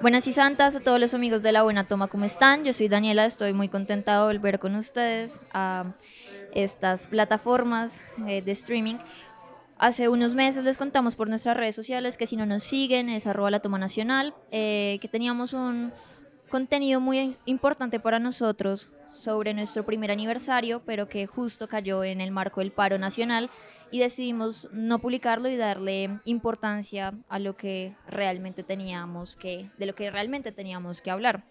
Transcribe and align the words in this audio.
Buenas 0.00 0.28
y 0.28 0.32
santas 0.32 0.76
a 0.76 0.80
todos 0.80 1.00
los 1.00 1.12
amigos 1.12 1.42
de 1.42 1.50
La 1.50 1.64
Buena 1.64 1.82
Toma, 1.82 2.06
¿cómo 2.06 2.24
están? 2.24 2.62
Yo 2.62 2.72
soy 2.72 2.86
Daniela, 2.86 3.26
estoy 3.26 3.52
muy 3.52 3.68
contenta 3.68 4.16
de 4.16 4.26
volver 4.26 4.60
con 4.60 4.76
ustedes 4.76 5.42
a 5.52 5.92
estas 6.54 7.08
plataformas 7.08 8.00
eh, 8.28 8.40
de 8.40 8.52
streaming. 8.52 8.94
Hace 9.76 10.08
unos 10.08 10.36
meses 10.36 10.62
les 10.62 10.78
contamos 10.78 11.16
por 11.16 11.28
nuestras 11.28 11.56
redes 11.56 11.74
sociales 11.74 12.16
que 12.16 12.28
si 12.28 12.36
no 12.36 12.46
nos 12.46 12.62
siguen 12.62 13.08
es 13.08 13.26
arroba 13.26 13.50
la 13.50 13.58
toma 13.58 13.80
nacional, 13.80 14.34
eh, 14.52 14.98
que 15.00 15.08
teníamos 15.08 15.52
un 15.52 15.92
contenido 16.48 17.00
muy 17.00 17.36
importante 17.44 18.00
para 18.00 18.18
nosotros 18.18 18.88
sobre 19.10 19.54
nuestro 19.54 19.84
primer 19.84 20.10
aniversario, 20.10 20.82
pero 20.84 21.08
que 21.08 21.26
justo 21.26 21.68
cayó 21.68 22.04
en 22.04 22.20
el 22.20 22.30
marco 22.30 22.60
del 22.60 22.72
paro 22.72 22.98
nacional 22.98 23.50
y 23.90 24.00
decidimos 24.00 24.68
no 24.72 24.98
publicarlo 24.98 25.48
y 25.48 25.56
darle 25.56 26.20
importancia 26.24 27.14
a 27.28 27.38
lo 27.38 27.56
que 27.56 27.94
realmente 28.06 28.62
teníamos 28.62 29.36
que, 29.36 29.70
de 29.78 29.86
lo 29.86 29.94
que 29.94 30.10
realmente 30.10 30.52
teníamos 30.52 31.00
que 31.00 31.10
hablar. 31.10 31.44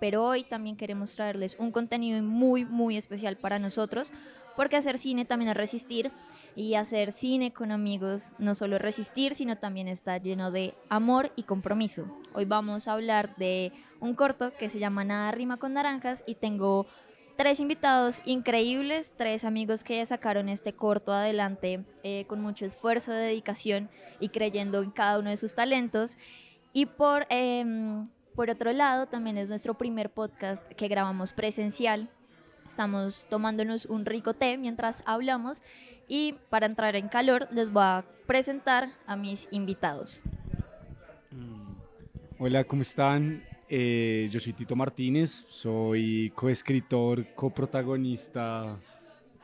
Pero 0.00 0.24
hoy 0.24 0.44
también 0.44 0.76
queremos 0.76 1.14
traerles 1.14 1.56
un 1.58 1.70
contenido 1.70 2.22
muy, 2.22 2.64
muy 2.64 2.96
especial 2.96 3.36
para 3.36 3.58
nosotros, 3.58 4.12
porque 4.56 4.76
hacer 4.76 4.98
cine 4.98 5.24
también 5.24 5.50
es 5.50 5.56
resistir 5.56 6.10
y 6.56 6.74
hacer 6.74 7.12
cine 7.12 7.52
con 7.52 7.70
amigos 7.70 8.32
no 8.38 8.54
solo 8.54 8.76
es 8.76 8.82
resistir, 8.82 9.34
sino 9.34 9.56
también 9.56 9.88
está 9.88 10.18
lleno 10.18 10.50
de 10.50 10.74
amor 10.88 11.32
y 11.36 11.44
compromiso. 11.44 12.04
Hoy 12.34 12.46
vamos 12.46 12.88
a 12.88 12.94
hablar 12.94 13.36
de 13.36 13.72
un 14.00 14.14
corto 14.14 14.52
que 14.58 14.68
se 14.68 14.78
llama 14.78 15.04
Nada 15.04 15.30
rima 15.30 15.58
con 15.58 15.74
naranjas 15.74 16.24
y 16.26 16.34
tengo 16.34 16.86
tres 17.36 17.60
invitados 17.60 18.20
increíbles, 18.24 19.14
tres 19.16 19.44
amigos 19.44 19.84
que 19.84 20.04
sacaron 20.04 20.48
este 20.48 20.74
corto 20.74 21.12
adelante 21.12 21.84
eh, 22.02 22.24
con 22.26 22.40
mucho 22.40 22.66
esfuerzo, 22.66 23.12
dedicación 23.12 23.88
y 24.18 24.28
creyendo 24.28 24.82
en 24.82 24.90
cada 24.90 25.18
uno 25.18 25.30
de 25.30 25.36
sus 25.36 25.54
talentos. 25.54 26.18
Y 26.72 26.86
por, 26.86 27.26
em, 27.30 28.04
por 28.34 28.50
otro 28.50 28.72
lado, 28.72 29.06
también 29.06 29.38
es 29.38 29.48
nuestro 29.48 29.74
primer 29.74 30.10
podcast 30.10 30.66
que 30.72 30.88
grabamos 30.88 31.32
presencial. 31.32 32.10
Estamos 32.66 33.26
tomándonos 33.30 33.86
un 33.86 34.04
rico 34.06 34.34
té 34.34 34.58
mientras 34.58 35.02
hablamos 35.06 35.62
y 36.08 36.34
para 36.50 36.66
entrar 36.66 36.94
en 36.94 37.08
calor 37.08 37.48
les 37.52 37.70
voy 37.70 37.84
a 37.84 38.04
presentar 38.26 38.90
a 39.06 39.16
mis 39.16 39.48
invitados. 39.50 40.22
Hola, 42.38 42.64
¿cómo 42.64 42.82
están? 42.82 43.49
Eh, 43.72 44.28
yo 44.32 44.40
soy 44.40 44.52
Tito 44.52 44.74
Martínez, 44.74 45.30
soy 45.30 46.32
coescritor, 46.34 47.24
coprotagonista, 47.36 48.76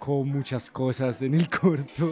con 0.01 0.29
muchas 0.29 0.69
cosas 0.69 1.23
en 1.23 1.35
el 1.35 1.49
corto. 1.61 2.11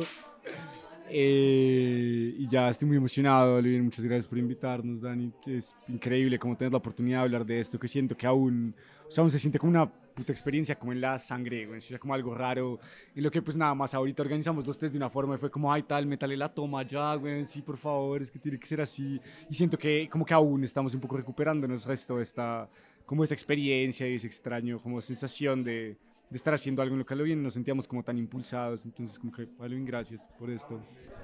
Eh, 1.10 2.36
y 2.38 2.46
ya 2.46 2.68
estoy 2.68 2.86
muy 2.86 2.98
emocionado, 2.98 3.56
Olivia, 3.56 3.82
muchas 3.82 4.04
gracias 4.04 4.28
por 4.28 4.38
invitarnos, 4.38 5.00
Dani. 5.00 5.32
Es 5.44 5.74
increíble 5.88 6.38
cómo 6.38 6.56
tener 6.56 6.70
la 6.70 6.78
oportunidad 6.78 7.18
de 7.18 7.24
hablar 7.24 7.44
de 7.44 7.58
esto, 7.58 7.80
que 7.80 7.88
siento 7.88 8.16
que 8.16 8.28
aún, 8.28 8.76
o 9.08 9.10
sea, 9.10 9.22
aún 9.22 9.32
se 9.32 9.40
siente 9.40 9.58
como 9.58 9.70
una 9.70 9.92
puta 10.14 10.32
experiencia, 10.32 10.78
como 10.78 10.92
en 10.92 11.00
la 11.00 11.18
sangre, 11.18 11.66
güey, 11.66 11.78
es 11.78 11.98
como 11.98 12.14
algo 12.14 12.34
raro. 12.34 12.78
Y 13.14 13.20
lo 13.20 13.30
que 13.30 13.42
pues 13.42 13.56
nada 13.56 13.74
más 13.74 13.94
ahorita 13.94 14.22
organizamos 14.22 14.66
los 14.66 14.78
test 14.78 14.92
de 14.92 14.98
una 14.98 15.10
forma 15.10 15.34
y 15.34 15.38
fue 15.38 15.50
como, 15.50 15.72
ay 15.72 15.82
tal, 15.82 16.06
métale 16.06 16.36
la 16.36 16.48
toma 16.48 16.82
ya, 16.82 17.14
güey, 17.16 17.44
sí, 17.44 17.62
por 17.62 17.76
favor, 17.76 18.22
es 18.22 18.30
que 18.30 18.38
tiene 18.38 18.58
que 18.58 18.66
ser 18.66 18.80
así. 18.80 19.20
Y 19.50 19.54
siento 19.54 19.76
que 19.76 20.08
como 20.10 20.24
que 20.24 20.34
aún 20.34 20.64
estamos 20.64 20.94
un 20.94 21.00
poco 21.00 21.16
recuperándonos 21.16 21.84
resto 21.84 22.16
de 22.16 22.22
esta, 22.22 22.68
como 23.04 23.24
esa 23.24 23.34
experiencia 23.34 24.08
y 24.08 24.14
ese 24.14 24.26
extraño, 24.26 24.80
como 24.80 25.00
sensación 25.00 25.64
de, 25.64 25.96
de 26.30 26.36
estar 26.36 26.54
haciendo 26.54 26.82
algo 26.82 26.94
en 26.94 27.00
lo 27.00 27.06
que 27.06 27.14
lo 27.14 27.24
bien 27.24 27.42
nos 27.42 27.54
sentíamos 27.54 27.86
como 27.86 28.02
tan 28.02 28.18
impulsados. 28.18 28.84
Entonces, 28.84 29.18
como 29.18 29.32
que, 29.32 29.46
vale, 29.58 29.78
gracias 29.84 30.28
por 30.38 30.50
esto. 30.50 30.80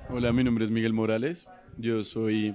Hola, 0.08 0.32
mi 0.32 0.44
nombre 0.44 0.64
es 0.64 0.70
Miguel 0.70 0.92
Morales. 0.92 1.46
Yo 1.78 2.02
soy 2.02 2.54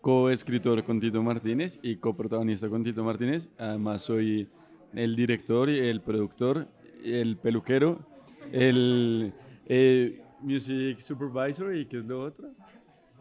coescritor 0.00 0.84
con 0.84 1.00
Tito 1.00 1.22
Martínez 1.22 1.78
y 1.82 1.96
coprotagonista 1.96 2.68
con 2.68 2.82
Tito 2.82 3.02
Martínez. 3.02 3.48
Además, 3.58 4.02
soy 4.02 4.48
el 4.96 5.14
director, 5.14 5.68
el 5.68 6.00
productor, 6.00 6.66
el 7.04 7.36
peluquero, 7.36 8.00
el 8.50 9.32
eh, 9.66 10.22
music 10.40 10.98
supervisor 10.98 11.74
y 11.76 11.86
¿qué 11.86 11.98
es 11.98 12.04
lo 12.04 12.22
otro? 12.22 12.48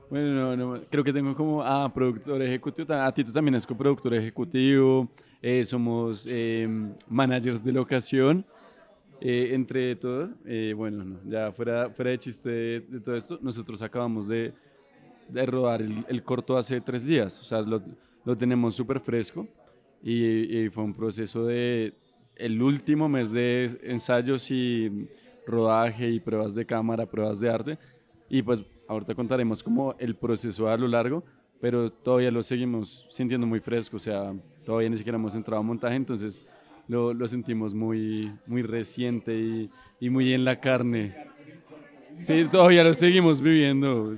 Bueno, 0.10 0.56
no, 0.56 0.82
creo 0.90 1.04
que 1.04 1.12
tengo 1.12 1.36
como, 1.36 1.62
ah, 1.64 1.92
productor 1.94 2.42
ejecutivo, 2.42 2.94
a 2.94 3.12
Tito 3.12 3.32
también 3.32 3.56
es 3.56 3.66
coproductor 3.66 4.14
ejecutivo, 4.14 5.10
eh, 5.42 5.64
somos 5.66 6.28
em, 6.28 6.94
managers 7.10 7.64
de 7.64 7.72
locación, 7.72 8.46
eh, 9.20 9.50
entre 9.54 9.96
todo, 9.96 10.30
bueno, 10.76 11.20
ya 11.26 11.52
fuera, 11.52 11.90
fuera 11.90 12.12
de 12.12 12.20
chiste 12.20 12.50
de, 12.50 13.00
todo 13.04 13.16
esto, 13.16 13.40
nosotros 13.42 13.82
acabamos 13.82 14.28
de, 14.28 14.54
de 15.28 15.46
rodar 15.46 15.82
el, 15.82 16.24
corto 16.24 16.56
hace 16.56 16.80
tres 16.82 17.06
días, 17.06 17.40
o 17.40 17.44
sea, 17.44 17.62
lo, 17.62 17.82
lo 18.24 18.38
tenemos 18.38 18.76
súper 18.76 19.00
fresco 19.00 19.48
y, 20.06 20.70
fue 20.70 20.84
un 20.84 20.94
proceso 20.94 21.46
de 21.46 21.94
el 22.36 22.62
último 22.62 23.10
mes 23.10 23.32
de 23.32 23.80
ensayos 23.84 24.52
y 24.52 25.08
rodaje 25.48 26.10
y 26.10 26.20
pruebas 26.20 26.54
de 26.54 26.66
cámara, 26.66 27.10
pruebas 27.10 27.40
de 27.40 27.50
arte 27.50 27.80
y 28.30 28.44
pues 28.44 28.64
ahorita 28.88 29.16
contaremos 29.16 29.64
como 29.64 29.96
el 29.98 30.16
proceso 30.16 30.70
a 30.70 30.78
lo 30.78 30.88
largo, 30.88 31.24
pero 31.60 31.92
todavía 31.92 32.30
lo 32.30 32.44
seguimos 32.44 33.08
sintiendo 33.10 33.48
muy 33.48 33.60
fresco, 33.60 33.98
o 33.98 34.00
sea, 34.00 34.34
todavía 34.64 34.90
ni 34.90 34.98
siquiera 34.98 35.18
hemos 35.18 35.34
entrado 35.34 35.60
a 35.60 35.64
montaje, 35.64 35.96
entonces 35.96 36.46
lo, 36.88 37.12
lo 37.14 37.28
sentimos 37.28 37.74
muy, 37.74 38.32
muy 38.46 38.62
reciente 38.62 39.36
y, 39.36 39.70
y, 40.00 40.10
muy 40.12 40.34
en 40.34 40.46
la 40.46 40.60
carne. 40.60 41.16
Sí, 42.14 42.46
todavía 42.46 42.84
lo 42.84 42.94
seguimos 42.94 43.42
viviendo. 43.42 44.14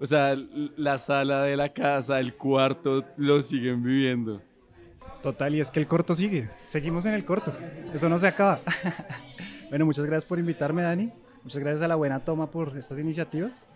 O 0.00 0.06
sea, 0.06 0.36
la 0.76 0.98
sala 0.98 1.42
de 1.42 1.56
la 1.56 1.70
casa, 1.70 2.20
el 2.20 2.34
cuarto, 2.36 3.04
lo 3.16 3.40
siguen 3.40 3.82
viviendo. 3.82 4.40
Total, 5.24 5.54
y 5.54 5.60
es 5.60 5.70
que 5.70 5.80
el 5.80 5.86
corto 5.86 6.14
sigue. 6.14 6.50
Seguimos 6.66 7.06
en 7.06 7.14
el 7.14 7.24
corto. 7.24 7.50
Eso 7.94 8.10
no 8.10 8.18
se 8.18 8.26
acaba. 8.26 8.60
bueno, 9.70 9.86
muchas 9.86 10.04
gracias 10.04 10.26
por 10.26 10.38
invitarme, 10.38 10.82
Dani. 10.82 11.10
Muchas 11.42 11.60
gracias 11.60 11.80
a 11.80 11.88
la 11.88 11.94
buena 11.94 12.22
toma 12.22 12.50
por 12.50 12.76
estas 12.76 12.98
iniciativas. 12.98 13.66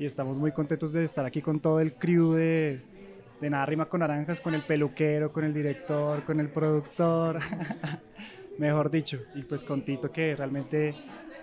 Y 0.00 0.04
estamos 0.04 0.40
muy 0.40 0.50
contentos 0.50 0.92
de 0.92 1.04
estar 1.04 1.24
aquí 1.24 1.40
con 1.42 1.60
todo 1.60 1.78
el 1.78 1.92
crew 1.92 2.32
de, 2.32 2.82
de 3.40 3.50
Nada 3.50 3.64
Rima 3.66 3.88
con 3.88 4.00
Naranjas, 4.00 4.40
con 4.40 4.56
el 4.56 4.64
peluquero, 4.64 5.32
con 5.32 5.44
el 5.44 5.54
director, 5.54 6.24
con 6.24 6.40
el 6.40 6.48
productor. 6.48 7.38
Mejor 8.58 8.90
dicho. 8.90 9.20
Y 9.36 9.42
pues 9.42 9.62
con 9.62 9.84
Tito, 9.84 10.10
que 10.10 10.34
realmente 10.34 10.92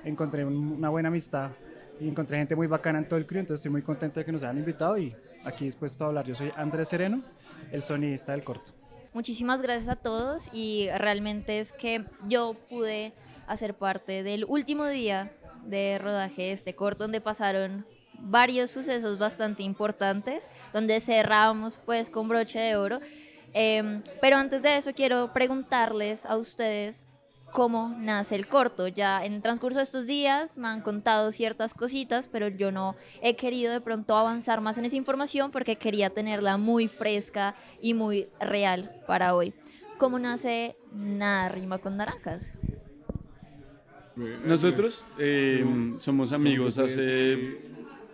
encontré 0.04 0.44
una 0.44 0.90
buena 0.90 1.08
amistad 1.08 1.52
y 2.02 2.10
encontré 2.10 2.38
gente 2.38 2.58
muy 2.58 2.68
bacana 2.68 3.00
en 3.00 3.08
todo 3.08 3.18
el 3.18 3.26
crew. 3.26 3.40
Entonces 3.40 3.62
estoy 3.62 3.72
muy 3.72 3.82
contento 3.82 4.20
de 4.20 4.26
que 4.26 4.32
nos 4.34 4.44
hayan 4.44 4.58
invitado 4.58 4.98
y 4.98 5.16
aquí 5.46 5.64
dispuesto 5.64 6.04
a 6.04 6.08
hablar. 6.08 6.26
Yo 6.26 6.36
soy 6.36 6.52
Andrés 6.58 6.90
Sereno, 6.90 7.24
el 7.72 7.82
sonidista 7.82 8.34
del 8.34 8.44
corto. 8.44 8.83
Muchísimas 9.14 9.62
gracias 9.62 9.90
a 9.90 9.96
todos 9.96 10.50
y 10.52 10.90
realmente 10.98 11.60
es 11.60 11.72
que 11.72 12.04
yo 12.28 12.56
pude 12.68 13.14
hacer 13.46 13.76
parte 13.76 14.24
del 14.24 14.44
último 14.46 14.88
día 14.88 15.32
de 15.66 16.00
rodaje 16.00 16.42
de 16.44 16.52
este 16.52 16.76
corto 16.76 17.04
donde 17.04 17.22
pasaron 17.22 17.86
varios 18.18 18.72
sucesos 18.72 19.20
bastante 19.20 19.62
importantes, 19.62 20.50
donde 20.74 21.00
cerramos 21.00 21.80
pues 21.86 22.10
con 22.10 22.28
broche 22.28 22.58
de 22.58 22.76
oro. 22.76 23.00
Em, 23.54 24.02
pero 24.20 24.38
antes 24.38 24.64
de 24.64 24.78
eso 24.78 24.94
quiero 24.94 25.32
preguntarles 25.32 26.26
a 26.26 26.36
ustedes 26.36 27.06
cómo 27.54 27.96
nace 28.00 28.36
el 28.36 28.48
corto. 28.48 28.88
Ya 28.88 29.24
en 29.24 29.34
el 29.34 29.42
transcurso 29.42 29.78
de 29.78 29.84
estos 29.84 30.06
días 30.08 30.58
me 30.58 30.68
han 30.68 30.82
contado 30.82 31.32
ciertas 31.32 31.74
cositas, 31.74 32.28
pero 32.28 32.50
yo 32.50 32.72
no 32.72 32.96
he 33.22 33.36
querido 33.36 33.72
de 33.72 33.80
pronto 33.80 34.18
avanzar 34.18 34.60
más 34.60 34.78
en 34.78 34.86
esa 34.86 34.98
información 34.98 35.52
porque 35.52 35.78
quería 35.78 36.10
tenerla 36.10 36.58
muy 36.58 36.88
fresca 36.88 37.56
y 37.80 37.94
muy 37.94 38.28
real 38.40 38.92
para 39.08 39.36
hoy. 39.36 39.54
¿Cómo 39.98 40.20
nace 40.20 40.76
Nada 40.92 41.48
Rima 41.50 41.78
con 41.78 41.96
Naranjas? 41.96 42.58
Nosotros 44.46 45.06
eh, 45.18 45.64
somos 46.00 46.34
amigos 46.34 46.78
hace 46.78 47.62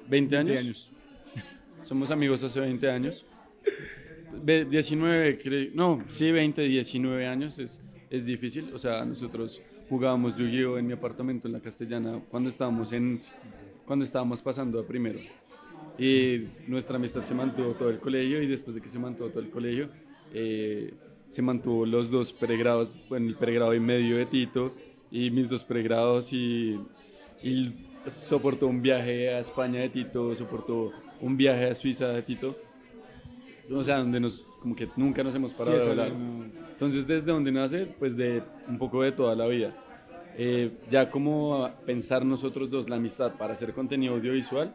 20 0.07 0.37
años. 0.37 0.91
Somos 1.83 2.11
amigos 2.11 2.43
hace 2.43 2.59
20 2.59 2.91
años. 2.91 3.25
19, 4.43 5.71
no, 5.73 6.03
sí, 6.07 6.31
20, 6.31 6.61
19 6.61 7.25
años 7.25 7.57
es 7.57 7.81
es 8.09 8.25
difícil. 8.25 8.71
O 8.73 8.77
sea, 8.77 9.05
nosotros 9.05 9.61
jugábamos 9.89 10.35
Yu-Gi-Oh 10.35 10.77
en 10.77 10.87
mi 10.87 10.93
apartamento 10.93 11.47
en 11.47 11.53
la 11.53 11.59
Castellana 11.59 12.21
cuando 12.29 12.49
estábamos, 12.49 12.91
en, 12.91 13.21
cuando 13.85 14.05
estábamos 14.05 14.41
pasando 14.41 14.79
a 14.79 14.85
primero. 14.85 15.19
Y 15.97 16.47
nuestra 16.67 16.95
amistad 16.95 17.23
se 17.23 17.33
mantuvo 17.33 17.73
todo 17.73 17.89
el 17.89 17.99
colegio 17.99 18.41
y 18.41 18.47
después 18.47 18.75
de 18.75 18.81
que 18.81 18.87
se 18.87 18.99
mantuvo 18.99 19.29
todo 19.29 19.41
el 19.41 19.49
colegio, 19.49 19.89
eh, 20.33 20.93
se 21.29 21.41
mantuvo 21.41 21.85
los 21.85 22.09
dos 22.09 22.31
pregrados, 22.31 22.93
bueno, 23.09 23.27
el 23.27 23.35
pregrado 23.35 23.73
y 23.73 23.79
medio 23.79 24.17
de 24.17 24.25
Tito 24.25 24.73
y 25.11 25.29
mis 25.31 25.49
dos 25.49 25.63
pregrados 25.63 26.31
y, 26.31 26.79
y 27.43 27.73
soportó 28.07 28.67
un 28.67 28.81
viaje 28.81 29.33
a 29.33 29.39
España 29.39 29.81
de 29.81 29.89
Tito, 29.89 30.33
soportó 30.35 30.93
un 31.19 31.35
viaje 31.35 31.65
a 31.67 31.73
Suiza 31.73 32.07
de 32.07 32.21
Tito 32.21 32.55
o 33.71 33.83
sea, 33.83 33.97
donde 33.97 34.19
nos, 34.19 34.45
como 34.59 34.75
que 34.75 34.87
nunca 34.95 35.23
nos 35.23 35.35
hemos 35.35 35.53
parado 35.53 35.77
de 35.77 35.89
hablar. 35.89 36.11
Entonces, 36.71 37.05
desde 37.05 37.31
donde 37.31 37.51
nace, 37.51 37.85
pues 37.85 38.15
de 38.17 38.41
un 38.67 38.77
poco 38.77 39.03
de 39.03 39.11
toda 39.11 39.35
la 39.35 39.47
vida. 39.47 39.75
Eh, 40.37 40.71
ya 40.89 41.09
como 41.09 41.69
pensar 41.85 42.25
nosotros 42.25 42.69
dos 42.69 42.89
la 42.89 42.95
amistad 42.95 43.35
para 43.37 43.53
hacer 43.53 43.73
contenido 43.73 44.15
audiovisual, 44.15 44.73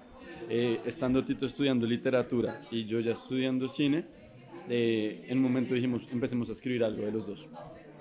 eh, 0.49 0.81
estando 0.85 1.25
Tito 1.25 1.47
estudiando 1.47 1.87
literatura 1.87 2.61
y 2.71 2.85
yo 2.85 3.01
ya 3.01 3.13
estudiando 3.13 3.69
cine, 3.69 4.05
eh, 4.69 5.25
en 5.29 5.39
un 5.39 5.45
momento 5.45 5.75
dijimos, 5.75 6.09
empecemos 6.13 6.49
a 6.49 6.53
escribir 6.53 6.85
algo 6.85 7.05
de 7.05 7.13
los 7.13 7.27
dos. 7.27 7.49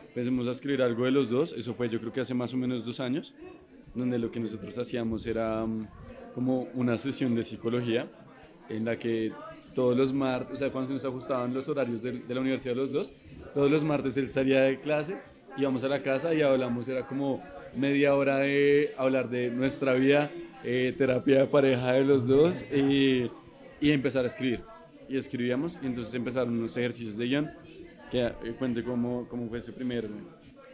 Empecemos 0.07 0.47
a 0.47 0.51
escribir 0.51 0.81
algo 0.81 1.05
de 1.05 1.11
los 1.11 1.29
dos, 1.29 1.53
eso 1.53 1.73
fue 1.73 1.89
yo 1.89 1.99
creo 1.99 2.11
que 2.11 2.21
hace 2.21 2.33
más 2.33 2.53
o 2.53 2.57
menos 2.57 2.85
dos 2.85 2.99
años, 2.99 3.33
donde 3.95 4.19
lo 4.19 4.29
que 4.29 4.39
nosotros 4.39 4.77
hacíamos 4.77 5.25
era 5.25 5.65
mm, 5.65 5.87
como 6.35 6.67
una 6.73 6.97
sesión 6.97 7.33
de 7.35 7.43
psicología 7.43 8.07
en 8.69 8.85
la 8.85 8.97
que 8.97 9.31
todos 9.73 9.95
los 9.95 10.13
martes, 10.13 10.55
o 10.55 10.57
sea, 10.57 10.71
cuando 10.71 10.87
se 10.87 10.93
nos 10.93 11.05
ajustaban 11.05 11.53
los 11.53 11.67
horarios 11.67 12.01
de, 12.01 12.11
de 12.11 12.33
la 12.33 12.41
universidad 12.41 12.75
los 12.75 12.91
dos, 12.91 13.13
todos 13.53 13.69
los 13.69 13.83
martes 13.83 14.17
él 14.17 14.29
salía 14.29 14.61
de 14.61 14.79
clase, 14.79 15.17
íbamos 15.57 15.83
a 15.83 15.87
la 15.87 16.01
casa 16.01 16.33
y 16.33 16.41
hablamos, 16.41 16.87
era 16.87 17.05
como 17.05 17.41
media 17.75 18.15
hora 18.15 18.37
de 18.37 18.93
hablar 18.97 19.29
de 19.29 19.49
nuestra 19.49 19.93
vida, 19.93 20.31
eh, 20.63 20.93
terapia 20.97 21.39
de 21.39 21.47
pareja 21.47 21.93
de 21.93 22.03
los 22.03 22.27
dos 22.27 22.63
y, 22.71 23.29
y, 23.81 23.91
empezar 23.91 24.23
a 24.23 24.27
escribir. 24.27 24.61
Y 25.09 25.17
escribíamos 25.17 25.77
y 25.81 25.87
entonces 25.87 26.13
empezaron 26.13 26.57
unos 26.57 26.75
ejercicios 26.77 27.17
de 27.17 27.25
guion 27.25 27.51
que 28.09 28.25
eh, 28.25 28.55
cuente 28.57 28.83
cómo, 28.83 29.27
cómo 29.27 29.49
fue 29.49 29.57
ese 29.57 29.73
primer... 29.73 30.09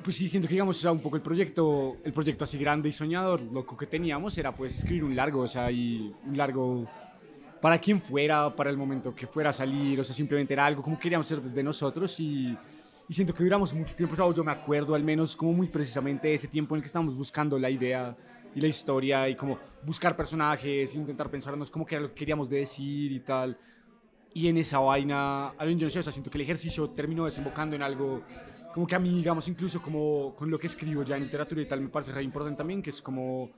Pues 0.03 0.15
sí, 0.15 0.27
siento 0.27 0.47
que 0.47 0.53
digamos, 0.53 0.77
o 0.77 0.81
sea, 0.81 0.91
un 0.91 1.01
poco 1.01 1.17
el 1.17 1.21
proyecto, 1.21 1.97
el 2.03 2.13
proyecto 2.13 2.45
así 2.45 2.57
grande 2.57 2.87
y 2.87 2.91
soñador, 2.91 3.41
lo 3.41 3.65
que 3.65 3.85
teníamos 3.85 4.37
era 4.37 4.55
pues 4.55 4.77
escribir 4.77 5.03
un 5.03 5.15
largo, 5.15 5.41
o 5.41 5.47
sea, 5.47 5.69
y 5.71 6.13
un 6.25 6.37
largo 6.37 6.87
para 7.61 7.77
quien 7.79 8.01
fuera, 8.01 8.55
para 8.55 8.69
el 8.69 8.77
momento 8.77 9.13
que 9.13 9.27
fuera 9.27 9.49
a 9.49 9.53
salir, 9.53 9.99
o 9.99 10.03
sea, 10.03 10.15
simplemente 10.15 10.53
era 10.53 10.65
algo 10.65 10.81
como 10.81 10.99
queríamos 10.99 11.27
ser 11.27 11.41
desde 11.41 11.61
nosotros 11.61 12.19
y, 12.19 12.57
y 13.07 13.13
siento 13.13 13.33
que 13.33 13.43
duramos 13.43 13.73
mucho 13.73 13.95
tiempo, 13.95 14.13
o 14.13 14.15
sea, 14.15 14.31
yo 14.31 14.43
me 14.43 14.51
acuerdo 14.51 14.95
al 14.95 15.03
menos 15.03 15.35
como 15.35 15.53
muy 15.53 15.67
precisamente 15.67 16.33
ese 16.33 16.47
tiempo 16.47 16.75
en 16.75 16.77
el 16.77 16.83
que 16.83 16.87
estábamos 16.87 17.15
buscando 17.15 17.57
la 17.59 17.69
idea 17.69 18.15
y 18.55 18.61
la 18.61 18.67
historia 18.67 19.29
y 19.29 19.35
como 19.35 19.59
buscar 19.83 20.15
personajes, 20.15 20.95
intentar 20.95 21.29
pensarnos 21.29 21.69
cómo 21.69 21.85
era 21.89 22.01
lo 22.01 22.09
que 22.09 22.15
queríamos 22.15 22.49
decir 22.49 23.11
y 23.11 23.19
tal. 23.19 23.57
Y 24.33 24.47
en 24.47 24.57
esa 24.57 24.79
vaina, 24.79 25.49
a 25.49 25.65
yo 25.65 25.75
no 25.75 25.89
sé, 25.89 25.99
o 25.99 26.03
sea, 26.03 26.11
siento 26.11 26.29
que 26.29 26.37
el 26.37 26.43
ejercicio 26.43 26.89
terminó 26.91 27.25
desembocando 27.25 27.75
en 27.75 27.81
algo 27.81 28.23
como 28.73 28.85
que 28.85 28.95
a 28.95 28.99
mí, 28.99 29.09
digamos, 29.09 29.47
incluso 29.47 29.81
como 29.81 30.35
con 30.35 30.49
lo 30.49 30.59
que 30.59 30.67
escribo 30.67 31.03
ya 31.03 31.17
en 31.17 31.23
literatura 31.23 31.61
y 31.61 31.65
tal, 31.65 31.81
me 31.81 31.89
parece 31.89 32.11
re 32.11 32.21
importante 32.23 32.57
también, 32.57 32.81
que 32.81 32.91
es 32.91 33.01
como 33.01 33.49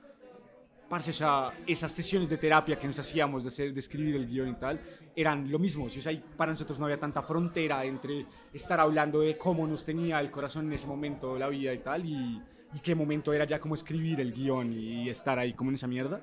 parce, 0.92 1.10
o 1.10 1.14
sea, 1.14 1.50
esas 1.66 1.90
sesiones 1.90 2.28
de 2.28 2.36
terapia 2.36 2.78
que 2.78 2.86
nos 2.86 2.98
hacíamos 2.98 3.44
de, 3.44 3.48
hacer, 3.48 3.72
de 3.72 3.80
escribir 3.80 4.14
el 4.14 4.26
guion 4.26 4.50
y 4.50 4.54
tal, 4.56 4.78
eran 5.16 5.50
lo 5.50 5.58
mismo. 5.58 5.86
O 5.86 5.88
sea, 5.88 6.12
para 6.36 6.52
nosotros 6.52 6.78
no 6.78 6.84
había 6.84 7.00
tanta 7.00 7.22
frontera 7.22 7.82
entre 7.86 8.26
estar 8.52 8.78
hablando 8.78 9.20
de 9.20 9.38
cómo 9.38 9.66
nos 9.66 9.86
tenía 9.86 10.20
el 10.20 10.30
corazón 10.30 10.66
en 10.66 10.74
ese 10.74 10.86
momento, 10.86 11.38
la 11.38 11.48
vida 11.48 11.72
y 11.72 11.78
tal, 11.78 12.04
y, 12.04 12.42
y 12.74 12.78
qué 12.80 12.94
momento 12.94 13.32
era 13.32 13.46
ya 13.46 13.58
como 13.58 13.74
escribir 13.74 14.20
el 14.20 14.34
guion 14.34 14.70
y 14.70 15.08
estar 15.08 15.38
ahí 15.38 15.54
como 15.54 15.70
en 15.70 15.76
esa 15.76 15.86
mierda. 15.86 16.20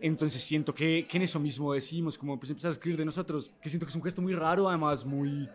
Entonces 0.00 0.40
siento 0.40 0.72
que, 0.72 1.08
que 1.08 1.16
en 1.16 1.24
eso 1.24 1.40
mismo 1.40 1.72
decimos, 1.72 2.16
como 2.16 2.38
pues 2.38 2.50
empezar 2.50 2.68
a 2.68 2.72
escribir 2.74 3.00
de 3.00 3.06
nosotros, 3.06 3.50
que 3.60 3.68
siento 3.68 3.86
que 3.86 3.90
es 3.90 3.96
un 3.96 4.04
gesto 4.04 4.22
muy 4.22 4.34
raro, 4.34 4.68
además 4.68 5.04
muy, 5.04 5.48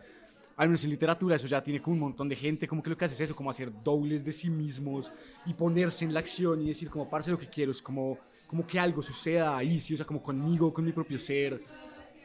al 0.58 0.68
menos 0.68 0.84
en 0.84 0.90
literatura, 0.90 1.38
eso 1.38 1.48
ya 1.48 1.64
tiene 1.64 1.82
como 1.82 1.94
un 1.94 2.02
montón 2.02 2.28
de 2.28 2.36
gente, 2.36 2.68
como 2.68 2.84
que 2.84 2.90
lo 2.90 2.98
que 2.98 3.06
hace 3.06 3.16
es 3.16 3.22
eso, 3.22 3.34
como 3.34 3.50
hacer 3.50 3.72
dobles 3.82 4.26
de 4.26 4.34
sí 4.34 4.50
mismos 4.50 5.10
y 5.46 5.54
ponerse 5.54 6.04
en 6.04 6.14
la 6.14 6.20
acción 6.20 6.62
y 6.62 6.68
decir 6.68 6.90
como, 6.90 7.10
parce, 7.10 7.32
lo 7.32 7.40
que 7.40 7.48
quiero 7.48 7.72
es 7.72 7.82
como 7.82 8.20
como 8.52 8.68
que 8.68 8.78
algo 8.78 9.02
suceda 9.02 9.56
ahí, 9.56 9.80
¿sí? 9.80 9.94
o 9.94 9.98
sea, 9.98 10.06
como 10.06 10.22
conmigo, 10.22 10.74
con 10.74 10.84
mi 10.84 10.92
propio 10.92 11.18
ser. 11.18 11.64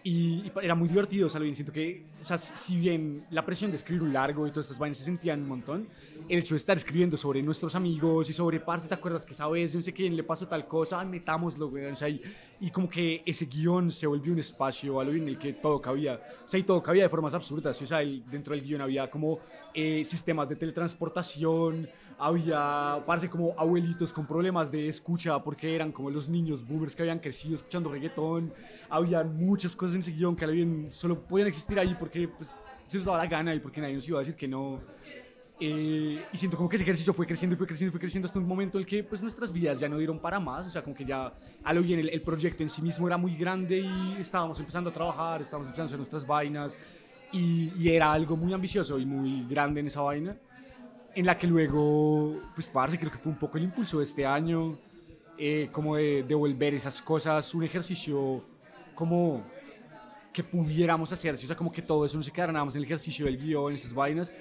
Y, 0.03 0.51
era 0.61 0.75
muy 0.75 0.89
divertido, 0.89 1.29
o 1.29 1.31
sea, 1.31 1.41
siento 1.55 1.73
que, 1.73 2.05
o 2.21 2.23
sea, 2.23 2.37
si 2.37 2.77
bien 2.77 3.25
la 3.31 3.47
presión 3.47 3.71
de 3.71 3.77
escribir 3.77 4.03
un 4.03 4.13
largo 4.13 4.45
y 4.45 4.51
todas 4.51 4.67
estas 4.67 4.79
vainas 4.79 4.99
se 4.99 5.05
sentían 5.05 5.43
un 5.43 5.49
montón, 5.49 5.89
el 6.29 6.41
hecho 6.41 6.55
de 6.55 6.59
estar 6.59 6.77
escribiendo 6.77 7.17
sobre 7.17 7.43
nuestros 7.43 7.77
amigos 7.77 8.29
y 8.29 8.33
sobre, 8.33 8.59
parce, 8.59 8.89
¿te 8.89 8.95
acuerdas 8.95 9.25
que 9.25 9.35
sabes? 9.35 9.73
Yo 9.73 9.79
no 9.79 9.83
sé 9.83 9.93
quién 9.93 10.17
le 10.17 10.25
pasó 10.25 10.49
tal 10.49 10.67
cosa, 10.67 11.05
metámoslo, 11.05 11.71
güey, 11.71 11.87
o 11.87 11.95
sea, 11.95 12.09
y, 12.09 12.21
y, 12.61 12.71
como 12.71 12.89
que 12.89 13.23
ese 13.27 13.47
guion 13.47 13.91
se 13.91 14.07
volvió 14.07 14.33
un 14.33 14.39
espacio 14.39 15.01
a 15.01 15.05
lo 15.05 15.13
en 15.13 15.29
el 15.29 15.39
que 15.39 15.53
todo 15.55 15.81
cabía, 15.81 16.21
o 16.45 16.49
sea, 16.49 16.61
y 16.61 16.63
todo 16.63 16.83
cabía 16.83 17.05
de 17.05 17.09
formas 17.09 17.35
absurdas, 17.35 17.81
o 17.81 17.87
sea, 17.87 18.03
el, 18.03 18.25
dentro 18.31 18.55
del 18.55 18.65
guion 18.65 18.81
había 18.81 19.11
como 19.11 19.41
eh, 19.75 20.05
sistemas 20.05 20.49
de 20.49 20.57
teletransportación, 20.57 21.89
había, 22.19 23.03
parece 23.07 23.29
como 23.29 23.55
abuelitos 23.59 24.13
con 24.13 24.27
problemas 24.27 24.71
de 24.71 24.89
escucha 24.89 25.43
porque 25.43 25.75
eran 25.75 25.93
como 25.93 26.11
los 26.11 26.29
niños 26.29 26.67
boomers 26.67 26.97
que 26.97 27.03
habían 27.03 27.19
crecido 27.19 27.57
escuchando 27.57 27.91
reggaetón, 27.91 28.53
había 28.89 29.23
muchas 29.23 29.77
cosas 29.77 29.95
en 29.95 30.01
ese 30.01 30.13
guion 30.13 30.35
que 30.37 30.45
habían, 30.45 30.89
solo 30.91 31.21
podían 31.21 31.49
existir 31.49 31.79
ahí 31.79 31.95
porque 31.99 32.29
pues, 32.29 32.53
se 32.87 32.99
les 32.99 33.05
daba 33.05 33.19
la 33.19 33.27
gana 33.27 33.55
y 33.55 33.61
porque 33.61 33.81
nadie 33.81 33.95
nos 33.95 34.09
iba 34.09 34.19
a 34.19 34.21
decir 34.21 34.37
que 34.37 34.49
no. 34.49 34.81
Eh, 35.59 36.23
y 36.31 36.37
siento 36.37 36.57
como 36.57 36.69
que 36.69 36.77
ese 36.77 36.83
ejercicio 36.83 37.15
fue 37.15 37.27
creciendo 37.27 37.55
y 37.55 37.57
fue 37.57 37.67
creciendo 37.67 37.91
y 37.91 37.93
fue 37.93 38.01
creciendo 38.01 38.27
hasta 38.27 38.39
un 38.39 38.47
momento 38.47 38.77
en 38.77 38.83
el 38.83 38.87
que 38.87 39.03
pues 39.03 39.23
nuestras 39.23 39.51
vidas 39.51 39.81
ya 39.81 39.89
no 39.89 39.97
dieron 39.97 40.19
para 40.19 40.39
más, 40.39 40.67
o 40.67 40.71
sea, 40.71 40.83
como 40.83 40.95
que 40.95 41.05
ya 41.05 41.33
a 41.65 41.73
lo 41.73 41.81
bien 41.81 41.99
el, 41.99 42.11
el 42.11 42.21
proyecto 42.21 42.63
en 42.63 42.69
sí 42.69 42.83
mismo 42.83 43.07
era 43.07 43.17
muy 43.17 43.35
grande 43.37 43.79
y 43.79 44.17
estábamos 44.21 44.59
empezando 44.59 44.91
a 44.91 44.93
trabajar, 44.93 45.41
estábamos 45.41 45.69
empezando 45.69 45.85
a 45.85 45.87
hacer 45.87 45.99
nuestras 45.99 46.27
vainas 46.27 46.79
y, 47.33 47.73
y 47.79 47.91
era 47.91 48.13
algo 48.13 48.37
muy 48.37 48.53
ambicioso 48.53 48.99
y 48.99 49.07
muy 49.07 49.47
grande 49.49 49.81
en 49.81 49.87
esa 49.87 50.03
vaina 50.03 50.37
en 51.17 51.25
la 51.25 51.39
que 51.39 51.47
luego, 51.47 52.43
pues 52.55 52.67
parce, 52.67 52.99
creo 52.99 53.11
que 53.11 53.17
fue 53.17 53.33
un 53.33 53.39
poco 53.39 53.57
el 53.57 53.65
impulso 53.65 53.99
de 53.99 54.05
este 54.05 54.27
año, 54.27 54.79
eh, 55.39 55.71
como 55.73 55.97
de 55.97 56.23
devolver 56.23 56.75
esas 56.75 57.01
cosas, 57.01 57.55
un 57.55 57.65
ejercicio 57.65 58.45
como 58.95 59.43
que 60.31 60.45
pudiéramos 60.45 61.11
hacer, 61.15 61.33
o 61.33 61.37
sea, 61.39 61.57
como 61.57 61.73
que 61.73 61.81
todo 61.81 62.05
eso 62.05 62.19
no 62.19 62.23
se 62.23 62.31
quedara 62.31 62.53
nada 62.53 62.67
más 62.67 62.75
en 62.75 62.81
el 62.81 62.85
ejercicio 62.85 63.25
del 63.25 63.39
guion, 63.39 63.71
en 63.71 63.77
esas 63.77 63.95
vainas, 63.95 64.35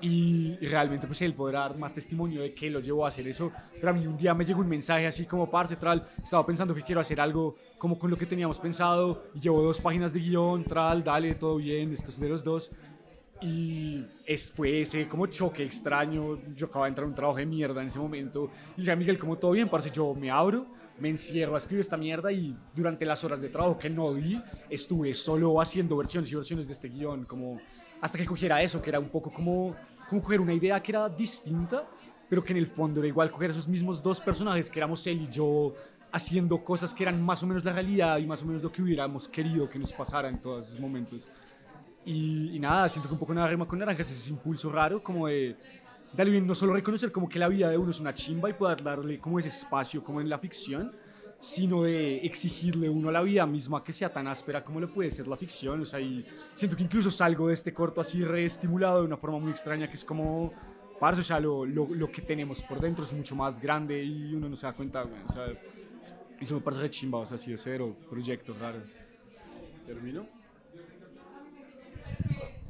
y, 0.00 0.56
realmente 0.60 1.06
pues 1.06 1.20
él 1.22 1.34
podrá 1.34 1.60
dar 1.60 1.76
más 1.76 1.94
testimonio 1.94 2.42
de 2.42 2.54
que 2.54 2.70
lo 2.70 2.80
llevó 2.80 3.04
a 3.04 3.08
hacer 3.08 3.26
eso, 3.28 3.52
pero 3.74 3.90
a 3.90 3.92
mí 3.92 4.06
un 4.06 4.16
día 4.16 4.34
me 4.34 4.44
llegó 4.44 4.60
un 4.60 4.68
mensaje 4.68 5.06
así 5.06 5.26
como, 5.26 5.50
parce, 5.50 5.76
tral, 5.76 6.08
estaba 6.22 6.44
pensando 6.46 6.74
que 6.74 6.82
quiero 6.82 7.00
hacer 7.00 7.20
algo 7.20 7.56
como 7.78 7.98
con 7.98 8.10
lo 8.10 8.16
que 8.16 8.26
teníamos 8.26 8.58
pensado, 8.58 9.24
y 9.34 9.40
llevo 9.40 9.62
dos 9.62 9.80
páginas 9.80 10.12
de 10.12 10.20
guion, 10.20 10.64
tral, 10.64 11.04
dale, 11.04 11.34
todo 11.34 11.56
bien, 11.56 11.92
esto 11.92 12.10
es 12.10 12.20
de 12.20 12.28
los 12.28 12.44
dos, 12.44 12.70
y 13.42 14.04
es, 14.26 14.50
fue 14.50 14.82
ese 14.82 15.08
como 15.08 15.26
choque 15.26 15.62
extraño. 15.62 16.38
Yo 16.54 16.66
acababa 16.66 16.86
de 16.86 16.90
entrar 16.90 17.04
a 17.06 17.08
un 17.08 17.14
trabajo 17.14 17.38
de 17.38 17.46
mierda 17.46 17.80
en 17.80 17.86
ese 17.86 17.98
momento. 17.98 18.50
Y 18.76 18.80
dije 18.80 18.92
a 18.92 18.96
Miguel, 18.96 19.18
como 19.18 19.38
todo 19.38 19.52
bien, 19.52 19.68
parce, 19.68 19.90
yo 19.90 20.14
me 20.14 20.30
abro, 20.30 20.66
me 20.98 21.08
encierro 21.08 21.54
a 21.54 21.58
escribir 21.58 21.80
esta 21.80 21.96
mierda 21.96 22.30
y 22.30 22.54
durante 22.74 23.06
las 23.06 23.24
horas 23.24 23.40
de 23.40 23.48
trabajo 23.48 23.78
que 23.78 23.88
no 23.88 24.12
di, 24.12 24.40
estuve 24.68 25.14
solo 25.14 25.60
haciendo 25.60 25.96
versiones 25.96 26.30
y 26.30 26.34
versiones 26.34 26.66
de 26.66 26.72
este 26.74 26.88
guion, 26.88 27.24
como 27.24 27.58
hasta 28.00 28.18
que 28.18 28.26
cogiera 28.26 28.62
eso, 28.62 28.80
que 28.80 28.90
era 28.90 28.98
un 28.98 29.08
poco 29.08 29.30
como, 29.32 29.74
como 30.10 30.20
coger 30.20 30.40
una 30.40 30.52
idea 30.52 30.82
que 30.82 30.90
era 30.90 31.08
distinta, 31.08 31.88
pero 32.28 32.42
que 32.42 32.52
en 32.52 32.58
el 32.58 32.66
fondo 32.66 32.98
era 32.98 33.06
igual 33.06 33.30
coger 33.30 33.52
esos 33.52 33.68
mismos 33.68 34.02
dos 34.02 34.20
personajes 34.20 34.68
que 34.68 34.80
éramos 34.80 35.06
él 35.06 35.22
y 35.22 35.28
yo 35.28 35.72
haciendo 36.10 36.58
cosas 36.64 36.92
que 36.92 37.04
eran 37.04 37.22
más 37.22 37.44
o 37.44 37.46
menos 37.46 37.64
la 37.64 37.72
realidad 37.72 38.18
y 38.18 38.26
más 38.26 38.42
o 38.42 38.46
menos 38.46 38.60
lo 38.60 38.72
que 38.72 38.82
hubiéramos 38.82 39.28
querido 39.28 39.70
que 39.70 39.78
nos 39.78 39.92
pasara 39.92 40.28
en 40.28 40.40
todos 40.40 40.66
esos 40.66 40.80
momentos. 40.80 41.28
Y, 42.04 42.58
nada, 42.58 42.88
siento 42.88 43.08
que 43.08 43.12
un 43.12 43.20
poco 43.20 43.32
nada 43.32 43.46
rima 43.46 43.68
con 43.68 43.78
naranjas, 43.78 44.10
ese 44.10 44.30
impulso 44.30 44.72
raro 44.72 45.00
como 45.00 45.28
de 45.28 45.56
darle 46.12 46.32
bien, 46.32 46.44
no 46.44 46.56
solo 46.56 46.72
reconocer 46.72 47.12
como 47.12 47.28
que 47.28 47.38
la 47.38 47.46
vida 47.46 47.70
de 47.70 47.78
uno 47.78 47.92
es 47.92 48.00
una 48.00 48.12
chimba 48.12 48.50
y 48.50 48.54
poder 48.54 48.82
darle 48.82 49.20
como 49.20 49.38
ese 49.38 49.50
espacio 49.50 50.02
como 50.02 50.20
en 50.20 50.28
la 50.28 50.40
ficción, 50.40 50.90
sino 51.40 51.82
de 51.82 52.18
exigirle 52.18 52.90
uno 52.90 53.08
a 53.08 53.12
la 53.12 53.22
vida 53.22 53.46
misma 53.46 53.82
que 53.82 53.94
sea 53.94 54.12
tan 54.12 54.28
áspera 54.28 54.62
como 54.62 54.78
lo 54.78 54.92
puede 54.92 55.10
ser 55.10 55.26
la 55.26 55.36
ficción. 55.36 55.80
O 55.80 55.84
sea, 55.84 55.98
y 55.98 56.24
siento 56.54 56.76
que 56.76 56.82
incluso 56.82 57.10
salgo 57.10 57.48
de 57.48 57.54
este 57.54 57.72
corto 57.72 58.00
así 58.00 58.22
reestimulado 58.22 59.00
de 59.00 59.06
una 59.06 59.16
forma 59.16 59.38
muy 59.38 59.50
extraña 59.50 59.88
que 59.88 59.94
es 59.94 60.04
como, 60.04 60.52
parce, 61.00 61.20
o 61.20 61.24
sea, 61.24 61.40
lo, 61.40 61.64
lo, 61.64 61.88
lo, 61.88 62.12
que 62.12 62.20
tenemos 62.20 62.62
por 62.62 62.78
dentro 62.78 63.04
es 63.04 63.12
mucho 63.14 63.34
más 63.34 63.58
grande 63.58 64.04
y 64.04 64.34
uno 64.34 64.48
no 64.50 64.54
se 64.54 64.66
da 64.66 64.74
cuenta, 64.74 65.02
O 65.02 65.32
sea, 65.32 65.46
eso 66.38 66.54
me 66.54 66.60
parece 66.60 66.90
chimba, 66.90 67.18
o 67.18 67.26
sea, 67.26 67.38
sido 67.38 67.56
cero 67.56 67.96
proyecto 68.08 68.54
raro. 68.60 68.80
¿Termino? 69.86 70.26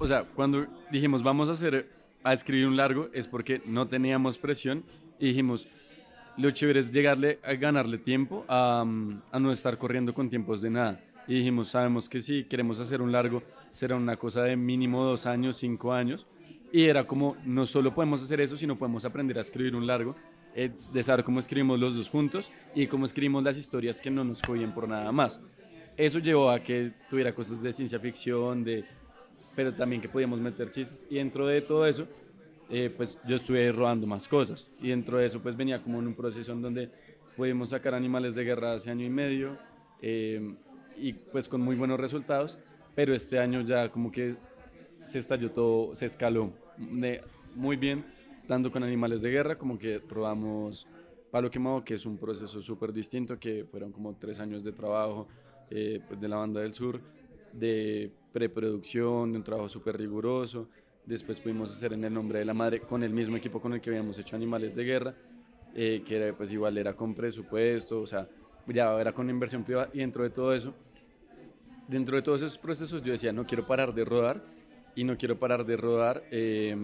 o 0.00 0.06
sea, 0.06 0.24
cuando 0.24 0.66
dijimos 0.90 1.22
vamos 1.22 1.50
a 1.50 1.52
hacer, 1.52 1.86
a 2.22 2.32
escribir 2.32 2.66
un 2.66 2.76
largo, 2.76 3.10
es 3.12 3.28
porque 3.28 3.60
no 3.66 3.86
teníamos 3.86 4.38
presión 4.38 4.82
y 5.18 5.26
dijimos, 5.26 5.68
lo 6.40 6.50
chévere 6.50 6.80
es 6.80 6.90
llegarle 6.90 7.38
a 7.44 7.54
ganarle 7.54 7.98
tiempo 7.98 8.44
a, 8.48 8.80
a 8.80 9.38
no 9.38 9.52
estar 9.52 9.78
corriendo 9.78 10.14
con 10.14 10.28
tiempos 10.28 10.60
de 10.60 10.70
nada. 10.70 11.00
Y 11.26 11.34
dijimos, 11.34 11.68
sabemos 11.68 12.08
que 12.08 12.20
si 12.20 12.44
queremos 12.44 12.80
hacer 12.80 13.00
un 13.00 13.12
largo, 13.12 13.42
será 13.72 13.96
una 13.96 14.16
cosa 14.16 14.42
de 14.42 14.56
mínimo 14.56 15.04
dos 15.04 15.26
años, 15.26 15.58
cinco 15.58 15.92
años. 15.92 16.26
Y 16.72 16.84
era 16.84 17.06
como, 17.06 17.36
no 17.44 17.66
solo 17.66 17.94
podemos 17.94 18.22
hacer 18.22 18.40
eso, 18.40 18.56
sino 18.56 18.76
podemos 18.76 19.04
aprender 19.04 19.38
a 19.38 19.40
escribir 19.40 19.76
un 19.76 19.86
largo, 19.86 20.16
de 20.54 21.02
saber 21.02 21.24
cómo 21.24 21.38
escribimos 21.38 21.78
los 21.78 21.94
dos 21.94 22.10
juntos 22.10 22.50
y 22.74 22.86
cómo 22.86 23.04
escribimos 23.04 23.44
las 23.44 23.56
historias 23.56 24.00
que 24.00 24.10
no 24.10 24.24
nos 24.24 24.42
cogían 24.42 24.74
por 24.74 24.88
nada 24.88 25.12
más. 25.12 25.40
Eso 25.96 26.18
llevó 26.18 26.50
a 26.50 26.60
que 26.60 26.92
tuviera 27.08 27.34
cosas 27.34 27.62
de 27.62 27.72
ciencia 27.72 28.00
ficción, 28.00 28.64
de 28.64 28.84
pero 29.54 29.74
también 29.74 30.00
que 30.00 30.08
podíamos 30.08 30.40
meter 30.40 30.70
chistes. 30.70 31.06
Y 31.10 31.16
dentro 31.16 31.46
de 31.46 31.60
todo 31.60 31.86
eso, 31.86 32.06
eh, 32.70 32.92
pues 32.96 33.18
yo 33.26 33.36
estuve 33.36 33.70
robando 33.72 34.06
más 34.06 34.28
cosas. 34.28 34.70
Y 34.80 34.88
dentro 34.88 35.18
de 35.18 35.26
eso, 35.26 35.40
pues 35.40 35.56
venía 35.56 35.82
como 35.82 35.98
en 35.98 36.06
un 36.06 36.14
proceso 36.14 36.52
en 36.52 36.62
donde 36.62 36.90
pudimos 37.36 37.70
sacar 37.70 37.94
animales 37.94 38.34
de 38.34 38.44
guerra 38.44 38.74
hace 38.74 38.90
año 38.90 39.04
y 39.04 39.10
medio 39.10 39.58
eh, 40.02 40.54
y 40.96 41.12
pues 41.12 41.48
con 41.48 41.60
muy 41.60 41.76
buenos 41.76 41.98
resultados. 41.98 42.58
Pero 42.94 43.14
este 43.14 43.38
año 43.38 43.62
ya 43.62 43.90
como 43.90 44.10
que 44.10 44.36
se 45.04 45.18
estalló 45.18 45.50
todo, 45.50 45.94
se 45.94 46.06
escaló 46.06 46.52
muy 47.54 47.76
bien, 47.76 48.04
tanto 48.46 48.70
con 48.70 48.82
animales 48.82 49.22
de 49.22 49.30
guerra 49.30 49.56
como 49.56 49.78
que 49.78 49.98
robamos 49.98 50.86
Palo 51.30 51.50
Quemado, 51.50 51.84
que 51.84 51.94
es 51.94 52.06
un 52.06 52.18
proceso 52.18 52.60
súper 52.60 52.92
distinto, 52.92 53.38
que 53.38 53.64
fueron 53.64 53.92
como 53.92 54.14
tres 54.16 54.40
años 54.40 54.64
de 54.64 54.72
trabajo 54.72 55.28
eh, 55.70 56.00
pues 56.06 56.20
de 56.20 56.28
la 56.28 56.36
banda 56.36 56.60
del 56.60 56.74
sur, 56.74 57.00
de 57.52 58.10
preproducción, 58.32 59.32
de 59.32 59.38
un 59.38 59.44
trabajo 59.44 59.68
súper 59.68 59.96
riguroso. 59.96 60.68
Después 61.06 61.40
pudimos 61.40 61.74
hacer 61.74 61.92
en 61.92 62.04
el 62.04 62.12
nombre 62.12 62.38
de 62.38 62.44
la 62.44 62.54
madre 62.54 62.80
con 62.80 63.02
el 63.02 63.10
mismo 63.10 63.36
equipo 63.36 63.60
con 63.60 63.72
el 63.72 63.80
que 63.80 63.90
habíamos 63.90 64.18
hecho 64.18 64.36
Animales 64.36 64.76
de 64.76 64.84
Guerra, 64.84 65.14
eh, 65.74 66.02
que 66.06 66.16
era, 66.16 66.36
pues 66.36 66.52
igual 66.52 66.78
era 66.78 66.94
con 66.94 67.14
presupuesto, 67.14 68.00
o 68.00 68.06
sea, 68.06 68.28
ya 68.66 69.00
era 69.00 69.12
con 69.12 69.28
inversión 69.28 69.64
privada 69.64 69.88
y 69.92 69.98
dentro 69.98 70.22
de 70.22 70.30
todo 70.30 70.52
eso, 70.52 70.74
dentro 71.88 72.16
de 72.16 72.22
todos 72.22 72.42
esos 72.42 72.58
procesos 72.58 73.02
yo 73.02 73.12
decía, 73.12 73.32
no 73.32 73.46
quiero 73.46 73.66
parar 73.66 73.94
de 73.94 74.04
rodar 74.04 74.42
y 74.94 75.04
no 75.04 75.16
quiero 75.16 75.38
parar 75.38 75.64
de 75.64 75.76
rodar 75.76 76.22
eh, 76.30 76.76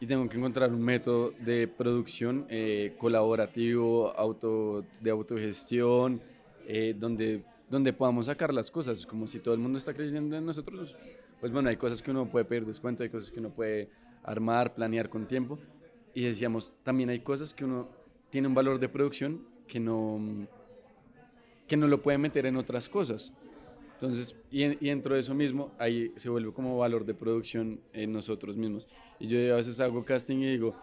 y 0.00 0.06
tengo 0.06 0.28
que 0.28 0.36
encontrar 0.36 0.72
un 0.72 0.82
método 0.82 1.32
de 1.40 1.68
producción 1.68 2.46
eh, 2.48 2.94
colaborativo, 2.98 4.14
auto, 4.16 4.84
de 5.00 5.10
autogestión, 5.10 6.20
donde, 6.96 7.42
donde 7.68 7.92
podamos 7.92 8.26
sacar 8.26 8.54
las 8.54 8.70
cosas, 8.70 9.04
como 9.04 9.26
si 9.26 9.40
todo 9.40 9.54
el 9.54 9.60
mundo 9.60 9.76
está 9.76 9.92
creyendo 9.92 10.36
en 10.36 10.46
nosotros, 10.46 10.94
pues 11.40 11.52
bueno, 11.52 11.70
hay 11.70 11.76
cosas 11.76 12.02
que 12.02 12.10
uno 12.10 12.30
puede 12.30 12.44
pedir 12.44 12.66
descuento, 12.66 13.02
hay 13.02 13.08
cosas 13.08 13.30
que 13.30 13.40
uno 13.40 13.50
puede 13.50 13.88
armar, 14.22 14.74
planear 14.74 15.08
con 15.08 15.26
tiempo. 15.26 15.58
Y 16.14 16.24
decíamos, 16.24 16.74
también 16.82 17.08
hay 17.08 17.20
cosas 17.20 17.54
que 17.54 17.64
uno 17.64 17.88
tiene 18.28 18.48
un 18.48 18.54
valor 18.54 18.78
de 18.78 18.88
producción 18.88 19.46
que 19.66 19.80
no, 19.80 20.46
que 21.66 21.76
no 21.76 21.88
lo 21.88 22.02
puede 22.02 22.18
meter 22.18 22.46
en 22.46 22.56
otras 22.56 22.88
cosas. 22.88 23.32
Entonces, 23.92 24.34
y, 24.50 24.66
dentro 24.86 25.14
de 25.14 25.20
eso 25.20 25.34
mismo, 25.34 25.72
ahí 25.78 26.12
se 26.16 26.28
vuelve 26.30 26.52
como 26.52 26.78
valor 26.78 27.04
de 27.04 27.14
producción 27.14 27.80
en 27.92 28.12
nosotros 28.12 28.56
mismos. 28.56 28.88
Y 29.18 29.28
yo 29.28 29.52
a 29.52 29.56
veces 29.56 29.78
hago 29.80 30.04
casting 30.04 30.38
y 30.38 30.50
digo, 30.52 30.74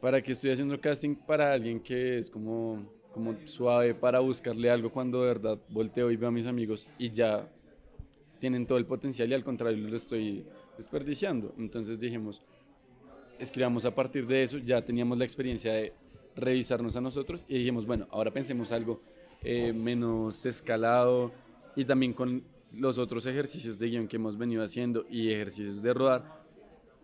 ¿para 0.00 0.22
qué 0.22 0.32
estoy 0.32 0.50
haciendo 0.50 0.80
casting 0.80 1.14
para 1.14 1.52
alguien 1.52 1.80
que 1.80 2.18
es 2.18 2.30
como, 2.30 2.86
como 3.12 3.34
suave 3.46 3.94
para 3.94 4.20
buscarle 4.20 4.70
algo 4.70 4.90
cuando 4.90 5.22
de 5.22 5.26
verdad 5.28 5.58
volteo 5.70 6.10
y 6.10 6.16
veo 6.16 6.28
a 6.28 6.32
mis 6.32 6.46
amigos 6.46 6.86
y 6.98 7.10
ya 7.10 7.50
tienen 8.38 8.66
todo 8.66 8.78
el 8.78 8.86
potencial 8.86 9.30
y 9.30 9.34
al 9.34 9.44
contrario 9.44 9.88
lo 9.88 9.96
estoy 9.96 10.44
desperdiciando. 10.76 11.54
Entonces 11.58 11.98
dijimos, 11.98 12.42
escribamos 13.38 13.84
a 13.84 13.94
partir 13.94 14.26
de 14.26 14.42
eso, 14.42 14.58
ya 14.58 14.82
teníamos 14.82 15.18
la 15.18 15.24
experiencia 15.24 15.72
de 15.72 15.92
revisarnos 16.36 16.96
a 16.96 17.00
nosotros 17.00 17.44
y 17.48 17.58
dijimos, 17.58 17.86
bueno, 17.86 18.06
ahora 18.10 18.30
pensemos 18.30 18.72
algo 18.72 19.00
eh, 19.42 19.72
menos 19.72 20.46
escalado 20.46 21.32
y 21.76 21.84
también 21.84 22.12
con 22.12 22.42
los 22.72 22.98
otros 22.98 23.26
ejercicios 23.26 23.78
de 23.78 23.88
guion 23.88 24.08
que 24.08 24.16
hemos 24.16 24.36
venido 24.36 24.62
haciendo 24.62 25.06
y 25.08 25.30
ejercicios 25.30 25.82
de 25.82 25.94
rodar, 25.94 26.42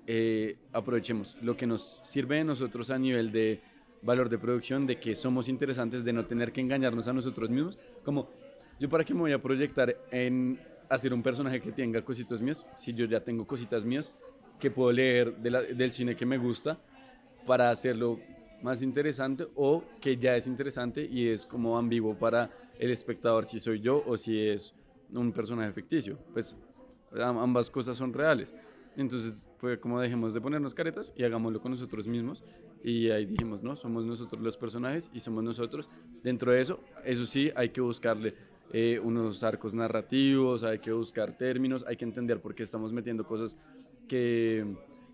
eh, 0.06 0.56
aprovechemos 0.72 1.36
lo 1.40 1.56
que 1.56 1.66
nos 1.66 2.00
sirve 2.04 2.36
de 2.36 2.44
nosotros 2.44 2.90
a 2.90 2.98
nivel 2.98 3.32
de 3.32 3.60
valor 4.02 4.28
de 4.28 4.38
producción, 4.38 4.86
de 4.86 4.96
que 4.96 5.14
somos 5.14 5.48
interesantes, 5.48 6.04
de 6.04 6.12
no 6.12 6.26
tener 6.26 6.52
que 6.52 6.60
engañarnos 6.60 7.08
a 7.08 7.12
nosotros 7.12 7.48
mismos, 7.48 7.78
como 8.04 8.28
yo 8.78 8.88
para 8.88 9.04
qué 9.04 9.14
me 9.14 9.20
voy 9.20 9.32
a 9.32 9.40
proyectar 9.40 9.96
en 10.10 10.58
hacer 10.88 11.12
un 11.12 11.22
personaje 11.22 11.60
que 11.60 11.72
tenga 11.72 12.02
cositas 12.02 12.40
mías, 12.40 12.66
si 12.76 12.92
yo 12.92 13.06
ya 13.06 13.20
tengo 13.20 13.46
cositas 13.46 13.84
mías 13.84 14.14
que 14.58 14.70
puedo 14.70 14.92
leer 14.92 15.36
del 15.36 15.92
cine 15.92 16.16
que 16.16 16.26
me 16.26 16.38
gusta 16.38 16.78
para 17.46 17.70
hacerlo 17.70 18.20
más 18.62 18.82
interesante 18.82 19.46
o 19.56 19.84
que 20.00 20.16
ya 20.16 20.36
es 20.36 20.46
interesante 20.46 21.04
y 21.04 21.28
es 21.28 21.44
como 21.44 21.76
ambiguo 21.76 22.16
para 22.16 22.50
el 22.78 22.90
espectador 22.90 23.44
si 23.44 23.60
soy 23.60 23.80
yo 23.80 24.02
o 24.06 24.16
si 24.16 24.40
es 24.40 24.74
un 25.12 25.32
personaje 25.32 25.72
ficticio. 25.72 26.18
Pues 26.32 26.56
ambas 27.12 27.70
cosas 27.70 27.96
son 27.96 28.12
reales. 28.12 28.54
Entonces 28.96 29.46
fue 29.58 29.78
como 29.78 30.00
dejemos 30.00 30.34
de 30.34 30.40
ponernos 30.40 30.74
caretas 30.74 31.12
y 31.16 31.24
hagámoslo 31.24 31.60
con 31.60 31.72
nosotros 31.72 32.06
mismos. 32.06 32.42
Y 32.82 33.10
ahí 33.10 33.26
dijimos, 33.26 33.62
no, 33.62 33.76
somos 33.76 34.04
nosotros 34.04 34.42
los 34.42 34.56
personajes 34.56 35.10
y 35.12 35.20
somos 35.20 35.42
nosotros. 35.42 35.88
Dentro 36.22 36.52
de 36.52 36.60
eso, 36.60 36.80
eso 37.04 37.26
sí, 37.26 37.50
hay 37.56 37.70
que 37.70 37.80
buscarle 37.80 38.34
eh, 38.72 39.00
unos 39.02 39.42
arcos 39.42 39.74
narrativos, 39.74 40.64
hay 40.64 40.78
que 40.78 40.92
buscar 40.92 41.36
términos, 41.36 41.84
hay 41.86 41.96
que 41.96 42.04
entender 42.04 42.40
por 42.40 42.54
qué 42.54 42.62
estamos 42.62 42.92
metiendo 42.92 43.26
cosas 43.26 43.56
que, 44.08 44.66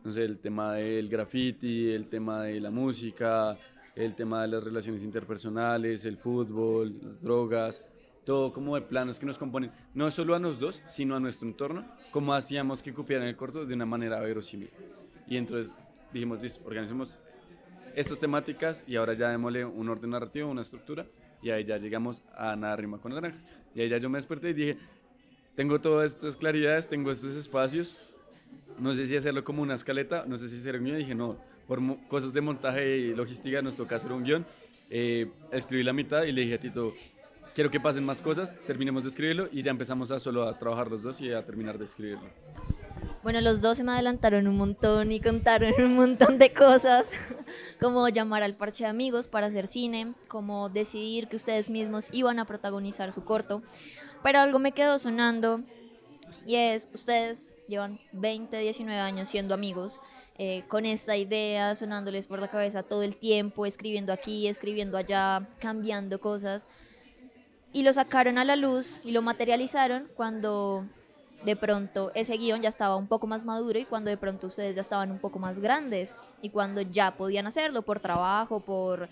no 0.04 0.12
sé, 0.12 0.24
el 0.24 0.38
tema 0.38 0.74
del 0.74 1.08
graffiti, 1.08 1.90
el 1.90 2.08
tema 2.08 2.44
de 2.44 2.60
la 2.60 2.70
música, 2.70 3.58
el 3.94 4.14
tema 4.14 4.42
de 4.42 4.48
las 4.48 4.64
relaciones 4.64 5.02
interpersonales, 5.02 6.04
el 6.04 6.16
fútbol, 6.16 6.94
las 7.02 7.20
drogas, 7.20 7.84
todo 8.24 8.52
como 8.52 8.74
de 8.76 8.82
planos 8.82 9.18
que 9.18 9.26
nos 9.26 9.38
componen, 9.38 9.72
no 9.94 10.10
solo 10.10 10.34
a 10.34 10.38
nosotros 10.38 10.80
dos, 10.80 10.92
sino 10.92 11.16
a 11.16 11.20
nuestro 11.20 11.48
entorno, 11.48 11.84
como 12.10 12.32
hacíamos 12.32 12.82
que 12.82 12.94
cupieran 12.94 13.26
el 13.26 13.36
corto 13.36 13.66
de 13.66 13.74
una 13.74 13.86
manera 13.86 14.20
verosímil. 14.20 14.70
Y 15.26 15.36
entonces 15.36 15.74
dijimos, 16.12 16.40
listo, 16.40 16.60
organicemos 16.64 17.18
estas 17.94 18.18
temáticas 18.18 18.84
y 18.86 18.96
ahora 18.96 19.14
ya 19.14 19.30
démosle 19.30 19.64
un 19.64 19.88
orden 19.88 20.10
narrativo, 20.10 20.50
una 20.50 20.62
estructura 20.62 21.06
y 21.42 21.50
ahí 21.50 21.64
ya 21.64 21.78
llegamos 21.78 22.22
a 22.36 22.56
nada 22.56 22.76
rima 22.76 22.98
con 22.98 23.12
naranja. 23.12 23.38
Y 23.74 23.80
ahí 23.80 23.88
ya 23.88 23.98
yo 23.98 24.08
me 24.10 24.18
desperté 24.18 24.50
y 24.50 24.54
dije, 24.54 24.78
tengo 25.54 25.80
todas 25.80 26.12
estas 26.12 26.36
claridades, 26.36 26.88
tengo 26.88 27.10
estos 27.10 27.36
espacios, 27.36 27.96
no 28.78 28.94
sé 28.94 29.06
si 29.06 29.16
hacerlo 29.16 29.44
como 29.44 29.62
una 29.62 29.74
escaleta, 29.74 30.24
no 30.26 30.38
sé 30.38 30.48
si 30.48 30.56
hacer 30.56 30.76
un 30.76 30.84
guion. 30.84 30.98
dije, 30.98 31.14
no, 31.14 31.36
por 31.66 31.80
cosas 32.08 32.32
de 32.32 32.40
montaje 32.40 32.98
y 32.98 33.14
logística 33.14 33.62
nos 33.62 33.76
toca 33.76 33.96
hacer 33.96 34.12
un 34.12 34.24
guion. 34.24 34.46
Eh, 34.90 35.30
escribí 35.52 35.82
la 35.82 35.92
mitad 35.92 36.24
y 36.24 36.32
le 36.32 36.42
dije 36.42 36.54
a 36.54 36.58
Tito, 36.58 36.94
quiero 37.54 37.70
que 37.70 37.78
pasen 37.78 38.04
más 38.04 38.22
cosas, 38.22 38.56
terminemos 38.66 39.04
de 39.04 39.10
escribirlo 39.10 39.48
y 39.52 39.62
ya 39.62 39.70
empezamos 39.70 40.10
a 40.10 40.18
solo 40.18 40.48
a 40.48 40.58
trabajar 40.58 40.90
los 40.90 41.02
dos 41.02 41.20
y 41.20 41.32
a 41.32 41.44
terminar 41.44 41.78
de 41.78 41.84
escribirlo. 41.84 42.28
Bueno, 43.22 43.42
los 43.42 43.60
dos 43.60 43.76
se 43.76 43.84
me 43.84 43.92
adelantaron 43.92 44.48
un 44.48 44.56
montón 44.56 45.12
y 45.12 45.20
contaron 45.20 45.74
un 45.78 45.94
montón 45.94 46.38
de 46.38 46.54
cosas, 46.54 47.12
como 47.80 48.08
llamar 48.08 48.42
al 48.42 48.54
parche 48.54 48.84
de 48.84 48.90
amigos 48.90 49.28
para 49.28 49.48
hacer 49.48 49.66
cine, 49.66 50.14
como 50.28 50.70
decidir 50.70 51.28
que 51.28 51.36
ustedes 51.36 51.68
mismos 51.68 52.08
iban 52.12 52.38
a 52.38 52.46
protagonizar 52.46 53.12
su 53.12 53.22
corto. 53.22 53.62
Pero 54.22 54.38
algo 54.38 54.58
me 54.58 54.72
quedó 54.72 54.98
sonando 54.98 55.60
y 56.46 56.56
es, 56.56 56.88
ustedes 56.94 57.58
llevan 57.68 58.00
20, 58.12 58.56
19 58.56 58.98
años 58.98 59.28
siendo 59.28 59.52
amigos, 59.52 60.00
eh, 60.38 60.64
con 60.68 60.86
esta 60.86 61.18
idea 61.18 61.74
sonándoles 61.74 62.26
por 62.26 62.40
la 62.40 62.48
cabeza 62.48 62.82
todo 62.82 63.02
el 63.02 63.18
tiempo, 63.18 63.66
escribiendo 63.66 64.14
aquí, 64.14 64.48
escribiendo 64.48 64.96
allá, 64.96 65.46
cambiando 65.58 66.20
cosas. 66.20 66.68
Y 67.74 67.82
lo 67.82 67.92
sacaron 67.92 68.38
a 68.38 68.46
la 68.46 68.56
luz 68.56 69.02
y 69.04 69.12
lo 69.12 69.20
materializaron 69.20 70.08
cuando 70.16 70.86
de 71.44 71.56
pronto 71.56 72.12
ese 72.14 72.36
guion 72.36 72.62
ya 72.62 72.68
estaba 72.68 72.96
un 72.96 73.06
poco 73.06 73.26
más 73.26 73.44
maduro 73.44 73.78
y 73.78 73.84
cuando 73.84 74.10
de 74.10 74.16
pronto 74.16 74.48
ustedes 74.48 74.74
ya 74.74 74.80
estaban 74.80 75.10
un 75.10 75.18
poco 75.18 75.38
más 75.38 75.58
grandes 75.60 76.14
y 76.42 76.50
cuando 76.50 76.82
ya 76.82 77.16
podían 77.16 77.46
hacerlo 77.46 77.82
por 77.82 78.00
trabajo, 78.00 78.60
por 78.60 79.08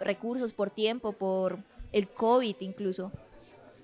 recursos, 0.00 0.52
por 0.52 0.70
tiempo, 0.70 1.12
por 1.12 1.58
el 1.92 2.08
COVID 2.08 2.56
incluso. 2.60 3.12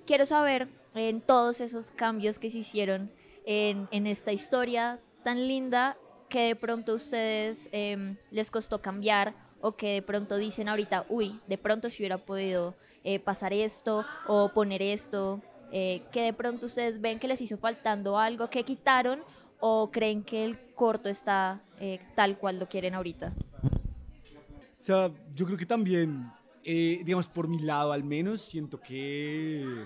Quiero 0.06 0.26
saber 0.26 0.68
en 0.94 1.20
todos 1.20 1.60
esos 1.60 1.90
cambios 1.90 2.38
que 2.38 2.50
se 2.50 2.58
hicieron 2.58 3.10
en, 3.46 3.88
en 3.90 4.06
esta 4.06 4.32
historia 4.32 5.00
tan 5.22 5.48
linda 5.48 5.96
que 6.28 6.48
de 6.48 6.56
pronto 6.56 6.94
ustedes 6.94 7.68
em, 7.72 8.16
les 8.30 8.50
costó 8.50 8.80
cambiar 8.80 9.34
o 9.60 9.76
que 9.76 9.94
de 9.94 10.02
pronto 10.02 10.36
dicen 10.36 10.68
ahorita, 10.68 11.06
uy, 11.08 11.40
de 11.46 11.58
pronto 11.58 11.88
si 11.90 12.02
hubiera 12.02 12.18
podido 12.18 12.74
eh, 13.02 13.18
pasar 13.18 13.52
esto 13.52 14.04
o 14.26 14.50
poner 14.50 14.82
esto 14.82 15.40
eh, 15.76 16.02
que 16.12 16.23
de 16.23 16.33
pronto 16.33 16.66
ustedes 16.66 17.00
ven 17.00 17.19
que 17.19 17.26
les 17.26 17.40
hizo 17.40 17.57
faltando 17.57 18.16
algo 18.16 18.49
que 18.49 18.62
quitaron 18.62 19.25
o 19.59 19.90
creen 19.90 20.23
que 20.23 20.45
el 20.45 20.57
corto 20.73 21.09
está 21.09 21.62
eh, 21.81 21.99
tal 22.14 22.38
cual 22.38 22.61
lo 22.61 22.69
quieren 22.69 22.95
ahorita? 22.95 23.35
O 23.64 24.83
sea, 24.83 25.11
yo 25.35 25.45
creo 25.45 25.59
que 25.59 25.66
también, 25.66 26.31
eh, 26.62 27.00
digamos, 27.04 27.26
por 27.26 27.49
mi 27.49 27.59
lado 27.59 27.90
al 27.90 28.04
menos, 28.04 28.40
siento 28.40 28.81
que, 28.81 29.85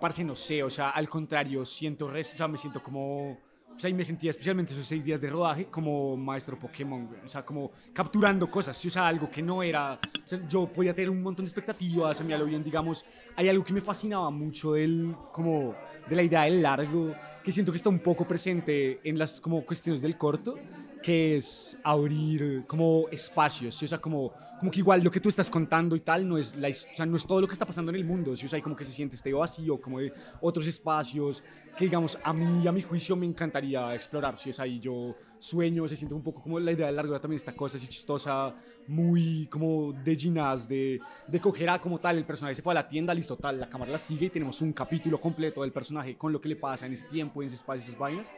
parce, 0.00 0.24
no 0.24 0.34
sé, 0.34 0.62
o 0.62 0.70
sea, 0.70 0.88
al 0.88 1.10
contrario, 1.10 1.62
siento 1.66 2.08
resto, 2.08 2.32
o 2.34 2.38
sea, 2.38 2.48
me 2.48 2.56
siento 2.56 2.82
como 2.82 3.36
sea, 3.80 3.90
y 3.90 3.94
me 3.94 4.04
sentía 4.04 4.30
especialmente 4.30 4.72
esos 4.72 4.86
seis 4.86 5.04
días 5.04 5.20
de 5.20 5.30
rodaje 5.30 5.66
como 5.66 6.16
maestro 6.16 6.58
Pokémon, 6.58 7.08
O 7.24 7.28
sea, 7.28 7.44
como 7.44 7.70
capturando 7.92 8.50
cosas. 8.50 8.76
¿sí? 8.76 8.88
O 8.88 8.90
sea, 8.90 9.06
algo 9.06 9.30
que 9.30 9.42
no 9.42 9.62
era. 9.62 9.94
O 9.94 10.28
sea, 10.28 10.40
yo 10.48 10.66
podía 10.66 10.94
tener 10.94 11.10
un 11.10 11.22
montón 11.22 11.44
de 11.44 11.48
expectativas, 11.48 12.20
a 12.20 12.24
mí 12.24 12.32
a 12.32 12.38
lo 12.38 12.46
bien, 12.46 12.64
digamos. 12.64 13.04
Hay 13.36 13.48
algo 13.48 13.64
que 13.64 13.72
me 13.72 13.80
fascinaba 13.80 14.30
mucho 14.30 14.72
del, 14.72 15.14
como, 15.32 15.74
de 16.08 16.16
la 16.16 16.22
idea 16.22 16.42
del 16.42 16.62
largo, 16.62 17.14
que 17.44 17.52
siento 17.52 17.72
que 17.72 17.76
está 17.76 17.88
un 17.88 18.00
poco 18.00 18.26
presente 18.26 19.00
en 19.04 19.18
las 19.18 19.40
como 19.40 19.64
cuestiones 19.64 20.02
del 20.02 20.16
corto, 20.18 20.56
que 21.02 21.36
es 21.36 21.76
abrir 21.82 22.64
como 22.66 23.06
espacios. 23.10 23.82
O 23.82 23.86
sea, 23.86 23.98
como 23.98 24.32
como 24.58 24.70
que 24.70 24.80
igual 24.80 25.02
lo 25.02 25.10
que 25.10 25.20
tú 25.20 25.28
estás 25.28 25.48
contando 25.48 25.94
y 25.94 26.00
tal 26.00 26.26
no 26.26 26.36
es, 26.36 26.56
la, 26.56 26.68
o 26.68 26.72
sea, 26.72 27.06
no 27.06 27.16
es 27.16 27.24
todo 27.24 27.40
lo 27.40 27.46
que 27.46 27.52
está 27.52 27.64
pasando 27.64 27.90
en 27.90 27.96
el 27.96 28.04
mundo, 28.04 28.34
¿sí? 28.34 28.46
o 28.46 28.48
sea, 28.48 28.60
como 28.60 28.74
que 28.74 28.84
se 28.84 28.92
siente 28.92 29.14
este 29.14 29.32
vacío, 29.32 29.80
como 29.80 30.00
de 30.00 30.12
otros 30.40 30.66
espacios 30.66 31.42
que 31.76 31.84
digamos 31.84 32.18
a 32.22 32.32
mí, 32.32 32.66
a 32.66 32.72
mi 32.72 32.82
juicio 32.82 33.14
me 33.14 33.26
encantaría 33.26 33.94
explorar, 33.94 34.36
¿sí? 34.36 34.50
o 34.50 34.52
sea, 34.52 34.66
y 34.66 34.80
yo 34.80 35.14
sueño, 35.38 35.86
se 35.86 35.94
siente 35.94 36.14
un 36.14 36.22
poco 36.22 36.42
como 36.42 36.58
la 36.58 36.72
idea 36.72 36.86
de 36.86 36.92
largo 36.92 37.18
también 37.20 37.36
esta 37.36 37.54
cosa 37.54 37.76
así 37.76 37.86
chistosa, 37.86 38.54
muy 38.88 39.46
como 39.46 39.92
de 39.92 40.16
Ginás, 40.16 40.68
de, 40.68 41.00
de 41.26 41.40
coger 41.40 41.70
a 41.70 41.80
como 41.80 42.00
tal, 42.00 42.18
el 42.18 42.24
personaje 42.24 42.56
se 42.56 42.62
fue 42.62 42.72
a 42.72 42.74
la 42.74 42.88
tienda, 42.88 43.14
listo, 43.14 43.36
tal, 43.36 43.60
la 43.60 43.68
cámara 43.68 43.92
la 43.92 43.98
sigue 43.98 44.26
y 44.26 44.30
tenemos 44.30 44.60
un 44.60 44.72
capítulo 44.72 45.20
completo 45.20 45.62
del 45.62 45.72
personaje 45.72 46.16
con 46.16 46.32
lo 46.32 46.40
que 46.40 46.48
le 46.48 46.56
pasa 46.56 46.86
en 46.86 46.92
ese 46.92 47.06
tiempo, 47.06 47.42
en 47.42 47.46
ese 47.46 47.56
espacio, 47.56 47.84
esas 47.84 47.98
vainas. 47.98 48.32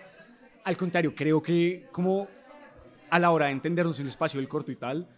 Al 0.64 0.76
contrario, 0.76 1.14
creo 1.14 1.42
que 1.42 1.88
como 1.90 2.28
a 3.10 3.18
la 3.18 3.30
hora 3.30 3.46
de 3.46 3.52
entendernos 3.52 3.98
en 3.98 4.06
el 4.06 4.08
espacio 4.10 4.40
del 4.40 4.48
corto 4.48 4.72
y 4.72 4.76
tal, 4.76 5.08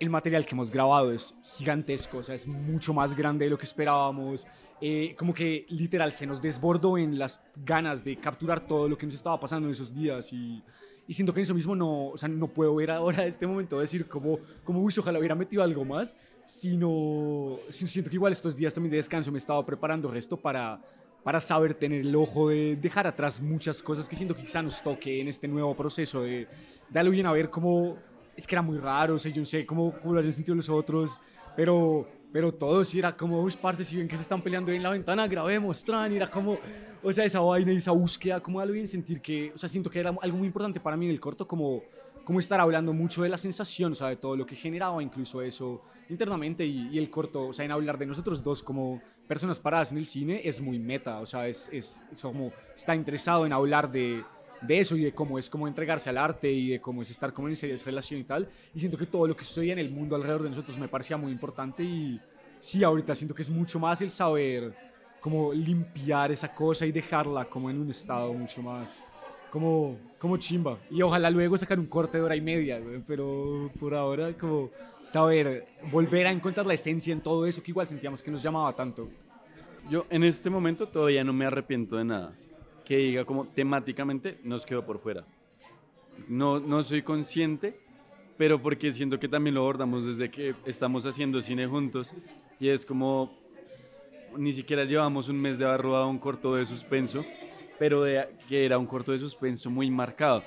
el 0.00 0.10
material 0.10 0.44
que 0.44 0.54
hemos 0.54 0.70
grabado 0.70 1.12
es 1.12 1.34
gigantesco, 1.56 2.18
o 2.18 2.22
sea, 2.22 2.34
es 2.34 2.46
mucho 2.46 2.92
más 2.92 3.14
grande 3.14 3.44
de 3.44 3.50
lo 3.50 3.58
que 3.58 3.64
esperábamos. 3.64 4.46
Eh, 4.80 5.14
como 5.16 5.32
que 5.32 5.66
literal 5.68 6.12
se 6.12 6.26
nos 6.26 6.42
desbordó 6.42 6.98
en 6.98 7.18
las 7.18 7.40
ganas 7.64 8.04
de 8.04 8.16
capturar 8.16 8.66
todo 8.66 8.88
lo 8.88 8.98
que 8.98 9.06
nos 9.06 9.14
estaba 9.14 9.38
pasando 9.38 9.68
en 9.68 9.72
esos 9.72 9.94
días 9.94 10.32
y, 10.32 10.62
y 11.06 11.14
siento 11.14 11.32
que 11.32 11.40
en 11.40 11.44
eso 11.44 11.54
mismo 11.54 11.76
no, 11.76 12.08
o 12.08 12.18
sea, 12.18 12.28
no 12.28 12.48
puedo 12.48 12.74
ver 12.74 12.90
ahora 12.90 13.24
este 13.26 13.46
momento 13.46 13.78
decir 13.78 14.08
como, 14.08 14.38
como 14.64 14.80
uy, 14.80 14.92
ojalá 14.98 15.18
hubiera 15.18 15.34
metido 15.34 15.62
algo 15.62 15.84
más, 15.84 16.16
sino, 16.42 17.58
siento 17.68 18.10
que 18.10 18.16
igual 18.16 18.32
estos 18.32 18.56
días 18.56 18.74
también 18.74 18.90
de 18.90 18.96
descanso 18.98 19.30
me 19.30 19.38
estaba 19.38 19.64
preparando 19.64 20.12
esto 20.14 20.36
para, 20.36 20.80
para 21.24 21.40
saber 21.40 21.74
tener 21.74 22.02
el 22.02 22.14
ojo 22.14 22.50
de 22.50 22.76
dejar 22.76 23.06
atrás 23.06 23.40
muchas 23.40 23.82
cosas 23.82 24.08
que 24.08 24.14
siento 24.14 24.34
que 24.34 24.42
quizá 24.42 24.62
nos 24.62 24.82
toque 24.82 25.22
en 25.22 25.28
este 25.28 25.48
nuevo 25.48 25.74
proceso 25.74 26.22
de 26.22 26.46
darle 26.90 27.10
bien 27.10 27.26
a 27.26 27.32
ver 27.32 27.48
cómo 27.48 27.96
es 28.36 28.46
que 28.46 28.54
era 28.54 28.62
muy 28.62 28.76
raro, 28.76 29.14
o 29.14 29.18
sea, 29.18 29.32
yo 29.32 29.40
no 29.40 29.46
sé 29.46 29.64
cómo, 29.64 29.94
cómo 30.00 30.12
lo 30.12 30.20
hayan 30.20 30.32
sentido 30.32 30.54
los 30.54 30.68
otros, 30.68 31.20
pero, 31.56 32.06
pero 32.30 32.52
todo 32.52 32.84
sí 32.84 32.98
era 32.98 33.16
como, 33.16 33.40
uy, 33.40 33.54
parce, 33.60 33.84
si 33.84 33.96
ven 33.96 34.06
que 34.06 34.16
se 34.16 34.22
están 34.22 34.42
peleando 34.42 34.70
en 34.70 34.82
la 34.82 34.90
ventana, 34.90 35.26
grabemos, 35.26 35.82
tran, 35.82 36.12
y 36.12 36.16
era 36.16 36.28
como, 36.28 36.58
o 37.02 37.12
sea, 37.12 37.24
esa 37.24 37.40
vaina 37.40 37.72
y 37.72 37.76
esa 37.76 37.92
búsqueda, 37.92 38.40
como 38.40 38.60
algo 38.60 38.74
bien 38.74 38.86
sentir 38.86 39.22
que, 39.22 39.50
o 39.54 39.58
sea, 39.58 39.68
siento 39.68 39.88
que 39.88 40.00
era 40.00 40.12
algo 40.20 40.36
muy 40.36 40.48
importante 40.48 40.78
para 40.78 40.96
mí 40.96 41.06
en 41.06 41.12
el 41.12 41.20
corto, 41.20 41.48
como, 41.48 41.82
como 42.24 42.38
estar 42.38 42.60
hablando 42.60 42.92
mucho 42.92 43.22
de 43.22 43.30
la 43.30 43.38
sensación, 43.38 43.92
o 43.92 43.94
sea, 43.94 44.08
de 44.08 44.16
todo 44.16 44.36
lo 44.36 44.44
que 44.44 44.56
generaba 44.56 45.02
incluso 45.02 45.40
eso 45.40 45.82
internamente 46.10 46.66
y, 46.66 46.88
y 46.92 46.98
el 46.98 47.08
corto, 47.08 47.46
o 47.46 47.52
sea, 47.54 47.64
en 47.64 47.70
hablar 47.70 47.96
de 47.96 48.06
nosotros 48.06 48.42
dos 48.42 48.62
como 48.62 49.00
personas 49.26 49.58
paradas 49.58 49.92
en 49.92 49.98
el 49.98 50.06
cine 50.06 50.40
es 50.44 50.60
muy 50.60 50.78
meta, 50.78 51.20
o 51.20 51.26
sea, 51.26 51.48
es, 51.48 51.68
es, 51.72 52.02
es 52.10 52.22
como, 52.22 52.52
está 52.74 52.94
interesado 52.94 53.46
en 53.46 53.52
hablar 53.52 53.90
de 53.90 54.22
de 54.66 54.80
eso 54.80 54.96
y 54.96 55.04
de 55.04 55.12
cómo 55.12 55.38
es 55.38 55.50
como 55.50 55.68
entregarse 55.68 56.10
al 56.10 56.18
arte 56.18 56.50
y 56.50 56.70
de 56.70 56.80
cómo 56.80 57.02
es 57.02 57.10
estar 57.10 57.32
como 57.32 57.48
en 57.48 57.56
serias 57.56 57.84
relación 57.84 58.20
y 58.20 58.24
tal. 58.24 58.48
Y 58.74 58.80
siento 58.80 58.96
que 58.96 59.06
todo 59.06 59.26
lo 59.26 59.36
que 59.36 59.44
sucede 59.44 59.72
en 59.72 59.78
el 59.78 59.90
mundo 59.90 60.16
alrededor 60.16 60.42
de 60.42 60.48
nosotros 60.50 60.78
me 60.78 60.88
parecía 60.88 61.16
muy 61.16 61.32
importante 61.32 61.82
y 61.82 62.20
sí, 62.60 62.82
ahorita 62.82 63.14
siento 63.14 63.34
que 63.34 63.42
es 63.42 63.50
mucho 63.50 63.78
más 63.78 64.00
el 64.00 64.10
saber 64.10 64.74
como 65.20 65.52
limpiar 65.52 66.32
esa 66.32 66.54
cosa 66.54 66.84
y 66.86 66.92
dejarla 66.92 67.46
como 67.46 67.70
en 67.70 67.80
un 67.80 67.90
estado 67.90 68.32
mucho 68.34 68.62
más 68.62 68.98
como, 69.54 69.96
como 70.18 70.36
chimba. 70.36 70.80
Y 70.90 71.00
ojalá 71.00 71.30
luego 71.30 71.56
sacar 71.56 71.78
un 71.78 71.86
corte 71.86 72.18
de 72.18 72.24
hora 72.24 72.34
y 72.34 72.40
media, 72.40 72.82
pero 73.06 73.70
por 73.78 73.94
ahora 73.94 74.36
como 74.36 74.72
saber 75.00 75.68
volver 75.92 76.26
a 76.26 76.32
encontrar 76.32 76.66
la 76.66 76.74
esencia 76.74 77.12
en 77.12 77.20
todo 77.20 77.46
eso 77.46 77.62
que 77.62 77.70
igual 77.70 77.86
sentíamos 77.86 78.20
que 78.20 78.32
nos 78.32 78.42
llamaba 78.42 78.72
tanto. 78.72 79.08
Yo 79.88 80.06
en 80.10 80.24
este 80.24 80.50
momento 80.50 80.88
todavía 80.88 81.22
no 81.22 81.32
me 81.32 81.46
arrepiento 81.46 81.94
de 81.94 82.04
nada 82.04 82.36
que 82.84 82.96
diga 82.96 83.24
como 83.24 83.46
temáticamente 83.46 84.40
nos 84.42 84.66
quedó 84.66 84.84
por 84.84 84.98
fuera. 84.98 85.24
No, 86.26 86.58
no 86.58 86.82
soy 86.82 87.02
consciente, 87.02 87.78
pero 88.36 88.60
porque 88.60 88.92
siento 88.92 89.20
que 89.20 89.28
también 89.28 89.54
lo 89.54 89.60
abordamos 89.60 90.04
desde 90.04 90.32
que 90.32 90.56
estamos 90.66 91.06
haciendo 91.06 91.40
cine 91.40 91.68
juntos 91.68 92.12
y 92.58 92.70
es 92.70 92.84
como 92.84 93.30
ni 94.36 94.52
siquiera 94.52 94.84
llevamos 94.84 95.28
un 95.28 95.40
mes 95.40 95.60
de 95.60 95.64
haber 95.64 95.82
rodado 95.82 96.08
un 96.08 96.18
corto 96.18 96.56
de 96.56 96.64
suspenso, 96.64 97.24
pero 97.76 98.02
de, 98.02 98.38
que 98.46 98.64
era 98.64 98.78
un 98.78 98.86
corto 98.86 99.12
de 99.12 99.18
suspenso 99.18 99.70
muy 99.70 99.90
marcado. 99.90 100.46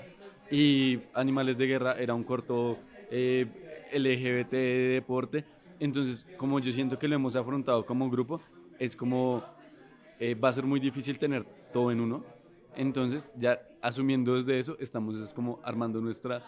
Y 0.49 1.09
Animales 1.13 1.57
de 1.57 1.67
Guerra 1.67 1.93
era 1.99 2.13
un 2.15 2.23
corto 2.23 2.85
eh, 3.09 3.53
LGBT 3.91 4.51
de 4.51 4.89
deporte. 4.95 5.45
Entonces, 5.79 6.27
como 6.35 6.59
yo 6.59 6.71
siento 6.71 6.97
que 6.97 7.07
lo 7.07 7.15
hemos 7.15 7.35
afrontado 7.35 7.85
como 7.85 8.09
grupo, 8.09 8.41
es 8.77 8.95
como 8.95 9.47
eh, 10.19 10.35
va 10.35 10.49
a 10.49 10.53
ser 10.53 10.65
muy 10.65 10.79
difícil 10.79 11.17
tener 11.19 11.45
todo 11.71 11.91
en 11.91 12.01
uno. 12.01 12.27
Entonces, 12.73 13.31
ya 13.35 13.59
asumiendo 13.81 14.35
desde 14.35 14.59
eso, 14.59 14.77
estamos 14.79 15.19
es 15.19 15.33
como 15.33 15.59
armando 15.63 16.01
nuestra, 16.01 16.45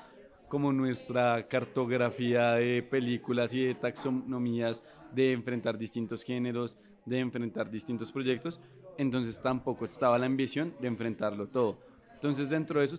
como 0.48 0.72
nuestra 0.74 1.48
cartografía 1.48 2.54
de 2.54 2.84
películas 2.84 3.54
y 3.54 3.64
de 3.66 3.76
taxonomías, 3.76 4.84
de 5.10 5.32
enfrentar 5.34 5.78
distintos 5.78 6.24
géneros, 6.24 6.78
de 7.06 7.20
enfrentar 7.20 7.70
distintos 7.70 8.12
proyectos. 8.12 8.62
Entonces, 9.00 9.42
tampoco 9.42 9.86
estaba 9.86 10.20
la 10.20 10.26
ambición 10.26 10.74
de 10.82 10.90
enfrentarlo 10.90 11.48
todo. 11.48 11.78
Entonces, 12.16 12.50
dentro 12.50 12.82
de 12.82 12.86
eso, 12.86 12.98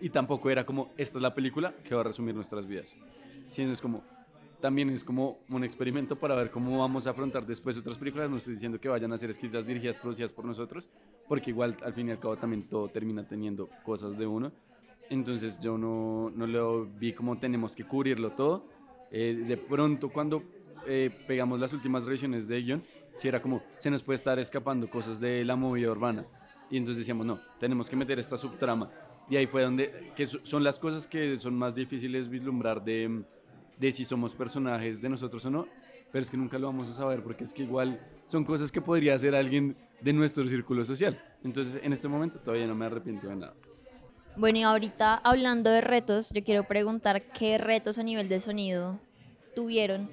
y 0.00 0.08
tampoco 0.08 0.48
era 0.48 0.64
como, 0.64 0.90
esta 0.96 1.18
es 1.18 1.22
la 1.22 1.34
película 1.34 1.74
que 1.84 1.94
va 1.94 2.00
a 2.00 2.04
resumir 2.04 2.34
nuestras 2.34 2.66
vidas. 2.66 2.96
Sino 3.46 3.72
es 3.72 3.82
como, 3.82 4.02
también 4.58 4.88
es 4.88 5.04
como 5.04 5.40
un 5.50 5.64
experimento 5.64 6.16
para 6.16 6.34
ver 6.34 6.50
cómo 6.50 6.78
vamos 6.78 7.06
a 7.06 7.10
afrontar 7.10 7.44
después 7.44 7.76
otras 7.76 7.98
películas. 7.98 8.30
No 8.30 8.38
estoy 8.38 8.54
diciendo 8.54 8.80
que 8.80 8.88
vayan 8.88 9.12
a 9.12 9.18
ser 9.18 9.28
escritas, 9.28 9.66
dirigidas, 9.66 9.98
producidas 9.98 10.32
por 10.32 10.46
nosotros, 10.46 10.88
porque 11.28 11.50
igual 11.50 11.76
al 11.84 11.92
fin 11.92 12.08
y 12.08 12.12
al 12.12 12.18
cabo 12.18 12.38
también 12.38 12.62
todo 12.62 12.88
termina 12.88 13.28
teniendo 13.28 13.68
cosas 13.84 14.16
de 14.16 14.26
uno. 14.26 14.50
Entonces 15.10 15.60
yo 15.60 15.76
no, 15.76 16.32
no 16.34 16.46
lo 16.46 16.86
vi 16.86 17.12
como 17.12 17.36
tenemos 17.36 17.76
que 17.76 17.84
cubrirlo 17.84 18.30
todo. 18.30 18.66
Eh, 19.10 19.44
de 19.46 19.56
pronto 19.58 20.08
cuando 20.08 20.42
eh, 20.86 21.10
pegamos 21.26 21.60
las 21.60 21.74
últimas 21.74 22.06
revisiones 22.06 22.48
de 22.48 22.62
guion, 22.62 22.82
si 23.16 23.28
era 23.28 23.40
como, 23.40 23.62
se 23.78 23.90
nos 23.90 24.02
puede 24.02 24.16
estar 24.16 24.38
escapando 24.38 24.88
cosas 24.88 25.20
de 25.20 25.44
la 25.44 25.56
movida 25.56 25.90
urbana. 25.90 26.26
Y 26.70 26.76
entonces 26.76 26.98
decíamos, 26.98 27.26
no, 27.26 27.40
tenemos 27.60 27.88
que 27.88 27.96
meter 27.96 28.18
esta 28.18 28.36
subtrama. 28.36 28.90
Y 29.28 29.36
ahí 29.36 29.46
fue 29.46 29.62
donde, 29.62 30.12
que 30.16 30.26
son 30.26 30.64
las 30.64 30.78
cosas 30.78 31.06
que 31.06 31.36
son 31.36 31.54
más 31.54 31.74
difíciles 31.74 32.28
vislumbrar 32.28 32.82
de 32.82 33.24
de 33.82 33.90
si 33.90 34.04
somos 34.04 34.34
personajes 34.34 35.02
de 35.02 35.08
nosotros 35.08 35.44
o 35.44 35.50
no, 35.50 35.66
pero 36.12 36.22
es 36.22 36.30
que 36.30 36.36
nunca 36.36 36.56
lo 36.56 36.68
vamos 36.68 36.88
a 36.88 36.92
saber 36.92 37.20
porque 37.22 37.42
es 37.42 37.52
que 37.52 37.62
igual 37.62 38.00
son 38.28 38.44
cosas 38.44 38.70
que 38.70 38.80
podría 38.80 39.14
hacer 39.14 39.34
alguien 39.34 39.76
de 40.00 40.12
nuestro 40.12 40.46
círculo 40.46 40.84
social. 40.84 41.20
Entonces, 41.42 41.80
en 41.82 41.92
este 41.92 42.06
momento 42.06 42.38
todavía 42.38 42.68
no 42.68 42.76
me 42.76 42.86
arrepiento 42.86 43.26
de 43.26 43.36
nada. 43.36 43.54
Bueno, 44.36 44.58
y 44.58 44.62
ahorita 44.62 45.16
hablando 45.16 45.68
de 45.68 45.80
retos, 45.80 46.30
yo 46.30 46.44
quiero 46.44 46.62
preguntar 46.64 47.22
qué 47.32 47.58
retos 47.58 47.98
a 47.98 48.04
nivel 48.04 48.28
de 48.28 48.38
sonido 48.38 49.00
tuvieron 49.54 50.10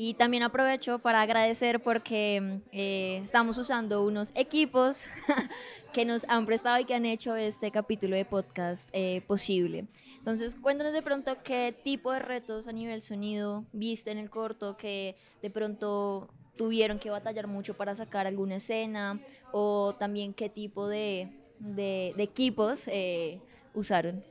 y 0.00 0.14
también 0.14 0.44
aprovecho 0.44 1.00
para 1.00 1.22
agradecer 1.22 1.82
porque 1.82 2.60
eh, 2.70 3.18
estamos 3.20 3.58
usando 3.58 4.04
unos 4.04 4.30
equipos 4.36 5.06
que 5.92 6.04
nos 6.04 6.24
han 6.28 6.46
prestado 6.46 6.78
y 6.78 6.84
que 6.84 6.94
han 6.94 7.04
hecho 7.04 7.34
este 7.34 7.72
capítulo 7.72 8.14
de 8.14 8.24
podcast 8.24 8.88
eh, 8.92 9.22
posible. 9.26 9.88
Entonces, 10.18 10.54
cuéntanos 10.54 10.92
de 10.92 11.02
pronto 11.02 11.36
qué 11.42 11.76
tipo 11.82 12.12
de 12.12 12.20
retos 12.20 12.68
a 12.68 12.72
nivel 12.72 13.02
sonido 13.02 13.64
viste 13.72 14.12
en 14.12 14.18
el 14.18 14.30
corto, 14.30 14.76
que 14.76 15.16
de 15.42 15.50
pronto 15.50 16.28
tuvieron 16.56 17.00
que 17.00 17.10
batallar 17.10 17.48
mucho 17.48 17.76
para 17.76 17.96
sacar 17.96 18.28
alguna 18.28 18.54
escena, 18.54 19.20
o 19.50 19.96
también 19.98 20.32
qué 20.32 20.48
tipo 20.48 20.86
de, 20.86 21.28
de, 21.58 22.14
equipos 22.18 22.84
eh, 22.86 23.40
usaron. 23.74 24.22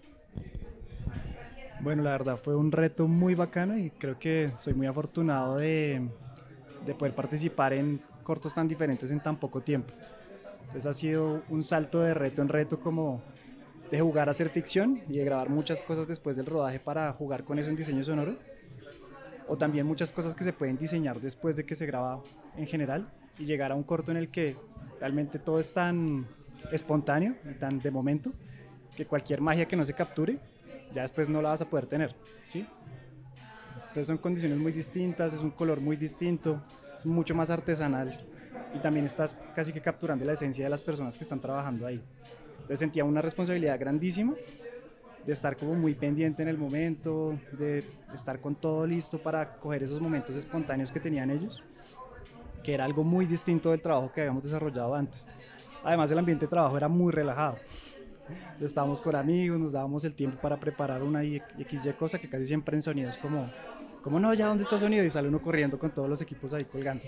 Bueno, 1.80 2.02
la 2.02 2.12
verdad 2.12 2.40
fue 2.44 2.56
un 2.56 2.72
reto 2.72 3.08
muy 3.08 3.36
bacano 3.36 3.78
y 3.78 3.92
creo 3.92 4.18
que 4.18 4.52
soy 4.58 4.74
muy 4.74 4.88
afortunado 4.88 5.58
de, 5.58 6.02
de 6.86 6.96
poder 6.96 7.14
participar 7.14 7.74
en 7.74 8.02
cortos 8.24 8.54
tan 8.54 8.68
diferentes 8.68 9.12
en 9.12 9.20
tan 9.20 9.38
poco 9.38 9.62
tiempo. 9.62 9.94
Entonces 10.62 10.88
ha 10.88 10.94
sido 10.94 11.44
un 11.50 11.64
salto 11.64 12.02
de 12.02 12.14
reto 12.14 12.42
en 12.42 12.50
reto 12.50 12.80
como 12.80 13.22
de 13.92 14.00
jugar 14.02 14.28
a 14.28 14.32
hacer 14.32 14.50
ficción 14.50 15.02
y 15.08 15.18
de 15.18 15.24
grabar 15.24 15.50
muchas 15.50 15.80
cosas 15.80 16.08
después 16.08 16.36
del 16.36 16.48
rodaje 16.48 16.80
para 16.80 17.14
jugar 17.14 17.44
con 17.44 17.60
eso 17.60 17.70
en 17.70 17.76
diseño 17.76 18.04
sonoro. 18.04 18.36
O 19.48 19.58
también 19.58 19.86
muchas 19.86 20.12
cosas 20.12 20.34
que 20.36 20.44
se 20.44 20.54
pueden 20.54 20.78
diseñar 20.78 21.22
después 21.22 21.56
de 21.56 21.66
que 21.66 21.76
se 21.76 21.86
graba 21.86 22.22
en 22.58 22.66
general 22.66 23.08
y 23.38 23.46
llegar 23.46 23.72
a 23.72 23.76
un 23.76 23.84
corto 23.84 24.12
en 24.12 24.18
el 24.18 24.30
que 24.30 24.58
realmente 25.00 25.38
todo 25.40 25.60
es 25.60 25.72
tan 25.72 26.26
espontáneo 26.72 27.36
y 27.50 27.54
tan 27.54 27.80
de 27.80 27.92
momento 27.92 28.34
que 28.96 29.06
cualquier 29.06 29.42
magia 29.42 29.68
que 29.68 29.76
no 29.76 29.86
se 29.86 29.94
capture 29.94 30.40
ya 30.94 31.02
después 31.02 31.30
no 31.30 31.42
la 31.42 31.50
vas 31.50 31.62
a 31.62 31.70
poder 31.70 31.86
tener, 31.86 32.16
¿sí? 32.48 32.66
Entonces 33.76 34.08
son 34.08 34.18
condiciones 34.18 34.58
muy 34.58 34.72
distintas, 34.72 35.34
es 35.34 35.42
un 35.42 35.52
color 35.52 35.82
muy 35.82 35.98
distinto, 35.98 36.62
es 36.98 37.06
mucho 37.06 37.34
más 37.34 37.50
artesanal 37.50 38.28
y 38.74 38.80
también 38.80 39.06
estás 39.06 39.38
casi 39.56 39.72
que 39.74 39.82
capturando 39.82 40.26
la 40.26 40.34
esencia 40.34 40.66
de 40.66 40.70
las 40.70 40.82
personas 40.82 41.16
que 41.16 41.24
están 41.24 41.40
trabajando 41.40 41.86
ahí. 41.86 42.04
Entonces 42.54 42.80
sentía 42.80 43.04
una 43.06 43.22
responsabilidad 43.22 43.80
grandísima 43.80 44.36
de 45.26 45.34
estar 45.34 45.58
como 45.58 45.74
muy 45.74 45.94
pendiente 45.94 46.42
en 46.42 46.50
el 46.50 46.58
momento, 46.58 47.38
de 47.54 47.84
estar 48.14 48.40
con 48.40 48.56
todo 48.56 48.86
listo 48.86 49.20
para 49.20 49.58
coger 49.58 49.84
esos 49.84 50.00
momentos 50.00 50.36
espontáneos 50.36 50.92
que 50.92 51.00
tenían 51.00 51.30
ellos, 51.30 51.64
que 52.64 52.74
era 52.74 52.86
algo 52.86 53.04
muy 53.04 53.26
distinto 53.26 53.72
del 53.72 53.82
trabajo 53.82 54.12
que 54.12 54.22
habíamos 54.22 54.44
desarrollado 54.44 54.96
antes. 54.96 55.28
Además 55.84 56.12
el 56.12 56.20
ambiente 56.20 56.46
de 56.46 56.50
trabajo 56.50 56.78
era 56.78 56.88
muy 56.88 57.12
relajado 57.12 57.58
estábamos 58.62 59.02
con 59.02 59.16
amigos, 59.16 59.60
nos 59.60 59.72
dábamos 59.72 60.04
el 60.04 60.14
tiempo 60.14 60.40
para 60.42 60.60
preparar 60.60 61.04
una 61.04 61.22
XY 61.22 61.94
cosa 61.98 62.20
que 62.20 62.30
casi 62.30 62.46
siempre 62.46 62.76
en 62.76 62.82
sonido 62.82 63.10
es 63.10 63.18
como, 63.18 63.50
como 64.02 64.20
no, 64.20 64.34
ya 64.34 64.48
dónde 64.48 64.64
está 64.64 64.78
sonido 64.78 65.04
y 65.04 65.10
sale 65.10 65.28
uno 65.28 65.42
corriendo 65.42 65.78
con 65.78 65.92
todos 65.92 66.10
los 66.10 66.22
equipos 66.22 66.54
ahí 66.54 66.66
colgando. 66.66 67.04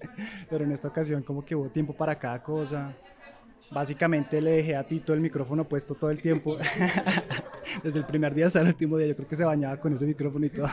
Pero 0.50 0.64
en 0.64 0.72
esta 0.72 0.88
ocasión 0.88 1.22
como 1.22 1.44
que 1.44 1.54
hubo 1.54 1.68
tiempo 1.68 1.94
para 1.94 2.18
cada 2.18 2.42
cosa. 2.42 2.94
Básicamente 3.70 4.40
le 4.40 4.52
dejé 4.52 4.74
a 4.74 4.84
Tito 4.84 5.12
el 5.12 5.20
micrófono 5.20 5.68
puesto 5.68 5.94
todo 5.94 6.10
el 6.10 6.20
tiempo. 6.20 6.56
Desde 7.84 8.00
el 8.00 8.04
primer 8.04 8.34
día 8.34 8.46
hasta 8.46 8.60
el 8.60 8.66
último 8.66 8.96
día 8.96 9.06
yo 9.06 9.14
creo 9.14 9.28
que 9.28 9.36
se 9.36 9.44
bañaba 9.44 9.78
con 9.78 9.92
ese 9.92 10.06
micrófono 10.06 10.46
y 10.46 10.50
todo. 10.50 10.68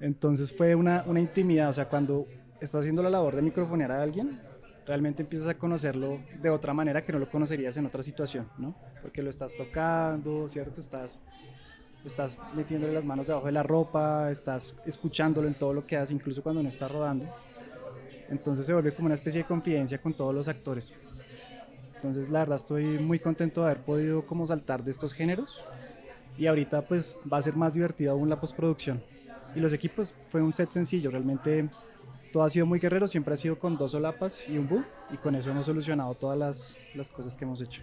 Entonces 0.00 0.56
fue 0.56 0.74
una, 0.74 1.04
una 1.06 1.20
intimidad, 1.20 1.68
o 1.68 1.72
sea, 1.72 1.88
cuando 1.88 2.26
estás 2.60 2.80
haciendo 2.80 3.02
la 3.02 3.10
labor 3.10 3.36
de 3.36 3.42
microfonear 3.42 3.92
a 3.92 4.02
alguien, 4.02 4.40
realmente 4.88 5.22
empiezas 5.22 5.48
a 5.48 5.54
conocerlo 5.54 6.18
de 6.40 6.48
otra 6.48 6.72
manera 6.72 7.04
que 7.04 7.12
no 7.12 7.18
lo 7.18 7.28
conocerías 7.28 7.76
en 7.76 7.84
otra 7.84 8.02
situación, 8.02 8.48
¿no? 8.56 8.74
Porque 9.02 9.22
lo 9.22 9.28
estás 9.28 9.54
tocando, 9.54 10.48
¿cierto? 10.48 10.80
Estás, 10.80 11.20
estás 12.06 12.38
metiéndole 12.54 12.94
las 12.94 13.04
manos 13.04 13.26
debajo 13.26 13.46
de 13.46 13.52
la 13.52 13.62
ropa, 13.62 14.30
estás 14.30 14.74
escuchándolo 14.86 15.46
en 15.46 15.54
todo 15.54 15.74
lo 15.74 15.86
que 15.86 15.98
hace, 15.98 16.14
incluso 16.14 16.42
cuando 16.42 16.62
no 16.62 16.70
está 16.70 16.88
rodando. 16.88 17.28
Entonces 18.30 18.64
se 18.64 18.72
vuelve 18.72 18.94
como 18.94 19.06
una 19.06 19.14
especie 19.14 19.42
de 19.42 19.46
confidencia 19.46 20.00
con 20.00 20.14
todos 20.14 20.34
los 20.34 20.48
actores. 20.48 20.94
Entonces 21.96 22.30
la 22.30 22.40
verdad 22.40 22.56
estoy 22.56 22.98
muy 22.98 23.18
contento 23.18 23.60
de 23.60 23.72
haber 23.72 23.84
podido 23.84 24.26
como 24.26 24.46
saltar 24.46 24.82
de 24.82 24.90
estos 24.90 25.12
géneros 25.12 25.66
y 26.38 26.46
ahorita 26.46 26.80
pues 26.88 27.18
va 27.30 27.36
a 27.36 27.42
ser 27.42 27.56
más 27.56 27.74
divertido 27.74 28.12
aún 28.12 28.30
la 28.30 28.40
postproducción. 28.40 29.02
Y 29.54 29.60
los 29.60 29.74
equipos 29.74 30.14
fue 30.28 30.40
un 30.40 30.52
set 30.52 30.70
sencillo, 30.70 31.10
realmente 31.10 31.68
todo 32.32 32.42
ha 32.44 32.50
sido 32.50 32.66
muy 32.66 32.78
guerrero, 32.78 33.08
siempre 33.08 33.34
ha 33.34 33.36
sido 33.36 33.58
con 33.58 33.76
dos 33.76 33.92
solapas 33.92 34.48
y 34.48 34.58
un 34.58 34.68
boom 34.68 34.84
y 35.10 35.16
con 35.16 35.34
eso 35.34 35.50
hemos 35.50 35.66
solucionado 35.66 36.14
todas 36.14 36.38
las, 36.38 36.76
las 36.94 37.10
cosas 37.10 37.36
que 37.36 37.44
hemos 37.44 37.60
hecho. 37.60 37.82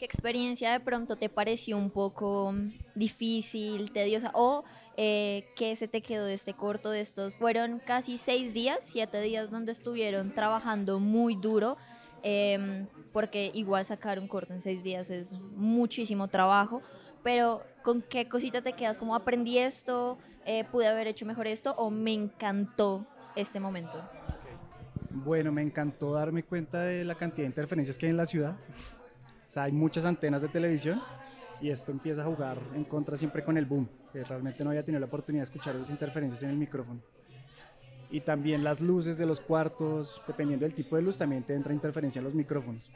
¿Qué 0.00 0.06
experiencia 0.06 0.72
de 0.72 0.80
pronto 0.80 1.16
te 1.16 1.28
pareció 1.28 1.76
un 1.76 1.90
poco 1.90 2.54
difícil, 2.94 3.92
tediosa 3.92 4.30
o 4.32 4.64
eh, 4.96 5.44
qué 5.56 5.76
se 5.76 5.88
te 5.88 6.00
quedó 6.00 6.24
de 6.24 6.32
este 6.32 6.54
corto 6.54 6.90
de 6.90 7.02
estos? 7.02 7.36
Fueron 7.36 7.80
casi 7.84 8.16
seis 8.16 8.54
días, 8.54 8.78
siete 8.82 9.20
días 9.20 9.50
donde 9.50 9.72
estuvieron 9.72 10.34
trabajando 10.34 11.00
muy 11.00 11.36
duro, 11.36 11.76
em, 12.22 12.86
porque 13.12 13.50
igual 13.52 13.84
sacar 13.84 14.18
un 14.18 14.26
corto 14.26 14.54
en 14.54 14.62
seis 14.62 14.82
días 14.82 15.10
es 15.10 15.32
muchísimo 15.54 16.28
trabajo, 16.28 16.80
pero 17.22 17.62
¿con 17.82 18.00
qué 18.00 18.26
cosita 18.26 18.62
te 18.62 18.72
quedas? 18.72 18.96
¿Cómo 18.96 19.14
aprendí 19.14 19.58
esto? 19.58 20.16
Eh, 20.46 20.64
¿Pude 20.64 20.86
haber 20.86 21.08
hecho 21.08 21.26
mejor 21.26 21.46
esto? 21.46 21.74
¿O 21.76 21.90
me 21.90 22.14
encantó 22.14 23.06
este 23.36 23.60
momento? 23.60 24.02
Bueno, 25.10 25.50
me 25.50 25.62
encantó 25.62 26.12
darme 26.12 26.44
cuenta 26.44 26.82
de 26.82 27.04
la 27.04 27.14
cantidad 27.14 27.42
de 27.42 27.48
interferencias 27.48 27.98
que 27.98 28.06
hay 28.06 28.10
en 28.10 28.16
la 28.16 28.26
ciudad. 28.26 28.56
O 29.48 29.52
sea, 29.52 29.64
hay 29.64 29.72
muchas 29.72 30.04
antenas 30.04 30.42
de 30.42 30.48
televisión 30.48 31.00
y 31.60 31.70
esto 31.70 31.92
empieza 31.92 32.22
a 32.22 32.26
jugar 32.26 32.58
en 32.74 32.84
contra 32.84 33.16
siempre 33.16 33.44
con 33.44 33.56
el 33.56 33.66
boom, 33.66 33.88
que 34.12 34.22
realmente 34.24 34.62
no 34.62 34.70
había 34.70 34.84
tenido 34.84 35.00
la 35.00 35.06
oportunidad 35.06 35.40
de 35.40 35.44
escuchar 35.44 35.74
esas 35.76 35.90
interferencias 35.90 36.42
en 36.42 36.50
el 36.50 36.56
micrófono. 36.56 37.00
Y 38.10 38.20
también 38.20 38.64
las 38.64 38.80
luces 38.80 39.18
de 39.18 39.26
los 39.26 39.40
cuartos, 39.40 40.22
dependiendo 40.26 40.64
del 40.64 40.74
tipo 40.74 40.96
de 40.96 41.02
luz, 41.02 41.18
también 41.18 41.42
te 41.42 41.54
entra 41.54 41.72
interferencia 41.72 42.18
en 42.18 42.24
los 42.24 42.34
micrófonos. 42.34 42.90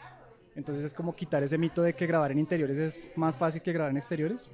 Entonces 0.54 0.84
es 0.84 0.94
como 0.94 1.14
quitar 1.14 1.42
ese 1.42 1.58
mito 1.58 1.82
de 1.82 1.94
que 1.94 2.06
grabar 2.06 2.32
en 2.32 2.38
interiores 2.38 2.78
es 2.78 3.08
más 3.16 3.36
fácil 3.36 3.60
que 3.60 3.72
grabar 3.72 3.90
en 3.90 3.96
exteriores. 3.96 4.48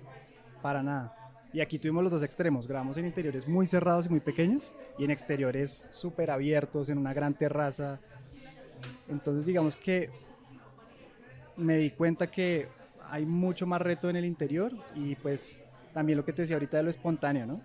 Para 0.63 0.83
nada. 0.83 1.20
Y 1.53 1.61
aquí 1.61 1.79
tuvimos 1.79 2.03
los 2.03 2.13
dos 2.13 2.23
extremos. 2.23 2.67
Grabamos 2.67 2.97
en 2.97 3.07
interiores 3.07 3.49
muy 3.49 3.67
cerrados 3.67 4.07
y 4.07 4.09
muy 4.09 4.21
pequeños 4.21 4.73
y 4.99 5.05
en 5.05 5.11
exteriores 5.11 5.85
súper 5.91 6.31
abiertos, 6.31 6.89
en 6.89 6.99
una 6.99 7.13
gran 7.13 7.35
terraza. 7.35 7.99
Entonces 9.09 9.47
digamos 9.47 9.77
que 9.77 10.11
me 11.57 11.77
di 11.77 11.91
cuenta 11.91 12.31
que 12.31 12.69
hay 13.09 13.27
mucho 13.27 13.67
más 13.67 13.83
reto 13.83 14.09
en 14.09 14.17
el 14.17 14.25
interior 14.25 14.73
y 14.95 15.17
pues 15.17 15.59
también 15.93 16.17
lo 16.17 16.25
que 16.25 16.33
te 16.33 16.43
decía 16.43 16.57
ahorita 16.57 16.77
de 16.77 16.85
lo 16.85 16.91
espontáneo, 16.91 17.47
¿no? 17.47 17.61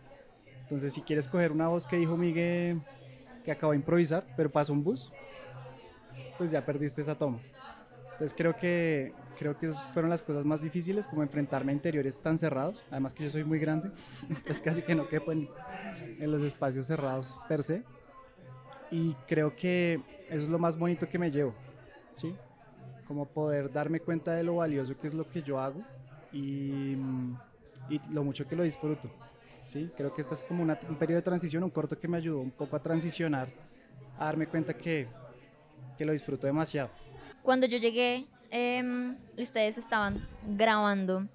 Entonces 0.62 0.94
si 0.94 1.02
quieres 1.02 1.28
coger 1.28 1.52
una 1.52 1.68
voz 1.68 1.86
que 1.86 1.96
dijo 1.96 2.18
Miguel 2.18 2.82
que 3.44 3.52
acabó 3.52 3.74
de 3.74 3.78
improvisar, 3.78 4.26
pero 4.36 4.52
pasó 4.52 4.74
un 4.74 4.84
bus, 4.84 5.12
pues 6.40 6.50
ya 6.50 6.66
perdiste 6.66 7.02
esa 7.02 7.16
toma. 7.16 7.40
Entonces 8.14 8.34
creo 8.36 8.56
que, 8.56 9.14
creo 9.36 9.58
que 9.58 9.70
fueron 9.94 10.10
las 10.10 10.24
cosas 10.24 10.46
más 10.46 10.62
difíciles, 10.62 11.08
como 11.08 11.24
enfrentarme 11.24 11.72
a 11.72 11.76
interiores 11.76 12.20
tan 12.20 12.38
cerrados, 12.38 12.84
además 12.90 13.14
que 13.14 13.24
yo 13.24 13.30
soy 13.30 13.44
muy 13.44 13.60
grande, 13.60 13.90
entonces 14.30 14.62
casi 14.62 14.82
que 14.82 14.96
no 14.96 15.08
quepo 15.08 15.32
en, 15.32 15.50
en 16.20 16.32
los 16.32 16.44
espacios 16.44 16.88
cerrados 16.88 17.40
per 17.48 17.64
se. 17.64 17.84
Y 18.92 19.14
creo 19.28 19.56
que 19.56 20.02
eso 20.30 20.44
es 20.44 20.50
lo 20.50 20.60
más 20.60 20.78
bonito 20.78 21.08
que 21.10 21.18
me 21.18 21.32
llevo, 21.32 21.54
¿sí? 22.12 22.36
Como 23.08 23.26
poder 23.26 23.72
darme 23.72 24.00
cuenta 24.00 24.34
de 24.34 24.44
lo 24.44 24.56
valioso 24.56 24.98
que 24.98 25.08
es 25.08 25.14
lo 25.14 25.28
que 25.28 25.42
yo 25.42 25.60
hago 25.60 25.82
y, 26.32 26.96
y 27.90 28.02
lo 28.12 28.24
mucho 28.24 28.48
que 28.48 28.56
lo 28.56 28.64
disfruto. 28.64 29.10
¿sí? 29.66 29.92
Creo 29.98 30.14
que 30.14 30.22
este 30.22 30.36
es 30.36 30.44
como 30.44 30.64
una, 30.64 30.80
un 30.88 30.96
periodo 30.96 31.18
de 31.18 31.24
transición, 31.24 31.64
un 31.64 31.70
corto 31.70 32.00
que 32.00 32.08
me 32.08 32.18
ayudó 32.18 32.40
un 32.40 32.52
poco 32.52 32.76
a 32.76 32.82
transicionar, 32.82 33.50
a 34.18 34.26
darme 34.26 34.48
cuenta 34.48 34.74
que, 34.76 35.08
que 35.98 36.06
lo 36.06 36.12
disfruto 36.12 36.48
demasiado. 36.48 36.90
Cuando 37.42 37.68
yo 37.68 37.78
llegué, 37.78 38.26
eh, 38.56 39.16
ustedes 39.38 39.78
estaban 39.78 40.26
grabando, 40.48 41.28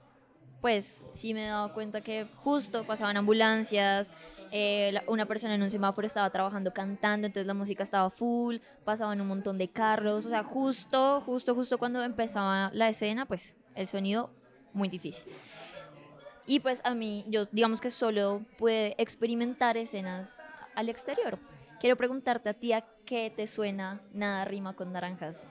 pues 0.62 1.02
sí 1.12 1.34
me 1.34 1.44
he 1.44 1.48
dado 1.48 1.74
cuenta 1.74 2.00
que 2.00 2.26
justo 2.36 2.86
pasaban 2.86 3.18
ambulancias, 3.18 4.10
eh, 4.50 4.98
una 5.06 5.26
persona 5.26 5.54
en 5.54 5.62
un 5.62 5.68
semáforo 5.68 6.06
estaba 6.06 6.30
trabajando 6.30 6.72
cantando, 6.72 7.26
entonces 7.26 7.46
la 7.46 7.52
música 7.52 7.82
estaba 7.82 8.08
full, 8.08 8.56
pasaban 8.86 9.20
un 9.20 9.28
montón 9.28 9.58
de 9.58 9.68
carros, 9.68 10.24
o 10.24 10.30
sea, 10.30 10.42
justo, 10.42 11.20
justo, 11.20 11.54
justo 11.54 11.76
cuando 11.76 12.02
empezaba 12.02 12.70
la 12.72 12.88
escena, 12.88 13.26
pues 13.26 13.54
el 13.74 13.86
sonido 13.86 14.30
muy 14.72 14.88
difícil. 14.88 15.30
Y 16.46 16.60
pues 16.60 16.80
a 16.84 16.94
mí, 16.94 17.26
yo 17.28 17.44
digamos 17.52 17.82
que 17.82 17.90
solo 17.90 18.46
pude 18.56 18.94
experimentar 18.96 19.76
escenas 19.76 20.42
al 20.74 20.88
exterior. 20.88 21.38
Quiero 21.80 21.96
preguntarte 21.96 22.48
a 22.48 22.54
ti 22.54 22.72
a 22.72 22.84
qué 23.04 23.30
te 23.34 23.46
suena 23.46 24.00
Nada 24.14 24.46
rima 24.46 24.72
con 24.74 24.90
naranjas. 24.92 25.46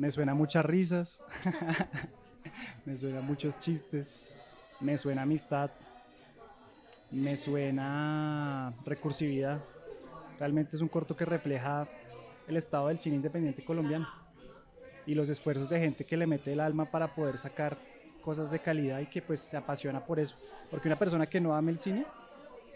Me 0.00 0.10
suena 0.10 0.32
muchas 0.32 0.64
risas, 0.64 1.22
me 2.86 2.96
suena 2.96 3.20
muchos 3.20 3.58
chistes, 3.58 4.18
me 4.80 4.96
suena 4.96 5.20
amistad, 5.20 5.70
me 7.10 7.36
suena 7.36 8.72
recursividad. 8.86 9.60
Realmente 10.38 10.74
es 10.76 10.80
un 10.80 10.88
corto 10.88 11.14
que 11.14 11.26
refleja 11.26 11.86
el 12.48 12.56
estado 12.56 12.88
del 12.88 12.98
cine 12.98 13.16
independiente 13.16 13.62
colombiano 13.62 14.08
y 15.04 15.14
los 15.14 15.28
esfuerzos 15.28 15.68
de 15.68 15.78
gente 15.78 16.06
que 16.06 16.16
le 16.16 16.26
mete 16.26 16.54
el 16.54 16.60
alma 16.60 16.90
para 16.90 17.14
poder 17.14 17.36
sacar 17.36 17.76
cosas 18.22 18.50
de 18.50 18.58
calidad 18.58 19.00
y 19.00 19.06
que 19.06 19.20
pues 19.20 19.40
se 19.40 19.58
apasiona 19.58 20.02
por 20.02 20.18
eso. 20.18 20.34
Porque 20.70 20.88
una 20.88 20.98
persona 20.98 21.26
que 21.26 21.42
no 21.42 21.54
ame 21.54 21.72
el 21.72 21.78
cine 21.78 22.06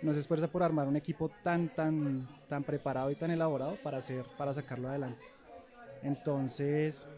no 0.02 0.12
se 0.12 0.20
esfuerza 0.20 0.48
por 0.48 0.62
armar 0.62 0.86
un 0.86 0.96
equipo 0.96 1.30
tan, 1.42 1.70
tan, 1.74 2.28
tan 2.50 2.64
preparado 2.64 3.10
y 3.10 3.14
tan 3.14 3.30
elaborado 3.30 3.76
para, 3.82 3.96
hacer, 3.96 4.26
para 4.36 4.52
sacarlo 4.52 4.90
adelante. 4.90 5.24
Entonces, 6.04 7.08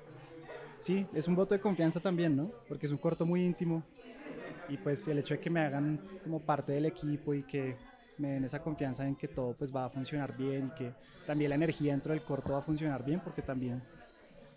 sí, 0.76 1.06
es 1.12 1.28
un 1.28 1.34
voto 1.34 1.54
de 1.54 1.60
confianza 1.60 2.00
también, 2.00 2.36
¿no? 2.36 2.50
Porque 2.68 2.86
es 2.86 2.92
un 2.92 2.98
corto 2.98 3.26
muy 3.26 3.44
íntimo 3.44 3.82
y 4.68 4.76
pues 4.78 5.06
el 5.08 5.18
hecho 5.18 5.34
de 5.34 5.40
que 5.40 5.50
me 5.50 5.60
hagan 5.60 6.00
como 6.22 6.40
parte 6.40 6.72
del 6.72 6.86
equipo 6.86 7.34
y 7.34 7.42
que 7.42 7.76
me 8.18 8.30
den 8.30 8.44
esa 8.44 8.62
confianza 8.62 9.06
en 9.06 9.16
que 9.16 9.28
todo 9.28 9.54
pues 9.54 9.74
va 9.74 9.84
a 9.84 9.90
funcionar 9.90 10.36
bien 10.36 10.68
y 10.68 10.70
que 10.70 10.92
también 11.26 11.50
la 11.50 11.56
energía 11.56 11.92
dentro 11.92 12.12
del 12.12 12.22
corto 12.22 12.52
va 12.52 12.60
a 12.60 12.62
funcionar 12.62 13.04
bien 13.04 13.20
porque 13.20 13.42
también 13.42 13.82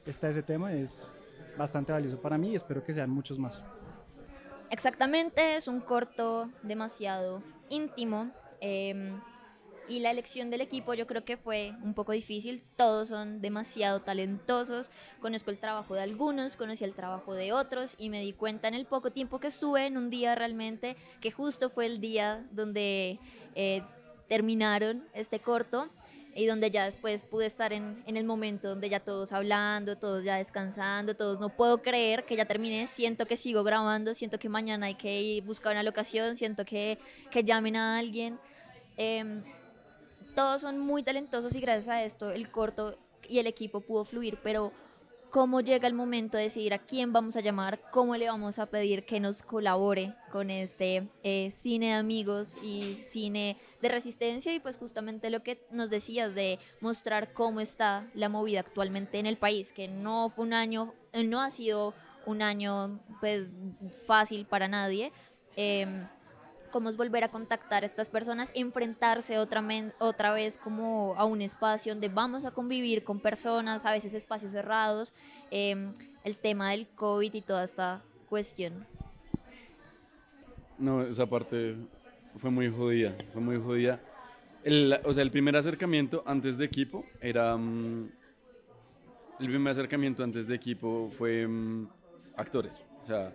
está 0.06 0.30
ese 0.30 0.42
tema 0.42 0.72
es 0.74 1.10
bastante 1.58 1.92
valioso 1.92 2.20
para 2.22 2.38
mí 2.38 2.52
y 2.52 2.56
espero 2.56 2.84
que 2.84 2.94
sean 2.94 3.10
muchos 3.10 3.38
más. 3.38 3.62
Exactamente, 4.70 5.56
es 5.56 5.68
un 5.68 5.82
corto 5.82 6.50
demasiado 6.64 7.44
íntimo. 7.70 8.32
eh, 8.62 9.20
y 9.90 10.00
la 10.00 10.12
elección 10.12 10.50
del 10.50 10.62
equipo 10.62 10.94
yo 10.94 11.08
creo 11.08 11.26
que 11.26 11.36
fue 11.36 11.74
un 11.84 11.94
poco 11.94 12.12
difícil. 12.12 12.64
Todos 12.76 13.10
son 13.10 13.42
demasiado 13.42 14.02
talentosos. 14.02 14.92
Conozco 15.20 15.50
el 15.50 15.58
trabajo 15.58 15.96
de 15.96 16.02
algunos, 16.02 16.56
conocí 16.56 16.84
el 16.84 16.94
trabajo 16.94 17.34
de 17.34 17.52
otros 17.52 17.96
y 17.98 18.10
me 18.10 18.22
di 18.22 18.34
cuenta 18.34 18.68
en 18.68 18.76
el 18.76 18.86
poco 18.86 19.12
tiempo 19.12 19.40
que 19.40 19.48
estuve, 19.48 19.88
en 19.88 19.98
un 19.98 20.10
día 20.10 20.36
realmente, 20.36 20.96
que 21.20 21.32
justo 21.32 21.70
fue 21.70 21.88
el 21.88 22.00
día 22.00 22.46
donde 22.52 23.20
eh, 23.56 23.82
terminaron 24.28 25.08
este 25.14 25.40
corto 25.40 25.90
y 26.36 26.46
donde 26.46 26.70
ya 26.70 26.86
después 26.86 27.24
pude 27.24 27.48
estar 27.48 27.74
en, 27.74 28.04
en 28.06 28.16
el 28.16 28.24
momento 28.24 28.70
donde 28.70 28.90
ya 28.90 29.00
todos 29.00 29.32
hablando, 29.32 29.98
todos 29.98 30.24
ya 30.24 30.36
descansando, 30.36 31.16
todos 31.16 31.40
no 31.40 31.50
puedo 31.50 31.82
creer 31.82 32.26
que 32.26 32.36
ya 32.36 32.46
terminé, 32.46 32.86
siento 32.86 33.26
que 33.26 33.36
sigo 33.36 33.64
grabando, 33.64 34.14
siento 34.14 34.38
que 34.38 34.48
mañana 34.48 34.86
hay 34.86 34.96
que 34.96 35.22
ir 35.22 35.44
buscar 35.44 35.74
una 35.74 35.84
locación, 35.84 36.36
siento 36.36 36.64
que, 36.64 37.00
que 37.32 37.44
llamen 37.44 37.76
a 37.76 37.98
alguien. 37.98 38.40
Em, 38.96 39.44
todos 40.36 40.62
son 40.62 40.80
muy 40.80 41.04
talentosos 41.04 41.56
y 41.56 41.60
gracias 41.60 41.90
a 41.90 42.04
esto 42.04 42.32
el 42.32 42.52
corto 42.52 42.98
y 43.28 43.40
el 43.40 43.48
equipo 43.48 43.82
pudo 43.82 44.06
fluir, 44.06 44.40
pero 44.44 44.72
cómo 45.30 45.62
llega 45.62 45.88
el 45.88 45.94
momento 45.94 46.38
de 46.38 46.44
decidir 46.44 46.74
a 46.74 46.80
quién 46.80 47.14
vamos 47.14 47.36
a 47.36 47.42
llamar, 47.42 47.80
cómo 47.92 48.16
le 48.16 48.28
vamos 48.28 48.58
a 48.60 48.66
pedir 48.66 49.06
que 49.06 49.20
nos 49.20 49.44
colabore 49.44 50.16
con 50.32 50.50
este 50.50 51.08
eh, 51.24 51.52
cine 51.52 51.88
de 51.88 51.94
amigos 51.94 52.58
y 52.64 52.96
cine 53.04 53.58
de 53.82 53.90
resistencia 53.90 54.54
y 54.54 54.60
pues 54.60 54.78
justamente 54.78 55.30
lo 55.30 55.44
que 55.44 55.64
nos 55.72 55.90
decías 55.90 56.34
de 56.34 56.60
mostrar 56.82 57.34
cómo 57.34 57.60
está 57.60 58.06
la 58.14 58.30
movida 58.30 58.62
actualmente 58.62 59.20
en 59.20 59.26
el 59.26 59.38
país, 59.38 59.72
que 59.72 59.88
no 59.88 60.30
fue 60.30 60.46
un 60.46 60.54
año, 60.54 60.94
eh, 61.14 61.24
no 61.24 61.42
ha 61.42 61.50
sido 61.52 61.94
un 62.26 62.42
año 62.42 63.00
pues 63.20 63.50
fácil 64.06 64.46
para 64.46 64.68
nadie. 64.68 65.12
em, 65.56 66.08
cómo 66.70 66.90
es 66.90 66.98
volver 66.98 67.24
a 67.24 67.30
contactar 67.30 67.84
a 67.84 67.86
estas 67.86 68.10
personas, 68.10 68.52
enfrentarse 68.56 69.38
otra, 69.38 69.64
otra 70.00 70.34
vez 70.34 70.58
como 70.58 71.16
a 71.18 71.26
un 71.26 71.42
espacio 71.42 71.94
donde 71.94 72.10
vamos 72.10 72.46
a 72.46 72.52
convivir 72.52 73.04
con 73.04 73.20
personas, 73.20 73.86
a 73.86 73.92
veces 73.92 74.14
espacios 74.14 74.52
cerrados, 74.52 75.14
em, 75.52 75.94
el 76.24 76.38
tema 76.38 76.72
del 76.72 76.88
COVID 76.88 77.34
y 77.34 77.42
toda 77.42 77.64
esta 77.64 78.02
cuestión. 78.28 78.86
No, 80.78 81.02
esa 81.02 81.26
parte 81.26 81.76
fue 82.38 82.50
muy 82.50 82.70
jodida, 82.70 83.16
fue 83.34 83.42
muy 83.42 83.58
jodida. 83.58 84.00
El, 84.64 85.00
o 85.04 85.14
sea, 85.14 85.24
el 85.24 85.32
primer 85.32 85.56
acercamiento 85.56 86.24
antes 86.26 86.58
de 86.58 86.66
equipo 86.66 87.06
era... 87.22 87.56
mm, 87.58 88.10
el 89.40 89.48
primer 89.48 89.72
acercamiento 89.72 90.24
antes 90.24 90.48
de 90.48 90.56
equipo 90.56 91.10
fue 91.18 91.48
mm, 91.48 91.88
actores. 92.36 92.78
O 93.04 93.06
sea, 93.06 93.34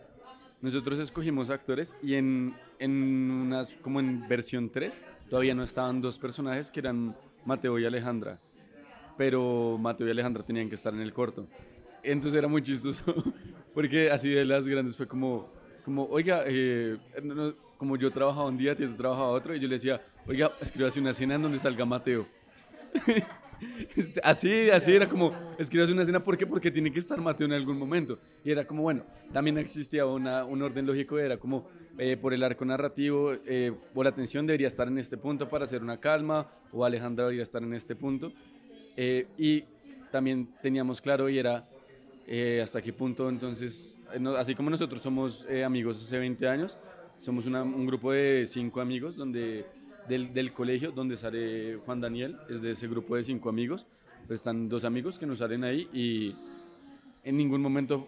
nosotros 0.60 0.98
escogimos 0.98 1.50
actores 1.50 1.94
y 2.02 2.14
en, 2.14 2.54
en 2.78 3.30
unas, 3.30 3.70
como 3.82 4.00
en 4.00 4.26
versión 4.28 4.70
3, 4.70 5.02
todavía 5.30 5.54
no 5.54 5.62
estaban 5.62 6.00
dos 6.00 6.18
personajes 6.18 6.70
que 6.70 6.80
eran 6.80 7.14
Mateo 7.44 7.78
y 7.78 7.84
Alejandra. 7.86 8.38
Pero 9.16 9.78
Mateo 9.78 10.08
y 10.08 10.10
Alejandra 10.10 10.42
tenían 10.42 10.68
que 10.68 10.74
estar 10.74 10.92
en 10.92 11.00
el 11.00 11.12
corto. 11.12 11.46
Entonces 12.02 12.36
era 12.38 12.48
muy 12.48 12.62
chistoso, 12.62 13.02
porque 13.74 14.10
así 14.10 14.28
de 14.30 14.44
las 14.44 14.66
grandes 14.66 14.96
fue 14.96 15.06
como, 15.06 15.48
como 15.84 16.04
oiga, 16.06 16.42
eh, 16.46 16.96
no- 17.22 17.34
no, 17.34 17.54
como 17.78 17.96
yo 17.96 18.10
trabajaba 18.10 18.46
un 18.46 18.56
día, 18.58 18.76
tú 18.76 18.88
trabajaba 18.96 19.28
otro, 19.28 19.54
y 19.54 19.60
yo 19.60 19.68
le 19.68 19.74
decía, 19.74 20.00
oiga, 20.26 20.52
escríbase 20.60 21.00
una 21.00 21.10
escena 21.10 21.34
en 21.36 21.42
donde 21.42 21.58
salga 21.58 21.84
Mateo. 21.84 22.26
así, 24.22 24.70
así 24.70 24.92
era 24.92 25.08
como, 25.08 25.32
escríbase 25.58 25.92
una 25.92 26.02
escena, 26.02 26.22
¿por 26.22 26.36
qué? 26.36 26.46
Porque 26.46 26.70
tiene 26.70 26.92
que 26.92 26.98
estar 26.98 27.20
Mateo 27.20 27.46
en 27.46 27.52
algún 27.52 27.78
momento. 27.78 28.18
Y 28.44 28.50
era 28.50 28.66
como, 28.66 28.82
bueno, 28.82 29.04
también 29.32 29.58
existía 29.58 30.06
una, 30.06 30.44
un 30.44 30.62
orden 30.62 30.86
lógico, 30.86 31.18
era 31.18 31.36
como, 31.36 31.68
eh, 31.98 32.16
por 32.16 32.34
el 32.34 32.42
arco 32.42 32.64
narrativo, 32.64 33.32
eh, 33.46 33.72
o 33.94 34.02
la 34.02 34.10
atención 34.10 34.46
debería 34.46 34.66
estar 34.66 34.88
en 34.88 34.98
este 34.98 35.16
punto 35.16 35.48
para 35.48 35.64
hacer 35.64 35.82
una 35.82 35.98
calma, 35.98 36.50
o 36.72 36.84
Alejandra 36.84 37.24
debería 37.24 37.42
estar 37.42 37.62
en 37.62 37.72
este 37.74 37.94
punto. 37.94 38.32
Eh, 38.96 39.26
y 39.38 39.64
también 40.10 40.48
teníamos 40.60 41.00
claro 41.00 41.28
y 41.28 41.38
era 41.38 41.68
eh, 42.26 42.60
hasta 42.62 42.80
qué 42.80 42.92
punto 42.92 43.28
entonces, 43.28 43.96
así 44.38 44.54
como 44.54 44.70
nosotros 44.70 45.02
somos 45.02 45.44
amigos 45.64 46.00
hace 46.02 46.18
20 46.18 46.48
años, 46.48 46.78
somos 47.18 47.46
un 47.46 47.86
grupo 47.86 48.12
de 48.12 48.44
cinco 48.46 48.80
amigos 48.80 49.16
donde, 49.16 49.64
del, 50.08 50.32
del 50.32 50.52
colegio 50.52 50.90
donde 50.92 51.16
sale 51.16 51.76
Juan 51.84 52.00
Daniel, 52.00 52.36
es 52.48 52.62
de 52.62 52.70
ese 52.72 52.88
grupo 52.88 53.16
de 53.16 53.22
cinco 53.22 53.48
amigos, 53.48 53.86
pues 54.26 54.40
están 54.40 54.68
dos 54.68 54.84
amigos 54.84 55.18
que 55.18 55.26
nos 55.26 55.38
salen 55.38 55.64
ahí 55.64 55.88
y 55.92 56.34
en 57.22 57.36
ningún 57.36 57.60
momento 57.60 58.06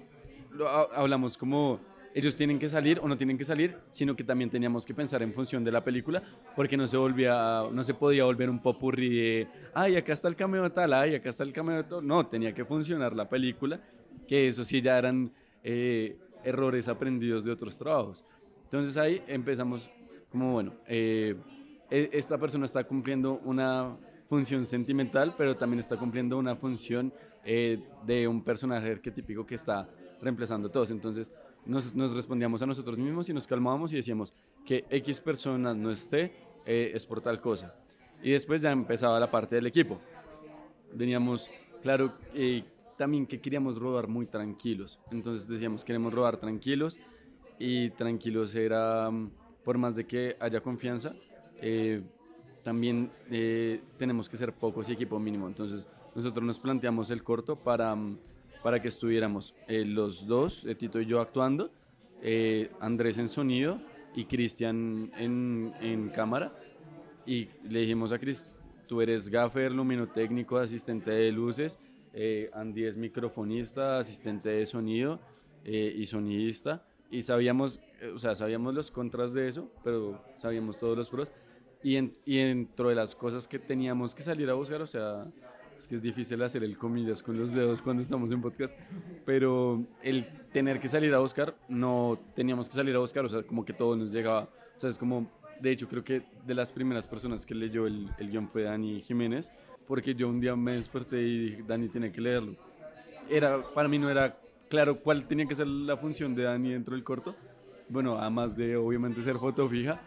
lo 0.52 0.68
ha- 0.68 0.88
hablamos 0.94 1.36
como 1.36 1.78
ellos 2.14 2.34
tienen 2.34 2.58
que 2.58 2.68
salir 2.68 2.98
o 3.02 3.08
no 3.08 3.16
tienen 3.18 3.36
que 3.36 3.44
salir, 3.44 3.76
sino 3.90 4.16
que 4.16 4.24
también 4.24 4.48
teníamos 4.48 4.86
que 4.86 4.94
pensar 4.94 5.22
en 5.22 5.34
función 5.34 5.62
de 5.62 5.70
la 5.70 5.84
película, 5.84 6.22
porque 6.54 6.74
no 6.74 6.86
se 6.86 6.96
volvía, 6.96 7.64
no 7.70 7.82
se 7.82 7.92
podía 7.92 8.24
volver 8.24 8.48
un 8.48 8.58
popurrí 8.60 9.10
de, 9.14 9.48
ay, 9.74 9.96
acá 9.96 10.14
está 10.14 10.26
el 10.28 10.34
cameo 10.34 10.62
de 10.62 10.70
tal, 10.70 10.94
ay, 10.94 11.14
acá 11.14 11.28
está 11.28 11.44
el 11.44 11.52
cameo 11.52 11.76
de 11.76 11.84
tal. 11.84 12.06
No, 12.06 12.26
tenía 12.26 12.54
que 12.54 12.64
funcionar 12.64 13.14
la 13.14 13.28
película, 13.28 13.78
que 14.26 14.48
eso 14.48 14.64
sí 14.64 14.80
ya 14.80 14.96
eran 14.96 15.30
eh, 15.62 16.16
errores 16.42 16.88
aprendidos 16.88 17.44
de 17.44 17.52
otros 17.52 17.76
trabajos. 17.76 18.24
Entonces 18.64 18.96
ahí 18.96 19.20
empezamos 19.26 19.90
como, 20.30 20.54
bueno, 20.54 20.72
eh, 20.86 21.36
esta 21.90 22.38
persona 22.38 22.64
está 22.64 22.84
cumpliendo 22.84 23.40
una 23.44 23.96
función 24.28 24.64
sentimental, 24.66 25.34
pero 25.36 25.56
también 25.56 25.80
está 25.80 25.96
cumpliendo 25.96 26.38
una 26.38 26.56
función 26.56 27.12
eh, 27.44 27.80
de 28.04 28.26
un 28.26 28.42
personaje 28.42 28.90
arquetípico 28.90 29.46
que 29.46 29.54
está 29.54 29.88
reemplazando 30.20 30.68
a 30.68 30.72
todos. 30.72 30.90
Entonces 30.90 31.32
nos, 31.64 32.14
respondíamos 32.14 32.62
a 32.62 32.66
nosotros 32.66 32.98
mismos 32.98 33.28
y 33.28 33.34
nos 33.34 33.46
calmábamos 33.46 33.92
y 33.92 33.96
decíamos 33.96 34.32
que 34.64 34.84
X 34.90 35.20
persona 35.20 35.74
no 35.74 35.90
esté 35.90 36.32
eh, 36.64 36.92
es 36.94 37.06
por 37.06 37.20
tal 37.20 37.40
cosa. 37.40 37.74
Y 38.22 38.32
después 38.32 38.62
ya 38.62 38.72
empezaba 38.72 39.20
la 39.20 39.30
parte 39.30 39.56
del 39.56 39.66
equipo. 39.66 40.00
Teníamos 40.96 41.48
claro 41.82 42.14
eh, 42.34 42.64
también 42.96 43.26
que 43.26 43.40
queríamos 43.40 43.78
robar 43.78 44.08
muy 44.08 44.26
tranquilos. 44.26 44.98
Entonces 45.10 45.46
decíamos, 45.46 45.84
queremos 45.84 46.12
robar 46.12 46.38
tranquilos 46.38 46.98
y 47.58 47.90
tranquilos 47.90 48.54
era, 48.54 49.10
mm, 49.10 49.30
por 49.64 49.78
más 49.78 49.94
de 49.94 50.06
que 50.06 50.36
haya 50.40 50.60
confianza, 50.60 51.14
eh, 51.60 52.02
también 52.62 53.10
eh, 53.30 53.80
tenemos 53.96 54.28
que 54.28 54.36
ser 54.36 54.52
pocos 54.52 54.88
y 54.88 54.92
equipo 54.92 55.20
mínimo. 55.20 55.46
Entonces 55.46 55.88
nosotros 56.16 56.44
nos 56.44 56.58
planteamos 56.58 57.10
el 57.10 57.22
corto 57.22 57.56
para, 57.56 57.94
mm, 57.94 58.18
para 58.62 58.80
que 58.80 58.88
estuviéramos 58.88 59.54
eh, 59.68 59.84
los 59.84 60.26
dos, 60.26 60.64
eh, 60.64 60.74
Tito 60.74 61.00
y 61.00 61.06
yo 61.06 61.20
actuando, 61.20 61.70
eh, 62.22 62.70
Andrés 62.80 63.18
en 63.18 63.28
sonido 63.28 63.78
y 64.14 64.24
Cristian 64.24 65.12
en, 65.16 65.74
en 65.80 66.08
cámara. 66.08 66.52
Y 67.26 67.50
le 67.68 67.80
dijimos 67.80 68.12
a 68.12 68.18
Chris, 68.18 68.50
tú 68.88 69.00
eres 69.02 69.28
gaffer, 69.28 69.70
luminotécnico, 69.70 70.56
asistente 70.56 71.10
de 71.10 71.30
luces, 71.30 71.78
eh, 72.14 72.50
Andy 72.54 72.84
es 72.84 72.96
microfonista, 72.96 73.98
asistente 73.98 74.48
de 74.48 74.66
sonido 74.66 75.20
y 75.64 76.04
sonidista. 76.06 76.86
Y 77.10 77.22
sabíamos, 77.22 77.80
o 78.14 78.18
sea, 78.18 78.34
sabíamos 78.34 78.72
los 78.72 78.90
contras 78.90 79.34
de 79.34 79.48
eso, 79.48 79.70
pero 79.84 80.24
sabíamos 80.36 80.78
todos 80.78 80.96
los 80.96 81.10
pros. 81.10 81.30
Y, 81.86 81.96
en- 81.98 82.12
y 82.24 82.38
dentro 82.38 82.88
de 82.88 82.96
las 82.96 83.14
cosas 83.14 83.46
que 83.46 83.60
teníamos 83.60 84.12
que 84.12 84.24
salir 84.24 84.50
a 84.50 84.54
buscar, 84.54 84.82
o 84.82 84.88
sea, 84.88 85.24
es 85.78 85.86
que 85.86 85.94
es 85.94 86.02
difícil 86.02 86.42
hacer 86.42 86.64
el 86.64 86.76
comillas 86.76 87.22
con 87.22 87.38
los 87.38 87.52
dedos 87.52 87.80
cuando 87.80 88.02
estamos 88.02 88.32
en 88.32 88.40
podcast, 88.42 88.74
pero 89.24 89.84
el 90.02 90.26
tener 90.50 90.80
que 90.80 90.88
salir 90.88 91.14
a 91.14 91.20
buscar, 91.20 91.54
no 91.68 92.18
teníamos 92.34 92.68
que 92.68 92.74
salir 92.74 92.96
a 92.96 92.98
buscar, 92.98 93.24
o 93.24 93.28
sea, 93.28 93.44
como 93.44 93.64
que 93.64 93.72
todo 93.72 93.94
nos 93.94 94.10
llegaba, 94.10 94.48
o 94.76 94.80
sea, 94.80 94.90
es 94.90 94.98
como, 94.98 95.30
de 95.60 95.70
hecho, 95.70 95.86
creo 95.86 96.02
que 96.02 96.22
de 96.44 96.54
las 96.54 96.72
primeras 96.72 97.06
personas 97.06 97.46
que 97.46 97.54
leyó 97.54 97.86
el, 97.86 98.10
el 98.18 98.30
guion 98.30 98.48
fue 98.48 98.64
Dani 98.64 99.00
Jiménez, 99.00 99.52
porque 99.86 100.12
yo 100.12 100.28
un 100.28 100.40
día 100.40 100.56
me 100.56 100.72
desperté 100.72 101.22
y 101.22 101.38
dije, 101.50 101.64
Dani 101.68 101.88
tiene 101.88 102.10
que 102.10 102.20
leerlo. 102.20 102.56
Era, 103.30 103.62
para 103.62 103.86
mí 103.88 103.96
no 103.96 104.10
era 104.10 104.36
claro 104.68 104.98
cuál 104.98 105.24
tenía 105.28 105.46
que 105.46 105.54
ser 105.54 105.68
la 105.68 105.96
función 105.96 106.34
de 106.34 106.42
Dani 106.42 106.72
dentro 106.72 106.96
del 106.96 107.04
corto, 107.04 107.36
bueno, 107.88 108.18
además 108.18 108.56
de 108.56 108.76
obviamente 108.76 109.22
ser 109.22 109.36
foto 109.38 109.68
fija, 109.68 110.00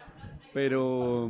pero, 0.53 1.29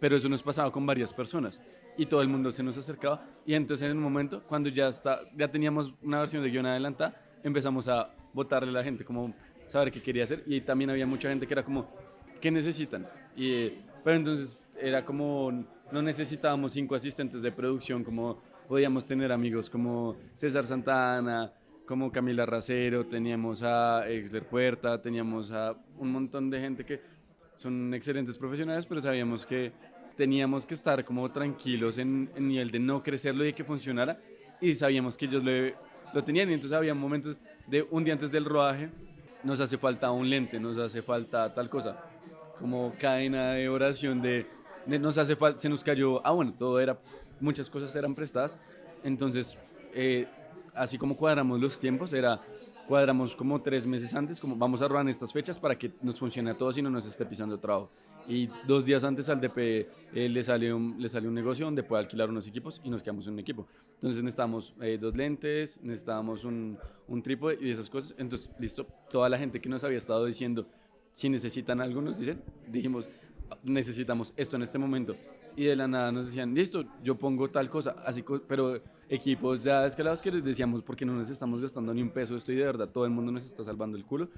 pero 0.00 0.16
eso 0.16 0.28
nos 0.28 0.42
pasaba 0.42 0.70
con 0.70 0.84
varias 0.86 1.12
personas 1.12 1.60
y 1.96 2.06
todo 2.06 2.22
el 2.22 2.28
mundo 2.28 2.50
se 2.50 2.62
nos 2.62 2.76
acercaba 2.76 3.24
y 3.46 3.54
entonces 3.54 3.88
en 3.88 3.96
un 3.96 4.02
momento 4.02 4.42
cuando 4.48 4.68
ya 4.68 4.88
está 4.88 5.20
ya 5.36 5.48
teníamos 5.48 5.92
una 6.02 6.20
versión 6.20 6.42
de 6.42 6.50
guion 6.50 6.66
adelantada 6.66 7.20
empezamos 7.42 7.88
a 7.88 8.10
votarle 8.32 8.70
a 8.70 8.72
la 8.72 8.84
gente 8.84 9.04
como 9.04 9.32
saber 9.66 9.90
qué 9.90 10.00
quería 10.02 10.24
hacer 10.24 10.42
y 10.46 10.60
también 10.60 10.90
había 10.90 11.06
mucha 11.06 11.28
gente 11.28 11.46
que 11.46 11.54
era 11.54 11.64
como 11.64 11.88
qué 12.40 12.50
necesitan 12.50 13.06
y 13.36 13.70
pero 14.02 14.16
entonces 14.16 14.60
era 14.80 15.04
como 15.04 15.64
no 15.92 16.02
necesitábamos 16.02 16.72
cinco 16.72 16.94
asistentes 16.94 17.42
de 17.42 17.52
producción 17.52 18.02
como 18.02 18.42
podíamos 18.68 19.04
tener 19.04 19.30
amigos 19.30 19.70
como 19.70 20.16
César 20.34 20.64
Santana 20.64 21.52
como 21.86 22.10
Camila 22.10 22.44
Racero 22.44 23.06
teníamos 23.06 23.62
a 23.62 24.08
Exler 24.08 24.44
Puerta 24.44 25.00
teníamos 25.00 25.52
a 25.52 25.76
un 25.98 26.10
montón 26.10 26.50
de 26.50 26.60
gente 26.60 26.84
que 26.84 27.13
son 27.56 27.94
excelentes 27.94 28.36
profesionales, 28.36 28.86
pero 28.86 29.00
sabíamos 29.00 29.46
que 29.46 29.72
teníamos 30.16 30.64
que 30.66 30.74
estar 30.74 31.04
como 31.04 31.30
tranquilos 31.30 31.98
en, 31.98 32.30
en 32.36 32.48
nivel 32.48 32.70
de 32.70 32.78
no 32.78 33.02
crecerlo 33.02 33.46
y 33.46 33.52
que 33.52 33.64
funcionara. 33.64 34.18
Y 34.60 34.74
sabíamos 34.74 35.16
que 35.16 35.26
ellos 35.26 35.42
lo, 35.42 35.52
lo 36.12 36.24
tenían. 36.24 36.50
Y 36.50 36.54
entonces 36.54 36.76
había 36.76 36.94
momentos 36.94 37.36
de 37.66 37.86
un 37.90 38.04
día 38.04 38.14
antes 38.14 38.30
del 38.30 38.44
rodaje, 38.44 38.88
nos 39.42 39.60
hace 39.60 39.76
falta 39.76 40.10
un 40.10 40.28
lente, 40.28 40.58
nos 40.58 40.78
hace 40.78 41.02
falta 41.02 41.52
tal 41.52 41.68
cosa. 41.68 41.98
Como 42.58 42.94
cadena 42.98 43.52
de 43.52 43.68
oración 43.68 44.22
de, 44.22 44.46
de 44.86 44.98
nos 44.98 45.18
hace 45.18 45.36
falta, 45.36 45.58
se 45.58 45.68
nos 45.68 45.82
cayó, 45.82 46.24
ah 46.24 46.30
bueno, 46.30 46.54
todo 46.56 46.80
era, 46.80 46.98
muchas 47.40 47.68
cosas 47.68 47.94
eran 47.96 48.14
prestadas. 48.14 48.56
Entonces, 49.02 49.58
eh, 49.92 50.26
así 50.74 50.96
como 50.96 51.16
cuadramos 51.16 51.60
los 51.60 51.78
tiempos, 51.78 52.12
era 52.12 52.40
cuadramos 52.88 53.34
como 53.34 53.60
tres 53.60 53.86
meses 53.86 54.14
antes, 54.14 54.40
como 54.40 54.56
vamos 54.56 54.82
a 54.82 54.88
rodar 54.88 55.02
en 55.02 55.08
estas 55.08 55.32
fechas 55.32 55.58
para 55.58 55.76
que 55.76 55.92
nos 56.02 56.18
funcione 56.18 56.50
a 56.50 56.56
todos 56.56 56.76
y 56.78 56.82
no 56.82 56.90
nos 56.90 57.06
esté 57.06 57.24
pisando 57.26 57.54
el 57.54 57.60
trabajo. 57.60 57.90
Y 58.26 58.48
dos 58.66 58.86
días 58.86 59.04
antes 59.04 59.28
al 59.28 59.40
DP 59.40 59.58
eh, 59.58 60.28
le, 60.28 60.42
sale 60.42 60.72
un, 60.72 60.96
le 60.98 61.08
sale 61.08 61.28
un 61.28 61.34
negocio 61.34 61.66
donde 61.66 61.82
puede 61.82 62.02
alquilar 62.02 62.30
unos 62.30 62.46
equipos 62.46 62.80
y 62.82 62.90
nos 62.90 63.02
quedamos 63.02 63.26
en 63.26 63.34
un 63.34 63.38
equipo. 63.40 63.66
Entonces 63.94 64.22
necesitamos 64.22 64.74
eh, 64.80 64.98
dos 64.98 65.14
lentes, 65.14 65.78
necesitábamos 65.82 66.44
un, 66.44 66.78
un 67.08 67.22
trípode 67.22 67.58
y 67.60 67.70
esas 67.70 67.90
cosas. 67.90 68.14
Entonces, 68.18 68.50
listo, 68.58 68.86
toda 69.10 69.28
la 69.28 69.36
gente 69.36 69.60
que 69.60 69.68
nos 69.68 69.84
había 69.84 69.98
estado 69.98 70.24
diciendo 70.24 70.66
si 71.12 71.28
necesitan 71.28 71.80
algo, 71.80 72.02
nos 72.02 72.18
dicen, 72.18 72.42
dijimos, 72.66 73.08
necesitamos 73.62 74.34
esto 74.36 74.56
en 74.56 74.62
este 74.62 74.78
momento. 74.78 75.14
Y 75.56 75.64
de 75.64 75.76
la 75.76 75.86
nada 75.86 76.10
nos 76.10 76.26
decían, 76.26 76.52
listo, 76.54 76.84
yo 77.02 77.16
pongo 77.16 77.48
tal 77.48 77.70
cosa, 77.70 77.96
así, 78.04 78.24
pero 78.48 78.80
equipos 79.08 79.62
ya 79.62 79.86
escalados 79.86 80.20
que 80.20 80.32
les 80.32 80.42
decíamos, 80.42 80.82
porque 80.82 81.04
no 81.04 81.14
nos 81.14 81.30
estamos 81.30 81.60
gastando 81.60 81.94
ni 81.94 82.02
un 82.02 82.10
peso, 82.10 82.36
esto 82.36 82.52
y 82.52 82.56
de 82.56 82.64
verdad 82.64 82.88
todo 82.88 83.04
el 83.04 83.10
mundo 83.12 83.30
nos 83.30 83.44
está 83.44 83.62
salvando 83.62 83.96
el 83.96 84.04
culo. 84.04 84.28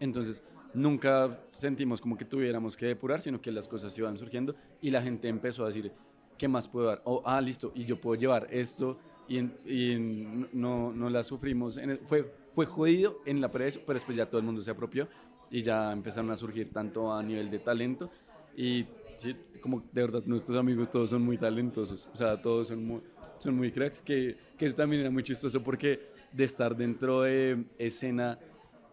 Entonces, 0.00 0.42
nunca 0.72 1.38
sentimos 1.52 2.00
como 2.00 2.16
que 2.16 2.24
tuviéramos 2.24 2.76
que 2.76 2.86
depurar, 2.86 3.20
sino 3.20 3.40
que 3.40 3.52
las 3.52 3.68
cosas 3.68 3.96
iban 3.96 4.18
surgiendo 4.18 4.56
y 4.80 4.90
la 4.90 5.00
gente 5.00 5.28
empezó 5.28 5.62
a 5.64 5.68
decir, 5.68 5.92
¿qué 6.36 6.48
más 6.48 6.66
puedo 6.66 6.88
dar? 6.88 7.00
O, 7.04 7.22
ah, 7.24 7.40
listo, 7.40 7.70
y 7.74 7.84
yo 7.84 8.00
puedo 8.00 8.20
llevar 8.20 8.48
esto 8.50 8.98
y, 9.28 9.38
y 9.38 10.46
no, 10.52 10.92
no 10.92 11.08
la 11.08 11.22
sufrimos. 11.22 11.76
en 11.76 11.90
el- 11.90 11.98
fue, 12.00 12.28
fue 12.52 12.66
jodido 12.66 13.20
en 13.24 13.40
la 13.40 13.50
pre 13.50 13.70
pero 13.86 13.94
después 13.94 14.16
ya 14.16 14.26
todo 14.26 14.40
el 14.40 14.44
mundo 14.44 14.60
se 14.60 14.70
apropió 14.72 15.06
y 15.50 15.62
ya 15.62 15.92
empezaron 15.92 16.30
a 16.32 16.36
surgir 16.36 16.72
tanto 16.72 17.12
a 17.12 17.22
nivel 17.22 17.50
de 17.50 17.60
talento 17.60 18.10
y 18.56 18.84
sí, 19.16 19.36
como 19.60 19.80
de 19.92 20.02
verdad 20.02 20.22
nuestros 20.26 20.56
amigos 20.56 20.90
todos 20.90 21.10
son 21.10 21.22
muy 21.22 21.38
talentosos, 21.38 22.08
o 22.12 22.16
sea, 22.16 22.40
todos 22.40 22.68
son 22.68 22.84
muy, 22.84 23.00
son 23.38 23.56
muy 23.56 23.72
cracks, 23.72 24.00
que, 24.02 24.36
que 24.58 24.66
eso 24.66 24.76
también 24.76 25.02
era 25.02 25.10
muy 25.10 25.22
chistoso 25.22 25.62
porque 25.62 26.00
de 26.32 26.44
estar 26.44 26.76
dentro 26.76 27.22
de 27.22 27.64
escena, 27.78 28.38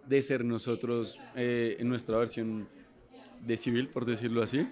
de 0.08 0.22
ser 0.22 0.46
nosotros 0.46 1.20
eh, 1.36 1.78
en 1.80 1.90
nuestra 1.90 2.18
versión 2.18 2.68
de 3.46 3.58
civil, 3.58 3.90
por 3.90 4.06
decirlo 4.06 4.44
así, 4.44 4.68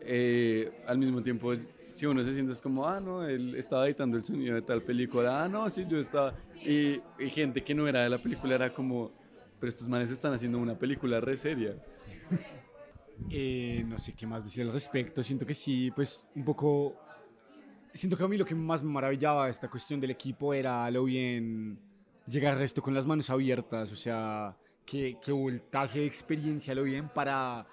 eh, 0.00 0.72
al 0.86 0.98
mismo 0.98 1.22
tiempo, 1.22 1.52
si 1.88 2.06
uno 2.06 2.22
se 2.22 2.32
siente 2.32 2.52
es 2.52 2.60
como, 2.60 2.86
ah, 2.86 3.00
no, 3.00 3.24
él 3.24 3.54
estaba 3.54 3.86
editando 3.86 4.16
el 4.16 4.24
sonido 4.24 4.54
de 4.54 4.62
tal 4.62 4.82
película, 4.82 5.44
ah, 5.44 5.48
no, 5.48 5.68
sí, 5.70 5.84
yo 5.88 5.98
estaba, 5.98 6.34
y, 6.64 7.00
y 7.18 7.30
gente 7.30 7.62
que 7.62 7.74
no 7.74 7.86
era 7.88 8.02
de 8.02 8.10
la 8.10 8.18
película 8.18 8.54
era 8.54 8.72
como, 8.72 9.12
pero 9.58 9.70
estos 9.70 9.88
manes 9.88 10.10
están 10.10 10.34
haciendo 10.34 10.58
una 10.58 10.76
película 10.78 11.20
re 11.20 11.36
seria. 11.36 11.74
Eh, 13.30 13.84
no 13.86 13.98
sé 13.98 14.14
qué 14.14 14.26
más 14.26 14.44
decir 14.44 14.64
al 14.64 14.72
respecto. 14.72 15.22
Siento 15.22 15.46
que 15.46 15.54
sí, 15.54 15.90
pues 15.90 16.24
un 16.34 16.44
poco. 16.44 16.96
Siento 17.92 18.16
que 18.16 18.24
a 18.24 18.28
mí 18.28 18.36
lo 18.36 18.44
que 18.44 18.54
más 18.54 18.82
me 18.82 18.90
maravillaba 18.90 19.48
esta 19.48 19.68
cuestión 19.68 20.00
del 20.00 20.10
equipo 20.10 20.52
era 20.52 20.90
lo 20.90 21.04
bien 21.04 21.78
llegar 22.26 22.58
a 22.58 22.64
esto 22.64 22.82
con 22.82 22.94
las 22.94 23.06
manos 23.06 23.30
abiertas. 23.30 23.90
O 23.92 23.96
sea, 23.96 24.56
que, 24.84 25.18
que 25.22 25.32
voltaje 25.32 26.00
de 26.00 26.06
experiencia 26.06 26.74
lo 26.74 26.82
bien 26.82 27.08
para 27.08 27.66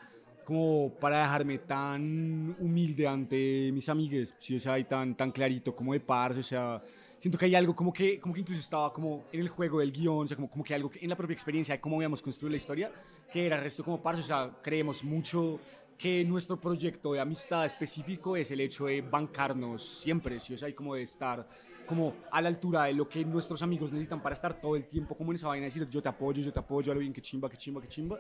como 0.44 0.94
para 1.00 1.22
dejarme 1.22 1.60
tan 1.60 2.56
humilde 2.60 3.08
ante 3.08 3.72
mis 3.72 3.88
amigues, 3.90 4.36
sí, 4.40 4.58
o 4.58 4.60
sea, 4.60 4.78
y 4.78 4.84
tan, 4.84 5.16
tan 5.16 5.32
clarito 5.32 5.76
como 5.76 5.94
de 5.94 6.00
parce, 6.00 6.42
o 6.42 6.44
sea, 6.44 6.84
siento 7.24 7.38
que 7.38 7.46
hay 7.46 7.56
algo 7.56 7.74
como 7.74 7.94
que, 7.94 8.20
como 8.20 8.34
que 8.34 8.42
incluso 8.42 8.60
estaba 8.60 8.92
como 8.92 9.24
en 9.32 9.40
el 9.40 9.48
juego 9.48 9.80
del 9.80 9.94
guion, 9.94 10.26
o 10.26 10.28
sea, 10.28 10.36
como, 10.36 10.50
como 10.50 10.62
que 10.62 10.76
algo 10.76 10.90
que 10.90 11.00
en 11.00 11.08
la 11.10 11.16
propia 11.16 11.34
experiencia 11.34 11.74
de 11.74 11.80
cómo 11.80 11.96
habíamos 11.96 12.22
construido 12.22 12.52
la 12.52 12.58
historia, 12.58 12.92
que 13.32 13.46
era 13.46 13.56
resto 13.56 13.82
como 13.82 14.04
parce, 14.04 14.20
o 14.20 14.26
sea, 14.26 14.52
creemos 14.62 15.06
mucho 15.06 15.58
que 15.98 16.26
nuestro 16.26 16.60
proyecto 16.60 17.14
de 17.14 17.22
amistad 17.22 17.66
específico 17.66 18.36
es 18.36 18.52
el 18.52 18.60
hecho 18.60 18.88
de 18.88 19.00
bancarnos 19.00 20.02
siempre, 20.02 20.38
sí, 20.42 20.54
o 20.54 20.58
sea, 20.58 20.68
y 20.68 20.74
como 20.74 20.96
de 20.96 21.04
estar 21.04 21.48
como 21.86 22.14
a 22.30 22.42
la 22.42 22.50
altura 22.50 22.84
de 22.84 22.94
lo 22.94 23.08
que 23.08 23.24
nuestros 23.24 23.62
amigos 23.62 23.94
necesitan 23.94 24.22
para 24.22 24.34
estar 24.34 24.60
todo 24.60 24.76
el 24.76 24.84
tiempo 24.86 25.16
como 25.16 25.32
en 25.32 25.36
esa 25.36 25.48
vaina, 25.48 25.64
decir 25.64 25.88
yo 25.90 26.02
te 26.02 26.10
apoyo, 26.10 26.42
yo 26.42 26.52
te 26.52 26.60
apoyo, 26.60 26.92
a 26.92 26.96
lo 26.96 27.00
bien 27.00 27.14
que 27.14 27.22
chimba, 27.22 27.50
que 27.50 27.56
chimba, 27.56 27.82
que 27.82 27.88
chimba. 27.88 28.20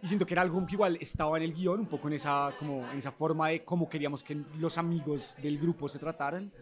Y 0.00 0.06
siento 0.06 0.24
que 0.24 0.34
era 0.34 0.42
algo 0.42 0.64
que 0.64 0.74
igual 0.74 0.96
estaba 1.00 1.36
en 1.38 1.42
el 1.42 1.52
guion, 1.52 1.80
un 1.80 1.86
poco 1.86 2.06
en 2.06 2.14
esa, 2.14 2.52
como 2.56 2.88
en 2.88 2.98
esa 2.98 3.10
forma 3.10 3.48
de 3.48 3.64
cómo 3.64 3.88
queríamos 3.88 4.22
que 4.22 4.36
los 4.60 4.78
amigos 4.78 5.34
del 5.42 5.58
grupo 5.58 5.88
se 5.88 5.98
trataran. 5.98 6.52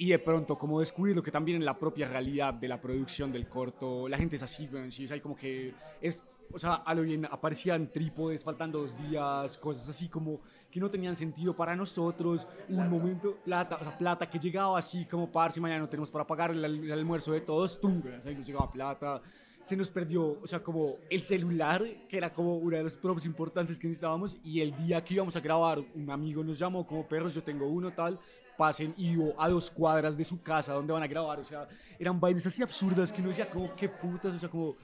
Y 0.00 0.08
de 0.08 0.18
pronto, 0.18 0.56
como 0.56 0.80
descubrir 0.80 1.14
lo 1.14 1.22
que 1.22 1.30
también 1.30 1.58
en 1.58 1.64
la 1.66 1.78
propia 1.78 2.08
realidad 2.08 2.54
de 2.54 2.66
la 2.66 2.80
producción 2.80 3.30
del 3.30 3.46
corto, 3.46 4.08
la 4.08 4.16
gente 4.16 4.36
es 4.36 4.42
así, 4.42 4.66
bueno, 4.66 4.90
sí, 4.90 5.04
o 5.04 5.08
sea, 5.08 5.20
como 5.20 5.36
que 5.36 5.74
es, 6.00 6.26
o 6.50 6.58
sea, 6.58 6.76
a 6.76 6.94
lo 6.94 7.02
bien 7.02 7.26
aparecían 7.26 7.92
trípodes 7.92 8.42
faltando 8.42 8.80
dos 8.80 8.96
días, 8.96 9.58
cosas 9.58 9.90
así 9.90 10.08
como 10.08 10.40
que 10.70 10.80
no 10.80 10.88
tenían 10.88 11.16
sentido 11.16 11.54
para 11.54 11.76
nosotros. 11.76 12.48
Un 12.70 12.88
momento, 12.88 13.36
plata, 13.44 13.76
o 13.76 13.80
sea, 13.80 13.98
plata 13.98 14.30
que 14.30 14.38
llegaba 14.38 14.78
así 14.78 15.04
como, 15.04 15.30
par, 15.30 15.52
si 15.52 15.60
mañana 15.60 15.80
no 15.80 15.88
tenemos 15.90 16.10
para 16.10 16.26
pagar 16.26 16.52
el, 16.52 16.64
el 16.64 16.92
almuerzo 16.92 17.32
de 17.32 17.42
todos, 17.42 17.78
tum, 17.78 18.00
o 18.00 18.22
sea, 18.22 18.32
nos 18.32 18.46
llegaba 18.46 18.72
plata 18.72 19.20
se 19.62 19.76
nos 19.76 19.90
perdió, 19.90 20.38
o 20.40 20.46
sea, 20.46 20.62
como 20.62 20.96
el 21.10 21.22
celular, 21.22 21.84
que 22.08 22.16
era 22.16 22.32
como 22.32 22.56
una 22.56 22.78
de 22.78 22.84
las 22.84 22.96
props 22.96 23.26
importantes 23.26 23.78
que 23.78 23.88
necesitábamos, 23.88 24.36
y 24.42 24.60
el 24.60 24.74
día 24.74 25.04
que 25.04 25.14
íbamos 25.14 25.36
a 25.36 25.40
grabar, 25.40 25.84
un 25.94 26.10
amigo 26.10 26.42
nos 26.42 26.58
llamó 26.58 26.86
como 26.86 27.06
perros, 27.06 27.34
yo 27.34 27.42
tengo 27.42 27.66
uno 27.66 27.92
tal, 27.92 28.18
pasen 28.60 28.92
y 28.98 29.14
yo 29.16 29.32
a 29.38 29.48
dos 29.48 29.70
cuadras 29.70 30.18
de 30.18 30.24
su 30.24 30.42
casa 30.42 30.74
donde 30.74 30.92
van 30.92 31.02
a 31.02 31.06
grabar, 31.06 31.40
o 31.40 31.44
sea, 31.44 31.66
eran 31.98 32.20
vainas 32.20 32.44
así 32.44 32.62
absurdas 32.62 33.10
que 33.10 33.22
uno 33.22 33.30
decía 33.30 33.48
como, 33.48 33.74
qué 33.74 33.88
putas, 33.88 34.34
o 34.34 34.38
sea, 34.38 34.50
como... 34.50 34.76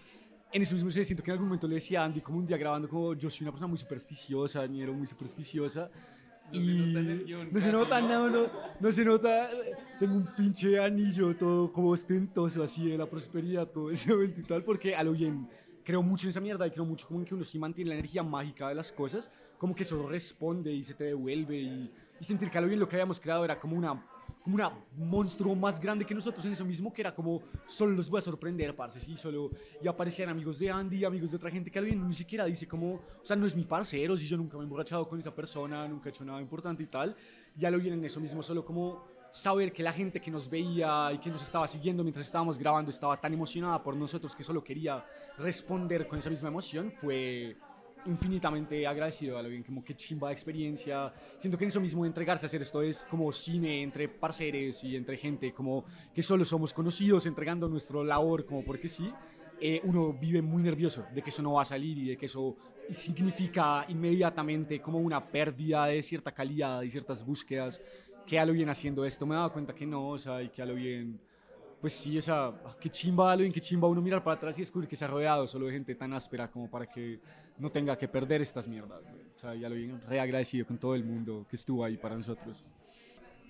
En 0.51 0.62
eso 0.62 0.75
mismo 0.75 0.91
siento 0.91 1.23
que 1.23 1.31
en 1.31 1.33
algún 1.33 1.49
momento 1.49 1.69
le 1.69 1.75
decía 1.75 2.01
a 2.01 2.05
Andy, 2.07 2.23
como 2.23 2.39
un 2.39 2.47
día 2.47 2.57
grabando, 2.57 2.89
como 2.89 3.12
yo 3.12 3.29
soy 3.29 3.43
una 3.43 3.51
persona 3.51 3.67
muy 3.67 3.77
supersticiosa, 3.77 4.65
era 4.65 4.93
muy 4.93 5.07
supersticiosa, 5.07 5.91
No 6.53 6.59
y 6.59 6.65
se 6.65 6.87
nota 6.87 7.01
en 7.01 7.11
el 7.11 7.25
guion, 7.25 7.49
no 7.53 7.61
se 7.61 7.73
nota, 7.73 8.01
¿no? 8.01 8.09
no, 8.09 8.31
no, 8.31 8.51
no 8.81 8.93
se 8.93 9.05
nota. 9.05 9.51
Tengo 10.01 10.15
un 10.15 10.29
pinche 10.37 10.79
anillo 10.79 11.37
todo 11.37 11.71
como 11.71 11.91
ostentoso 11.91 12.62
así 12.62 12.89
de 12.89 12.97
la 12.97 13.07
prosperidad, 13.07 13.71
como 13.71 13.91
ese 13.91 14.15
momento 14.15 14.41
y 14.41 14.45
tal, 14.45 14.62
porque 14.62 14.95
a 14.97 15.03
lo 15.03 15.12
bien 15.12 15.47
creo 15.87 16.03
mucho 16.03 16.27
en 16.27 16.31
esa 16.31 16.41
mierda 16.41 16.67
y 16.67 16.71
creo 16.71 16.87
mucho 16.87 17.07
como 17.07 17.21
en 17.21 17.27
que 17.27 17.35
uno 17.35 17.45
sí 17.45 17.59
mantiene 17.59 17.91
la 17.91 17.97
energía 17.97 18.23
mágica 18.23 18.69
de 18.69 18.75
las 18.77 18.91
cosas, 18.93 19.31
como 19.59 19.75
que 19.75 19.85
solo 19.85 20.09
responde 20.09 20.73
y 20.73 20.83
se 20.83 20.95
te 20.95 21.05
devuelve 21.05 21.57
y, 21.59 21.93
y 22.20 22.24
sentir 22.24 22.50
que 22.50 22.61
lo 22.61 22.66
bien 22.66 22.81
lo 22.81 22.88
que 22.88 22.96
habíamos 22.96 23.20
creado 23.20 23.44
era 23.44 23.59
como 23.59 23.76
una 23.76 24.02
como 24.46 24.55
una 24.55 24.72
monstruo 24.96 25.57
más 25.57 25.81
grande 25.81 26.05
que 26.05 26.14
nosotros 26.14 26.44
en 26.44 26.52
eso 26.52 26.64
mismo, 26.64 26.92
que 26.92 27.02
era 27.02 27.12
como, 27.12 27.42
solo 27.64 27.96
los 27.96 28.09
voy 28.09 28.18
a 28.18 28.20
sorprender, 28.20 28.76
parce, 28.76 29.00
sí, 29.00 29.16
solo, 29.16 29.50
y 29.83 29.88
aparecían 29.88 30.29
amigos 30.29 30.57
de 30.61 30.70
Andy, 30.70 31.05
amigos 31.05 31.33
de 31.33 31.37
otra 31.37 31.50
gente 31.50 31.68
que 31.68 31.81
a 31.81 31.83
lo 31.83 31.87
bien 31.87 32.07
ni 32.07 32.12
siquiera 32.12 32.44
dice 32.44 32.68
como, 32.68 32.94
o 32.94 33.24
sea, 33.24 33.35
no 33.35 33.44
es 33.44 33.57
mi 33.57 33.64
parcero, 33.64 34.16
si 34.16 34.24
yo 34.24 34.37
nunca 34.37 34.57
me 34.57 34.62
he 34.62 34.66
emborrachado 34.66 35.09
con 35.09 35.18
esa 35.18 35.35
persona, 35.35 35.88
nunca 35.88 36.09
he 36.09 36.11
hecho 36.11 36.24
nada 36.24 36.40
importante 36.40 36.85
y 36.85 36.87
tal, 36.87 37.16
y 37.59 37.64
a 37.64 37.72
lo 37.72 37.79
bien 37.81 37.94
en 37.94 38.05
eso 38.05 38.20
mismo, 38.20 38.40
solo 38.40 38.64
como 38.64 39.02
saber 39.33 39.72
que 39.72 39.83
la 39.83 39.92
gente 39.92 40.20
que 40.20 40.31
nos 40.31 40.48
veía 40.48 41.11
y 41.12 41.18
que 41.18 41.29
nos 41.29 41.42
estaba 41.42 41.66
siguiendo 41.66 42.05
mientras 42.05 42.24
estábamos 42.24 42.57
grabando 42.57 42.92
estaba 42.92 43.20
tan 43.20 43.35
emocionada 43.35 43.83
por 43.83 43.96
nosotros 43.96 44.37
que 44.37 44.44
solo 44.44 44.62
quería 44.62 45.05
responder 45.38 46.07
con 46.07 46.20
esa 46.20 46.31
misma 46.31 46.50
emoción, 46.50 46.92
fue 46.92 47.57
infinitamente 48.07 48.87
agradecido 48.87 49.38
a 49.38 49.42
lo 49.42 49.49
bien, 49.49 49.62
como 49.62 49.85
que 49.85 49.95
chimba 49.97 50.29
de 50.29 50.35
experiencia. 50.35 51.12
Siento 51.37 51.59
que 51.59 51.64
en 51.64 51.69
eso 51.69 51.81
mismo 51.81 52.05
entregarse 52.05 52.47
a 52.47 52.49
hacer 52.49 52.62
esto 52.62 52.83
es 52.83 53.05
como 53.11 53.33
cine 53.33 53.83
entre 53.83 54.09
parceres 54.09 54.83
y 54.85 54.97
entre 54.97 55.16
gente, 55.16 55.53
como 55.53 55.85
que 56.14 56.23
solo 56.23 56.45
somos 56.45 56.73
conocidos 56.73 57.27
entregando 57.27 57.69
nuestro 57.69 58.05
labor 58.05 58.45
como 58.45 58.64
porque 58.64 58.88
sí. 58.88 59.12
eh, 59.61 59.81
uno 59.85 60.12
vive 60.12 60.42
muy 60.42 60.62
nervioso 60.62 61.07
de 61.14 61.23
que 61.23 61.31
eso 61.31 61.42
no 61.42 61.55
va 61.55 61.62
a 61.62 61.64
salir 61.64 61.97
y 61.99 62.09
de 62.09 62.16
que 62.16 62.27
eso 62.27 62.57
significa 62.90 63.85
inmediatamente 63.88 64.81
como 64.81 64.99
una 64.99 65.27
pérdida 65.27 65.87
de 65.87 66.03
cierta 66.03 66.33
calidad 66.33 66.83
y 66.83 66.90
ciertas 66.90 67.25
búsquedas 67.25 67.81
que 68.27 68.38
a 68.38 68.45
lo 68.45 68.53
bien 68.53 68.69
haciendo 68.69 69.05
esto 69.05 69.25
me 69.25 69.35
he 69.35 69.38
dado 69.38 69.53
cuenta 69.53 69.75
que 69.75 69.87
no, 69.87 70.09
o 70.11 70.19
sea, 70.19 70.42
y 70.42 70.51
que 70.51 70.62
a 70.62 70.66
lo 70.66 70.75
bien 70.75 71.19
pues 71.81 71.92
sí, 71.92 72.19
o 72.19 72.23
sea, 72.23 72.47
ah, 72.47 72.77
qué 72.81 72.90
chimba, 72.90 73.31
Alvin, 73.31 73.53
qué 73.53 73.61
chimba 73.61 73.87
uno 73.87 74.01
mirar 74.01 74.23
para 74.23 74.37
atrás 74.37 74.57
y 74.59 74.62
descubrir 74.62 74.88
que 74.88 74.97
se 74.97 75.05
ha 75.05 75.09
rodeado 75.09 75.47
solo 75.47 75.66
de 75.66 75.73
gente 75.73 75.95
tan 75.95 76.12
áspera 76.12 76.51
como 76.51 76.71
para 76.71 76.87
que 76.87 77.21
no 77.59 77.71
tenga 77.71 77.97
que 77.97 78.09
perder 78.09 78.42
estas 78.42 78.66
mierdas. 78.66 79.03
güey. 79.03 79.25
O 79.35 79.38
sea, 79.38 79.55
ya 79.55 79.69
lo 79.69 79.75
bien 79.75 80.01
reagradecido 80.09 80.66
con 80.66 80.79
todo 80.79 80.95
el 80.95 81.05
mundo 81.05 81.47
que 81.49 81.57
estuvo 81.57 81.85
ahí 81.85 81.97
para 81.97 82.16
nosotros. 82.16 82.64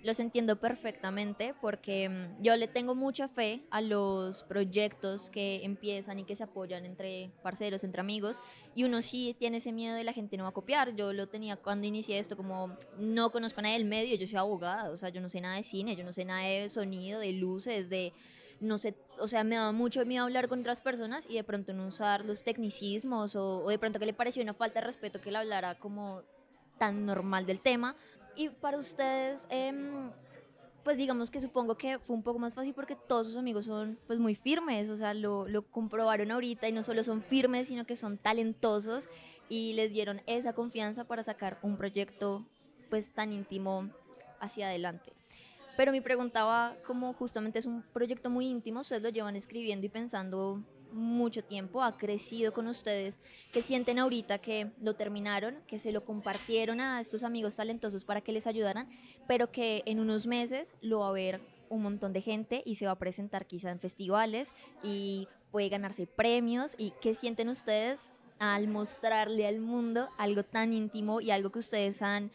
Los 0.03 0.21
entiendo 0.21 0.61
perfectamente 0.61 1.55
porque 1.61 2.09
mm, 2.09 2.42
yo 2.42 2.57
le 2.57 2.69
tengo 2.69 2.95
mucha 2.95 3.27
fe 3.29 3.62
a 3.71 3.81
los 3.81 4.45
proyectos 4.45 5.31
que 5.31 5.64
empiezan 5.64 6.21
y 6.21 6.25
que 6.25 6.37
se 6.37 6.45
apoyan 6.45 6.85
entre 6.85 7.33
parceros, 7.42 7.83
entre 7.83 8.03
amigos, 8.03 8.40
y 8.75 8.85
uno 8.85 9.03
sí 9.03 9.35
tiene 9.38 9.57
ese 9.57 9.73
miedo 9.73 9.97
de 9.97 10.05
la 10.05 10.12
gente 10.12 10.37
no 10.37 10.45
va 10.45 10.51
a 10.51 10.53
copiar. 10.53 10.95
Yo 10.95 11.12
lo 11.12 11.27
tenía 11.29 11.57
cuando 11.57 11.88
inicié 11.88 12.21
esto, 12.21 12.37
como 12.37 12.77
no 12.99 13.33
conozco 13.33 13.61
nada 13.62 13.75
del 13.75 13.87
medio, 13.87 14.16
yo 14.16 14.27
soy 14.29 14.38
abogada, 14.38 14.90
o 14.90 14.97
sea, 14.97 15.09
yo 15.09 15.21
no 15.21 15.29
sé 15.29 15.40
nada 15.40 15.57
de 15.57 15.64
cine, 15.64 15.97
yo 15.97 16.05
no 16.05 16.12
sé 16.12 16.25
nada 16.25 16.42
de 16.42 16.69
sonido, 16.69 17.19
de 17.19 17.33
luces, 17.33 17.88
de 17.88 18.12
no 18.61 18.79
sé, 18.79 18.95
o 19.19 19.29
sea, 19.29 19.45
me 19.45 19.57
daba 19.57 19.73
mucho 19.73 20.05
miedo 20.05 20.25
hablar 20.25 20.49
con 20.49 20.61
otras 20.61 20.81
personas 20.81 21.29
y 21.29 21.35
de 21.35 21.45
pronto 21.45 21.73
no 21.75 21.87
usar 21.87 22.25
los 22.25 22.42
tecnicismos 22.42 23.37
o, 23.37 23.64
o 23.64 23.69
de 23.69 23.79
pronto 23.79 23.99
que 23.99 24.07
le 24.07 24.14
pareció 24.14 24.42
una 24.42 24.55
falta 24.55 24.81
de 24.81 24.87
respeto 24.87 25.21
que 25.21 25.29
él 25.29 25.37
hablara 25.37 25.79
como 25.79 26.23
tan 26.79 27.07
normal 27.07 27.47
del 27.47 27.61
tema. 27.61 27.97
Y 28.37 28.51
para 28.51 28.79
ustedes, 28.79 29.47
em, 29.51 30.11
pues 30.85 30.99
digamos 30.99 31.31
que 31.31 31.40
supongo 31.40 31.77
que 31.77 31.99
fue 31.99 32.14
un 32.14 32.23
poco 32.23 32.38
más 32.38 32.55
fácil 32.55 32.75
porque 32.75 32.97
todos 32.97 33.27
sus 33.27 33.37
amigos 33.37 33.64
son 33.64 33.99
pues 34.07 34.21
muy 34.21 34.35
firmes, 34.35 34.88
o 34.88 34.97
sea, 34.97 35.14
lo, 35.14 35.49
lo 35.49 35.62
comprobaron 35.62 36.31
ahorita 36.31 36.69
y 36.69 36.73
no 36.73 36.83
solo 36.83 37.03
son 37.03 37.23
firmes, 37.23 37.69
sino 37.69 37.87
que 37.87 37.97
son 37.97 38.19
talentosos 38.19 39.09
y 39.49 39.73
les 39.73 39.90
dieron 39.90 40.23
esa 40.27 40.53
confianza 40.53 41.05
para 41.05 41.23
sacar 41.23 41.59
un 41.62 41.77
proyecto 41.77 42.47
pues 42.90 43.12
tan 43.12 43.33
íntimo 43.33 43.90
hacia 44.38 44.69
adelante. 44.69 45.15
Pero 45.77 45.93
mi 45.93 46.01
pregunta 46.01 46.45
va 46.45 46.77
como 46.87 47.12
justamente 47.12 47.59
es 47.59 47.67
un 47.67 47.83
proyecto 47.93 48.31
muy 48.31 48.47
íntimo, 48.47 48.81
ustedes 48.81 49.03
lo 49.03 49.11
llevan 49.11 49.37
escribiendo 49.37 49.85
y 49.87 49.91
pensando 49.91 50.62
mucho 50.93 51.45
tiempo, 51.45 51.83
ha 51.83 51.97
crecido 51.97 52.53
con 52.53 52.67
ustedes, 52.67 53.21
que 53.53 53.61
sienten 53.61 53.99
ahorita 53.99 54.39
que 54.39 54.73
lo 54.81 54.95
terminaron, 54.95 55.57
que 55.67 55.79
se 55.79 55.93
lo 55.93 56.05
compartieron 56.05 56.81
a 56.81 57.01
estos 57.01 57.23
amigos 57.23 57.57
talentosos 57.57 58.05
para 58.05 58.23
que 58.23 58.33
les 58.33 58.47
ayudaran, 58.47 58.89
pero 59.29 59.51
que 59.51 59.83
en 59.87 60.01
unos 60.01 60.27
meses 60.27 60.75
lo 60.81 61.01
va 61.01 61.09
a 61.09 61.12
ver 61.12 61.41
un 61.69 61.83
montón 61.83 62.12
de 62.12 62.21
gente 62.23 62.62
y 62.65 62.77
se 62.77 62.87
va 62.87 62.93
a 62.93 62.99
presentar 62.99 63.47
quizá 63.47 63.71
en 63.71 63.81
festivales 63.81 64.53
y 64.83 65.29
puede 65.51 65.69
ganarse 65.69 66.07
premios 66.07 66.75
y 66.79 66.93
qué 67.01 67.15
sienten 67.15 67.49
ustedes 67.49 68.11
al 68.39 68.69
mostrarle 68.69 69.47
al 69.47 69.61
mundo 69.61 70.09
algo 70.19 70.45
tan 70.45 70.73
íntimo 70.73 71.21
y 71.21 71.31
algo 71.31 71.51
que 71.51 71.59
ustedes 71.59 72.03
han 72.03 72.31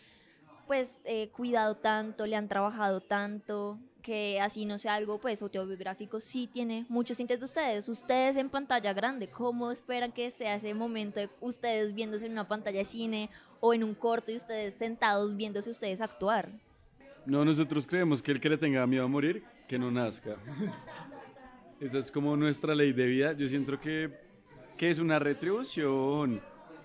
pues 0.71 1.01
eh, 1.03 1.27
cuidado 1.33 1.75
tanto, 1.75 2.25
le 2.25 2.37
han 2.37 2.47
trabajado 2.47 3.01
tanto, 3.01 3.77
que 4.01 4.39
así 4.39 4.65
no 4.65 4.77
sea 4.77 4.95
algo 4.95 5.19
pues 5.19 5.41
autobiográfico, 5.41 6.21
sí 6.21 6.47
tiene 6.47 6.85
muchos 6.87 7.17
tintes 7.17 7.39
de 7.39 7.43
ustedes. 7.43 7.89
Ustedes 7.89 8.37
en 8.37 8.49
pantalla 8.49 8.93
grande, 8.93 9.29
¿cómo 9.29 9.69
esperan 9.69 10.13
que 10.13 10.31
sea 10.31 10.55
ese 10.55 10.73
momento 10.73 11.19
de 11.19 11.29
ustedes 11.41 11.93
viéndose 11.93 12.25
en 12.25 12.31
una 12.31 12.47
pantalla 12.47 12.77
de 12.77 12.85
cine 12.85 13.29
o 13.59 13.73
en 13.73 13.83
un 13.83 13.93
corto 13.93 14.31
y 14.31 14.37
ustedes 14.37 14.75
sentados 14.75 15.35
viéndose 15.35 15.69
ustedes 15.69 15.99
actuar? 15.99 16.47
No, 17.25 17.43
nosotros 17.43 17.85
creemos 17.85 18.21
que 18.21 18.31
el 18.31 18.39
que 18.39 18.47
le 18.47 18.57
tenga 18.57 18.87
miedo 18.87 19.03
a 19.03 19.09
morir, 19.09 19.43
que 19.67 19.77
no 19.77 19.91
nazca. 19.91 20.37
Esa 21.81 21.97
es 21.97 22.09
como 22.09 22.37
nuestra 22.37 22.73
ley 22.73 22.93
de 22.93 23.07
vida. 23.07 23.33
Yo 23.33 23.45
siento 23.45 23.77
que, 23.77 24.09
que 24.77 24.89
es 24.89 24.99
una 24.99 25.19
retribución, 25.19 26.39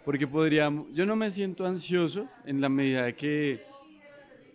porque 0.05 0.27
podríamos, 0.27 0.89
yo 0.93 1.07
no 1.07 1.15
me 1.15 1.31
siento 1.31 1.65
ansioso 1.65 2.27
en 2.45 2.61
la 2.61 2.69
medida 2.69 3.05
de 3.05 3.15
que 3.15 3.76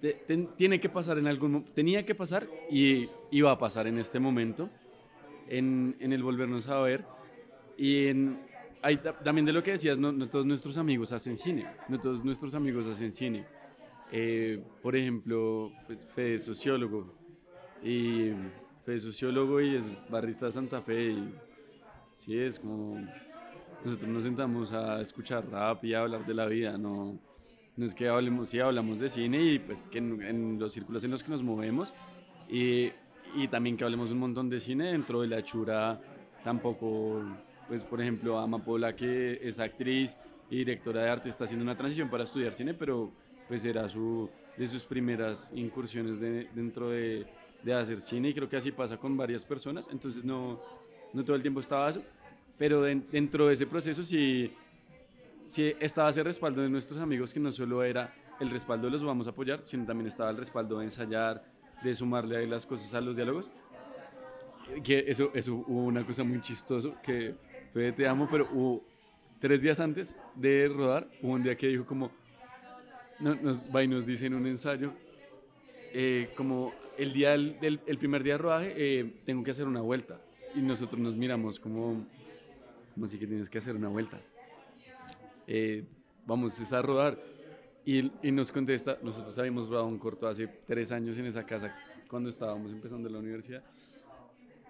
te- 0.01 0.13
ten- 0.27 0.49
tiene 0.57 0.79
que 0.79 0.89
pasar 0.89 1.17
en 1.17 1.27
algún 1.27 1.63
tenía 1.73 2.03
que 2.05 2.15
pasar 2.15 2.47
y 2.69 3.07
iba 3.31 3.51
a 3.51 3.57
pasar 3.57 3.87
en 3.87 3.97
este 3.99 4.19
momento, 4.19 4.69
en, 5.47 5.95
en 5.99 6.11
el 6.13 6.23
volvernos 6.23 6.67
a 6.69 6.79
ver. 6.81 7.05
Y 7.77 8.07
en, 8.07 8.39
hay 8.81 8.97
ta- 8.97 9.17
también 9.19 9.45
de 9.45 9.53
lo 9.53 9.63
que 9.63 9.71
decías, 9.71 9.97
no, 9.97 10.11
no 10.11 10.27
todos 10.27 10.45
nuestros 10.45 10.77
amigos 10.77 11.11
hacen 11.11 11.37
cine, 11.37 11.65
no 11.87 11.99
todos 11.99 12.23
nuestros 12.23 12.53
amigos 12.55 12.87
hacen 12.87 13.11
cine. 13.11 13.45
Eh, 14.11 14.61
por 14.81 14.95
ejemplo, 14.95 15.71
pues, 15.87 16.03
Fede 16.13 16.33
es 16.35 16.43
sociólogo 16.43 17.13
y 17.83 18.31
Fede 18.85 18.95
es 18.97 19.03
sociólogo 19.03 19.61
y 19.61 19.75
es 19.75 20.09
barrista 20.09 20.47
de 20.47 20.51
Santa 20.51 20.81
Fe 20.81 21.11
y 21.11 21.33
sí, 22.13 22.37
es 22.37 22.59
como 22.59 22.99
nosotros 23.85 24.09
nos 24.09 24.23
sentamos 24.23 24.73
a 24.73 24.99
escuchar 25.01 25.49
rap 25.49 25.83
y 25.85 25.93
a 25.93 26.01
hablar 26.01 26.25
de 26.25 26.33
la 26.33 26.45
vida, 26.45 26.77
no, 26.77 27.17
no 27.78 27.86
es 27.86 27.95
que 27.95 28.07
hablemos, 28.07 28.49
sí 28.49 28.59
hablamos 28.59 28.99
de 28.99 29.09
cine 29.09 29.41
y 29.41 29.59
pues 29.59 29.88
que 29.88 29.99
en, 29.99 30.22
en 30.22 30.59
los 30.59 30.74
círculos 30.74 31.03
en 31.03 31.11
los 31.11 31.24
que 31.24 31.32
nos 31.32 31.43
movemos 31.43 31.93
y, 32.49 32.91
y, 33.36 33.47
también 33.49 33.78
que 33.78 33.84
hablemos 33.84 34.11
un 34.11 34.19
montón 34.19 34.49
de 34.49 34.59
cine 34.59 34.91
dentro 34.91 35.22
de 35.22 35.28
la 35.28 35.41
chura 35.43 36.01
tampoco, 36.43 37.24
pues 37.67 37.82
por 37.84 38.01
ejemplo 38.01 38.38
Amapola 38.39 38.95
que 38.95 39.39
es 39.41 39.59
actriz 39.59 40.17
y 40.49 40.57
directora 40.57 41.03
de 41.03 41.09
arte 41.09 41.30
está 41.30 41.45
haciendo 41.45 41.63
una 41.63 41.78
transición 41.78 42.09
para 42.09 42.24
estudiar 42.24 42.51
cine, 42.51 42.74
pero 42.74 43.11
pues 43.47 43.63
era 43.63 43.88
su, 43.88 44.30
de 44.57 44.67
sus 44.67 44.84
primeras 44.84 45.51
incursiones 45.55 46.19
de, 46.19 46.49
dentro 46.53 46.89
de, 46.89 47.26
de 47.63 47.74
hacer 47.74 48.01
cine 48.01 48.30
y 48.30 48.34
creo 48.34 48.49
que 48.49 48.57
así 48.57 48.72
pasa 48.72 48.97
con 48.97 49.15
varias 49.15 49.45
personas, 49.45 49.88
entonces 49.91 50.26
no, 50.26 50.59
no 51.13 51.24
todo 51.24 51.36
el 51.36 51.41
tiempo 51.41 51.61
estaba 51.61 51.89
eso, 51.89 52.03
pero 52.57 52.82
dentro 52.82 53.47
de 53.47 53.53
ese 53.53 53.65
proceso 53.65 54.03
sí, 54.03 54.51
sí 55.51 55.73
estaba 55.79 56.09
ese 56.09 56.23
respaldo 56.23 56.61
de 56.61 56.69
nuestros 56.69 56.99
amigos 56.99 57.33
que 57.33 57.39
no 57.39 57.51
solo 57.51 57.83
era 57.83 58.13
el 58.39 58.49
respaldo 58.49 58.87
de 58.87 58.91
los 58.91 59.03
vamos 59.03 59.27
a 59.27 59.31
apoyar, 59.31 59.61
sino 59.65 59.85
también 59.85 60.07
estaba 60.07 60.31
el 60.31 60.37
respaldo 60.37 60.79
de 60.79 60.85
ensayar, 60.85 61.43
de 61.83 61.93
sumarle 61.93 62.37
ahí 62.37 62.47
las 62.47 62.65
cosas 62.65 62.93
a 62.93 63.01
los 63.01 63.15
diálogos. 63.15 63.51
Que 64.83 65.03
eso, 65.07 65.31
eso 65.33 65.53
hubo 65.67 65.83
una 65.83 66.05
cosa 66.05 66.23
muy 66.23 66.41
chistoso 66.41 66.95
que 67.03 67.35
fue 67.73 67.91
Te 67.91 68.07
amo, 68.07 68.27
pero 68.31 68.47
hubo 68.51 68.83
tres 69.39 69.61
días 69.61 69.79
antes 69.79 70.15
de 70.35 70.69
rodar, 70.69 71.07
hubo 71.21 71.33
un 71.33 71.43
día 71.43 71.55
que 71.55 71.67
dijo 71.67 71.85
como, 71.85 72.11
no, 73.19 73.35
nos 73.35 73.63
va 73.63 73.83
y 73.83 73.87
nos 73.87 74.05
dice 74.05 74.27
en 74.27 74.35
un 74.35 74.47
ensayo, 74.47 74.93
eh, 75.93 76.29
como 76.35 76.73
el 76.97 77.11
día 77.11 77.31
del, 77.31 77.81
el 77.85 77.97
primer 77.97 78.23
día 78.23 78.33
de 78.33 78.37
rodaje 78.37 78.73
eh, 78.77 79.13
tengo 79.25 79.43
que 79.43 79.51
hacer 79.51 79.67
una 79.67 79.81
vuelta 79.81 80.21
y 80.55 80.61
nosotros 80.61 80.99
nos 80.99 81.15
miramos 81.15 81.59
como, 81.59 82.05
como 82.93 83.05
así 83.05 83.17
que 83.17 83.27
tienes 83.27 83.49
que 83.49 83.57
hacer 83.57 83.75
una 83.75 83.89
vuelta. 83.89 84.19
Eh, 85.47 85.85
vamos 86.25 86.71
a 86.71 86.81
rodar 86.81 87.17
y, 87.83 88.11
y, 88.21 88.31
nos 88.31 88.51
contesta, 88.51 88.97
nosotros 89.01 89.37
habíamos 89.39 89.67
rodado 89.69 89.87
un 89.87 89.97
corto 89.97 90.27
hace 90.27 90.47
tres 90.47 90.91
años 90.91 91.17
en 91.17 91.25
esa 91.25 91.45
casa 91.45 91.75
cuando 92.07 92.29
estábamos 92.29 92.71
empezando 92.71 93.09
la 93.09 93.19
universidad 93.19 93.63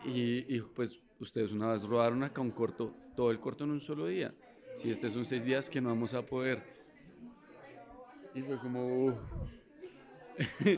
y, 0.05 0.59
pues 0.61 0.99
ustedes 1.19 1.51
una 1.51 1.71
vez 1.71 1.83
rodaron 1.83 2.23
acá 2.23 2.41
un 2.41 2.51
corto, 2.51 2.93
todo 3.15 3.31
el 3.31 3.39
corto 3.39 3.63
en 3.63 3.71
un 3.71 3.81
solo 3.81 4.07
día. 4.07 4.33
Si 4.75 4.89
este 4.89 5.09
son 5.09 5.25
seis 5.25 5.45
días 5.45 5.69
que 5.69 5.79
no 5.79 5.89
vamos 5.89 6.13
a 6.13 6.25
poder. 6.25 6.63
Y 8.33 8.41
fue 8.41 8.57
como... 8.57 9.13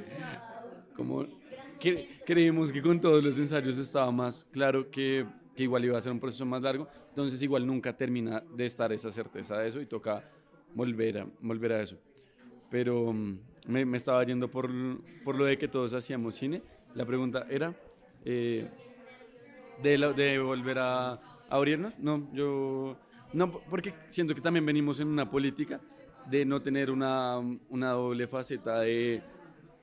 como 0.96 1.26
que, 1.80 2.20
creímos 2.26 2.72
que 2.72 2.82
con 2.82 3.00
todos 3.00 3.24
los 3.24 3.38
ensayos 3.38 3.80
estaba 3.80 4.12
más 4.12 4.46
claro 4.52 4.90
que, 4.90 5.26
que, 5.56 5.64
igual 5.64 5.86
iba 5.86 5.98
a 5.98 6.02
ser 6.02 6.12
un 6.12 6.20
proceso 6.20 6.46
más 6.46 6.62
largo, 6.62 6.88
entonces 7.14 7.44
igual 7.44 7.68
nunca 7.68 7.96
termina 7.96 8.42
de 8.56 8.66
estar 8.66 8.92
esa 8.92 9.12
certeza 9.12 9.60
de 9.60 9.68
eso 9.68 9.80
y 9.80 9.86
toca 9.86 10.28
volver 10.74 11.20
a, 11.20 11.28
volver 11.42 11.74
a 11.74 11.80
eso. 11.80 11.96
Pero 12.72 13.14
mm, 13.14 13.38
me, 13.68 13.86
me 13.86 13.98
estaba 13.98 14.24
yendo 14.24 14.50
por, 14.50 14.68
por, 15.24 15.36
lo 15.36 15.46
de 15.46 15.60
que 15.60 15.68
todos 15.68 15.94
hacíamos 15.94 16.34
cine. 16.34 16.64
La 16.96 17.06
pregunta 17.06 17.46
era 17.52 17.76
eh, 18.26 18.68
de, 19.84 19.98
la, 20.00 20.12
de 20.12 20.40
volver 20.40 20.80
a, 20.80 21.12
a 21.12 21.20
abrirnos. 21.50 21.94
No, 22.00 22.28
yo 22.34 22.98
no, 23.32 23.60
porque 23.70 23.94
siento 24.08 24.34
que 24.34 24.42
también 24.42 24.66
venimos 24.66 25.00
en 25.00 25.08
una 25.08 25.30
política 25.30 25.80
de 26.32 26.46
no 26.46 26.64
tener 26.64 26.90
una, 26.90 27.38
una 27.70 27.92
doble 27.92 28.26
faceta 28.26 28.80
de 28.80 29.22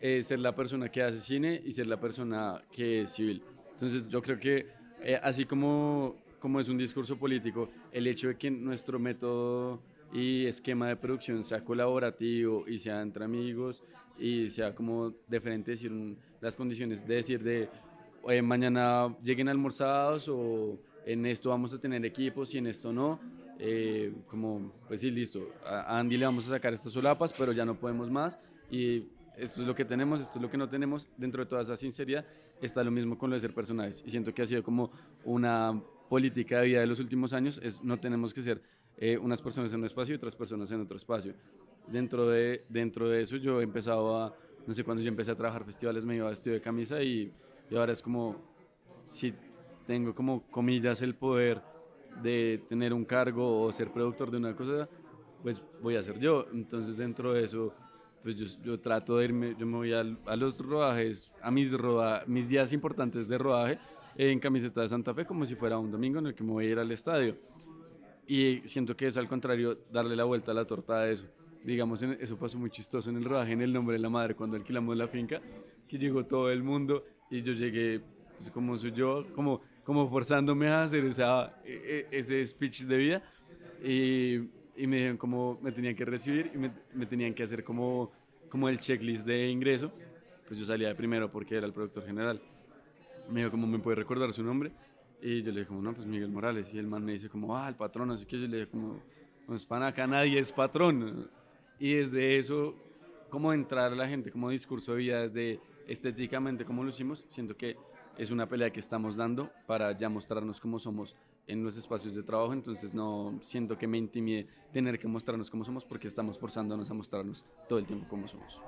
eh, 0.00 0.20
ser 0.22 0.40
la 0.40 0.56
persona 0.56 0.88
que 0.88 1.00
hace 1.00 1.20
cine 1.20 1.62
y 1.64 1.70
ser 1.70 1.86
la 1.86 2.00
persona 2.00 2.60
que 2.72 3.02
es 3.02 3.10
civil. 3.10 3.44
Entonces 3.70 4.08
yo 4.08 4.20
creo 4.20 4.36
que 4.36 4.80
eh, 5.02 5.18
así 5.22 5.44
como, 5.44 6.16
como 6.40 6.58
es 6.58 6.68
un 6.68 6.78
discurso 6.78 7.16
político, 7.16 7.68
el 7.92 8.06
hecho 8.06 8.28
de 8.28 8.36
que 8.36 8.50
nuestro 8.50 8.98
método 8.98 9.80
y 10.12 10.46
esquema 10.46 10.88
de 10.88 10.96
producción 10.96 11.44
sea 11.44 11.64
colaborativo 11.64 12.64
y 12.66 12.78
sea 12.78 13.00
entre 13.00 13.24
amigos 13.24 13.84
y 14.18 14.48
sea 14.48 14.74
como 14.74 15.14
diferente 15.28 15.70
decir 15.70 15.92
las 16.40 16.56
condiciones 16.56 17.06
de 17.06 17.14
decir 17.14 17.42
de 17.42 17.68
mañana 18.42 19.14
lleguen 19.22 19.48
almorzados 19.48 20.28
o 20.28 20.78
en 21.06 21.24
esto 21.26 21.50
vamos 21.50 21.72
a 21.72 21.78
tener 21.78 22.04
equipos 22.04 22.52
y 22.54 22.58
en 22.58 22.66
esto 22.66 22.92
no 22.92 23.20
eh, 23.62 24.10
como, 24.26 24.72
pues 24.88 25.00
sí, 25.00 25.10
listo, 25.10 25.50
a 25.66 25.98
Andy 25.98 26.16
le 26.16 26.24
vamos 26.24 26.46
a 26.46 26.50
sacar 26.50 26.72
estas 26.72 26.94
solapas, 26.94 27.34
pero 27.36 27.52
ya 27.52 27.66
no 27.66 27.74
podemos 27.74 28.10
más 28.10 28.38
y 28.70 29.04
esto 29.36 29.60
es 29.60 29.66
lo 29.66 29.74
que 29.74 29.84
tenemos, 29.84 30.22
esto 30.22 30.38
es 30.38 30.42
lo 30.42 30.50
que 30.50 30.56
no 30.56 30.68
tenemos. 30.68 31.08
Dentro 31.18 31.44
de 31.44 31.48
toda 31.48 31.60
esa 31.60 31.76
sinceridad 31.76 32.24
está 32.62 32.82
lo 32.82 32.90
mismo 32.90 33.18
con 33.18 33.28
lo 33.28 33.36
de 33.36 33.40
ser 33.40 33.52
personajes 33.52 34.02
y 34.06 34.10
siento 34.10 34.32
que 34.32 34.40
ha 34.40 34.46
sido 34.46 34.62
como 34.62 34.90
una 35.24 35.78
política 36.10 36.58
de 36.58 36.66
vida 36.66 36.80
de 36.80 36.88
los 36.88 36.98
últimos 36.98 37.32
años, 37.32 37.60
es 37.62 37.84
no 37.84 37.96
tenemos 37.96 38.34
que 38.34 38.42
ser 38.42 38.60
eh, 38.98 39.16
unas 39.16 39.40
personas 39.40 39.72
en 39.72 39.78
un 39.78 39.86
espacio 39.86 40.12
y 40.12 40.16
otras 40.16 40.34
personas 40.34 40.68
en 40.72 40.80
otro 40.80 40.96
espacio. 40.96 41.34
Dentro 41.86 42.28
de, 42.28 42.64
dentro 42.68 43.08
de 43.08 43.22
eso 43.22 43.36
yo 43.36 43.60
he 43.60 43.62
empezado 43.62 44.20
a, 44.20 44.34
no 44.66 44.74
sé, 44.74 44.82
cuando 44.82 45.04
yo 45.04 45.08
empecé 45.08 45.30
a 45.30 45.36
trabajar 45.36 45.64
festivales 45.64 46.04
me 46.04 46.16
iba 46.16 46.28
vestido 46.28 46.54
de 46.54 46.60
camisa 46.60 47.00
y, 47.00 47.32
y 47.70 47.76
ahora 47.76 47.92
es 47.92 48.02
como, 48.02 48.36
si 49.04 49.32
tengo 49.86 50.12
como 50.12 50.42
comillas 50.50 51.00
el 51.00 51.14
poder 51.14 51.62
de 52.20 52.60
tener 52.68 52.92
un 52.92 53.04
cargo 53.04 53.62
o 53.62 53.70
ser 53.70 53.92
productor 53.92 54.32
de 54.32 54.38
una 54.38 54.56
cosa, 54.56 54.88
pues 55.44 55.62
voy 55.80 55.94
a 55.94 56.02
ser 56.02 56.18
yo. 56.18 56.48
Entonces 56.52 56.96
dentro 56.96 57.34
de 57.34 57.44
eso, 57.44 57.72
pues 58.24 58.36
yo, 58.36 58.62
yo 58.64 58.80
trato 58.80 59.16
de 59.16 59.26
irme, 59.26 59.54
yo 59.56 59.64
me 59.64 59.76
voy 59.76 59.92
a, 59.92 60.00
a 60.00 60.34
los 60.34 60.58
rodajes, 60.58 61.30
a 61.40 61.52
mis, 61.52 61.72
roda, 61.72 62.24
mis 62.26 62.48
días 62.48 62.72
importantes 62.72 63.28
de 63.28 63.38
rodaje 63.38 63.78
en 64.16 64.38
camiseta 64.38 64.82
de 64.82 64.88
Santa 64.88 65.14
Fe 65.14 65.24
como 65.24 65.44
si 65.46 65.54
fuera 65.54 65.78
un 65.78 65.90
domingo 65.90 66.18
en 66.18 66.26
el 66.26 66.34
que 66.34 66.42
me 66.42 66.52
voy 66.52 66.66
a 66.66 66.70
ir 66.70 66.78
al 66.78 66.90
estadio. 66.90 67.36
Y 68.26 68.60
siento 68.64 68.96
que 68.96 69.06
es 69.06 69.16
al 69.16 69.28
contrario 69.28 69.78
darle 69.90 70.14
la 70.14 70.24
vuelta 70.24 70.52
a 70.52 70.54
la 70.54 70.64
torta 70.64 71.00
de 71.00 71.12
eso. 71.12 71.26
Digamos, 71.64 72.02
eso 72.02 72.38
pasó 72.38 72.58
muy 72.58 72.70
chistoso 72.70 73.10
en 73.10 73.16
el 73.16 73.24
rodaje, 73.24 73.52
en 73.52 73.60
el 73.60 73.72
nombre 73.72 73.94
de 73.94 73.98
la 74.00 74.08
madre, 74.08 74.34
cuando 74.34 74.56
alquilamos 74.56 74.96
la 74.96 75.08
finca, 75.08 75.40
que 75.88 75.98
llegó 75.98 76.24
todo 76.24 76.50
el 76.50 76.62
mundo 76.62 77.04
y 77.30 77.42
yo 77.42 77.52
llegué, 77.52 78.00
pues 78.38 78.50
como 78.50 78.78
soy 78.78 78.92
yo, 78.92 79.26
como 79.34 79.60
como 79.90 80.08
forzándome 80.08 80.68
a 80.68 80.82
hacer 80.82 81.04
esa, 81.04 81.52
e, 81.64 82.06
e, 82.12 82.18
ese 82.18 82.46
speech 82.46 82.82
de 82.82 82.96
vida 82.96 83.22
y, 83.82 84.34
y 84.76 84.86
me 84.86 84.96
dijeron 84.96 85.16
cómo 85.16 85.58
me 85.60 85.72
tenían 85.72 85.96
que 85.96 86.04
recibir 86.04 86.50
y 86.54 86.58
me, 86.58 86.70
me, 86.94 87.06
tenían 87.06 87.34
que 87.34 87.42
hacer 87.42 87.64
como, 87.64 88.12
como 88.48 88.68
el 88.68 88.78
checklist 88.78 89.26
de 89.26 89.48
ingreso. 89.48 89.90
Pues 90.46 90.60
yo 90.60 90.64
salía 90.64 90.86
de 90.86 90.94
primero 90.94 91.28
porque 91.28 91.56
era 91.56 91.66
el 91.66 91.72
productor 91.72 92.06
general. 92.06 92.40
Me 93.28 93.40
dijo, 93.40 93.50
¿cómo 93.50 93.66
me 93.66 93.78
puede 93.78 93.96
recordar 93.96 94.32
su 94.32 94.42
nombre? 94.42 94.72
Y 95.22 95.42
yo 95.42 95.52
le 95.52 95.60
dije, 95.60 95.68
como, 95.68 95.82
no, 95.82 95.94
pues 95.94 96.06
Miguel 96.06 96.30
Morales. 96.30 96.72
Y 96.72 96.78
el 96.78 96.86
man 96.86 97.04
me 97.04 97.12
dice, 97.12 97.28
como, 97.28 97.56
ah, 97.56 97.68
el 97.68 97.74
patrón, 97.74 98.10
así 98.10 98.24
que 98.26 98.40
yo 98.40 98.46
le 98.46 98.58
dije, 98.58 98.68
como, 98.70 99.00
pues 99.46 99.64
para 99.64 99.88
acá 99.88 100.06
nadie 100.06 100.38
es 100.38 100.52
patrón. 100.52 101.30
Y 101.78 101.94
desde 101.94 102.36
eso, 102.36 102.74
cómo 103.28 103.52
entrar 103.52 103.92
a 103.92 103.96
la 103.96 104.08
gente, 104.08 104.30
como 104.30 104.50
discurso 104.50 104.92
de 104.92 104.98
vida, 104.98 105.22
desde 105.22 105.60
estéticamente, 105.86 106.64
como 106.64 106.82
lo 106.82 106.90
hicimos, 106.90 107.24
siento 107.28 107.56
que 107.56 107.76
es 108.18 108.30
una 108.30 108.46
pelea 108.48 108.70
que 108.70 108.80
estamos 108.80 109.16
dando 109.16 109.50
para 109.66 109.96
ya 109.96 110.08
mostrarnos 110.08 110.60
cómo 110.60 110.78
somos 110.78 111.16
en 111.46 111.64
los 111.64 111.76
espacios 111.76 112.14
de 112.14 112.22
trabajo, 112.22 112.52
entonces 112.52 112.94
no 112.94 113.38
siento 113.42 113.76
que 113.76 113.86
me 113.86 113.98
intimide 113.98 114.46
tener 114.72 114.98
que 114.98 115.08
mostrarnos 115.08 115.50
cómo 115.50 115.64
somos 115.64 115.84
porque 115.84 116.06
estamos 116.06 116.38
forzándonos 116.38 116.90
a 116.90 116.94
mostrarnos 116.94 117.44
todo 117.68 117.78
el 117.78 117.86
tiempo 117.86 118.06
cómo 118.08 118.28
somos. 118.28 118.60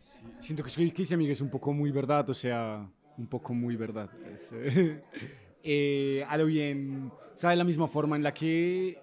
Sí, 0.00 0.24
siento 0.38 0.62
que 0.62 0.68
eso 0.68 0.80
que 0.80 0.86
dice 0.86 1.16
Miguel 1.16 1.32
es 1.32 1.40
un 1.40 1.50
poco 1.50 1.72
muy 1.72 1.90
verdad, 1.90 2.28
o 2.28 2.34
sea, 2.34 2.90
un 3.18 3.26
poco 3.26 3.54
muy 3.54 3.76
verdad. 3.76 4.10
Es, 4.32 4.50
eh, 5.62 6.24
a 6.28 6.36
lo 6.36 6.46
bien, 6.46 7.10
o 7.34 7.38
sea, 7.38 7.50
de 7.50 7.56
la 7.56 7.64
misma 7.64 7.88
forma 7.88 8.16
en 8.16 8.22
la 8.22 8.32
que, 8.32 8.98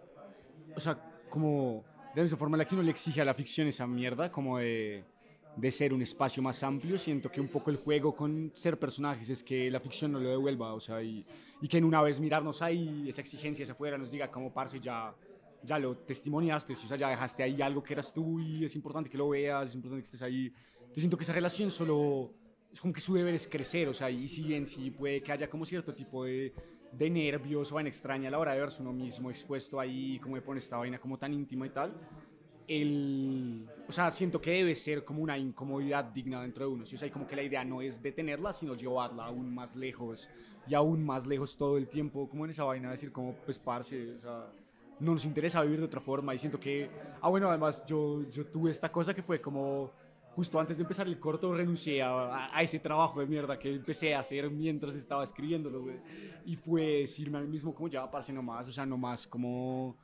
o 0.76 0.80
sea, 0.80 0.98
como, 1.30 1.84
de 2.14 2.22
la 2.22 2.24
misma 2.24 2.38
forma 2.38 2.56
en 2.56 2.60
la 2.60 2.66
que 2.66 2.76
uno 2.76 2.84
le 2.84 2.92
exige 2.92 3.22
a 3.22 3.26
la 3.26 3.34
ficción 3.34 3.68
esa 3.68 3.88
mierda, 3.88 4.32
como 4.32 4.58
de 4.58 5.04
de 5.58 5.72
ser 5.72 5.92
un 5.92 6.04
espacio 6.04 6.42
más 6.42 6.62
amplio, 6.62 7.00
siento 7.00 7.32
que 7.32 7.42
un 7.42 7.48
poco 7.48 7.72
el 7.72 7.78
juego 7.78 8.16
con 8.16 8.52
ser 8.54 8.78
personajes 8.78 9.28
es 9.30 9.42
que 9.44 9.72
la 9.72 9.80
ficción 9.80 10.12
no 10.12 10.20
lo 10.20 10.30
devuelva, 10.30 10.74
o 10.74 10.80
sea, 10.80 11.02
y, 11.02 11.26
y 11.60 11.68
que 11.68 11.80
en 11.80 11.84
una 11.84 12.00
vez 12.02 12.20
mirarnos 12.20 12.62
ahí, 12.62 13.06
esa 13.10 13.22
exigencia 13.22 13.64
hacia 13.64 13.74
afuera 13.74 13.98
nos 13.98 14.12
diga 14.12 14.30
como, 14.30 14.54
parce, 14.54 14.80
ya, 14.80 15.16
ya 15.64 15.80
lo 15.80 15.98
testimoniaste, 15.98 16.74
o 16.74 16.76
sea, 16.76 16.96
ya 16.96 17.10
dejaste 17.10 17.42
ahí 17.42 17.60
algo 17.60 17.82
que 17.82 17.94
eras 17.94 18.14
tú 18.14 18.40
y 18.40 18.66
es 18.66 18.76
importante 18.76 19.10
que 19.10 19.18
lo 19.18 19.30
veas, 19.30 19.70
es 19.70 19.76
importante 19.76 20.04
que 20.04 20.06
estés 20.06 20.22
ahí. 20.22 20.54
Yo 20.90 21.02
siento 21.02 21.18
que 21.18 21.24
esa 21.24 21.34
relación 21.34 21.72
solo, 21.72 22.32
es 22.78 22.82
como 22.82 22.94
que 22.94 23.02
su 23.02 23.16
deber 23.16 23.34
es 23.34 23.48
crecer, 23.48 23.90
o 23.90 23.94
sea, 23.94 24.08
y 24.08 24.28
si 24.28 24.44
bien 24.44 24.68
sí 24.68 24.92
puede 24.92 25.24
que 25.24 25.32
haya 25.32 25.50
como 25.50 25.66
cierto 25.66 25.96
tipo 25.96 26.26
de, 26.26 26.54
de 26.92 27.10
nervios 27.10 27.72
o 27.72 27.76
vaina 27.76 27.90
extraña 27.90 28.28
a 28.28 28.32
la 28.32 28.38
hora 28.38 28.54
de 28.54 28.60
verse 28.60 28.84
uno 28.84 28.94
mismo 28.94 29.32
expuesto 29.32 29.80
ahí, 29.80 30.20
como 30.20 30.36
me 30.36 30.44
pone 30.44 30.60
esta 30.60 30.78
vaina 30.78 31.00
como 31.00 31.18
tan 31.18 31.34
íntima 31.34 31.66
y 31.66 31.72
tal, 31.72 31.92
el, 32.68 33.68
o 33.88 33.92
sea, 33.92 34.12
siento 34.12 34.40
que 34.40 34.52
debe 34.52 34.76
ser 34.76 35.04
como 35.04 35.24
una 35.24 35.40
incomodidad 35.40 36.04
digna 36.04 36.40
dentro 36.44 36.68
de 36.68 36.72
uno. 36.72 36.86
¿sí? 36.86 36.94
O 36.94 37.00
sea, 37.00 37.10
como 37.10 37.26
que 37.26 37.36
la 37.36 37.42
idea 37.42 37.66
no 37.66 37.82
es 37.82 38.00
detenerla, 38.00 38.54
sino 38.54 38.76
llevarla 38.76 39.26
aún 39.26 39.56
más 39.56 39.76
lejos 39.76 40.30
y 40.68 40.76
aún 40.76 41.04
más 41.04 41.26
lejos 41.26 41.58
todo 41.58 41.80
el 41.80 41.88
tiempo, 41.88 42.30
como 42.30 42.46
en 42.46 42.52
esa 42.52 42.64
vaina, 42.64 42.92
decir 42.92 43.12
como, 43.12 43.34
pues, 43.38 43.58
parce, 43.58 44.12
o 44.12 44.20
sea, 44.20 44.52
no 45.00 45.14
nos 45.14 45.26
interesa 45.26 45.64
vivir 45.64 45.80
de 45.80 45.86
otra 45.86 46.00
forma 46.00 46.36
y 46.36 46.38
siento 46.38 46.60
que, 46.60 46.92
ah, 47.22 47.30
bueno, 47.30 47.50
además 47.50 47.84
yo, 47.88 48.22
yo 48.30 48.46
tuve 48.46 48.70
esta 48.70 48.92
cosa 48.92 49.16
que 49.16 49.24
fue 49.24 49.42
como, 49.42 49.92
justo 50.38 50.60
antes 50.60 50.78
de 50.78 50.84
empezar 50.84 51.08
el 51.08 51.20
corto 51.20 51.52
renuncié 51.52 52.04
a, 52.04 52.56
a, 52.56 52.62
ese 52.62 52.78
trabajo 52.78 53.20
de 53.20 53.26
mierda 53.26 53.58
que 53.58 53.74
empecé 53.74 54.14
a 54.14 54.20
hacer 54.20 54.52
mientras 54.52 54.96
estaba 54.96 55.24
escribiéndolo, 55.24 55.82
güey. 55.82 55.98
Y 56.46 56.56
fue 56.56 57.00
decirme 57.00 57.40
a 57.40 57.42
mí 57.42 57.48
mismo 57.48 57.74
como 57.74 57.88
ya, 57.88 58.08
parce, 58.12 58.32
nomás, 58.32 58.68
o 58.68 58.72
sea, 58.72 58.86
nomás 58.86 59.26
como... 59.26 59.98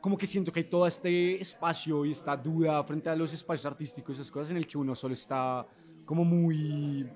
Como 0.00 0.16
que 0.16 0.26
siento 0.26 0.50
que 0.50 0.60
hay 0.60 0.70
todo 0.70 0.86
este 0.86 1.38
espacio 1.38 2.06
y 2.06 2.12
esta 2.12 2.34
duda 2.34 2.82
frente 2.82 3.10
a 3.10 3.14
los 3.14 3.30
espacios 3.34 3.66
artísticos, 3.66 4.16
esas 4.16 4.30
cosas 4.30 4.52
en 4.52 4.56
el 4.56 4.66
que 4.66 4.78
uno 4.78 4.94
solo 4.94 5.12
está 5.12 5.66
como 6.06 6.24
muy, 6.24 7.06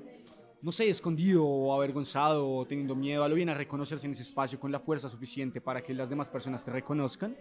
no 0.61 0.73
sé, 0.73 0.91
escondido 0.91 1.47
o 1.47 1.73
avergonzado 1.73 2.47
o 2.51 2.67
teniendo 2.67 2.95
miedo 2.95 3.25
a 3.25 3.31
lo 3.31 3.35
bien 3.35 3.49
a 3.49 3.55
reconocerse 3.55 4.07
en 4.07 4.11
ese 4.13 4.25
espacio 4.25 4.61
con 4.61 4.71
la 4.71 4.79
fuerza 4.79 5.09
suficiente 5.09 5.63
para 5.63 5.81
que 5.81 5.95
las 5.95 6.11
demás 6.11 6.29
personas 6.29 6.63
te 6.63 6.71
reconozcan. 6.71 7.35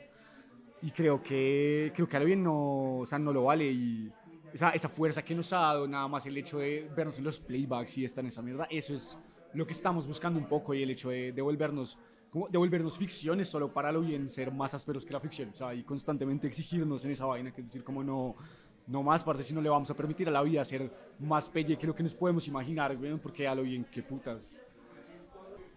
Y 0.82 0.92
creo 0.92 1.22
que, 1.22 1.92
creo 1.94 2.08
que 2.08 2.16
a 2.16 2.20
lo 2.22 2.26
bien 2.28 2.42
no, 2.44 3.00
o 3.00 3.06
sea, 3.06 3.20
no 3.20 3.34
lo 3.34 3.44
vale 3.44 3.70
y 3.70 4.10
esa, 4.54 4.70
esa 4.72 4.90
fuerza 4.90 5.24
que 5.24 5.36
nos 5.36 5.52
ha 5.54 5.58
dado 5.58 5.88
nada 5.88 6.08
más 6.08 6.26
el 6.26 6.38
hecho 6.38 6.60
de 6.60 6.90
vernos 6.96 7.18
en 7.18 7.24
los 7.24 7.40
playbacks 7.40 7.98
y 7.98 8.06
estar 8.06 8.24
en 8.24 8.28
esa 8.28 8.42
mierda, 8.42 8.68
eso 8.70 8.94
es 8.94 9.18
lo 9.54 9.66
que 9.66 9.74
estamos 9.74 10.08
buscando 10.08 10.40
un 10.40 10.48
poco 10.48 10.74
y 10.74 10.84
el 10.84 10.90
hecho 10.90 11.10
de 11.10 11.32
devolvernos, 11.32 11.98
como 12.30 12.48
devolvernos 12.48 12.98
ficciones 12.98 13.48
solo 13.48 13.74
para 13.74 13.92
lo 13.92 14.02
bien 14.02 14.30
ser 14.30 14.52
más 14.52 14.74
ásperos 14.74 15.06
que 15.06 15.14
la 15.14 15.20
ficción, 15.20 15.50
o 15.50 15.54
sea, 15.54 15.74
y 15.74 15.84
constantemente 15.84 16.48
exigirnos 16.48 17.04
en 17.06 17.12
esa 17.12 17.26
vaina, 17.26 17.52
que 17.54 17.62
es 17.62 17.68
decir, 17.68 17.84
como 17.84 18.04
no, 18.04 18.36
no 18.88 19.04
más, 19.04 19.24
parce, 19.24 19.44
si 19.44 19.54
no 19.54 19.62
le 19.62 19.70
vamos 19.70 19.90
a 19.90 19.94
permitir 19.94 20.28
a 20.28 20.32
la 20.32 20.42
vida 20.42 20.64
ser 20.64 20.92
más 21.20 21.50
pelle 21.50 21.78
que 21.78 21.88
lo 21.88 21.96
que 21.96 22.04
nos 22.04 22.16
podemos 22.16 22.48
imaginar, 22.48 22.96
güey, 22.96 23.18
porque 23.18 23.48
a 23.48 23.56
lo 23.56 23.64
bien, 23.64 23.86
qué 23.92 24.02
putas. 24.02 24.58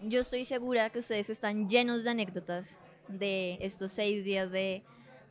Yo 0.03 0.21
estoy 0.21 0.45
segura 0.45 0.91
que 0.91 0.99
ustedes 0.99 1.31
están 1.31 1.69
llenos 1.69 2.05
de 2.05 2.11
anécdotas 2.11 2.79
de 3.09 3.59
estos 3.61 3.93
seis 3.93 4.25
días 4.25 4.51
de 4.51 4.83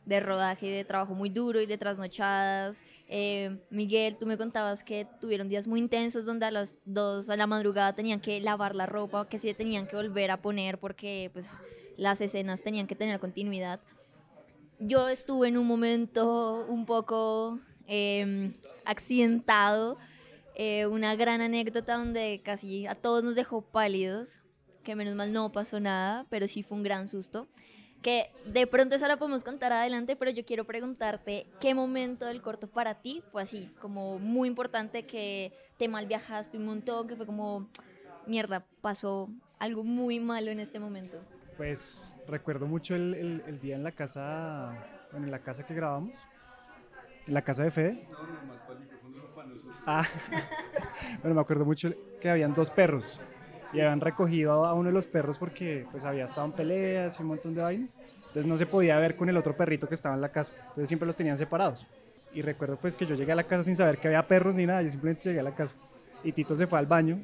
de 0.06 0.20
rodaje 0.20 0.66
y 0.66 0.70
de 0.70 0.84
trabajo 0.84 1.14
muy 1.14 1.30
duro 1.30 1.60
y 1.60 1.66
de 1.66 1.78
trasnochadas. 1.78 2.82
Eh, 3.08 3.58
Miguel, 3.70 4.16
tú 4.18 4.26
me 4.26 4.36
contabas 4.36 4.84
que 4.84 5.06
tuvieron 5.20 5.48
días 5.48 5.66
muy 5.66 5.80
intensos 5.80 6.24
donde 6.24 6.46
a 6.46 6.50
las 6.50 6.78
2 6.84 7.26
de 7.26 7.36
la 7.36 7.46
madrugada 7.46 7.94
tenían 7.94 8.20
que 8.20 8.40
lavar 8.40 8.74
la 8.74 8.86
ropa, 8.86 9.28
que 9.28 9.38
se 9.38 9.54
tenían 9.54 9.86
que 9.86 9.96
volver 9.96 10.30
a 10.30 10.42
poner 10.42 10.78
porque 10.78 11.30
pues, 11.32 11.60
las 11.96 12.20
escenas 12.20 12.62
tenían 12.62 12.86
que 12.86 12.94
tener 12.94 13.18
continuidad. 13.18 13.80
Yo 14.78 15.08
estuve 15.08 15.48
en 15.48 15.56
un 15.56 15.66
momento 15.66 16.66
un 16.68 16.84
poco 16.84 17.60
eh, 17.86 18.52
accidentado, 18.84 19.98
una 20.90 21.16
gran 21.16 21.40
anécdota 21.40 21.96
donde 21.96 22.40
casi 22.44 22.86
a 22.86 22.94
todos 22.94 23.24
nos 23.24 23.34
dejó 23.34 23.62
pálidos, 23.62 24.40
que 24.84 24.94
menos 24.94 25.14
mal 25.14 25.32
no 25.32 25.50
pasó 25.50 25.80
nada, 25.80 26.26
pero 26.28 26.46
sí 26.46 26.62
fue 26.62 26.76
un 26.76 26.84
gran 26.84 27.08
susto 27.08 27.48
que 28.04 28.30
de 28.44 28.66
pronto 28.66 28.94
esa 28.94 29.08
la 29.08 29.16
podemos 29.16 29.44
contar 29.44 29.72
adelante, 29.72 30.14
pero 30.14 30.30
yo 30.30 30.44
quiero 30.44 30.66
preguntarte 30.66 31.46
qué 31.58 31.74
momento 31.74 32.26
del 32.26 32.42
corto 32.42 32.68
para 32.68 33.00
ti 33.00 33.22
fue 33.32 33.42
así, 33.42 33.70
como 33.80 34.18
muy 34.18 34.46
importante, 34.46 35.06
que 35.06 35.54
te 35.78 35.88
mal 35.88 36.06
viajaste 36.06 36.58
un 36.58 36.66
montón, 36.66 37.08
que 37.08 37.16
fue 37.16 37.24
como, 37.24 37.66
mierda, 38.26 38.62
pasó 38.82 39.30
algo 39.58 39.84
muy 39.84 40.20
malo 40.20 40.50
en 40.50 40.60
este 40.60 40.78
momento. 40.78 41.18
Pues 41.56 42.14
recuerdo 42.28 42.66
mucho 42.66 42.94
el, 42.94 43.14
el, 43.14 43.42
el 43.46 43.58
día 43.58 43.74
en 43.74 43.82
la 43.82 43.92
casa, 43.92 44.76
bueno, 45.10 45.24
en 45.24 45.32
la 45.32 45.38
casa 45.38 45.64
que 45.64 45.72
grabamos, 45.72 46.14
en 47.26 47.32
la 47.32 47.40
casa 47.40 47.62
de 47.62 47.70
Fede. 47.70 48.06
No, 48.10 48.18
no, 48.18 48.44
más 48.44 48.58
para 48.58 48.72
el 48.74 48.80
micrófono 48.80 49.34
para 49.34 49.48
nosotros. 49.48 49.76
Ah, 49.86 50.06
bueno, 51.22 51.36
me 51.36 51.40
acuerdo 51.40 51.64
mucho 51.64 51.90
que 52.20 52.28
habían 52.28 52.52
dos 52.52 52.68
perros 52.68 53.18
y 53.74 53.80
habían 53.80 54.00
recogido 54.00 54.64
a 54.64 54.72
uno 54.72 54.88
de 54.88 54.94
los 54.94 55.06
perros 55.06 55.36
porque 55.36 55.86
pues 55.90 56.04
había 56.04 56.24
estado 56.24 56.46
en 56.46 56.52
peleas 56.52 57.18
y 57.18 57.22
un 57.22 57.28
montón 57.28 57.54
de 57.54 57.62
vainas. 57.62 57.96
Entonces 58.18 58.46
no 58.46 58.56
se 58.56 58.66
podía 58.66 58.98
ver 58.98 59.16
con 59.16 59.28
el 59.28 59.36
otro 59.36 59.56
perrito 59.56 59.88
que 59.88 59.94
estaba 59.94 60.14
en 60.14 60.20
la 60.20 60.30
casa. 60.30 60.54
Entonces 60.60 60.88
siempre 60.88 61.06
los 61.06 61.16
tenían 61.16 61.36
separados. 61.36 61.86
Y 62.32 62.42
recuerdo 62.42 62.76
pues 62.76 62.96
que 62.96 63.04
yo 63.04 63.16
llegué 63.16 63.32
a 63.32 63.34
la 63.34 63.44
casa 63.44 63.64
sin 63.64 63.76
saber 63.76 63.98
que 63.98 64.08
había 64.08 64.26
perros 64.26 64.54
ni 64.54 64.64
nada. 64.64 64.80
Yo 64.82 64.90
simplemente 64.90 65.28
llegué 65.28 65.40
a 65.40 65.44
la 65.44 65.54
casa. 65.54 65.76
Y 66.22 66.32
Tito 66.32 66.54
se 66.54 66.66
fue 66.68 66.78
al 66.78 66.86
baño, 66.86 67.20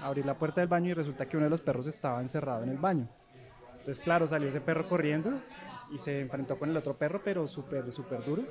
a 0.00 0.06
abrir 0.06 0.24
la 0.24 0.34
puerta 0.34 0.60
del 0.60 0.68
baño 0.68 0.90
y 0.90 0.94
resulta 0.94 1.26
que 1.26 1.36
uno 1.36 1.44
de 1.44 1.50
los 1.50 1.60
perros 1.60 1.88
estaba 1.88 2.20
encerrado 2.20 2.62
en 2.62 2.70
el 2.70 2.78
baño. 2.78 3.08
Entonces 3.72 4.00
claro, 4.00 4.26
salió 4.26 4.48
ese 4.48 4.60
perro 4.60 4.88
corriendo 4.88 5.40
y 5.90 5.98
se 5.98 6.20
enfrentó 6.20 6.56
con 6.58 6.70
el 6.70 6.76
otro 6.76 6.96
perro, 6.96 7.20
pero 7.24 7.46
súper, 7.46 7.90
súper 7.92 8.24
duro. 8.24 8.44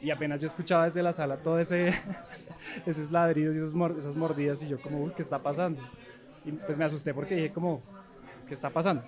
Y 0.00 0.10
apenas 0.10 0.40
yo 0.40 0.46
escuchaba 0.46 0.84
desde 0.84 1.02
la 1.02 1.12
sala 1.12 1.38
todo 1.38 1.58
ese, 1.58 1.92
esos 2.86 3.10
ladridos 3.10 3.56
y 3.56 3.58
esas 3.98 4.14
mordidas 4.14 4.62
y 4.62 4.68
yo 4.68 4.80
como, 4.80 5.02
uy, 5.02 5.12
¿qué 5.16 5.22
está 5.22 5.38
pasando? 5.38 5.82
Y 6.46 6.52
pues 6.52 6.78
me 6.78 6.84
asusté 6.84 7.12
porque 7.12 7.34
dije 7.34 7.52
como, 7.52 7.82
¿qué 8.46 8.54
está 8.54 8.70
pasando? 8.70 9.04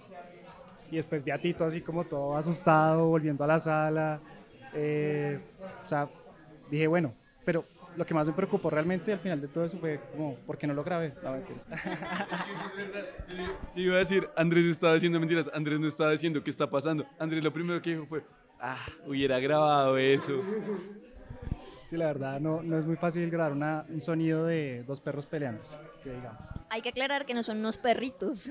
Y 0.90 0.96
después 0.96 1.22
vi 1.24 1.30
a 1.30 1.38
Tito 1.38 1.64
así 1.64 1.80
como 1.80 2.04
todo 2.04 2.36
asustado, 2.36 3.06
volviendo 3.06 3.44
a 3.44 3.46
la 3.46 3.58
sala. 3.58 4.20
Eh, 4.74 5.38
o 5.82 5.86
sea, 5.86 6.08
dije, 6.70 6.86
bueno, 6.88 7.14
pero 7.44 7.64
lo 7.96 8.04
que 8.04 8.14
más 8.14 8.26
me 8.26 8.32
preocupó 8.32 8.70
realmente 8.70 9.12
al 9.12 9.18
final 9.18 9.40
de 9.40 9.48
todo 9.48 9.64
eso 9.64 9.78
fue 9.78 10.00
como, 10.12 10.34
¿por 10.36 10.58
qué 10.58 10.66
no 10.66 10.74
lo 10.74 10.84
grabé? 10.84 11.14
No, 11.22 11.36
Yo 11.38 11.44
iba 13.76 13.94
a 13.94 13.98
decir, 13.98 14.28
Andrés 14.36 14.66
estaba 14.66 14.94
diciendo 14.94 15.18
mentiras, 15.20 15.50
Andrés 15.54 15.80
no 15.80 15.86
estaba 15.86 16.10
diciendo 16.10 16.42
qué 16.42 16.50
está 16.50 16.68
pasando. 16.68 17.06
Andrés 17.18 17.42
lo 17.44 17.52
primero 17.52 17.80
que 17.80 17.90
dijo 17.90 18.06
fue, 18.06 18.24
ah, 18.60 18.86
hubiera 19.06 19.38
grabado 19.38 19.96
eso. 19.96 20.42
Sí, 21.88 21.96
la 21.96 22.08
verdad, 22.08 22.38
no, 22.38 22.62
no 22.62 22.78
es 22.78 22.84
muy 22.84 22.96
fácil 22.96 23.30
grabar 23.30 23.52
una, 23.52 23.86
un 23.88 24.02
sonido 24.02 24.44
de 24.44 24.84
dos 24.86 25.00
perros 25.00 25.24
peleando. 25.24 25.64
Que 26.04 26.10
digamos. 26.10 26.38
Hay 26.68 26.82
que 26.82 26.90
aclarar 26.90 27.24
que 27.24 27.32
no 27.32 27.42
son 27.42 27.60
unos 27.60 27.78
perritos, 27.78 28.50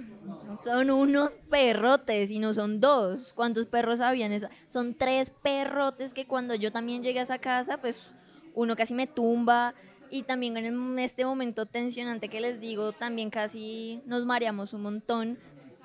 son 0.60 0.90
unos 0.90 1.36
perrotes 1.48 2.32
y 2.32 2.40
no 2.40 2.56
son 2.56 2.80
dos. 2.80 3.34
¿Cuántos 3.34 3.68
perros 3.68 4.00
habían? 4.00 4.32
Esa? 4.32 4.50
Son 4.66 4.96
tres 4.96 5.30
perrotes 5.30 6.16
que 6.16 6.26
cuando 6.26 6.56
yo 6.56 6.72
también 6.72 7.04
llegué 7.04 7.20
a 7.20 7.24
esa 7.24 7.38
casa, 7.38 7.78
pues 7.78 8.10
uno 8.56 8.76
casi 8.76 8.96
me 8.96 9.06
tumba 9.06 9.76
y 10.10 10.24
también 10.24 10.58
en 10.58 10.98
este 10.98 11.24
momento 11.24 11.68
tensionante 11.68 12.30
que 12.30 12.42
les 12.42 12.60
digo, 12.60 12.92
también 12.92 13.30
casi 13.30 14.02
nos 14.08 14.26
mareamos 14.26 14.74
un 14.74 14.82
montón. 14.82 15.38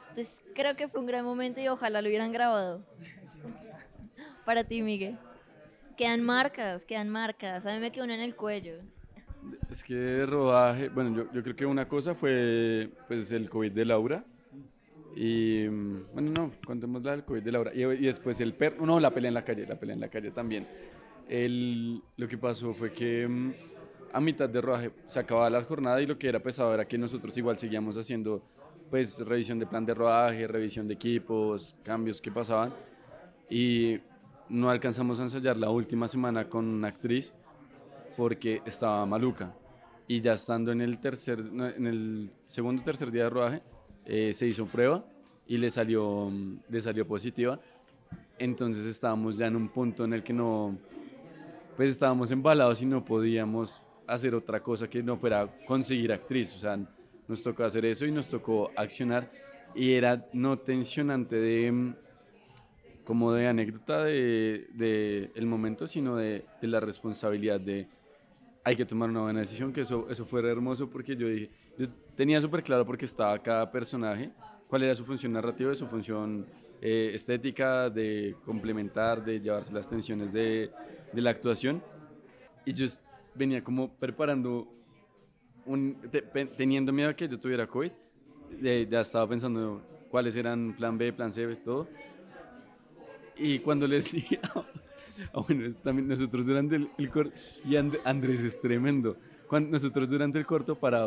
Entonces 0.09 0.43
creo 0.55 0.75
que 0.75 0.89
fue 0.89 1.01
un 1.01 1.07
gran 1.07 1.27
momento 1.27 1.61
y 1.61 1.69
ojalá 1.69 2.01
lo 2.01 2.09
hubieran 2.09 2.33
grabado. 2.33 2.81
Para 4.47 4.65
ti, 4.65 4.81
Miguel. 4.81 5.19
Quedan 6.03 6.25
marcas, 6.25 6.85
quedan 6.85 7.11
marcas. 7.11 7.65
A 7.65 7.73
mí 7.75 7.79
me 7.79 7.93
quedó 7.93 8.03
una 8.03 8.17
en 8.17 8.23
el 8.23 8.35
cuello. 8.35 8.79
Es 9.71 9.85
que 9.85 10.27
rodaje, 10.27 10.89
bueno, 10.89 11.15
yo, 11.15 11.33
yo, 11.33 11.45
creo 11.45 11.55
que 11.55 11.65
una 11.65 11.87
cosa 11.87 12.17
fue 12.17 12.91
pues 13.07 13.31
el 13.31 13.49
COVID 13.49 13.71
de 13.71 13.85
Laura. 13.85 14.25
Y 15.15 15.69
bueno, 15.69 16.33
no, 16.33 16.53
contemos 16.67 17.05
la 17.05 17.13
del 17.13 17.23
COVID 17.23 17.41
de 17.41 17.53
Laura. 17.53 17.71
Y, 17.73 17.85
y, 17.85 18.07
después 18.07 18.41
el 18.41 18.53
perro, 18.53 18.85
no, 18.85 18.99
la 18.99 19.13
pelea 19.13 19.29
en 19.29 19.35
la 19.35 19.45
calle, 19.45 19.65
la 19.65 19.79
pelea 19.79 19.95
en 19.95 20.01
la 20.01 20.09
calle 20.09 20.33
también. 20.33 20.67
El, 21.29 22.03
lo 22.17 22.27
que 22.27 22.37
pasó 22.37 22.75
fue 22.75 22.93
que 22.93 23.29
mm, 23.29 23.53
a 24.13 24.21
mitad 24.21 24.49
de 24.49 24.61
rodaje 24.61 24.91
se 25.07 25.21
acababa 25.21 25.49
la 25.51 25.63
jornada 25.63 26.03
y 26.03 26.07
lo 26.07 26.19
que 26.19 26.29
era 26.29 26.41
pesado 26.41 26.75
era 26.75 26.85
que 26.85 26.99
nosotros 26.99 27.39
igual 27.39 27.59
seguíamos 27.59 27.97
haciendo 27.97 28.43
pues 28.91 29.21
revisión 29.21 29.61
de 29.61 29.67
plan 29.67 29.87
de 29.87 29.95
rodaje, 29.95 30.49
revisión 30.49 30.89
de 30.89 30.95
equipos, 30.95 31.77
cambios 31.85 32.21
que 32.21 32.33
pasaban. 32.33 32.75
Y 33.49 34.01
no 34.53 34.69
alcanzamos 34.69 35.19
a 35.19 35.23
ensayar 35.23 35.57
la 35.57 35.71
última 35.71 36.07
semana 36.07 36.47
con 36.47 36.67
una 36.69 36.89
actriz 36.89 37.33
porque 38.17 38.61
estaba 38.67 39.05
maluca. 39.07 39.55
Y 40.07 40.21
ya 40.21 40.35
estando 40.35 40.71
en 40.73 40.83
el, 40.83 40.99
tercer, 40.99 41.39
en 41.41 41.87
el 41.87 42.31
segundo 42.45 42.83
o 42.83 42.85
tercer 42.85 43.11
día 43.11 43.25
de 43.25 43.31
rodaje, 43.31 43.63
eh, 44.05 44.33
se 44.35 44.47
hizo 44.47 44.67
prueba 44.67 45.05
y 45.47 45.57
le 45.57 45.71
salió, 45.71 46.31
le 46.69 46.81
salió 46.83 47.07
positiva. 47.07 47.59
Entonces 48.39 48.85
estábamos 48.85 49.39
ya 49.39 49.47
en 49.47 49.57
un 49.57 49.71
punto 49.71 50.05
en 50.05 50.13
el 50.13 50.23
que 50.23 50.35
no, 50.35 50.77
pues 51.77 51.91
estábamos 51.91 52.31
embalados 52.31 52.83
y 52.83 52.87
no 52.87 53.03
podíamos 53.03 53.83
hacer 54.07 54.35
otra 54.35 54.63
cosa 54.63 54.89
que 54.89 55.03
no 55.03 55.17
fuera 55.17 55.49
conseguir 55.67 56.13
actriz. 56.13 56.55
O 56.55 56.59
sea, 56.59 56.79
nos 57.27 57.43
tocó 57.43 57.65
hacer 57.65 57.87
eso 57.87 58.05
y 58.05 58.13
nos 58.13 58.29
tocó 58.29 58.71
accionar. 58.77 59.31
Y 59.75 59.93
era 59.93 60.29
no 60.35 60.59
tensionante 60.59 61.37
de 61.37 61.95
como 63.05 63.33
de 63.33 63.49
anécdota 63.49 64.05
de, 64.05 64.69
de 64.75 65.31
el 65.35 65.47
momento, 65.47 65.87
sino 65.87 66.17
de, 66.17 66.45
de, 66.61 66.69
la 66.69 66.81
responsabilidad 66.81 67.61
de 67.61 67.89
hay 68.65 68.77
que 68.77 68.85
tomar 68.85 69.11
una 69.11 69.23
buena 69.23 69.41
decisión, 69.41 69.73
que 69.73 69.81
eso, 69.81 70.07
eso 70.09 70.25
fuera 70.25 70.51
hermoso 70.51 70.89
porque 70.89 71.17
yo 71.17 71.29
dije, 71.29 71.51
yo 71.77 71.89
tenía 72.17 72.41
súper 72.41 72.63
claro 72.63 72.87
porque 72.87 73.05
estaba 73.05 73.37
cada 73.39 73.71
personaje, 73.71 74.31
cuál 74.69 74.85
era 74.85 74.95
su 74.95 75.05
función 75.05 75.33
narrativa, 75.33 75.75
su 75.75 75.87
función 75.87 76.47
eh, 76.81 77.11
estética, 77.15 77.91
de 77.91 78.37
complementar, 78.45 79.25
de 79.25 79.41
llevarse 79.41 79.73
las 79.73 79.89
tensiones 79.89 80.33
de, 80.33 80.71
de 81.13 81.21
la 81.21 81.31
actuación. 81.31 81.83
Y 82.65 82.73
yo 82.73 82.87
venía 83.35 83.65
como 83.65 83.93
preparando, 83.95 84.69
un, 85.67 85.97
te, 86.11 86.23
teniendo 86.23 86.93
miedo 86.93 87.11
a 87.11 87.15
que 87.15 87.27
yo 87.27 87.41
tuviera 87.41 87.67
COVID, 87.67 87.91
ya 88.61 89.01
estaba 89.01 89.29
pensando 89.29 89.83
cuáles 90.09 90.37
eran 90.37 90.77
plan 90.77 90.97
B, 90.97 91.13
plan 91.13 91.33
C, 91.33 91.57
todo 91.57 91.89
y 93.37 93.59
cuando 93.61 93.87
le 93.87 93.97
decía, 93.97 94.41
oh, 94.55 95.45
bueno, 95.49 95.75
también 95.83 96.09
nosotros 96.09 96.47
durante 96.47 96.77
el, 96.77 97.11
corto, 97.11 97.33
y 97.65 97.77
Andrés 97.77 98.43
es 98.43 98.61
tremendo, 98.61 99.17
cuando 99.49 99.71
nosotros 99.71 100.09
durante 100.09 100.39
el 100.39 100.47
corto 100.47 100.75
para, 100.75 101.07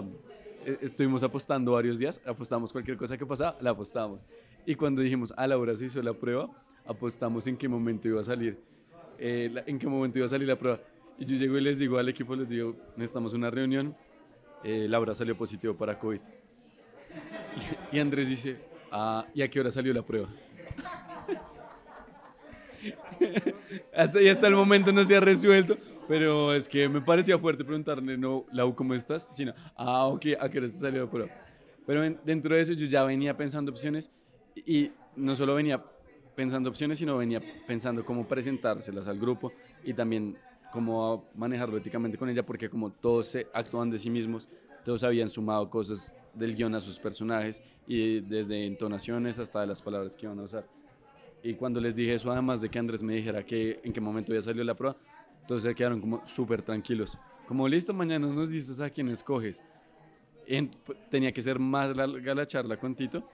eh, 0.65 0.77
estuvimos 0.81 1.23
apostando 1.23 1.71
varios 1.71 1.99
días, 1.99 2.19
apostamos 2.25 2.71
cualquier 2.71 2.97
cosa 2.97 3.17
que 3.17 3.25
pasaba, 3.25 3.57
la 3.61 3.71
apostamos. 3.71 4.25
Y 4.65 4.75
cuando 4.75 5.01
dijimos, 5.01 5.33
a 5.37 5.47
la 5.47 5.57
hora 5.57 5.75
se 5.75 5.85
hizo 5.85 6.01
la 6.01 6.13
prueba, 6.13 6.49
apostamos 6.85 7.47
en 7.47 7.57
qué 7.57 7.67
momento 7.67 8.07
iba 8.07 8.21
a 8.21 8.23
salir, 8.23 8.59
eh, 9.17 9.51
en 9.65 9.79
qué 9.79 9.87
momento 9.87 10.19
iba 10.19 10.25
a 10.25 10.29
salir 10.29 10.47
la 10.47 10.57
prueba. 10.57 10.79
Y 11.17 11.25
yo 11.25 11.35
llego 11.37 11.57
y 11.57 11.61
les 11.61 11.79
digo 11.79 11.97
al 11.97 12.09
equipo, 12.09 12.35
les 12.35 12.49
digo, 12.49 12.75
necesitamos 12.97 13.33
una 13.33 13.49
reunión. 13.49 13.95
Eh, 14.63 14.87
Laura 14.89 15.15
salió 15.15 15.37
positivo 15.37 15.75
para 15.75 15.97
COVID. 15.97 16.19
Y, 17.91 17.95
y 17.95 17.99
Andrés 17.99 18.27
dice, 18.27 18.57
ah, 18.91 19.25
¿y 19.33 19.41
a 19.41 19.49
qué 19.49 19.59
hora 19.59 19.71
salió 19.71 19.93
la 19.93 20.01
prueba? 20.01 20.27
hasta, 23.93 24.21
y 24.21 24.27
hasta 24.27 24.47
el 24.47 24.55
momento 24.55 24.91
no 24.91 25.03
se 25.03 25.15
ha 25.15 25.19
resuelto, 25.19 25.77
pero 26.07 26.53
es 26.53 26.67
que 26.69 26.87
me 26.89 27.01
parecía 27.01 27.37
fuerte 27.39 27.63
preguntarle, 27.65 28.17
no, 28.17 28.45
Lau, 28.51 28.75
¿cómo 28.75 28.93
estás? 28.93 29.35
Sino, 29.35 29.53
ah, 29.75 30.05
ok, 30.07 30.25
¿a 30.39 30.49
qué 30.49 30.59
hora 30.59 30.67
salió 30.69 31.05
la 31.05 31.09
prueba? 31.09 31.31
Pero 31.85 32.03
en- 32.03 32.19
dentro 32.23 32.55
de 32.55 32.61
eso 32.61 32.73
yo 32.73 32.85
ya 32.87 33.03
venía 33.03 33.35
pensando 33.35 33.71
opciones 33.71 34.11
y 34.55 34.91
no 35.15 35.35
solo 35.35 35.55
venía 35.55 35.83
pensando 36.35 36.69
opciones, 36.69 36.99
sino 36.99 37.17
venía 37.17 37.41
pensando 37.65 38.03
cómo 38.03 38.27
presentárselas 38.27 39.07
al 39.07 39.19
grupo 39.19 39.55
y 39.83 39.93
también 39.93 40.37
cómo 40.69 41.31
manejarlo 41.35 41.77
éticamente 41.77 42.17
con 42.17 42.29
ella, 42.29 42.45
porque 42.45 42.69
como 42.69 42.91
todos 42.91 43.27
se 43.27 43.47
actúan 43.53 43.89
de 43.89 43.97
sí 43.97 44.09
mismos, 44.09 44.49
todos 44.83 45.03
habían 45.03 45.29
sumado 45.29 45.69
cosas 45.69 46.13
del 46.33 46.55
guion 46.55 46.75
a 46.75 46.81
sus 46.81 46.99
personajes 46.99 47.61
y 47.87 48.19
desde 48.21 48.65
entonaciones 48.65 49.39
hasta 49.39 49.65
las 49.65 49.81
palabras 49.81 50.15
que 50.15 50.25
iban 50.25 50.39
a 50.39 50.43
usar. 50.43 50.67
Y 51.45 51.53
cuando 51.53 51.79
les 51.79 51.95
dije 51.95 52.15
eso, 52.15 52.31
además 52.31 52.59
de 52.59 52.69
que 52.69 52.79
Andrés 52.79 53.03
me 53.03 53.13
dijera 53.13 53.45
que 53.45 53.79
en 53.83 53.93
qué 53.93 54.01
momento 54.01 54.33
ya 54.33 54.41
salió 54.41 54.63
la 54.63 54.73
prueba, 54.73 54.97
todos 55.47 55.61
se 55.61 55.75
quedaron 55.75 56.01
como 56.01 56.25
súper 56.25 56.63
tranquilos. 56.63 57.19
Como 57.47 57.67
listo, 57.67 57.93
mañana 57.93 58.25
nos 58.25 58.49
dices 58.49 58.79
a 58.79 58.89
quién 58.89 59.09
escoges. 59.09 59.61
En- 60.47 60.71
tenía 61.11 61.31
que 61.31 61.43
ser 61.43 61.59
más 61.59 61.95
larga 61.95 62.33
la 62.33 62.47
charla 62.47 62.77
con 62.77 62.95
Tito. 62.95 63.29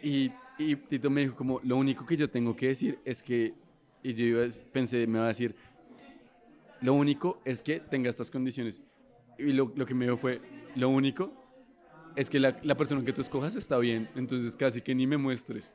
Y, 0.00 0.30
y 0.56 0.76
Tito 0.76 1.10
me 1.10 1.22
dijo 1.22 1.34
como, 1.34 1.58
lo 1.64 1.76
único 1.76 2.06
que 2.06 2.16
yo 2.16 2.30
tengo 2.30 2.54
que 2.54 2.68
decir 2.68 3.00
es 3.04 3.20
que, 3.20 3.52
y 4.04 4.14
yo 4.14 4.24
iba 4.24 4.44
pensé, 4.72 5.04
me 5.08 5.18
va 5.18 5.24
a 5.24 5.28
decir, 5.28 5.56
lo 6.82 6.94
único 6.94 7.40
es 7.44 7.62
que 7.62 7.80
tenga 7.80 8.10
estas 8.10 8.30
condiciones. 8.30 8.80
Y 9.40 9.52
lo, 9.52 9.72
lo 9.74 9.84
que 9.86 9.94
me 9.94 10.04
dijo 10.04 10.18
fue, 10.18 10.40
lo 10.76 10.88
único 10.88 11.32
es 12.14 12.30
que 12.30 12.38
la, 12.38 12.56
la 12.62 12.76
persona 12.76 13.04
que 13.04 13.12
tú 13.12 13.22
escojas 13.22 13.56
está 13.56 13.76
bien, 13.78 14.08
entonces 14.14 14.54
casi 14.56 14.80
que 14.80 14.94
ni 14.94 15.04
me 15.04 15.16
muestres. 15.16 15.68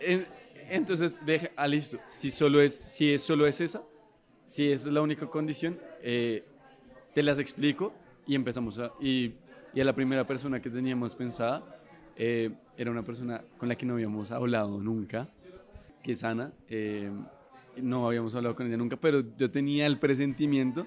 En- 0.00 0.26
entonces, 0.70 1.18
deja, 1.24 1.48
ah, 1.56 1.66
listo, 1.66 1.98
si 2.08 2.30
solo 2.30 2.60
es, 2.60 2.82
si 2.86 3.12
es 3.12 3.22
solo 3.22 3.46
es 3.46 3.60
esa, 3.60 3.82
si 4.46 4.70
esa 4.70 4.88
es 4.88 4.92
la 4.92 5.00
única 5.00 5.26
condición, 5.26 5.78
eh, 6.02 6.44
te 7.14 7.22
las 7.22 7.38
explico 7.38 7.92
y 8.26 8.34
empezamos 8.34 8.78
a... 8.78 8.92
Y, 9.00 9.32
y 9.74 9.80
a 9.80 9.84
la 9.84 9.94
primera 9.94 10.26
persona 10.26 10.60
que 10.60 10.70
teníamos 10.70 11.14
pensada 11.14 11.62
eh, 12.16 12.50
era 12.76 12.90
una 12.90 13.02
persona 13.02 13.42
con 13.58 13.68
la 13.68 13.76
que 13.76 13.86
no 13.86 13.94
habíamos 13.94 14.30
hablado 14.30 14.78
nunca, 14.80 15.28
que 16.02 16.12
es 16.12 16.24
Ana. 16.24 16.52
eh, 16.68 17.10
no 17.76 18.06
habíamos 18.06 18.34
hablado 18.34 18.56
con 18.56 18.66
ella 18.66 18.76
nunca, 18.76 18.96
pero 18.96 19.22
yo 19.36 19.50
tenía 19.50 19.86
el 19.86 19.98
presentimiento 19.98 20.86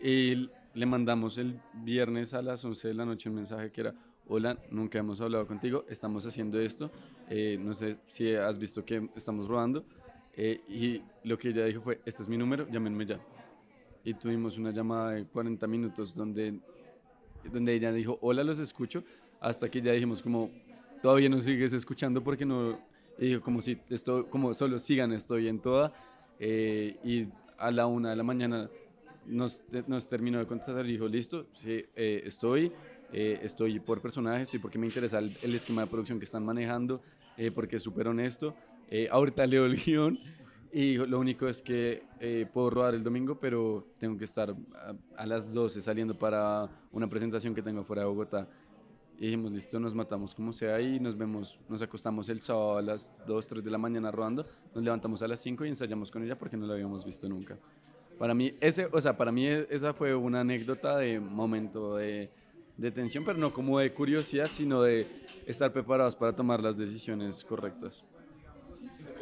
y 0.00 0.48
le 0.74 0.86
mandamos 0.86 1.38
el 1.38 1.60
viernes 1.74 2.34
a 2.34 2.42
las 2.42 2.64
11 2.64 2.86
de 2.88 2.94
la 2.94 3.04
noche 3.04 3.28
un 3.28 3.34
mensaje 3.34 3.72
que 3.72 3.80
era, 3.80 3.94
hola, 4.32 4.56
nunca 4.70 5.00
hemos 5.00 5.20
hablado 5.20 5.44
contigo, 5.44 5.84
estamos 5.88 6.24
haciendo 6.24 6.60
esto, 6.60 6.88
eh, 7.28 7.58
no 7.60 7.74
sé 7.74 7.96
si 8.08 8.32
has 8.32 8.58
visto 8.58 8.84
que 8.84 9.10
estamos 9.16 9.48
rodando. 9.48 9.84
eh, 10.36 10.60
y 10.68 11.02
lo 11.24 11.36
que 11.36 11.48
ella 11.48 11.64
dijo 11.64 11.82
fue, 11.82 12.00
este 12.06 12.22
es 12.22 12.28
mi 12.28 12.36
número, 12.36 12.68
llámenme 12.70 13.04
ya. 13.04 13.18
Y 14.04 14.14
tuvimos 14.14 14.56
una 14.56 14.70
llamada 14.70 15.10
de 15.10 15.24
40 15.26 15.66
minutos 15.66 16.14
donde, 16.14 16.60
donde 17.52 17.74
ella 17.74 17.92
dijo, 17.92 18.18
hola, 18.22 18.44
los 18.44 18.60
escucho, 18.60 19.02
hasta 19.40 19.68
que 19.68 19.82
ya 19.82 19.92
dijimos 19.92 20.22
como, 20.22 20.48
todavía 21.02 21.28
no 21.28 21.40
sigues 21.40 21.72
escuchando 21.72 22.22
porque 22.22 22.46
no, 22.46 22.78
y 23.18 23.26
dijo 23.26 23.40
como 23.40 23.60
si, 23.60 23.78
esto, 23.90 24.30
como 24.30 24.54
solo 24.54 24.78
sigan, 24.78 25.12
estoy 25.12 25.48
en 25.48 25.58
toda. 25.58 25.92
eh, 26.38 26.96
y 27.04 27.26
a 27.58 27.70
la 27.72 27.86
una 27.86 28.10
de 28.10 28.16
la 28.16 28.22
mañana 28.22 28.70
nos, 29.26 29.60
nos 29.88 30.08
terminó 30.08 30.38
de 30.38 30.46
contestar 30.46 30.86
y 30.86 30.92
dijo, 30.92 31.08
listo, 31.08 31.46
sí, 31.56 31.84
estoy, 31.94 32.72
eh, 33.12 33.40
estoy 33.42 33.80
por 33.80 34.00
personaje, 34.00 34.42
estoy 34.42 34.58
porque 34.60 34.78
me 34.78 34.86
interesa 34.86 35.18
el, 35.18 35.36
el 35.42 35.54
esquema 35.54 35.82
de 35.82 35.88
producción 35.88 36.18
que 36.18 36.24
están 36.24 36.44
manejando, 36.44 37.00
eh, 37.36 37.50
porque 37.50 37.76
es 37.76 37.82
súper 37.82 38.08
honesto. 38.08 38.54
Eh, 38.90 39.08
ahorita 39.10 39.46
leo 39.46 39.66
el 39.66 39.76
guion 39.84 40.18
y 40.72 40.96
lo 40.96 41.18
único 41.18 41.48
es 41.48 41.62
que 41.62 42.04
eh, 42.20 42.46
puedo 42.52 42.70
rodar 42.70 42.94
el 42.94 43.02
domingo, 43.02 43.38
pero 43.40 43.86
tengo 43.98 44.16
que 44.16 44.24
estar 44.24 44.50
a, 44.74 44.94
a 45.16 45.26
las 45.26 45.52
12 45.52 45.80
saliendo 45.80 46.16
para 46.18 46.68
una 46.92 47.08
presentación 47.08 47.54
que 47.54 47.62
tengo 47.62 47.82
fuera 47.84 48.02
de 48.02 48.08
Bogotá. 48.08 48.48
Y 49.18 49.26
dijimos, 49.26 49.52
listo, 49.52 49.78
nos 49.78 49.94
matamos 49.94 50.34
como 50.34 50.50
sea 50.50 50.80
y 50.80 50.98
nos 50.98 51.14
vemos, 51.16 51.58
nos 51.68 51.82
acostamos 51.82 52.30
el 52.30 52.40
sábado 52.40 52.78
a 52.78 52.82
las 52.82 53.14
2, 53.26 53.46
3 53.46 53.64
de 53.64 53.70
la 53.70 53.76
mañana 53.76 54.10
rodando, 54.10 54.46
nos 54.74 54.82
levantamos 54.82 55.22
a 55.22 55.28
las 55.28 55.40
5 55.40 55.66
y 55.66 55.68
ensayamos 55.68 56.10
con 56.10 56.22
ella 56.24 56.38
porque 56.38 56.56
no 56.56 56.66
la 56.66 56.72
habíamos 56.72 57.04
visto 57.04 57.28
nunca. 57.28 57.58
Para 58.18 58.32
mí, 58.34 58.54
ese, 58.60 58.86
o 58.90 58.98
sea, 58.98 59.16
para 59.18 59.30
mí 59.30 59.46
e- 59.46 59.66
esa 59.68 59.92
fue 59.92 60.14
una 60.14 60.40
anécdota 60.40 60.96
de 60.96 61.20
momento 61.20 61.96
de, 61.96 62.30
de 62.80 62.90
tensión, 62.90 63.24
pero 63.24 63.38
no 63.38 63.52
como 63.52 63.78
de 63.78 63.92
curiosidad, 63.92 64.48
sino 64.50 64.80
de 64.82 65.06
estar 65.46 65.70
preparados 65.70 66.16
para 66.16 66.34
tomar 66.34 66.62
las 66.62 66.78
decisiones 66.78 67.44
correctas. 67.44 68.02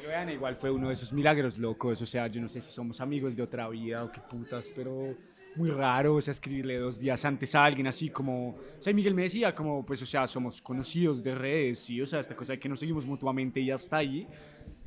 Lo 0.00 0.08
vean, 0.08 0.30
igual 0.30 0.54
fue 0.54 0.70
uno 0.70 0.88
de 0.88 0.94
esos 0.94 1.12
milagros 1.12 1.58
locos, 1.58 2.00
o 2.00 2.06
sea, 2.06 2.28
yo 2.28 2.40
no 2.40 2.48
sé 2.48 2.60
si 2.60 2.70
somos 2.70 3.00
amigos 3.00 3.34
de 3.34 3.42
otra 3.42 3.68
vida 3.68 4.04
o 4.04 4.12
qué 4.12 4.20
putas, 4.20 4.70
pero 4.74 5.16
muy 5.56 5.70
raro, 5.70 6.14
o 6.14 6.20
sea, 6.20 6.30
escribirle 6.30 6.78
dos 6.78 7.00
días 7.00 7.24
antes 7.24 7.52
a 7.56 7.64
alguien 7.64 7.88
así 7.88 8.10
como, 8.10 8.50
o 8.50 8.56
sea, 8.78 8.92
Miguel 8.92 9.14
me 9.14 9.22
decía 9.22 9.52
como, 9.52 9.84
pues, 9.84 10.00
o 10.02 10.06
sea, 10.06 10.28
somos 10.28 10.62
conocidos 10.62 11.24
de 11.24 11.34
redes, 11.34 11.80
sí, 11.80 12.00
o 12.00 12.06
sea, 12.06 12.20
esta 12.20 12.36
cosa 12.36 12.52
de 12.52 12.60
que 12.60 12.68
nos 12.68 12.78
seguimos 12.78 13.06
mutuamente 13.06 13.58
y 13.58 13.72
hasta 13.72 13.96
ahí, 13.96 14.24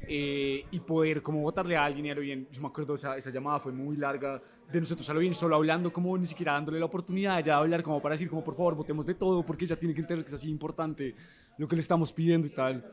eh, 0.07 0.63
y 0.71 0.79
poder 0.79 1.21
como 1.21 1.41
votarle 1.41 1.75
a 1.75 1.83
alguien 1.83 2.05
y 2.05 2.09
a 2.11 2.15
lo 2.15 2.21
bien, 2.21 2.47
yo 2.49 2.61
me 2.61 2.69
acuerdo, 2.69 2.93
o 2.93 2.97
sea, 2.97 3.17
esa 3.17 3.31
llamada 3.31 3.59
fue 3.59 3.73
muy 3.73 3.97
larga, 3.97 4.41
de 4.71 4.79
nosotros 4.79 5.09
a 5.09 5.13
lo 5.13 5.19
bien, 5.19 5.33
solo 5.33 5.55
hablando 5.55 5.91
como 5.91 6.17
ni 6.17 6.25
siquiera 6.25 6.53
dándole 6.53 6.79
la 6.79 6.85
oportunidad 6.85 7.37
de 7.37 7.43
ya 7.43 7.57
hablar 7.57 7.83
como 7.83 8.01
para 8.01 8.13
decir 8.13 8.29
como, 8.29 8.43
por 8.43 8.55
favor, 8.55 8.75
votemos 8.75 9.05
de 9.05 9.13
todo, 9.13 9.45
porque 9.45 9.65
ella 9.65 9.75
tiene 9.75 9.93
que 9.93 10.01
entender 10.01 10.25
que 10.25 10.29
es 10.29 10.35
así 10.35 10.49
importante 10.49 11.15
lo 11.57 11.67
que 11.67 11.75
le 11.75 11.81
estamos 11.81 12.13
pidiendo 12.13 12.47
y 12.47 12.51
tal 12.51 12.83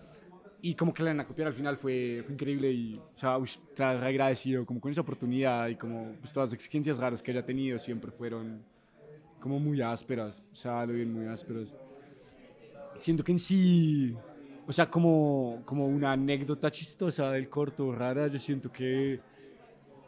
y 0.60 0.74
como 0.74 0.92
que 0.92 1.02
la 1.02 1.12
a 1.12 1.26
copiar 1.26 1.48
al 1.48 1.54
final 1.54 1.76
fue, 1.76 2.22
fue 2.24 2.34
increíble 2.34 2.70
y 2.70 2.96
o 2.96 3.16
sea, 3.16 3.38
ush, 3.38 3.58
o 3.78 3.82
agradecido 3.82 4.66
como 4.66 4.80
con 4.80 4.90
esa 4.90 5.02
oportunidad 5.02 5.68
y 5.68 5.76
como 5.76 6.14
pues, 6.20 6.32
todas 6.32 6.48
las 6.48 6.54
exigencias 6.54 6.98
raras 6.98 7.22
que 7.22 7.30
haya 7.30 7.44
tenido 7.44 7.78
siempre 7.78 8.10
fueron 8.10 8.62
como 9.40 9.60
muy 9.60 9.80
ásperas, 9.80 10.42
o 10.52 10.56
sea, 10.56 10.84
lo 10.84 10.94
bien 10.94 11.12
muy 11.12 11.26
ásperas. 11.26 11.74
Siento 12.98 13.22
que 13.22 13.30
en 13.30 13.38
sí, 13.38 14.16
o 14.66 14.72
sea, 14.72 14.90
como, 14.90 15.62
como 15.64 15.86
una 15.86 16.12
anécdota 16.12 16.72
chistosa 16.72 17.30
del 17.30 17.48
corto, 17.48 17.92
rara, 17.92 18.26
yo 18.26 18.38
siento 18.40 18.72
que, 18.72 19.20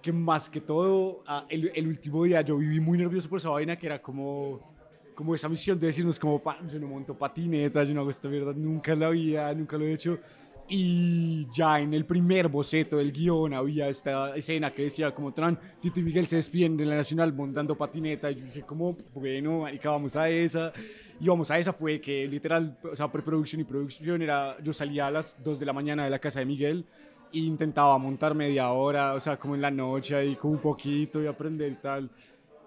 que 0.00 0.12
más 0.12 0.48
que 0.48 0.60
todo, 0.60 1.22
ah, 1.26 1.46
el, 1.48 1.70
el 1.74 1.86
último 1.86 2.24
día 2.24 2.40
yo 2.42 2.56
viví 2.56 2.80
muy 2.80 2.98
nervioso 2.98 3.28
por 3.28 3.38
esa 3.38 3.50
vaina 3.50 3.76
que 3.76 3.86
era 3.86 4.00
como 4.00 4.70
como 5.14 5.34
esa 5.34 5.50
misión 5.50 5.78
de 5.78 5.88
decirnos 5.88 6.18
como, 6.18 6.42
"Pa, 6.42 6.56
yo 6.66 6.78
no 6.78 6.86
monto 6.86 7.14
patineta, 7.14 7.84
yo 7.84 7.92
no 7.92 8.00
hago 8.00 8.08
esta 8.08 8.26
mierda 8.26 8.54
nunca 8.54 8.94
la 8.94 9.10
vida, 9.10 9.52
nunca 9.54 9.76
lo 9.76 9.84
he 9.84 9.92
hecho. 9.92 10.18
Y 10.66 11.46
ya 11.50 11.80
en 11.80 11.92
el 11.92 12.06
primer 12.06 12.48
boceto 12.48 12.96
del 12.96 13.12
guion 13.12 13.52
había 13.52 13.88
esta 13.88 14.34
escena 14.36 14.72
que 14.72 14.84
decía 14.84 15.12
como, 15.12 15.34
Tran, 15.34 15.58
Tito 15.80 15.98
y 16.00 16.04
Miguel 16.04 16.26
se 16.26 16.36
despiden 16.36 16.76
de 16.76 16.86
la 16.86 16.96
Nacional 16.96 17.34
montando 17.34 17.76
patineta. 17.76 18.30
Y 18.30 18.36
yo 18.36 18.44
dije 18.46 18.62
como, 18.62 18.96
bueno, 19.12 19.62
marica, 19.62 19.90
vamos 19.90 20.14
a 20.16 20.30
esa. 20.30 20.72
Y 21.20 21.26
vamos 21.28 21.50
a 21.50 21.58
esa 21.58 21.72
fue 21.72 22.00
que 22.00 22.26
literal, 22.26 22.78
o 22.84 22.94
sea, 22.94 23.10
preproducción 23.10 23.60
y 23.60 23.64
producción 23.64 24.22
era, 24.22 24.56
yo 24.62 24.72
salía 24.72 25.08
a 25.08 25.10
las 25.10 25.34
2 25.42 25.58
de 25.58 25.66
la 25.66 25.72
mañana 25.72 26.04
de 26.04 26.10
la 26.10 26.20
casa 26.20 26.38
de 26.38 26.46
Miguel 26.46 26.86
intentaba 27.32 27.96
montar 27.98 28.34
media 28.34 28.70
hora, 28.70 29.14
o 29.14 29.20
sea, 29.20 29.38
como 29.38 29.54
en 29.54 29.62
la 29.62 29.70
noche 29.70 30.14
ahí, 30.14 30.36
como 30.36 30.54
un 30.54 30.60
poquito 30.60 31.22
y 31.22 31.26
aprender 31.26 31.72
y 31.72 31.76
tal. 31.76 32.10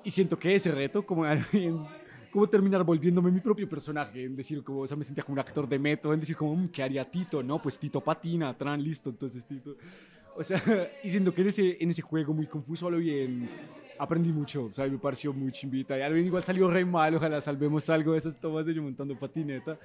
Y 0.04 0.12
siento 0.12 0.38
que 0.38 0.56
ese 0.56 0.72
reto, 0.72 1.06
como 1.06 1.26
como 2.32 2.48
terminar 2.50 2.84
volviéndome 2.84 3.30
mi 3.30 3.40
propio 3.40 3.70
personaje, 3.70 4.24
en 4.24 4.36
decir 4.36 4.64
como, 4.64 4.80
o 4.82 4.88
sea, 4.88 4.98
me 4.98 5.04
sentía 5.04 5.24
como 5.24 5.34
un 5.34 5.40
actor 5.40 5.70
de 5.70 5.78
método, 5.78 6.14
en 6.14 6.20
decir 6.20 6.36
como, 6.36 6.56
"Mm, 6.56 6.70
¿qué 6.70 6.82
haría 6.82 7.10
Tito? 7.10 7.44
No, 7.44 7.62
pues 7.62 7.78
Tito 7.78 8.02
patina, 8.02 8.58
tran, 8.58 8.84
listo, 8.84 9.12
entonces 9.12 9.46
Tito. 9.46 9.76
O 10.36 10.44
sea, 10.44 10.60
y 11.04 11.10
siento 11.10 11.32
que 11.32 11.42
en 11.44 11.48
ese, 11.50 11.78
en 11.80 11.92
ese 11.92 12.02
juego 12.02 12.34
muy 12.34 12.48
confuso 12.48 12.88
a 12.88 12.92
lo 12.92 12.98
bien 12.98 13.48
aprendí 14.00 14.32
mucho, 14.34 14.66
o 14.66 14.74
sea, 14.74 14.88
me 14.88 14.98
pareció 14.98 15.32
muy 15.32 15.52
chimbita. 15.52 15.96
Y 15.96 16.02
a 16.02 16.10
lo 16.10 16.16
bien 16.16 16.26
igual 16.26 16.44
salió 16.44 16.68
re 16.72 16.84
mal, 16.84 17.14
ojalá 17.14 17.40
salvemos 17.40 17.88
algo 17.92 18.14
de 18.14 18.18
esas 18.18 18.40
tomas 18.40 18.66
de 18.66 18.74
yo 18.74 18.82
montando 18.82 19.16
patineta. 19.16 19.78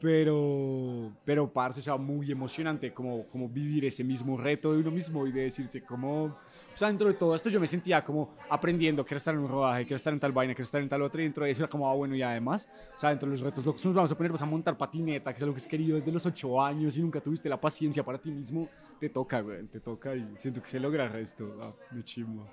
Pero, 0.00 1.12
pero, 1.26 1.52
parce, 1.52 1.80
o 1.80 1.82
sea, 1.82 1.96
muy 1.96 2.30
emocionante 2.32 2.92
como, 2.94 3.26
como 3.26 3.48
vivir 3.50 3.84
ese 3.84 4.02
mismo 4.02 4.38
reto 4.38 4.72
de 4.72 4.78
uno 4.78 4.90
mismo 4.90 5.26
y 5.26 5.32
de 5.32 5.42
decirse 5.42 5.82
como, 5.82 6.24
o 6.24 6.36
sea, 6.74 6.88
dentro 6.88 7.08
de 7.08 7.14
todo 7.14 7.34
esto 7.34 7.50
yo 7.50 7.60
me 7.60 7.68
sentía 7.68 8.02
como 8.02 8.34
aprendiendo, 8.48 9.04
quiero 9.04 9.18
estar 9.18 9.34
en 9.34 9.40
un 9.40 9.48
rodaje, 9.48 9.82
quiero 9.82 9.96
estar 9.96 10.14
en 10.14 10.18
tal 10.18 10.32
vaina, 10.32 10.54
quiero 10.54 10.64
estar 10.64 10.80
en 10.80 10.88
tal 10.88 11.02
otra, 11.02 11.20
y 11.20 11.24
dentro 11.24 11.44
de 11.44 11.50
eso 11.50 11.62
era 11.62 11.68
como, 11.68 11.86
ah, 11.86 11.94
bueno, 11.94 12.16
y 12.16 12.22
además, 12.22 12.66
o 12.96 12.98
sea, 12.98 13.10
dentro 13.10 13.28
de 13.28 13.32
los 13.32 13.40
retos 13.42 13.66
locos 13.66 13.84
nos 13.84 13.94
vamos 13.94 14.10
a 14.10 14.16
poner 14.16 14.30
pues, 14.30 14.40
a 14.40 14.46
montar 14.46 14.78
patineta, 14.78 15.32
que 15.32 15.36
es 15.36 15.42
algo 15.42 15.54
que 15.54 15.60
has 15.60 15.66
querido 15.66 15.96
desde 15.96 16.10
los 16.10 16.24
ocho 16.24 16.62
años 16.62 16.96
y 16.96 17.02
nunca 17.02 17.20
tuviste 17.20 17.50
la 17.50 17.60
paciencia 17.60 18.02
para 18.02 18.16
ti 18.16 18.30
mismo, 18.30 18.70
te 18.98 19.10
toca, 19.10 19.42
güey, 19.42 19.66
te 19.66 19.80
toca 19.80 20.16
y 20.16 20.26
siento 20.36 20.62
que 20.62 20.68
se 20.68 20.80
logra 20.80 21.18
esto, 21.18 21.58
ah, 21.60 21.74
me 21.90 22.02
chimo. 22.04 22.46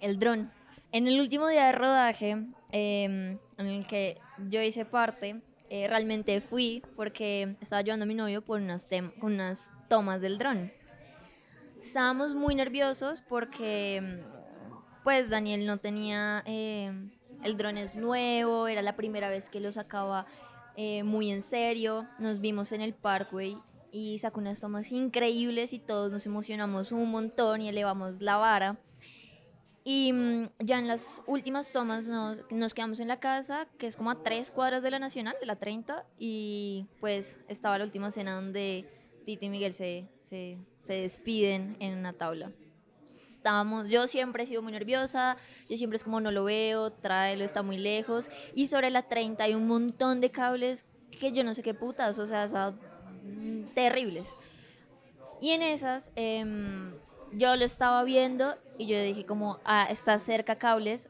El 0.00 0.18
dron. 0.18 0.50
En 0.92 1.06
el 1.06 1.20
último 1.20 1.48
día 1.48 1.66
de 1.66 1.72
rodaje, 1.72 2.46
eh, 2.70 3.04
en 3.04 3.66
el 3.66 3.86
que 3.86 4.18
yo 4.48 4.62
hice 4.62 4.86
parte, 4.86 5.42
eh, 5.74 5.88
realmente 5.88 6.42
fui 6.42 6.82
porque 6.96 7.56
estaba 7.62 7.80
llevando 7.80 8.02
a 8.02 8.06
mi 8.06 8.14
novio 8.14 8.42
por 8.42 8.60
unas, 8.60 8.86
unas 9.22 9.72
tomas 9.88 10.20
del 10.20 10.36
dron. 10.36 10.70
Estábamos 11.82 12.34
muy 12.34 12.54
nerviosos 12.54 13.22
porque 13.22 14.22
pues 15.02 15.30
Daniel 15.30 15.64
no 15.64 15.78
tenía, 15.78 16.42
eh, 16.44 16.92
el 17.42 17.56
dron 17.56 17.78
es 17.78 17.96
nuevo, 17.96 18.68
era 18.68 18.82
la 18.82 18.96
primera 18.96 19.30
vez 19.30 19.48
que 19.48 19.60
lo 19.60 19.72
sacaba 19.72 20.26
eh, 20.76 21.04
muy 21.04 21.30
en 21.30 21.40
serio, 21.40 22.06
nos 22.18 22.40
vimos 22.40 22.72
en 22.72 22.82
el 22.82 22.92
Parkway 22.92 23.56
y 23.90 24.18
sacó 24.18 24.40
unas 24.40 24.60
tomas 24.60 24.92
increíbles 24.92 25.72
y 25.72 25.78
todos 25.78 26.12
nos 26.12 26.26
emocionamos 26.26 26.92
un 26.92 27.10
montón 27.10 27.62
y 27.62 27.70
elevamos 27.70 28.20
la 28.20 28.36
vara. 28.36 28.76
Y 29.84 30.12
mm, 30.12 30.50
ya 30.60 30.78
en 30.78 30.86
las 30.86 31.22
últimas 31.26 31.72
tomas 31.72 32.06
nos, 32.06 32.38
nos, 32.50 32.74
quedamos 32.74 33.00
en 33.00 33.08
la 33.08 33.18
casa, 33.18 33.66
que 33.78 33.86
es 33.86 33.96
como 33.96 34.10
a 34.10 34.22
tres 34.22 34.50
cuadras 34.50 34.82
de 34.82 34.90
la 34.90 34.98
Nacional, 34.98 35.36
de 35.40 35.46
la 35.46 35.56
30, 35.56 36.06
y 36.18 36.86
pues 37.00 37.38
estaba 37.48 37.78
la 37.78 37.84
última 37.84 38.10
cena 38.10 38.34
donde 38.34 38.88
Tito 39.24 39.44
y 39.44 39.48
Miguel 39.48 39.74
se, 39.74 40.08
se, 40.18 40.58
se 40.82 40.94
despiden 40.94 41.76
en 41.80 41.98
una 41.98 42.12
tabla 42.12 42.52
estábamos, 43.42 43.88
yo 43.88 44.06
siempre 44.06 44.44
he 44.44 44.46
sido 44.46 44.62
muy 44.62 44.70
nerviosa, 44.70 45.36
yo 45.68 45.76
siempre 45.76 45.96
es 45.96 46.04
como 46.04 46.20
no 46.20 46.30
lo 46.30 46.44
veo, 46.44 46.92
tráelo, 46.92 47.42
está 47.42 47.62
muy 47.62 47.76
lejos. 47.76 48.30
Y 48.54 48.68
sobre 48.68 48.88
la 48.90 49.02
30 49.02 49.42
hay 49.42 49.56
un 49.56 49.66
montón 49.66 50.20
de 50.20 50.30
cables 50.30 50.86
que 51.18 51.32
yo 51.32 51.42
no 51.42 51.52
sé 51.52 51.64
qué 51.64 51.74
putas, 51.74 52.20
o 52.20 52.26
sea, 52.28 52.46
son 52.46 52.78
terribles. 53.74 54.28
Y 55.40 55.50
en 55.50 55.62
esas, 55.62 56.12
em, 56.14 56.92
yo 57.32 57.56
lo 57.56 57.64
estaba 57.64 58.04
viendo 58.04 58.56
y 58.78 58.86
yo 58.86 59.00
dije 59.00 59.24
como, 59.24 59.58
ah, 59.64 59.86
está 59.90 60.18
cerca 60.18 60.56
cables, 60.56 61.08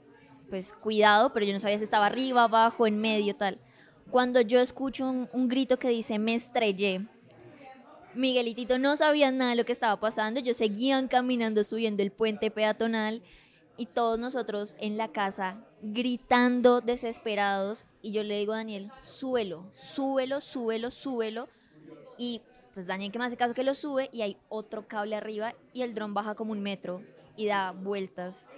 pues 0.48 0.72
cuidado, 0.72 1.32
pero 1.32 1.46
yo 1.46 1.52
no 1.52 1.60
sabía 1.60 1.78
si 1.78 1.84
estaba 1.84 2.06
arriba, 2.06 2.44
abajo, 2.44 2.86
en 2.86 3.00
medio, 3.00 3.34
tal. 3.34 3.58
Cuando 4.10 4.40
yo 4.40 4.60
escucho 4.60 5.08
un, 5.08 5.48
grito 5.48 5.78
que 5.78 5.88
dice, 5.88 6.18
me 6.18 6.34
estrellé, 6.34 7.06
Miguelitito 8.14 8.78
no 8.78 8.96
sabían 8.96 9.38
nada 9.38 9.50
de 9.50 9.56
lo 9.56 9.64
que 9.64 9.72
estaba 9.72 9.98
pasando, 9.98 10.40
ellos 10.40 10.58
seguían 10.58 11.08
caminando 11.08 11.64
subiendo 11.64 12.02
el 12.02 12.12
puente 12.12 12.50
peatonal 12.50 13.22
y 13.78 13.86
todos 13.86 14.18
nosotros 14.18 14.76
en 14.78 14.98
la 14.98 15.08
casa 15.08 15.64
gritando 15.80 16.82
desesperados. 16.82 17.86
Y 18.02 18.12
yo 18.12 18.22
le 18.22 18.38
digo 18.38 18.52
a 18.52 18.56
Daniel, 18.56 18.90
súbelo, 19.00 19.72
súbelo, 19.74 20.42
súbelo, 20.42 20.90
súbelo 20.90 21.48
y 22.18 22.42
pues 22.74 22.86
Daniel 22.86 23.12
que 23.12 23.18
me 23.18 23.24
hace 23.24 23.36
caso 23.36 23.54
que 23.54 23.64
lo 23.64 23.74
sube 23.74 24.08
y 24.12 24.22
hay 24.22 24.36
otro 24.48 24.86
cable 24.88 25.16
arriba 25.16 25.54
y 25.72 25.82
el 25.82 25.94
dron 25.94 26.14
baja 26.14 26.34
como 26.34 26.52
un 26.52 26.62
metro 26.62 27.02
y 27.36 27.46
da 27.46 27.72
vueltas 27.72 28.48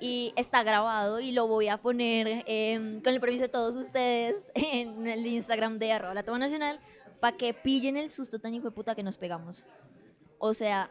y 0.00 0.32
está 0.36 0.62
grabado 0.62 1.20
y 1.20 1.32
lo 1.32 1.46
voy 1.46 1.68
a 1.68 1.76
poner 1.76 2.44
em, 2.46 3.02
con 3.02 3.12
el 3.12 3.20
permiso 3.20 3.42
de 3.42 3.48
todos 3.48 3.76
ustedes 3.76 4.42
en 4.54 5.06
el 5.06 5.26
Instagram 5.26 5.78
de 5.78 5.92
arroba 5.92 6.14
la 6.14 6.22
toma 6.22 6.38
nacional 6.38 6.80
para 7.20 7.36
que 7.36 7.52
pillen 7.52 7.96
el 7.96 8.08
susto 8.08 8.38
tan 8.38 8.54
hijo 8.54 8.64
de 8.64 8.70
puta 8.70 8.94
que 8.94 9.02
nos 9.02 9.18
pegamos. 9.18 9.66
O 10.38 10.54
sea, 10.54 10.90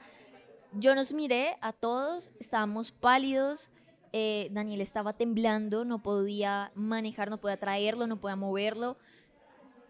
yo 0.73 0.93
nos 0.93 1.11
miré 1.11 1.57
a 1.61 1.73
todos, 1.73 2.31
estábamos 2.39 2.91
pálidos, 2.91 3.71
eh, 4.13 4.49
Daniel 4.51 4.81
estaba 4.81 5.13
temblando, 5.13 5.85
no 5.85 6.03
podía 6.03 6.71
manejar, 6.75 7.31
no 7.31 7.39
podía 7.39 7.57
traerlo, 7.57 8.05
no 8.05 8.19
podía 8.19 8.35
moverlo. 8.35 8.97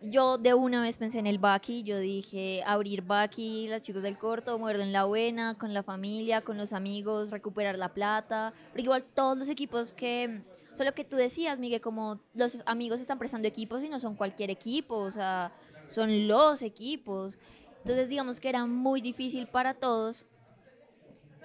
Yo 0.02 0.38
de 0.38 0.54
una 0.54 0.82
vez 0.82 0.98
pensé 0.98 1.20
en 1.20 1.28
el 1.28 1.40
Baki, 1.40 1.84
yo 1.84 2.00
dije 2.00 2.64
abrir 2.66 3.02
Baki, 3.02 3.68
las 3.68 3.82
chicos 3.82 4.02
del 4.02 4.18
corto, 4.18 4.58
moverlo 4.58 4.84
en 4.84 4.94
la 4.94 5.04
buena, 5.04 5.58
con 5.58 5.74
la 5.74 5.84
familia, 5.84 6.40
con 6.40 6.58
los 6.58 6.72
amigos, 6.72 7.32
recuperar 7.32 7.78
la 7.78 7.94
plata, 7.94 8.54
porque 8.70 8.84
igual 8.84 9.04
todos 9.14 9.38
los 9.38 9.50
equipos 9.50 9.92
que, 9.92 10.42
solo 10.74 10.94
que 10.94 11.04
tú 11.04 11.18
decías, 11.18 11.60
Miguel, 11.60 11.82
como 11.82 12.22
los 12.34 12.64
amigos 12.66 13.02
están 13.02 13.20
prestando 13.20 13.50
equipos 13.50 13.84
y 13.84 13.90
no 13.90 14.00
son 14.00 14.16
cualquier 14.16 14.50
equipo, 14.50 14.96
o 14.96 15.12
sea, 15.12 15.52
son 15.90 16.30
los 16.30 16.62
equipos. 16.62 17.38
Entonces 17.80 18.08
digamos 18.08 18.40
que 18.40 18.48
era 18.48 18.66
muy 18.66 19.02
difícil 19.02 19.48
para 19.48 19.74
todos 19.74 20.26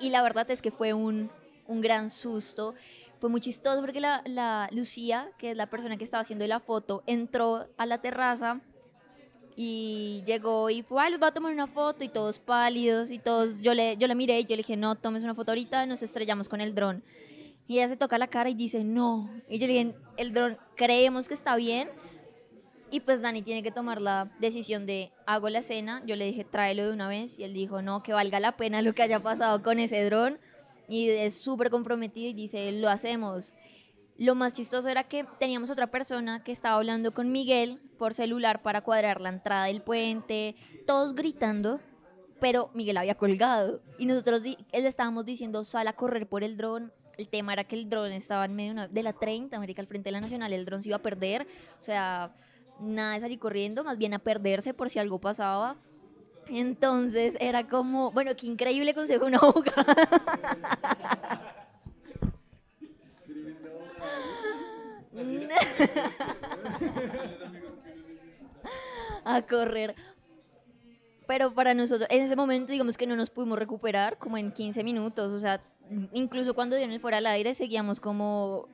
y 0.01 0.11
la 0.11 0.23
verdad 0.23 0.49
es 0.53 0.63
que 0.63 0.71
fue 0.71 0.93
un, 0.93 1.29
un 1.67 1.81
gran 1.81 2.11
susto. 2.11 2.75
Fue 3.19 3.31
muy 3.31 3.41
chistoso 3.41 3.81
porque 3.81 4.01
la, 4.01 4.23
la, 4.27 4.69
Lucía, 4.73 5.31
que 5.39 5.53
es 5.53 5.57
la 5.57 5.69
persona 5.69 5.97
que 5.97 6.05
estaba 6.05 6.21
haciendo 6.21 6.47
la 6.47 6.61
foto, 6.61 7.03
entró 7.07 7.67
a 7.77 7.87
la 7.87 8.01
terraza 8.01 8.61
y 9.57 10.23
llegó 10.27 10.69
y 10.69 10.83
fue, 10.83 11.03
ay, 11.03 11.13
les 11.13 11.23
va 11.23 11.29
a 11.29 11.35
tomar 11.35 11.53
una 11.53 11.67
foto 11.67 12.05
y 12.05 12.09
todos 12.09 12.39
pálidos 12.39 13.11
y 13.11 13.19
todos, 13.19 13.57
yo 13.61 13.73
le, 13.73 13.97
yo 13.97 14.09
la 14.09 14.15
miré 14.15 14.41
y 14.41 14.45
yo 14.45 14.51
le 14.51 14.59
dije, 14.59 14.77
no, 14.77 14.97
tomes 14.97 15.23
una 15.23 15.35
foto 15.35 15.53
ahorita, 15.53 15.87
nos 15.87 16.03
estrellamos 16.03 16.49
con 16.49 16.61
el 16.61 16.75
dron. 16.75 17.03
Y 17.67 17.79
ella 17.79 17.89
se 17.89 17.97
toca 17.97 18.19
la 18.19 18.27
cara 18.27 18.51
y 18.51 18.55
dice, 18.55 18.85
no. 18.85 19.31
Y 19.49 19.59
yo 19.59 19.67
le 19.67 19.73
dije, 19.73 19.95
el 20.19 20.35
dron, 20.35 20.59
creemos 20.77 21.29
que 21.29 21.35
está 21.35 21.57
bien, 21.57 21.89
y 22.95 23.01
pues 23.01 23.21
Dani 23.21 23.43
tiene 23.43 23.65
que 23.65 23.73
tomar 23.73 24.01
la 24.01 24.31
decisión 24.39 24.87
de 24.87 25.11
hago 25.27 25.49
la 25.49 25.63
cena. 25.63 26.01
Yo 26.07 26.15
le 26.15 26.27
dije 26.27 26.45
tráelo 26.45 26.87
de 26.87 26.93
una 26.93 27.09
vez 27.09 27.41
y 27.41 27.43
él 27.43 27.53
dijo 27.53 27.83
no, 27.83 28.05
que 28.05 28.13
valga 28.13 28.39
la 28.39 28.57
pena 28.57 28.83
lo 28.83 28.95
que 28.95 29.03
haya 29.03 29.21
pasado 29.21 29.65
con 29.65 29.81
ese 29.81 30.05
dron. 30.05 30.39
Y 30.89 31.09
es 31.09 31.35
súper 31.35 31.71
comprometido 31.71 32.29
y 32.29 32.33
dice 32.33 32.73
lo 32.73 32.89
hacemos. 32.89 33.55
Lo 34.17 34.37
más 34.37 34.53
chistoso 34.53 34.89
era 34.89 35.05
que 35.05 35.27
teníamos 35.41 35.71
otra 35.71 35.89
persona 35.89 36.45
que 36.45 36.53
estaba 36.53 36.77
hablando 36.77 37.13
con 37.13 37.33
Miguel 37.33 37.81
por 37.99 38.15
celular 38.15 38.63
para 38.63 38.83
cuadrar 38.83 39.21
la 39.21 39.31
entrada 39.31 39.65
del 39.65 39.83
puente, 39.83 40.55
todos 40.87 41.15
gritando, 41.15 41.81
pero 42.41 42.71
Miguel 42.75 42.97
había 42.97 43.17
colgado. 43.17 43.81
Y 43.99 44.07
nosotros 44.07 44.43
le 44.43 44.57
estábamos 44.73 45.25
diciendo 45.25 45.65
sal 45.65 45.89
a 45.89 45.95
correr 45.95 46.29
por 46.29 46.45
el 46.45 46.57
dron. 46.57 46.93
El 47.17 47.29
tema 47.29 47.53
era 47.53 47.65
que 47.65 47.75
el 47.75 47.89
dron 47.89 48.13
estaba 48.13 48.45
en 48.45 48.55
medio 48.55 48.89
de 48.89 49.03
la 49.03 49.15
30, 49.15 49.57
América 49.57 49.83
al 49.83 49.89
frente 49.89 50.09
de 50.09 50.13
la 50.13 50.21
Nacional, 50.21 50.53
el 50.53 50.65
dron 50.65 50.83
se 50.83 50.91
iba 50.91 50.97
a 50.97 51.03
perder. 51.03 51.47
O 51.81 51.83
sea, 51.83 52.37
nada 52.81 53.15
de 53.15 53.21
salir 53.21 53.39
corriendo, 53.41 53.83
más 53.83 53.99
bien 53.99 54.15
a 54.15 54.21
perderse 54.21 54.75
por 54.75 54.91
si 54.91 55.01
algo 55.01 55.21
pasaba. 55.21 55.77
Entonces 56.49 57.37
era 57.41 57.67
como, 57.67 58.13
bueno, 58.13 58.37
qué 58.37 58.47
increíble 58.47 58.95
consejo 58.95 59.27
una 59.27 59.39
abogada. 59.39 59.85
a 69.25 69.43
correr. 69.43 69.95
Pero 71.27 71.55
para 71.55 71.75
nosotros, 71.75 72.07
en 72.11 72.23
ese 72.23 72.37
momento, 72.37 72.73
digamos 72.73 72.99
que 72.99 73.07
no 73.07 73.17
nos 73.17 73.31
pudimos 73.31 73.59
recuperar 73.59 74.19
como 74.19 74.37
en 74.37 74.53
15 74.53 74.85
minutos. 74.85 75.33
O 75.33 75.39
sea, 75.39 75.63
incluso 76.13 76.55
cuando 76.55 76.77
dieron 76.77 76.93
el 76.93 77.01
fuera 77.01 77.19
al 77.19 77.27
aire, 77.27 77.55
seguíamos 77.55 78.01
como 78.01 78.69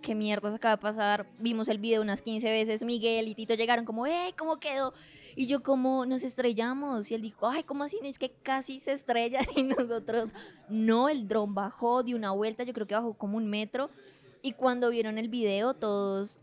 qué 0.00 0.14
mierda 0.14 0.50
se 0.50 0.56
acaba 0.56 0.76
de 0.76 0.82
pasar. 0.82 1.26
Vimos 1.38 1.68
el 1.68 1.78
video 1.78 2.00
unas 2.00 2.22
15 2.22 2.50
veces. 2.50 2.82
Miguel 2.82 3.28
y 3.28 3.34
Tito 3.34 3.54
llegaron 3.54 3.84
como, 3.84 4.06
¡eh! 4.06 4.34
¿Cómo 4.38 4.58
quedó? 4.58 4.94
Y 5.38 5.46
yo, 5.46 5.62
como 5.62 6.06
nos 6.06 6.24
estrellamos? 6.24 7.10
Y 7.10 7.14
él 7.14 7.20
dijo, 7.20 7.46
¡ay! 7.46 7.62
¿Cómo 7.62 7.84
así? 7.84 8.00
Es 8.02 8.18
que 8.18 8.30
casi 8.42 8.80
se 8.80 8.92
estrella. 8.92 9.40
Y 9.54 9.62
nosotros, 9.62 10.32
no, 10.70 11.10
el 11.10 11.28
dron 11.28 11.54
bajó, 11.54 12.02
de 12.02 12.14
una 12.14 12.30
vuelta. 12.30 12.64
Yo 12.64 12.72
creo 12.72 12.86
que 12.86 12.94
bajó 12.94 13.12
como 13.14 13.36
un 13.36 13.46
metro. 13.46 13.90
Y 14.40 14.52
cuando 14.52 14.88
vieron 14.88 15.18
el 15.18 15.28
video, 15.28 15.74
todos. 15.74 16.40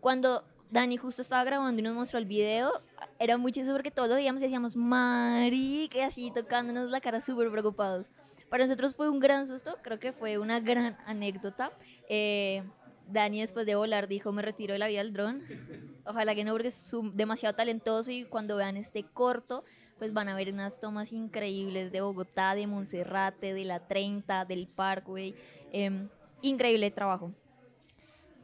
Cuando 0.00 0.44
Dani 0.70 0.96
justo 0.96 1.20
estaba 1.20 1.44
grabando 1.44 1.80
y 1.80 1.82
nos 1.82 1.94
mostró 1.94 2.18
el 2.18 2.24
video, 2.24 2.72
era 3.18 3.36
muy 3.36 3.52
chistoso 3.52 3.74
porque 3.74 3.90
todos 3.90 4.08
lo 4.08 4.14
veíamos 4.14 4.40
y 4.40 4.46
decíamos, 4.46 4.76
marica, 4.76 6.06
así 6.06 6.30
tocándonos 6.34 6.90
la 6.90 7.00
cara 7.00 7.20
súper 7.20 7.50
preocupados. 7.50 8.08
Para 8.48 8.64
nosotros 8.64 8.94
fue 8.94 9.10
un 9.10 9.18
gran 9.18 9.46
susto, 9.46 9.76
creo 9.82 9.98
que 9.98 10.12
fue 10.12 10.38
una 10.38 10.60
gran 10.60 10.96
anécdota. 11.06 11.72
Eh, 12.08 12.62
Dani 13.08 13.40
después 13.40 13.66
de 13.66 13.74
volar 13.74 14.08
dijo, 14.08 14.32
me 14.32 14.42
retiro 14.42 14.72
de 14.72 14.78
la 14.78 14.88
vida 14.88 14.98
del 14.98 15.12
dron. 15.12 15.42
Ojalá 16.06 16.34
que 16.34 16.44
no, 16.44 16.52
porque 16.52 16.70
demasiado 17.14 17.54
talentoso 17.54 18.10
y 18.10 18.24
cuando 18.24 18.56
vean 18.56 18.76
este 18.76 19.04
corto, 19.04 19.64
pues 19.98 20.12
van 20.12 20.28
a 20.28 20.34
ver 20.34 20.52
unas 20.52 20.80
tomas 20.80 21.12
increíbles 21.12 21.92
de 21.92 22.00
Bogotá, 22.00 22.54
de 22.54 22.66
Monserrate, 22.66 23.54
de 23.54 23.64
la 23.64 23.86
30, 23.86 24.44
del 24.44 24.66
Parkway. 24.66 25.34
Em, 25.72 26.08
increíble 26.42 26.90
trabajo. 26.90 27.32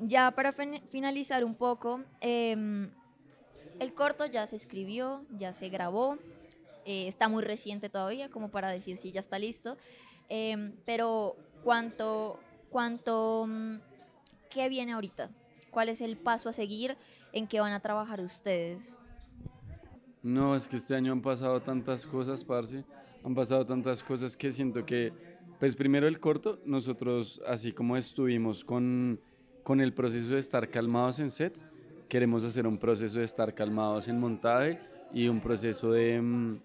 Ya 0.00 0.30
para 0.30 0.52
finalizar 0.52 1.44
un 1.44 1.56
poco, 1.56 2.00
em, 2.20 2.90
el 3.80 3.94
corto 3.94 4.26
ya 4.26 4.46
se 4.46 4.56
escribió, 4.56 5.24
ya 5.30 5.52
se 5.52 5.68
grabó, 5.68 6.18
eh, 6.84 7.08
está 7.08 7.28
muy 7.28 7.42
reciente 7.42 7.88
todavía 7.88 8.28
como 8.30 8.50
para 8.50 8.70
decir 8.70 8.96
si 8.96 9.10
ya 9.12 9.20
está 9.20 9.38
listo, 9.38 9.76
em, 10.28 10.72
pero 10.84 11.36
cuánto, 11.64 12.38
cuánto 12.70 13.46
mm, 13.48 13.76
¿qué 14.48 14.68
viene 14.68 14.92
ahorita? 14.92 15.30
¿Cuál 15.70 15.88
es 15.88 16.00
el 16.00 16.16
paso 16.16 16.48
a 16.48 16.52
seguir? 16.52 16.96
¿En 17.32 17.46
qué 17.46 17.60
van 17.60 17.72
a 17.72 17.80
trabajar 17.80 18.20
ustedes? 18.20 18.98
No, 20.22 20.56
es 20.56 20.66
que 20.66 20.76
este 20.76 20.94
año 20.94 21.12
han 21.12 21.22
pasado 21.22 21.60
tantas 21.60 22.04
cosas, 22.06 22.44
Parce. 22.44 22.84
Han 23.24 23.34
pasado 23.34 23.64
tantas 23.64 24.02
cosas 24.02 24.36
que 24.36 24.50
siento 24.52 24.84
que, 24.84 25.12
pues 25.58 25.76
primero 25.76 26.08
el 26.08 26.18
corto, 26.20 26.60
nosotros 26.64 27.40
así 27.46 27.72
como 27.72 27.96
estuvimos 27.96 28.64
con, 28.64 29.20
con 29.62 29.80
el 29.80 29.92
proceso 29.92 30.30
de 30.30 30.38
estar 30.38 30.68
calmados 30.70 31.20
en 31.20 31.30
set, 31.30 31.58
queremos 32.08 32.44
hacer 32.44 32.66
un 32.66 32.78
proceso 32.78 33.18
de 33.18 33.24
estar 33.24 33.54
calmados 33.54 34.08
en 34.08 34.18
montaje 34.18 34.80
y 35.12 35.28
un 35.28 35.40
proceso 35.40 35.92
de, 35.92 36.20
mm, 36.20 36.58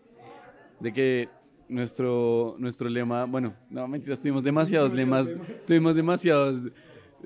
de 0.79 0.93
que 0.93 1.29
nuestro, 1.67 2.55
nuestro 2.59 2.89
lema, 2.89 3.25
bueno, 3.25 3.53
no, 3.69 3.87
mentira, 3.87 4.15
tuvimos 4.15 4.43
demasiados 4.43 4.93
lemas, 4.93 5.33
tuvimos 5.67 5.95
demasiados 5.95 6.69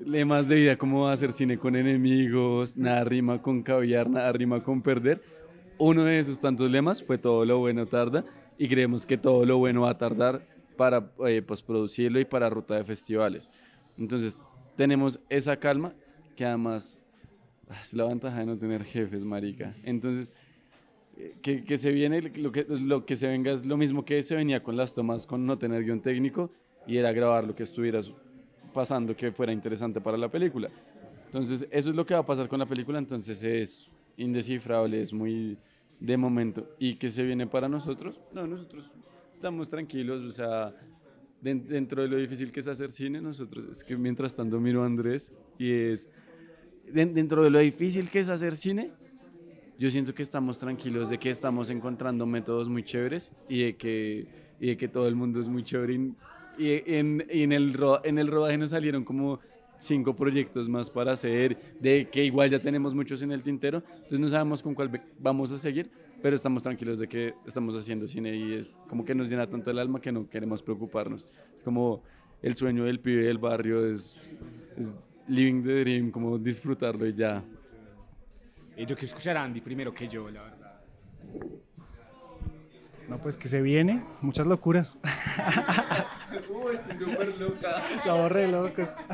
lemas 0.04 0.48
de 0.48 0.56
vida 0.56 0.76
como 0.76 1.08
hacer 1.08 1.32
cine 1.32 1.58
con 1.58 1.76
enemigos, 1.76 2.76
nada 2.76 3.04
rima 3.04 3.40
con 3.42 3.62
caviar, 3.62 4.08
nada 4.08 4.32
rima 4.32 4.62
con 4.62 4.82
perder. 4.82 5.22
Uno 5.78 6.04
de 6.04 6.18
esos 6.18 6.40
tantos 6.40 6.70
lemas 6.70 7.02
fue 7.02 7.18
todo 7.18 7.44
lo 7.44 7.58
bueno 7.58 7.86
tarda 7.86 8.24
y 8.58 8.68
creemos 8.68 9.06
que 9.06 9.16
todo 9.16 9.44
lo 9.44 9.58
bueno 9.58 9.82
va 9.82 9.90
a 9.90 9.98
tardar 9.98 10.42
para 10.76 11.12
eh, 11.26 11.42
postproducirlo 11.42 12.20
y 12.20 12.24
para 12.24 12.50
ruta 12.50 12.76
de 12.76 12.84
festivales. 12.84 13.50
Entonces, 13.96 14.38
tenemos 14.76 15.20
esa 15.28 15.56
calma 15.56 15.92
que 16.36 16.44
además 16.44 16.98
ah, 17.68 17.78
es 17.80 17.94
la 17.94 18.04
ventaja 18.04 18.40
de 18.40 18.46
no 18.46 18.56
tener 18.56 18.84
jefes, 18.84 19.24
marica. 19.24 19.74
Entonces, 19.82 20.32
eh, 21.16 21.34
que, 21.42 21.64
que, 21.64 21.76
se 21.78 21.90
viene, 21.90 22.22
lo 22.22 22.52
que, 22.52 22.64
lo 22.68 23.04
que 23.04 23.16
se 23.16 23.26
venga 23.26 23.52
es 23.52 23.66
lo 23.66 23.76
mismo 23.76 24.04
que 24.04 24.22
se 24.22 24.36
venía 24.36 24.62
con 24.62 24.76
las 24.76 24.94
tomas, 24.94 25.26
con 25.26 25.46
no 25.46 25.58
tener 25.58 25.84
guion 25.84 26.00
técnico 26.00 26.50
y 26.86 26.96
era 26.96 27.12
grabar 27.12 27.44
lo 27.44 27.54
que 27.54 27.64
estuviera 27.64 28.00
pasando 28.72 29.16
que 29.16 29.32
fuera 29.32 29.52
interesante 29.52 30.00
para 30.00 30.16
la 30.16 30.28
película. 30.28 30.68
Entonces, 31.26 31.66
eso 31.70 31.90
es 31.90 31.96
lo 31.96 32.06
que 32.06 32.14
va 32.14 32.20
a 32.20 32.26
pasar 32.26 32.48
con 32.48 32.58
la 32.58 32.66
película, 32.66 32.98
entonces 32.98 33.42
es 33.42 33.88
indescifrable, 34.16 35.00
es 35.00 35.12
muy 35.12 35.58
de 36.00 36.16
momento. 36.16 36.74
¿Y 36.78 36.94
qué 36.94 37.10
se 37.10 37.22
viene 37.22 37.46
para 37.46 37.68
nosotros? 37.68 38.20
No, 38.32 38.46
nosotros 38.46 38.90
estamos 39.32 39.68
tranquilos, 39.68 40.24
o 40.24 40.32
sea, 40.32 40.74
dentro 41.40 42.02
de 42.02 42.08
lo 42.08 42.16
difícil 42.16 42.50
que 42.50 42.60
es 42.60 42.68
hacer 42.68 42.90
cine, 42.90 43.20
nosotros, 43.20 43.66
es 43.70 43.84
que 43.84 43.96
mientras 43.96 44.34
tanto 44.34 44.58
miro 44.58 44.82
a 44.82 44.86
Andrés 44.86 45.32
y 45.58 45.70
es, 45.70 46.10
dentro 46.92 47.44
de 47.44 47.50
lo 47.50 47.58
difícil 47.58 48.10
que 48.10 48.20
es 48.20 48.28
hacer 48.28 48.56
cine, 48.56 48.90
yo 49.78 49.90
siento 49.90 50.12
que 50.12 50.24
estamos 50.24 50.58
tranquilos 50.58 51.08
de 51.08 51.18
que 51.18 51.30
estamos 51.30 51.70
encontrando 51.70 52.26
métodos 52.26 52.68
muy 52.68 52.82
chéveres 52.82 53.32
y 53.48 53.62
de 53.62 53.76
que, 53.76 54.26
y 54.58 54.66
de 54.68 54.76
que 54.76 54.88
todo 54.88 55.06
el 55.06 55.14
mundo 55.14 55.40
es 55.40 55.48
muy 55.48 55.62
chévere. 55.62 55.94
Y, 55.94 56.14
en, 56.58 57.24
y 57.30 57.42
en, 57.42 57.52
el, 57.52 57.76
en 58.04 58.18
el 58.18 58.28
rodaje 58.28 58.58
nos 58.58 58.70
salieron 58.70 59.04
como 59.04 59.40
cinco 59.78 60.14
proyectos 60.14 60.68
más 60.68 60.90
para 60.90 61.12
hacer, 61.12 61.56
de 61.80 62.08
que 62.10 62.24
igual 62.24 62.50
ya 62.50 62.58
tenemos 62.58 62.94
muchos 62.94 63.22
en 63.22 63.32
el 63.32 63.42
tintero, 63.42 63.82
entonces 63.94 64.20
no 64.20 64.28
sabemos 64.28 64.62
con 64.62 64.74
cuál 64.74 65.00
vamos 65.18 65.52
a 65.52 65.58
seguir, 65.58 65.90
pero 66.20 66.34
estamos 66.34 66.62
tranquilos 66.62 66.98
de 66.98 67.08
que 67.08 67.34
estamos 67.46 67.76
haciendo 67.76 68.08
cine 68.08 68.34
y 68.34 68.52
es 68.54 68.66
como 68.88 69.04
que 69.04 69.14
nos 69.14 69.30
llena 69.30 69.46
tanto 69.46 69.70
el 69.70 69.78
alma 69.78 70.00
que 70.00 70.10
no 70.10 70.28
queremos 70.28 70.62
preocuparnos. 70.62 71.28
Es 71.54 71.62
como 71.62 72.02
el 72.42 72.54
sueño 72.56 72.84
del 72.84 73.00
pibe 73.00 73.24
del 73.24 73.38
barrio, 73.38 73.86
es, 73.86 74.16
living 75.28 75.62
the 75.62 75.80
dream, 75.80 76.10
como 76.10 76.38
disfrutarlo 76.38 77.06
y 77.06 77.12
ya. 77.12 77.44
Y 78.76 78.80
yo 78.80 78.96
quiero 78.96 79.06
escuchar 79.06 79.36
Andy 79.36 79.60
primero 79.60 79.92
que 79.92 80.08
yo, 80.08 80.28
la 80.30 80.42
verdad. 80.42 80.80
No, 83.08 83.18
pues 83.18 83.36
que 83.36 83.48
se 83.48 83.62
viene, 83.62 84.04
muchas 84.20 84.46
locuras. 84.46 84.98
uh, 86.50 86.68
estoy 86.68 86.98
súper 86.98 87.36
loca. 87.38 87.82
La 88.04 88.28
re 88.28 88.48
locos. 88.48 88.96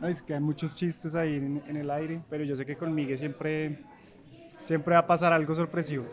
No, 0.00 0.08
es 0.08 0.20
que 0.20 0.34
hay 0.34 0.40
muchos 0.40 0.76
chistes 0.76 1.14
ahí 1.14 1.36
en, 1.36 1.62
en 1.66 1.76
el 1.76 1.90
aire, 1.90 2.20
pero 2.28 2.44
yo 2.44 2.54
sé 2.54 2.66
que 2.66 2.76
con 2.76 2.94
Miguel 2.94 3.16
siempre 3.16 3.78
siempre 4.60 4.94
va 4.94 5.00
a 5.00 5.06
pasar 5.06 5.32
algo 5.32 5.54
sorpresivo. 5.54 6.06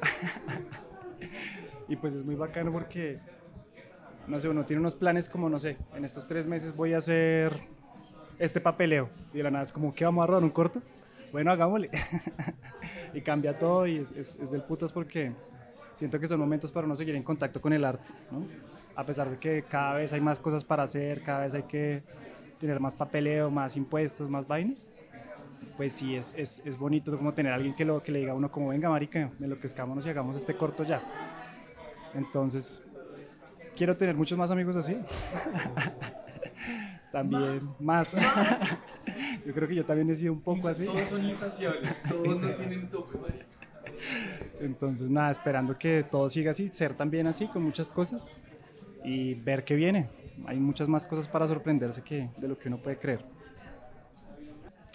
y 1.88 1.96
pues 1.96 2.14
es 2.14 2.24
muy 2.24 2.36
bacano 2.36 2.72
porque, 2.72 3.20
no 4.28 4.40
sé, 4.40 4.50
uno 4.50 4.66
tiene 4.66 4.80
unos 4.80 4.96
planes 4.96 5.30
como, 5.30 5.50
no 5.50 5.60
sé, 5.60 5.78
en 5.96 6.06
estos 6.06 6.28
tres 6.28 6.48
meses 6.48 6.76
voy 6.76 6.94
a 6.94 6.98
hacer 6.98 7.54
este 8.40 8.62
papeleo. 8.62 9.10
Y 9.34 9.38
de 9.38 9.44
la 9.44 9.52
nada 9.52 9.64
es 9.64 9.72
como, 9.72 9.94
¿qué 9.94 10.06
vamos 10.06 10.24
a 10.24 10.28
rodar 10.28 10.44
un 10.44 10.52
corto? 10.52 10.82
Bueno, 11.32 11.52
hagámosle. 11.52 11.90
y 13.14 13.22
cambia 13.22 13.58
todo 13.58 13.88
y 13.88 13.98
es, 13.98 14.12
es, 14.12 14.52
del 14.52 14.62
putas 14.64 14.92
porque 14.92 15.34
siento 15.94 16.20
que 16.20 16.28
son 16.28 16.40
momentos 16.40 16.72
para 16.72 16.86
uno 16.86 16.96
seguir 16.96 17.16
en 17.16 17.24
contacto 17.24 17.62
con 17.62 17.74
el 17.74 17.86
arte, 17.86 18.10
¿no? 18.32 18.46
A 18.96 19.06
pesar 19.06 19.30
de 19.30 19.38
que 19.38 19.64
cada 19.64 19.96
vez 19.96 20.14
hay 20.14 20.22
más 20.22 20.40
cosas 20.40 20.64
para 20.64 20.84
hacer, 20.84 21.24
cada 21.24 21.42
vez 21.42 21.54
hay 21.56 21.64
que 21.64 22.04
tener 22.60 22.80
más 22.80 22.96
papeleo, 22.96 23.50
más 23.50 23.76
impuestos, 23.76 24.30
más 24.30 24.48
vainas 24.48 24.86
pues 25.78 25.94
sí, 25.94 26.16
es, 26.16 26.34
es, 26.38 26.62
es, 26.66 26.78
bonito 26.78 27.18
como 27.18 27.34
tener 27.34 27.52
a 27.52 27.56
alguien 27.56 27.74
que, 27.74 27.86
lo, 27.86 28.02
que 28.04 28.12
le 28.12 28.20
diga 28.20 28.34
a 28.34 28.36
uno 28.36 28.52
como, 28.52 28.70
venga, 28.70 28.90
marica, 28.90 29.32
de 29.40 29.48
lo 29.48 29.60
que 29.60 29.68
escámonos 29.68 30.06
y 30.06 30.10
hagamos 30.10 30.36
este 30.36 30.56
corto 30.56 30.84
ya. 30.84 31.02
Entonces, 32.14 32.84
quiero 33.76 33.98
tener 33.98 34.16
muchos 34.16 34.38
más 34.38 34.52
amigos 34.52 34.76
así. 34.76 35.00
también, 37.12 37.60
más. 37.80 38.14
yo 39.46 39.54
creo 39.54 39.68
que 39.68 39.76
yo 39.76 39.86
también 39.86 40.10
he 40.10 40.16
sido 40.16 40.34
un 40.34 40.42
poco 40.42 40.68
así. 40.68 40.86
Todos 40.86 41.06
son 41.06 41.26
insaciables, 41.26 42.04
todos 42.04 42.40
no 42.40 42.50
tienen 42.56 42.90
tope, 42.90 43.18
marica. 43.18 43.46
Entonces, 44.66 45.10
nada, 45.10 45.32
esperando 45.32 45.78
que 45.78 46.04
todo 46.04 46.30
siga 46.30 46.52
así, 46.52 46.68
ser 46.70 46.96
también 46.96 47.28
así, 47.28 47.48
con 47.48 47.64
muchas 47.64 47.90
cosas 47.90 48.30
y 49.04 49.34
ver 49.34 49.64
qué 49.64 49.76
viene. 49.76 50.10
Hay 50.46 50.60
muchas 50.60 50.88
más 50.88 51.06
cosas 51.06 51.28
para 51.28 51.48
sorprenderse 51.48 52.02
que 52.02 52.30
de 52.38 52.48
lo 52.48 52.58
que 52.58 52.70
uno 52.70 52.78
puede 52.78 52.98
creer. 52.98 53.26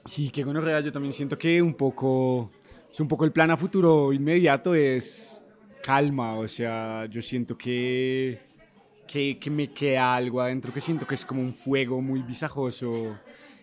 Sí, 0.04 0.30
que 0.30 0.44
bueno, 0.44 0.60
real, 0.60 0.82
yo 0.82 0.90
también 0.90 1.12
siento 1.12 1.36
que 1.36 1.60
un 1.60 1.74
poco, 1.74 2.50
es 2.90 2.98
un 2.98 3.08
poco 3.08 3.24
el 3.24 3.32
plan 3.32 3.50
a 3.50 3.56
futuro 3.56 4.12
inmediato 4.12 4.74
es 4.74 5.44
calma, 5.82 6.34
o 6.34 6.48
sea, 6.48 7.06
yo 7.06 7.20
siento 7.20 7.56
que, 7.56 8.40
que, 9.06 9.38
que 9.38 9.50
me 9.50 9.68
queda 9.72 10.14
algo 10.14 10.40
adentro, 10.40 10.72
que 10.72 10.80
siento 10.80 11.06
que 11.06 11.14
es 11.14 11.24
como 11.24 11.42
un 11.42 11.52
fuego 11.52 12.00
muy 12.00 12.22
visajoso. 12.22 13.18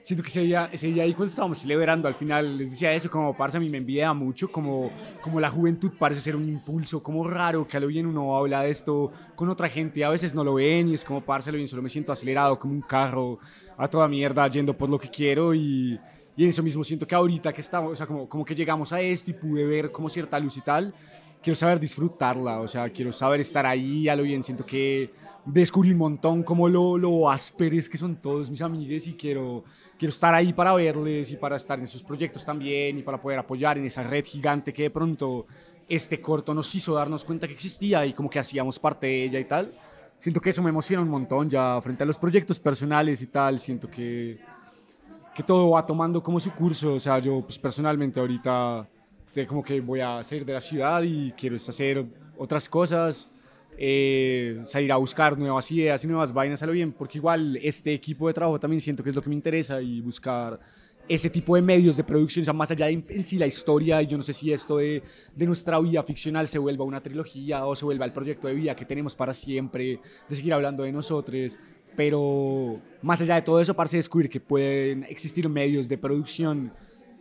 Siento 0.06 0.22
que 0.22 0.30
ese 0.30 0.42
día, 0.42 0.70
ese 0.72 0.86
día 0.86 1.02
ahí 1.02 1.16
cuando 1.16 1.32
estábamos 1.32 1.58
celebrando, 1.58 2.08
al 2.08 2.14
final 2.14 2.60
les 2.60 2.70
decía 2.70 2.94
eso, 2.94 3.10
como 3.10 3.36
parce, 3.36 3.58
a 3.58 3.60
mí 3.60 3.72
me 3.72 3.80
envidia 3.80 4.14
mucho, 4.14 4.52
como, 4.52 4.92
como 5.20 5.40
la 5.40 5.50
juventud 5.50 5.94
parece 5.98 6.22
ser 6.22 6.36
un 6.36 6.48
impulso, 6.48 7.02
como 7.02 7.28
raro 7.28 7.68
que 7.68 7.76
a 7.76 7.80
lo 7.80 7.88
bien 7.88 8.06
uno 8.06 8.38
habla 8.38 8.62
de 8.62 8.70
esto 8.70 9.12
con 9.36 9.50
otra 9.50 9.68
gente 9.68 10.06
a 10.06 10.10
veces 10.10 10.36
no 10.36 10.44
lo 10.44 10.54
ven 10.54 10.90
y 10.90 10.94
es 10.94 11.04
como 11.04 11.22
parce, 11.22 11.50
a 11.50 11.54
lo 11.54 11.58
bien 11.58 11.68
solo 11.68 11.82
me 11.82 11.90
siento 11.90 12.12
acelerado 12.12 12.60
como 12.60 12.76
un 12.76 12.82
carro 12.82 13.40
a 13.78 13.88
toda 13.88 14.08
mierda 14.08 14.48
yendo 14.48 14.78
por 14.78 14.92
lo 14.92 15.00
que 15.00 15.10
quiero 15.10 15.56
y 15.56 16.00
y 16.38 16.44
en 16.44 16.50
eso 16.50 16.62
mismo 16.62 16.84
siento 16.84 17.08
que 17.08 17.16
ahorita 17.16 17.54
que 17.54 17.62
estamos, 17.62 17.94
o 17.94 17.96
sea, 17.96 18.06
como, 18.06 18.28
como 18.28 18.44
que 18.44 18.54
llegamos 18.54 18.92
a 18.92 19.00
esto 19.00 19.32
y 19.32 19.34
pude 19.34 19.66
ver 19.66 19.92
como 19.92 20.10
cierta 20.10 20.38
luz 20.38 20.58
y 20.58 20.62
tal, 20.62 20.94
quiero 21.42 21.56
saber 21.56 21.80
disfrutarla, 21.80 22.60
o 22.60 22.68
sea, 22.68 22.90
quiero 22.90 23.14
saber 23.14 23.40
estar 23.40 23.66
ahí 23.66 24.10
a 24.10 24.16
lo 24.16 24.24
bien. 24.24 24.44
Siento 24.44 24.66
que 24.66 25.12
descubrí 25.46 25.92
un 25.92 26.00
montón 26.00 26.44
como 26.44 26.68
lo, 26.68 26.98
lo 26.98 27.30
ásperes 27.30 27.88
que 27.88 27.98
son 27.98 28.18
todos 28.18 28.50
mis 28.50 28.62
amigos 28.62 29.08
y 29.08 29.14
quiero, 29.14 29.64
quiero 29.98 30.10
estar 30.10 30.34
ahí 30.34 30.54
para 30.54 30.74
verles 30.74 31.32
y 31.32 31.36
para 31.36 31.56
estar 31.56 31.80
en 31.80 31.88
sus 31.88 32.04
proyectos 32.04 32.46
también 32.46 32.98
y 32.98 33.02
para 33.02 33.22
poder 33.22 33.40
apoyar 33.40 33.78
en 33.78 33.86
esa 33.86 34.04
red 34.04 34.26
gigante 34.26 34.74
que 34.74 34.84
de 34.84 34.90
pronto 34.90 35.46
este 35.88 36.20
corto 36.20 36.54
nos 36.54 36.74
hizo 36.74 36.94
darnos 36.94 37.24
cuenta 37.24 37.48
que 37.48 37.54
existía 37.54 38.06
y 38.06 38.14
como 38.14 38.30
que 38.30 38.40
hacíamos 38.40 38.80
parte 38.80 39.08
de 39.08 39.24
ella 39.26 39.40
y 39.40 39.46
tal. 39.46 39.74
Siento 40.18 40.40
que 40.40 40.50
eso 40.50 40.64
me 40.64 40.70
emociona 40.70 41.04
un 41.04 41.10
montón 41.10 41.50
ya 41.50 41.80
frente 41.82 42.04
a 42.04 42.06
los 42.06 42.18
proyectos 42.18 42.60
personales 42.60 43.22
y 43.22 43.28
tal. 43.28 43.60
Siento 43.60 43.90
que 43.90 44.40
que 45.36 45.44
todo 45.44 45.72
va 45.72 45.86
tomando 45.86 46.24
como 46.24 46.40
su 46.40 46.52
curso. 46.54 46.94
O 46.94 47.00
sea, 47.00 47.20
yo 47.20 47.42
pues, 47.42 47.60
personalmente 47.60 48.20
ahorita 48.20 48.88
como 49.48 49.62
que 49.62 49.82
voy 49.82 50.00
a 50.00 50.24
salir 50.24 50.46
de 50.46 50.54
la 50.54 50.62
ciudad 50.62 51.04
y 51.04 51.34
quiero 51.34 51.58
hacer 51.58 52.06
otras 52.38 52.70
cosas, 52.70 53.30
eh, 53.78 54.60
salir 54.64 54.92
a 54.92 54.98
buscar 54.98 55.38
nuevas 55.38 55.70
ideas 55.72 56.04
y 56.04 56.08
nuevas 56.08 56.34
vainas 56.34 56.62
a 56.64 56.66
lo 56.66 56.72
bien, 56.72 56.92
porque 56.92 57.18
igual 57.18 57.58
este 57.62 57.94
equipo 57.94 58.28
de 58.28 58.34
trabajo 58.34 58.60
también 58.60 58.82
siento 58.82 59.04
que 59.04 59.10
es 59.10 59.16
lo 59.16 59.22
que 59.22 59.30
me 59.30 59.36
interesa 59.36 59.82
y 59.82 60.02
buscar 60.02 60.60
ese 61.08 61.30
tipo 61.30 61.56
de 61.56 61.62
medios 61.62 61.96
de 61.96 62.04
producción, 62.04 62.42
o 62.42 62.46
sea, 62.46 62.54
más 62.54 62.72
allá 62.72 62.88
de 62.88 63.04
en 63.10 63.24
sí 63.24 63.38
la 63.38 63.46
historia, 63.46 64.02
y 64.02 64.08
yo 64.08 64.18
no 64.18 64.24
sé 64.24 64.34
si 64.34 64.52
esto 64.52 64.78
de, 64.78 65.04
de, 65.36 65.46
nuestra 65.46 65.80
vida 65.80 66.02
ficcional 66.02 66.48
se 66.48 66.58
vuelva 66.58 66.84
una 66.84 67.02
trilogía 67.02 67.66
o 67.66 67.76
se 67.76 67.86
vuelva 67.86 68.06
el 68.06 68.12
proyecto 68.12 68.48
de 68.48 68.56
vida 68.56 68.76
que 68.76 68.86
tenemos 68.86 69.16
para 69.16 69.34
siempre, 69.34 70.00
de 70.28 70.36
seguir 70.36 70.54
hablando 70.54 70.84
de 70.84 70.92
nosotros, 70.92 71.60
pero 71.96 72.82
más 73.02 73.22
allá 73.22 73.36
de 73.36 73.44
todo 73.44 73.60
eso, 73.60 73.74
parece 73.76 73.98
descubrir 73.98 74.30
que 74.30 74.40
pueden 74.40 75.04
existir 75.04 75.48
medios 75.48 75.88
de 75.88 75.98
producción 75.98 76.74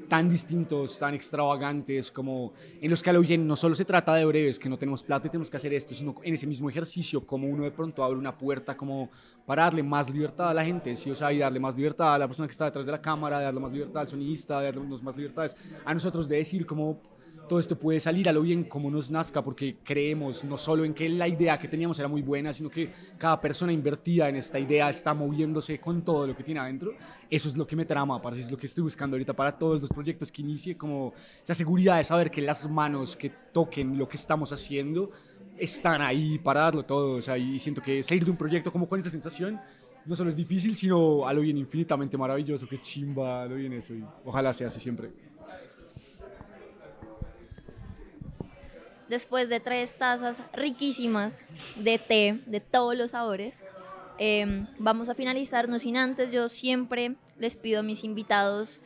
tan 0.08 0.28
distintos, 0.28 0.98
tan 0.98 1.14
extravagantes, 1.14 2.10
como 2.10 2.52
en 2.80 2.90
los 2.90 3.02
que 3.02 3.38
no 3.38 3.56
solo 3.56 3.74
se 3.74 3.84
trata 3.84 4.14
de 4.14 4.24
breves, 4.24 4.58
que 4.58 4.68
no 4.68 4.78
tenemos 4.78 5.02
plata 5.02 5.26
y 5.26 5.30
tenemos 5.30 5.50
que 5.50 5.56
hacer 5.56 5.72
esto, 5.72 5.94
sino 5.94 6.14
en 6.22 6.34
ese 6.34 6.46
mismo 6.46 6.68
ejercicio, 6.68 7.26
como 7.26 7.48
uno 7.48 7.64
de 7.64 7.70
pronto 7.70 8.04
abre 8.04 8.18
una 8.18 8.36
puerta 8.36 8.76
como 8.76 9.10
para 9.46 9.64
darle 9.64 9.82
más 9.82 10.10
libertad 10.10 10.50
a 10.50 10.54
la 10.54 10.64
gente, 10.64 10.94
¿sí? 10.96 11.10
o 11.10 11.14
sea, 11.14 11.32
y 11.32 11.38
darle 11.38 11.60
más 11.60 11.76
libertad 11.76 12.14
a 12.14 12.18
la 12.18 12.26
persona 12.26 12.46
que 12.46 12.52
está 12.52 12.66
detrás 12.66 12.86
de 12.86 12.92
la 12.92 13.00
cámara, 13.00 13.40
darle 13.40 13.60
más 13.60 13.72
libertad 13.72 14.02
al 14.02 14.08
sonidista, 14.08 14.62
darle 14.62 14.80
más 14.80 15.16
libertades 15.16 15.56
a 15.84 15.94
nosotros 15.94 16.28
de 16.28 16.36
decir 16.36 16.66
como 16.66 17.00
todo 17.48 17.58
esto 17.58 17.78
puede 17.78 18.00
salir 18.00 18.28
a 18.28 18.32
lo 18.32 18.42
bien 18.42 18.64
como 18.64 18.90
nos 18.90 19.10
nazca, 19.10 19.42
porque 19.42 19.76
creemos 19.82 20.44
no 20.44 20.56
solo 20.58 20.84
en 20.84 20.94
que 20.94 21.08
la 21.08 21.28
idea 21.28 21.58
que 21.58 21.68
teníamos 21.68 21.98
era 21.98 22.08
muy 22.08 22.22
buena, 22.22 22.52
sino 22.52 22.70
que 22.70 22.90
cada 23.18 23.40
persona 23.40 23.72
invertida 23.72 24.28
en 24.28 24.36
esta 24.36 24.58
idea 24.58 24.88
está 24.88 25.14
moviéndose 25.14 25.78
con 25.78 26.02
todo 26.02 26.26
lo 26.26 26.34
que 26.34 26.42
tiene 26.42 26.60
adentro. 26.60 26.92
Eso 27.30 27.48
es 27.48 27.56
lo 27.56 27.66
que 27.66 27.76
me 27.76 27.84
trama, 27.84 28.18
parece 28.18 28.42
es 28.42 28.50
lo 28.50 28.56
que 28.56 28.66
estoy 28.66 28.84
buscando 28.84 29.14
ahorita 29.14 29.32
para 29.32 29.56
todos 29.56 29.80
los 29.80 29.90
proyectos 29.90 30.30
que 30.30 30.42
inicie, 30.42 30.76
como 30.76 31.12
esa 31.42 31.54
seguridad 31.54 31.96
de 31.96 32.04
saber 32.04 32.30
que 32.30 32.40
las 32.40 32.68
manos 32.68 33.16
que 33.16 33.30
toquen 33.52 33.98
lo 33.98 34.08
que 34.08 34.16
estamos 34.16 34.52
haciendo 34.52 35.10
están 35.58 36.02
ahí 36.02 36.38
para 36.38 36.62
darlo 36.62 36.82
todo. 36.82 37.16
O 37.16 37.22
sea, 37.22 37.38
y 37.38 37.58
siento 37.58 37.80
que 37.82 38.02
salir 38.02 38.24
de 38.24 38.30
un 38.30 38.36
proyecto 38.36 38.72
como 38.72 38.88
con 38.88 38.98
esta 38.98 39.10
sensación 39.10 39.60
no 40.06 40.14
solo 40.14 40.30
es 40.30 40.36
difícil, 40.36 40.76
sino 40.76 41.26
a 41.26 41.32
lo 41.32 41.40
bien 41.40 41.56
infinitamente 41.56 42.18
maravilloso, 42.18 42.68
que 42.68 42.80
chimba, 42.80 43.42
a 43.42 43.46
lo 43.46 43.54
bien 43.54 43.72
eso, 43.72 43.94
y 43.94 44.04
ojalá 44.24 44.52
sea 44.52 44.66
así 44.66 44.80
siempre. 44.80 45.10
Después 49.08 49.48
de 49.48 49.60
tres 49.60 49.96
tazas 49.96 50.40
riquísimas 50.52 51.44
de 51.76 51.98
té 51.98 52.40
de 52.46 52.60
todos 52.60 52.96
los 52.96 53.12
sabores, 53.12 53.64
em, 54.18 54.66
vamos 54.78 55.08
a 55.08 55.14
finalizar, 55.14 55.68
no 55.68 55.78
sin 55.78 55.96
antes, 55.96 56.32
yo 56.32 56.48
siempre 56.48 57.16
les 57.38 57.56
pido 57.56 57.80
a 57.80 57.82
mis 57.82 58.04
invitados, 58.04 58.80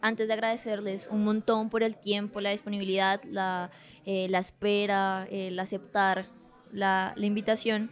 antes 0.00 0.28
de 0.28 0.34
agradecerles 0.34 1.08
un 1.10 1.24
montón 1.24 1.70
por 1.70 1.82
el 1.82 1.96
tiempo, 1.96 2.40
la 2.40 2.50
disponibilidad, 2.50 3.22
la, 3.24 3.70
eh, 4.04 4.28
la 4.28 4.38
espera, 4.38 5.26
el 5.30 5.58
aceptar 5.58 6.28
la, 6.74 7.14
invitación 7.16 7.90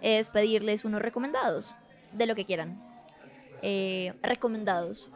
es 0.00 0.30
pedirles 0.30 0.84
unos 0.84 1.02
recomendados 1.02 1.76
de 2.12 2.26
lo 2.26 2.34
que 2.34 2.46
quieran. 2.46 2.82
Eh, 3.62 4.14
recomendados 4.22 5.10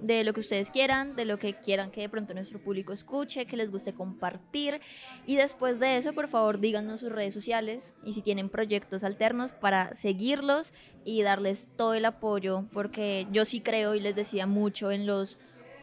de 0.00 0.24
lo 0.24 0.32
que 0.32 0.40
ustedes 0.40 0.70
quieran, 0.70 1.16
de 1.16 1.24
lo 1.24 1.38
que 1.38 1.54
quieran 1.54 1.90
que 1.90 2.00
de 2.00 2.08
pronto 2.08 2.34
nuestro 2.34 2.58
público 2.58 2.92
escuche, 2.92 3.46
que 3.46 3.56
les 3.56 3.70
guste 3.70 3.92
compartir. 3.92 4.80
Y 5.26 5.36
después 5.36 5.78
de 5.78 5.96
eso, 5.96 6.12
por 6.12 6.28
favor, 6.28 6.60
díganos 6.60 7.00
sus 7.00 7.12
redes 7.12 7.34
sociales 7.34 7.94
y 8.04 8.12
si 8.12 8.22
tienen 8.22 8.48
proyectos 8.48 9.04
alternos 9.04 9.52
para 9.52 9.94
seguirlos 9.94 10.72
y 11.04 11.22
darles 11.22 11.68
todo 11.76 11.94
el 11.94 12.04
apoyo, 12.04 12.64
porque 12.72 13.26
yo 13.32 13.44
sí 13.44 13.60
creo 13.60 13.94
y 13.94 14.00
les 14.00 14.14
decía 14.14 14.46
mucho 14.46 14.90
en 14.90 15.06
los 15.06 15.38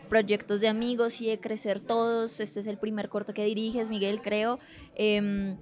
proyectos 0.07 0.61
de 0.61 0.67
amigos 0.67 1.21
y 1.21 1.27
de 1.27 1.39
crecer 1.39 1.79
todos. 1.79 2.39
Este 2.39 2.59
es 2.59 2.67
el 2.67 2.77
primer 2.77 3.09
corto 3.09 3.33
que 3.33 3.45
diriges, 3.45 3.89
Miguel, 3.89 4.21
creo. 4.21 4.59
Em, 4.95 5.57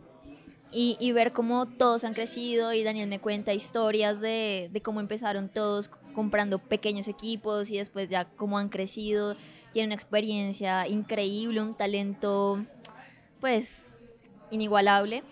y, 0.72 0.98
y, 1.00 1.12
ver 1.14 1.32
cómo 1.32 1.68
todos 1.68 2.04
han 2.04 2.14
crecido 2.14 2.74
y 2.74 2.84
Daniel 2.84 3.08
me 3.08 3.20
cuenta 3.20 3.54
historias 3.54 4.20
de, 4.20 4.70
de 4.74 4.82
cómo 4.82 5.00
empezaron 5.00 5.48
todos 5.48 5.90
comprando 6.16 6.60
pequeños 6.60 7.08
equipos 7.08 7.70
y 7.70 7.78
después 7.78 8.10
ya 8.10 8.26
cómo 8.26 8.58
han 8.58 8.70
crecido. 8.70 9.36
Tienen 9.74 9.90
una 9.90 9.96
experiencia 9.96 10.88
increíble, 10.88 11.62
un 11.62 11.76
talento 11.76 12.66
pues 13.40 13.90
inigualable. 14.50 15.24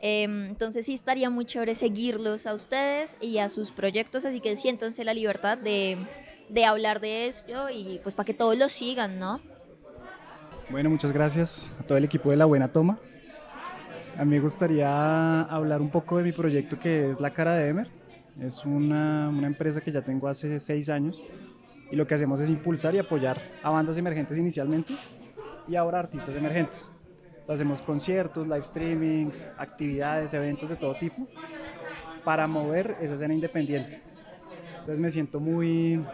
Em, 0.00 0.50
entonces 0.50 0.86
sí 0.86 0.94
estaría 0.94 1.28
muy 1.28 1.44
chévere 1.44 1.74
seguirlos 1.74 2.46
a 2.46 2.54
ustedes 2.54 3.16
y 3.20 3.38
a 3.38 3.48
sus 3.48 3.72
proyectos, 3.72 4.24
así 4.24 4.40
que 4.40 4.54
siéntanse 4.54 5.02
la 5.02 5.12
libertad 5.12 5.58
de, 5.58 5.98
de 6.48 6.64
hablar 6.64 7.00
de 7.00 7.26
esto 7.26 7.68
y 7.70 7.98
pues 8.04 8.14
para 8.14 8.26
que 8.26 8.34
todos 8.34 8.56
lo 8.56 8.68
sigan, 8.68 9.18
¿no? 9.18 9.40
Bueno, 10.70 10.90
muchas 10.90 11.12
gracias 11.12 11.72
a 11.80 11.82
todo 11.82 11.98
el 11.98 12.04
equipo 12.04 12.30
de 12.30 12.36
La 12.36 12.44
Buena 12.44 12.70
Toma. 12.70 13.00
A 14.16 14.24
mí 14.24 14.32
me 14.32 14.40
gustaría 14.40 15.42
hablar 15.42 15.80
un 15.80 15.90
poco 15.90 16.18
de 16.18 16.24
mi 16.24 16.32
proyecto 16.32 16.78
que 16.78 17.10
es 17.10 17.20
La 17.20 17.32
Cara 17.32 17.54
de 17.54 17.68
Emer. 17.68 17.97
Es 18.40 18.64
una, 18.64 19.28
una 19.28 19.46
empresa 19.46 19.80
que 19.80 19.90
ya 19.90 20.02
tengo 20.02 20.28
hace 20.28 20.60
seis 20.60 20.88
años 20.88 21.20
y 21.90 21.96
lo 21.96 22.06
que 22.06 22.14
hacemos 22.14 22.40
es 22.40 22.50
impulsar 22.50 22.94
y 22.94 22.98
apoyar 22.98 23.40
a 23.62 23.70
bandas 23.70 23.98
emergentes 23.98 24.38
inicialmente 24.38 24.94
y 25.66 25.74
ahora 25.76 25.98
artistas 25.98 26.36
emergentes. 26.36 26.92
Hacemos 27.48 27.80
conciertos, 27.80 28.46
live 28.46 28.64
streamings, 28.64 29.48
actividades, 29.56 30.34
eventos 30.34 30.68
de 30.68 30.76
todo 30.76 30.94
tipo 30.94 31.26
para 32.22 32.46
mover 32.46 32.96
esa 33.00 33.14
escena 33.14 33.32
independiente. 33.32 34.02
Entonces 34.72 35.00
me 35.00 35.10
siento 35.10 35.40
muy... 35.40 36.04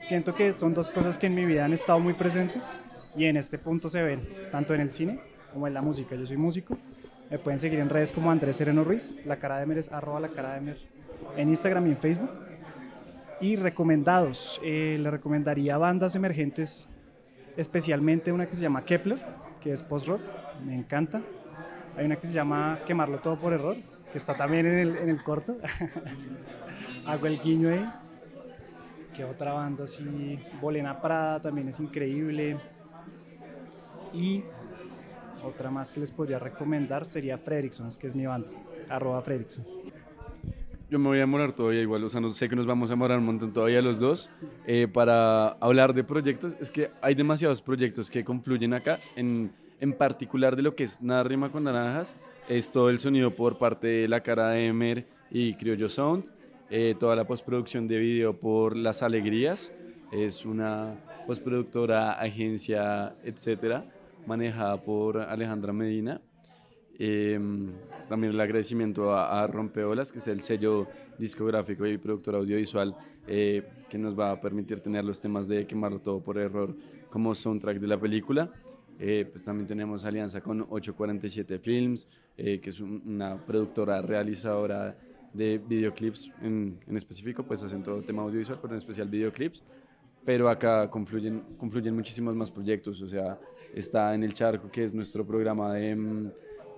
Siento 0.00 0.34
que 0.34 0.52
son 0.52 0.74
dos 0.74 0.88
cosas 0.88 1.16
que 1.16 1.26
en 1.26 1.34
mi 1.34 1.44
vida 1.44 1.64
han 1.64 1.72
estado 1.72 2.00
muy 2.00 2.14
presentes 2.14 2.74
y 3.16 3.26
en 3.26 3.36
este 3.36 3.58
punto 3.58 3.88
se 3.88 4.02
ven, 4.02 4.26
tanto 4.50 4.74
en 4.74 4.80
el 4.80 4.90
cine 4.90 5.20
como 5.52 5.66
en 5.66 5.74
la 5.74 5.82
música. 5.82 6.16
Yo 6.16 6.26
soy 6.26 6.36
músico. 6.36 6.76
Me 7.30 7.38
pueden 7.38 7.60
seguir 7.60 7.78
en 7.78 7.88
redes 7.88 8.10
como 8.10 8.30
Andrés 8.30 8.56
Sereno 8.56 8.82
Ruiz. 8.82 9.16
La 9.24 9.36
cara 9.36 9.58
de 9.58 9.66
Mer 9.66 9.78
es 9.78 9.92
arroba 9.92 10.18
la 10.20 10.28
cara 10.30 10.54
de 10.54 10.62
Mer 10.62 10.78
en 11.36 11.48
Instagram 11.48 11.86
y 11.86 11.90
en 11.90 11.98
Facebook. 11.98 12.30
Y 13.40 13.56
recomendados, 13.56 14.60
eh, 14.62 14.98
le 15.00 15.10
recomendaría 15.10 15.78
bandas 15.78 16.14
emergentes, 16.14 16.88
especialmente 17.56 18.32
una 18.32 18.46
que 18.46 18.54
se 18.54 18.62
llama 18.62 18.84
Kepler, 18.84 19.18
que 19.60 19.72
es 19.72 19.82
post-rock, 19.82 20.20
me 20.64 20.74
encanta. 20.74 21.22
Hay 21.96 22.04
una 22.06 22.16
que 22.16 22.26
se 22.26 22.34
llama 22.34 22.80
Quemarlo 22.84 23.18
Todo 23.20 23.38
por 23.38 23.52
Error, 23.52 23.76
que 24.12 24.18
está 24.18 24.34
también 24.34 24.66
en 24.66 24.78
el, 24.78 24.96
en 24.96 25.08
el 25.08 25.22
corto. 25.22 25.56
Hago 27.06 27.26
el 27.26 27.40
guiño 27.40 27.70
ahí. 27.70 27.90
¿Qué 29.14 29.24
otra 29.24 29.52
banda 29.52 29.84
así? 29.84 30.38
Bolena 30.60 31.00
Prada 31.00 31.40
también 31.40 31.68
es 31.68 31.80
increíble. 31.80 32.58
Y 34.12 34.44
otra 35.42 35.70
más 35.70 35.90
que 35.90 36.00
les 36.00 36.10
podría 36.10 36.38
recomendar 36.38 37.06
sería 37.06 37.38
Fredricksons, 37.38 37.96
que 37.96 38.06
es 38.06 38.14
mi 38.14 38.26
banda, 38.26 38.50
arroba 38.88 39.20
Fredricksons. 39.22 39.78
Yo 40.90 40.98
me 40.98 41.06
voy 41.06 41.18
a 41.18 41.20
demorar 41.20 41.52
todavía 41.52 41.82
igual, 41.82 42.02
o 42.02 42.08
sea, 42.08 42.20
no 42.20 42.30
sé 42.30 42.48
que 42.48 42.56
nos 42.56 42.66
vamos 42.66 42.90
a 42.90 42.94
demorar 42.94 43.16
un 43.18 43.24
montón 43.24 43.52
todavía 43.52 43.80
los 43.80 44.00
dos 44.00 44.28
eh, 44.66 44.88
para 44.92 45.50
hablar 45.60 45.94
de 45.94 46.02
proyectos. 46.02 46.54
Es 46.58 46.68
que 46.68 46.90
hay 47.00 47.14
demasiados 47.14 47.62
proyectos 47.62 48.10
que 48.10 48.24
confluyen 48.24 48.74
acá, 48.74 48.98
en, 49.14 49.52
en 49.78 49.92
particular 49.92 50.56
de 50.56 50.62
lo 50.62 50.74
que 50.74 50.82
es 50.82 51.00
Nada 51.00 51.22
Rima 51.22 51.52
con 51.52 51.62
Naranjas, 51.62 52.16
es 52.48 52.72
todo 52.72 52.90
el 52.90 52.98
sonido 52.98 53.36
por 53.36 53.56
parte 53.56 53.86
de 53.86 54.08
la 54.08 54.20
cara 54.20 54.48
de 54.48 54.66
Emer 54.66 55.06
y 55.30 55.54
Criollo 55.54 55.88
Sound, 55.88 56.24
eh, 56.70 56.96
toda 56.98 57.14
la 57.14 57.24
postproducción 57.24 57.86
de 57.86 57.96
video 58.00 58.40
por 58.40 58.76
Las 58.76 59.04
Alegrías, 59.04 59.72
es 60.10 60.44
una 60.44 60.96
postproductora, 61.24 62.14
agencia, 62.14 63.14
etcétera, 63.22 63.84
manejada 64.26 64.82
por 64.82 65.18
Alejandra 65.18 65.72
Medina. 65.72 66.20
Eh, 67.02 67.40
también 68.10 68.34
el 68.34 68.40
agradecimiento 68.40 69.12
a, 69.12 69.42
a, 69.42 69.46
Rompeolas, 69.46 70.12
que 70.12 70.18
es 70.18 70.28
el 70.28 70.42
sello 70.42 70.86
discográfico 71.18 71.86
y 71.86 71.96
productor 71.96 72.34
audiovisual 72.34 72.94
eh, 73.26 73.62
que 73.88 73.96
nos 73.96 74.18
va 74.18 74.32
a 74.32 74.40
permitir 74.40 74.80
tener 74.80 75.04
los 75.04 75.20
temas 75.20 75.46
de 75.46 75.66
Quemarlo 75.66 76.00
Todo 76.00 76.20
por 76.20 76.36
Error 76.36 76.74
como 77.10 77.34
soundtrack 77.34 77.78
de 77.78 77.86
la 77.86 77.98
película. 77.98 78.50
Eh, 78.98 79.26
pues 79.30 79.44
también 79.44 79.66
tenemos 79.66 80.04
alianza 80.04 80.40
con 80.40 80.62
847 80.62 81.58
Films, 81.58 82.08
eh, 82.36 82.60
que 82.60 82.70
es 82.70 82.80
un, 82.80 83.02
una 83.06 83.36
productora 83.36 84.02
realizadora 84.02 84.96
de 85.32 85.58
videoclips 85.58 86.30
en, 86.42 86.78
en, 86.86 86.96
específico, 86.96 87.44
pues 87.44 87.62
hacen 87.62 87.82
todo 87.82 88.02
tema 88.02 88.22
audiovisual, 88.22 88.58
pero 88.60 88.74
en 88.74 88.78
especial 88.78 89.08
videoclips. 89.08 89.62
Pero 90.24 90.50
acá 90.50 90.90
confluyen, 90.90 91.40
confluyen 91.56 91.94
muchísimos 91.94 92.34
más 92.34 92.50
proyectos, 92.50 93.00
o 93.00 93.08
sea, 93.08 93.38
está 93.74 94.14
en 94.14 94.22
El 94.22 94.34
Charco, 94.34 94.70
que 94.70 94.84
es 94.84 94.92
nuestro 94.92 95.24
programa 95.24 95.72
de 95.72 95.94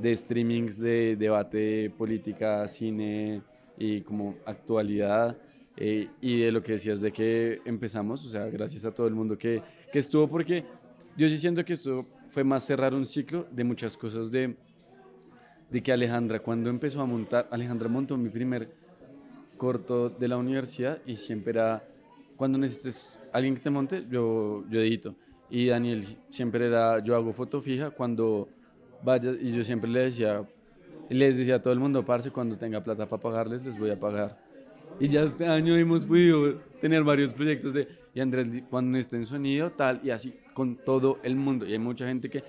de 0.03 0.17
streamings 0.17 0.79
de 0.79 1.17
debate, 1.17 1.91
política, 1.97 2.67
cine 2.67 3.41
y 3.79 4.01
como 4.01 4.35
actualidad. 4.45 5.37
Eh, 5.77 6.09
y 6.21 6.41
de 6.41 6.53
lo 6.53 6.63
que 6.63 6.73
decías 6.73 7.01
de 7.01 7.13
que 7.13 7.63
empezamos, 7.65 8.27
o 8.27 8.29
sea, 8.29 8.45
gracias 8.47 8.85
a 8.85 8.93
todo 8.93 9.07
el 9.07 9.15
mundo 9.15 9.39
que, 9.39 9.63
que 9.91 10.01
estuvo, 10.01 10.29
porque 10.29 10.65
yo 11.17 11.29
sí 11.29 11.39
siento 11.39 11.65
que 11.65 11.73
esto 11.73 12.07
fue 12.29 12.45
más 12.45 12.65
cerrar 12.65 12.93
un 12.95 13.07
ciclo 13.07 13.47
de 13.51 13.65
muchas 13.65 13.97
cosas 13.97 14.31
de, 14.31 14.55
de 15.71 15.83
que 15.83 15.93
Alejandra, 15.93 16.41
cuando 16.41 16.69
empezó 16.69 17.01
a 17.01 17.07
montar, 17.07 17.49
Alejandra 17.51 17.89
montó 17.89 18.19
mi 18.19 18.29
primer 18.29 18.69
corto 19.57 20.11
de 20.11 20.29
la 20.29 20.37
universidad 20.37 21.01
y 21.07 21.17
siempre 21.17 21.53
era, 21.53 21.83
cuando 22.37 22.59
necesites 22.59 23.19
alguien 23.33 23.55
que 23.55 23.61
te 23.61 23.71
monte, 23.71 24.05
yo, 24.11 24.65
yo 24.69 24.81
edito. 24.81 25.15
Y 25.49 25.67
Daniel 25.67 26.19
siempre 26.31 26.67
era, 26.67 26.99
yo 27.03 27.15
hago 27.15 27.33
foto 27.33 27.61
fija 27.61 27.91
cuando 27.91 28.49
vaya, 29.03 29.33
y 29.41 29.53
yo 29.53 29.65
siempre 29.65 29.91
le 29.91 30.05
decía, 30.05 30.47
les 31.09 31.37
decía 31.37 31.57
a 31.57 31.63
todo 31.63 31.73
el 31.73 31.81
mundo, 31.81 32.05
parce, 32.05 32.31
cuando 32.31 32.57
tenga 32.57 32.83
plata 32.83 33.09
para 33.09 33.23
pagarles, 33.23 33.65
les 33.65 33.79
voy 33.79 33.91
a 33.91 33.99
pagar. 33.99 34.39
Y 35.01 35.09
ya 35.09 35.23
este 35.23 35.47
año 35.47 35.77
hemos 35.77 36.05
podido 36.05 36.55
tener 36.81 37.03
varios 37.03 37.33
proyectos 37.33 37.75
de, 37.75 37.89
y 38.15 38.21
Andrés, 38.21 38.49
cuando 38.71 38.99
esté 38.99 39.17
en 39.17 39.27
sonido, 39.27 39.71
tal, 39.71 40.01
y 40.05 40.11
así 40.11 40.35
con 40.55 40.77
todo 40.77 41.19
el 41.23 41.37
mundo. 41.37 41.67
Y 41.67 41.73
hay 41.73 41.79
mucha 41.79 42.07
gente 42.07 42.29
que, 42.29 42.45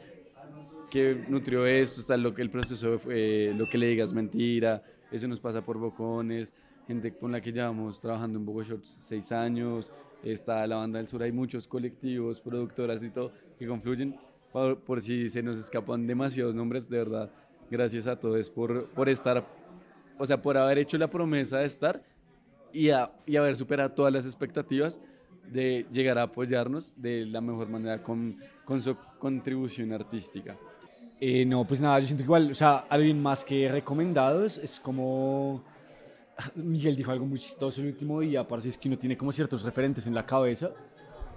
que 0.89 1.25
nutrió 1.27 1.65
esto, 1.65 2.01
está 2.01 2.17
lo 2.17 2.33
que 2.33 2.41
el 2.41 2.49
proceso 2.49 2.99
fue, 2.99 3.53
lo 3.57 3.67
que 3.67 3.77
le 3.77 3.87
digas 3.87 4.13
mentira, 4.13 4.81
eso 5.11 5.27
nos 5.27 5.39
pasa 5.39 5.63
por 5.63 5.77
bocones, 5.77 6.53
gente 6.87 7.13
con 7.13 7.31
la 7.31 7.41
que 7.41 7.51
llevamos 7.51 7.99
trabajando 7.99 8.37
en 8.39 8.45
Bogo 8.45 8.63
Shorts 8.63 8.99
seis 9.01 9.31
años, 9.31 9.91
está 10.23 10.65
la 10.67 10.77
banda 10.77 10.99
del 10.99 11.07
sur, 11.07 11.23
hay 11.23 11.31
muchos 11.31 11.67
colectivos, 11.67 12.39
productoras 12.41 13.03
y 13.03 13.09
todo 13.09 13.31
que 13.57 13.67
confluyen 13.67 14.15
por, 14.53 14.79
por, 14.79 15.01
si 15.01 15.27
se 15.27 15.43
nos 15.43 15.57
escapan 15.57 16.07
demasiados 16.07 16.55
nombres, 16.55 16.87
de 16.87 16.99
verdad, 16.99 17.31
gracias 17.69 18.07
a 18.07 18.15
todos 18.15 18.49
por, 18.49 18.85
por 18.89 19.09
estar, 19.09 19.45
o 20.17 20.25
sea, 20.25 20.41
por 20.41 20.55
haber 20.55 20.77
hecho 20.77 20.97
la 20.97 21.09
promesa 21.09 21.57
de 21.57 21.65
estar 21.65 22.03
y, 22.71 22.91
a, 22.91 23.11
y 23.25 23.35
haber 23.35 23.55
superado 23.55 23.91
todas 23.91 24.13
las 24.13 24.25
expectativas 24.25 24.99
de 25.51 25.85
llegar 25.91 26.17
a 26.17 26.23
apoyarnos 26.23 26.93
de 26.95 27.25
la 27.25 27.41
mejor 27.41 27.67
manera 27.67 28.01
con, 28.01 28.37
con 28.63 28.81
su 28.81 28.95
contribución 29.19 29.91
artística. 29.91 30.57
Eh, 31.19 31.45
no, 31.45 31.65
pues 31.65 31.81
nada, 31.81 31.99
yo 31.99 32.07
siento 32.07 32.23
que 32.23 32.25
igual, 32.25 32.51
o 32.51 32.55
sea, 32.55 32.85
alguien 32.89 33.21
más 33.21 33.43
que 33.43 33.69
recomendados, 33.69 34.57
es 34.57 34.79
como... 34.79 35.63
Miguel 36.55 36.95
dijo 36.95 37.11
algo 37.11 37.25
muy 37.25 37.39
chistoso 37.39 37.81
el 37.81 37.87
último 37.87 38.19
día, 38.19 38.47
parece 38.47 38.69
es 38.69 38.77
que 38.77 38.87
uno 38.87 38.97
tiene 38.97 39.17
como 39.17 39.31
ciertos 39.31 39.63
referentes 39.63 40.05
en 40.07 40.13
la 40.13 40.25
cabeza 40.25 40.71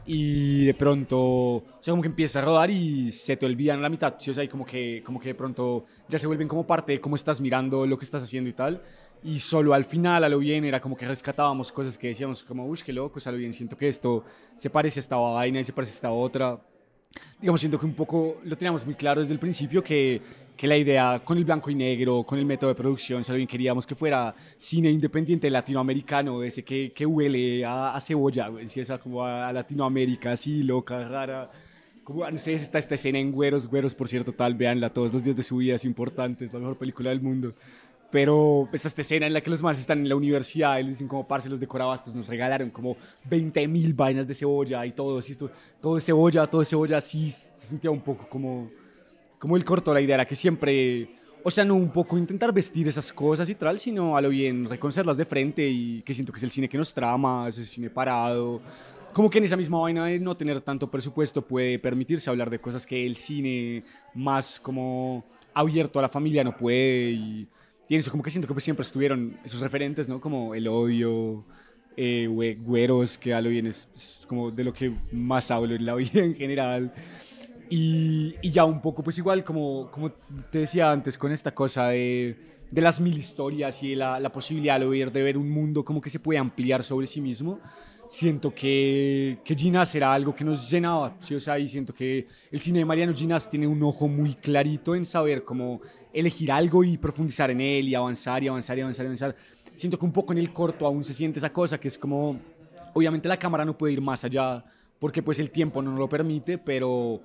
y 0.06 0.66
de 0.66 0.74
pronto, 0.74 1.18
o 1.18 1.78
sea, 1.80 1.92
como 1.92 2.02
que 2.02 2.08
empieza 2.08 2.38
a 2.38 2.42
rodar 2.42 2.70
y 2.70 3.10
se 3.10 3.36
te 3.36 3.44
olvidan 3.44 3.82
la 3.82 3.88
mitad, 3.88 4.14
¿sí? 4.18 4.30
o 4.30 4.34
sea, 4.34 4.44
y 4.44 4.48
como 4.48 4.64
que, 4.64 5.02
como 5.04 5.18
que 5.18 5.30
de 5.30 5.34
pronto 5.34 5.84
ya 6.08 6.18
se 6.18 6.26
vuelven 6.26 6.46
como 6.46 6.66
parte 6.66 6.92
de 6.92 7.00
cómo 7.00 7.16
estás 7.16 7.40
mirando 7.40 7.86
lo 7.86 7.98
que 7.98 8.04
estás 8.04 8.22
haciendo 8.22 8.48
y 8.48 8.52
tal, 8.52 8.82
y 9.24 9.40
solo 9.40 9.74
al 9.74 9.84
final, 9.84 10.22
a 10.22 10.28
lo 10.28 10.38
bien, 10.38 10.64
era 10.64 10.80
como 10.80 10.96
que 10.96 11.08
rescatábamos 11.08 11.72
cosas 11.72 11.98
que 11.98 12.08
decíamos 12.08 12.44
como, 12.44 12.66
uy, 12.66 12.78
qué 12.84 12.92
loco, 12.92 13.18
o 13.18 13.20
sea, 13.20 13.30
a 13.30 13.32
lo 13.32 13.38
bien, 13.38 13.52
siento 13.52 13.76
que 13.76 13.88
esto 13.88 14.24
se 14.56 14.70
parece 14.70 15.00
a 15.00 15.02
esta 15.02 15.16
vaina 15.16 15.58
y 15.58 15.64
se 15.64 15.72
parece 15.72 15.92
a 15.92 15.94
esta 15.96 16.10
otra, 16.12 16.60
digamos, 17.40 17.60
siento 17.60 17.78
que 17.78 17.86
un 17.86 17.94
poco 17.94 18.40
lo 18.44 18.56
teníamos 18.56 18.86
muy 18.86 18.94
claro 18.94 19.20
desde 19.20 19.32
el 19.32 19.40
principio 19.40 19.82
que 19.82 20.22
que 20.56 20.66
la 20.66 20.76
idea 20.76 21.20
con 21.22 21.36
el 21.36 21.44
blanco 21.44 21.70
y 21.70 21.74
negro, 21.74 22.24
con 22.24 22.38
el 22.38 22.46
método 22.46 22.70
de 22.70 22.74
producción, 22.74 23.22
si 23.22 23.32
bien 23.34 23.46
queríamos 23.46 23.86
que 23.86 23.94
fuera 23.94 24.34
cine 24.56 24.90
independiente 24.90 25.50
latinoamericano, 25.50 26.42
ese 26.42 26.64
que, 26.64 26.92
que 26.92 27.04
huele 27.04 27.64
a, 27.64 27.94
a 27.94 28.00
cebolla, 28.00 28.50
si 28.64 28.80
esa 28.80 28.98
como 28.98 29.22
a, 29.22 29.48
a, 29.48 29.52
Latinoamérica, 29.52 30.32
así 30.32 30.62
loca, 30.62 31.06
rara. 31.06 31.50
como, 32.02 32.28
no 32.30 32.38
sé, 32.38 32.54
está 32.54 32.78
esta 32.78 32.94
escena 32.94 33.18
en 33.18 33.32
Güeros, 33.32 33.66
Güeros, 33.66 33.94
por 33.94 34.08
cierto, 34.08 34.32
tal, 34.32 34.54
véanla 34.54 34.90
todos 34.90 35.12
los 35.12 35.22
días 35.22 35.36
de 35.36 35.42
su 35.42 35.58
vida, 35.58 35.74
es 35.74 35.84
importante, 35.84 36.46
es 36.46 36.52
la 36.54 36.60
mejor 36.60 36.78
película 36.78 37.10
del 37.10 37.20
mundo. 37.20 37.52
Pero 38.10 38.68
está 38.72 38.88
esta 38.88 39.00
escena 39.02 39.26
en 39.26 39.34
la 39.34 39.40
que 39.42 39.50
los 39.50 39.62
más 39.62 39.78
están 39.78 39.98
en 39.98 40.08
la 40.08 40.16
universidad 40.16 40.78
y 40.78 40.84
les 40.84 40.92
dicen 40.92 41.08
como, 41.08 41.26
parce, 41.26 41.50
los 41.50 41.60
de 41.60 41.66
Corabastos 41.66 42.14
nos 42.14 42.28
regalaron 42.28 42.70
como 42.70 42.96
20 43.28 43.68
mil 43.68 43.92
vainas 43.92 44.26
de 44.26 44.32
cebolla 44.32 44.86
y 44.86 44.92
todo, 44.92 45.18
así, 45.18 45.32
esto, 45.32 45.50
todo 45.82 45.96
de 45.96 46.00
cebolla, 46.00 46.46
todo 46.46 46.60
de 46.60 46.64
cebolla, 46.64 46.96
así 46.96 47.30
se 47.30 47.58
sentía 47.58 47.90
un 47.90 48.00
poco 48.00 48.26
como, 48.28 48.70
como 49.38 49.56
el 49.56 49.64
corto, 49.64 49.92
la 49.92 50.00
idea 50.00 50.14
era 50.16 50.24
que 50.26 50.36
siempre, 50.36 51.08
o 51.42 51.50
sea, 51.50 51.64
no 51.64 51.74
un 51.74 51.90
poco 51.90 52.16
intentar 52.18 52.52
vestir 52.52 52.88
esas 52.88 53.12
cosas 53.12 53.48
y 53.48 53.54
tal, 53.54 53.78
sino 53.78 54.16
a 54.16 54.20
lo 54.20 54.28
bien 54.30 54.68
reconocerlas 54.68 55.16
de 55.16 55.24
frente 55.24 55.68
y 55.68 56.02
que 56.02 56.14
siento 56.14 56.32
que 56.32 56.38
es 56.38 56.42
el 56.44 56.50
cine 56.50 56.68
que 56.68 56.78
nos 56.78 56.92
trama, 56.94 57.44
es 57.48 57.58
el 57.58 57.66
cine 57.66 57.90
parado, 57.90 58.60
como 59.12 59.30
que 59.30 59.38
en 59.38 59.44
esa 59.44 59.56
misma 59.56 59.80
vaina 59.80 60.04
de 60.06 60.18
no 60.18 60.36
tener 60.36 60.60
tanto 60.60 60.90
presupuesto 60.90 61.40
puede 61.42 61.78
permitirse 61.78 62.28
hablar 62.30 62.50
de 62.50 62.58
cosas 62.60 62.86
que 62.86 63.06
el 63.06 63.16
cine 63.16 63.82
más 64.14 64.60
como 64.60 65.24
abierto 65.54 65.98
a 65.98 66.02
la 66.02 66.08
familia 66.08 66.44
no 66.44 66.54
puede 66.54 67.12
y, 67.12 67.48
y 67.88 67.96
eso 67.96 68.10
como 68.10 68.22
que 68.22 68.30
siento 68.30 68.46
que 68.46 68.52
pues 68.52 68.64
siempre 68.64 68.82
estuvieron 68.82 69.38
esos 69.42 69.60
referentes, 69.60 70.06
¿no? 70.08 70.20
Como 70.20 70.54
el 70.54 70.68
odio, 70.68 71.46
eh, 71.96 72.26
güe- 72.28 72.62
güeros, 72.62 73.16
que 73.16 73.32
a 73.32 73.40
lo 73.40 73.48
bien 73.48 73.66
es, 73.66 73.88
es 73.94 74.26
como 74.28 74.50
de 74.50 74.64
lo 74.64 74.72
que 74.74 74.92
más 75.12 75.50
hablo 75.50 75.74
en 75.74 75.86
la 75.86 75.94
vida 75.94 76.22
en 76.22 76.34
general. 76.34 76.92
Y, 77.68 78.34
y 78.42 78.50
ya 78.50 78.64
un 78.64 78.80
poco, 78.80 79.02
pues 79.02 79.18
igual, 79.18 79.44
como, 79.44 79.90
como 79.90 80.12
te 80.50 80.60
decía 80.60 80.90
antes, 80.90 81.18
con 81.18 81.32
esta 81.32 81.52
cosa 81.52 81.88
de, 81.88 82.36
de 82.70 82.80
las 82.80 83.00
mil 83.00 83.16
historias 83.16 83.82
y 83.82 83.90
de 83.90 83.96
la, 83.96 84.20
la 84.20 84.30
posibilidad 84.30 84.78
de 84.78 84.86
ver, 84.86 85.12
de 85.12 85.22
ver 85.22 85.36
un 85.36 85.50
mundo 85.50 85.84
como 85.84 86.00
que 86.00 86.10
se 86.10 86.20
puede 86.20 86.38
ampliar 86.38 86.84
sobre 86.84 87.06
sí 87.06 87.20
mismo, 87.20 87.60
siento 88.08 88.54
que, 88.54 89.38
que 89.44 89.54
Ginás 89.54 89.94
era 89.94 90.12
algo 90.12 90.34
que 90.34 90.44
nos 90.44 90.70
llenaba, 90.70 91.16
¿sí? 91.18 91.34
O 91.34 91.40
sea, 91.40 91.58
y 91.58 91.68
siento 91.68 91.92
que 91.92 92.26
el 92.50 92.60
cine 92.60 92.80
de 92.80 92.84
Mariano 92.84 93.14
Ginás 93.14 93.48
tiene 93.50 93.66
un 93.66 93.82
ojo 93.82 94.08
muy 94.08 94.34
clarito 94.34 94.94
en 94.94 95.04
saber 95.04 95.44
cómo 95.44 95.80
elegir 96.12 96.50
algo 96.52 96.84
y 96.84 96.96
profundizar 96.98 97.50
en 97.50 97.60
él 97.60 97.88
y 97.88 97.94
avanzar 97.94 98.42
y 98.42 98.48
avanzar 98.48 98.78
y 98.78 98.80
avanzar 98.82 99.04
y 99.04 99.08
avanzar. 99.08 99.36
Siento 99.74 99.98
que 99.98 100.04
un 100.04 100.12
poco 100.12 100.32
en 100.32 100.38
el 100.38 100.52
corto 100.52 100.86
aún 100.86 101.04
se 101.04 101.14
siente 101.14 101.38
esa 101.38 101.52
cosa 101.52 101.78
que 101.78 101.88
es 101.88 101.98
como, 101.98 102.38
obviamente 102.94 103.28
la 103.28 103.38
cámara 103.38 103.64
no 103.64 103.76
puede 103.76 103.92
ir 103.94 104.00
más 104.00 104.24
allá 104.24 104.64
porque 104.98 105.22
pues 105.22 105.38
el 105.38 105.50
tiempo 105.50 105.82
no 105.82 105.90
nos 105.90 105.98
lo 105.98 106.08
permite, 106.08 106.58
pero, 106.58 107.20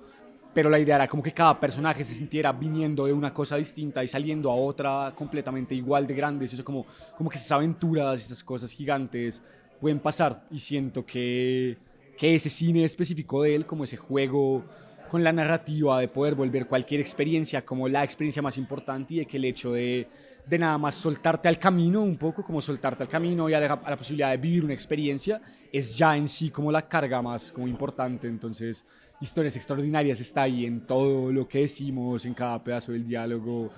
pero 0.54 0.68
la 0.68 0.78
idea 0.78 0.96
era 0.96 1.08
como 1.08 1.22
que 1.22 1.32
cada 1.32 1.58
personaje 1.58 2.04
se 2.04 2.14
sintiera 2.14 2.52
viniendo 2.52 3.06
de 3.06 3.12
una 3.12 3.32
cosa 3.32 3.56
distinta 3.56 4.04
y 4.04 4.08
saliendo 4.08 4.50
a 4.50 4.54
otra 4.54 5.12
completamente 5.16 5.74
igual 5.74 6.06
de 6.06 6.14
grande. 6.14 6.44
Eso 6.44 6.62
como, 6.64 6.86
como 7.16 7.30
que 7.30 7.36
esas 7.36 7.52
aventuras, 7.52 8.24
esas 8.24 8.44
cosas 8.44 8.72
gigantes 8.72 9.42
pueden 9.80 9.98
pasar 9.98 10.46
y 10.50 10.60
siento 10.60 11.04
que, 11.04 11.76
que 12.18 12.34
ese 12.34 12.50
cine 12.50 12.84
específico 12.84 13.42
de 13.42 13.54
él, 13.54 13.66
como 13.66 13.84
ese 13.84 13.96
juego 13.96 14.64
con 15.08 15.24
la 15.24 15.32
narrativa 15.32 16.00
de 16.00 16.08
poder 16.08 16.34
volver 16.34 16.66
cualquier 16.66 17.00
experiencia 17.00 17.64
como 17.66 17.86
la 17.88 18.02
experiencia 18.02 18.40
más 18.40 18.56
importante 18.56 19.14
y 19.14 19.18
de 19.18 19.26
que 19.26 19.36
el 19.36 19.44
hecho 19.44 19.72
de, 19.72 20.08
de 20.46 20.58
nada 20.58 20.78
más 20.78 20.94
soltarte 20.94 21.48
al 21.48 21.58
camino 21.58 22.02
un 22.02 22.16
poco, 22.16 22.42
como 22.42 22.62
soltarte 22.62 23.02
al 23.02 23.08
camino 23.08 23.48
y 23.48 23.54
a 23.54 23.60
la, 23.60 23.74
a 23.74 23.90
la 23.90 23.96
posibilidad 23.96 24.30
de 24.30 24.38
vivir 24.38 24.64
una 24.64 24.72
experiencia, 24.72 25.40
es 25.70 25.98
ya 25.98 26.16
en 26.16 26.28
sí 26.28 26.50
como 26.50 26.72
la 26.72 26.88
carga 26.88 27.20
más 27.20 27.52
como 27.52 27.68
importante. 27.68 28.26
Entonces, 28.26 28.86
historias 29.22 29.56
extraordinarias 29.56 30.20
está 30.20 30.42
ahí 30.42 30.66
en 30.66 30.80
todo 30.80 31.32
lo 31.32 31.48
que 31.48 31.60
decimos, 31.60 32.26
en 32.26 32.34
cada 32.34 32.62
pedazo 32.62 32.92
del 32.92 33.06
diálogo. 33.06 33.70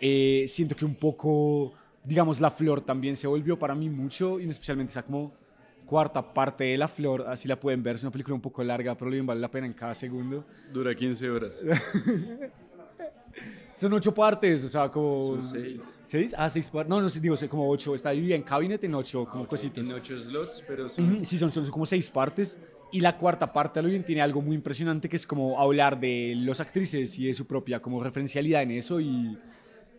Eh, 0.00 0.46
siento 0.48 0.76
que 0.76 0.84
un 0.84 0.94
poco, 0.94 1.72
digamos, 2.04 2.40
La 2.40 2.50
Flor 2.50 2.80
también 2.80 3.16
se 3.16 3.26
volvió 3.26 3.58
para 3.58 3.74
mí 3.74 3.90
mucho, 3.90 4.38
y 4.38 4.48
especialmente 4.48 4.92
esa 4.92 5.02
como 5.02 5.32
cuarta 5.84 6.32
parte 6.32 6.64
de 6.64 6.78
La 6.78 6.88
Flor, 6.88 7.26
así 7.28 7.48
la 7.48 7.58
pueden 7.58 7.82
ver, 7.82 7.96
es 7.96 8.02
una 8.02 8.12
película 8.12 8.34
un 8.34 8.40
poco 8.40 8.62
larga, 8.62 8.96
pero 8.96 9.10
bien 9.10 9.26
vale 9.26 9.40
la 9.40 9.50
pena 9.50 9.66
en 9.66 9.74
cada 9.74 9.94
segundo. 9.94 10.44
Dura 10.72 10.94
15 10.94 11.30
horas. 11.30 11.62
Son 13.76 13.92
ocho 13.92 14.14
partes, 14.14 14.62
o 14.64 14.68
sea, 14.68 14.88
como... 14.88 15.40
Son 15.40 15.42
seis. 15.42 15.80
¿Seis? 16.06 16.34
Ah, 16.38 16.48
seis 16.48 16.70
partes. 16.70 16.88
No, 16.88 17.00
no 17.00 17.08
sé, 17.08 17.18
digo, 17.18 17.34
como 17.48 17.68
ocho. 17.68 17.94
Está 17.94 18.10
dividida 18.10 18.36
en 18.36 18.44
cabinet 18.44 18.82
en 18.84 18.94
ocho, 18.94 19.26
como 19.26 19.48
cositas. 19.48 19.88
En 19.88 19.94
8 19.96 20.18
slots, 20.20 20.62
pero 20.66 20.88
son... 20.88 21.24
Sí, 21.24 21.36
son, 21.36 21.50
son 21.50 21.68
como 21.70 21.84
seis 21.84 22.08
partes. 22.08 22.56
Y 22.92 23.00
la 23.00 23.16
cuarta 23.16 23.52
parte, 23.52 23.82
bien, 23.82 24.04
tiene 24.04 24.22
algo 24.22 24.40
muy 24.40 24.54
impresionante 24.54 25.08
que 25.08 25.16
es 25.16 25.26
como 25.26 25.60
hablar 25.60 25.98
de 25.98 26.34
los 26.36 26.60
actrices 26.60 27.18
y 27.18 27.26
de 27.26 27.34
su 27.34 27.46
propia 27.46 27.80
como 27.80 28.02
referencialidad 28.02 28.62
en 28.62 28.70
eso. 28.72 29.00
Y 29.00 29.36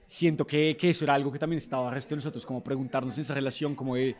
siento 0.07 0.47
que, 0.47 0.77
que 0.77 0.89
eso 0.91 1.03
era 1.03 1.13
algo 1.13 1.31
que 1.31 1.39
también 1.39 1.57
estaba 1.57 1.91
resto 1.91 2.11
de 2.11 2.17
nosotros, 2.17 2.45
como 2.45 2.63
preguntarnos 2.63 3.17
esa 3.17 3.33
relación 3.33 3.75
como 3.75 3.95
de 3.95 4.15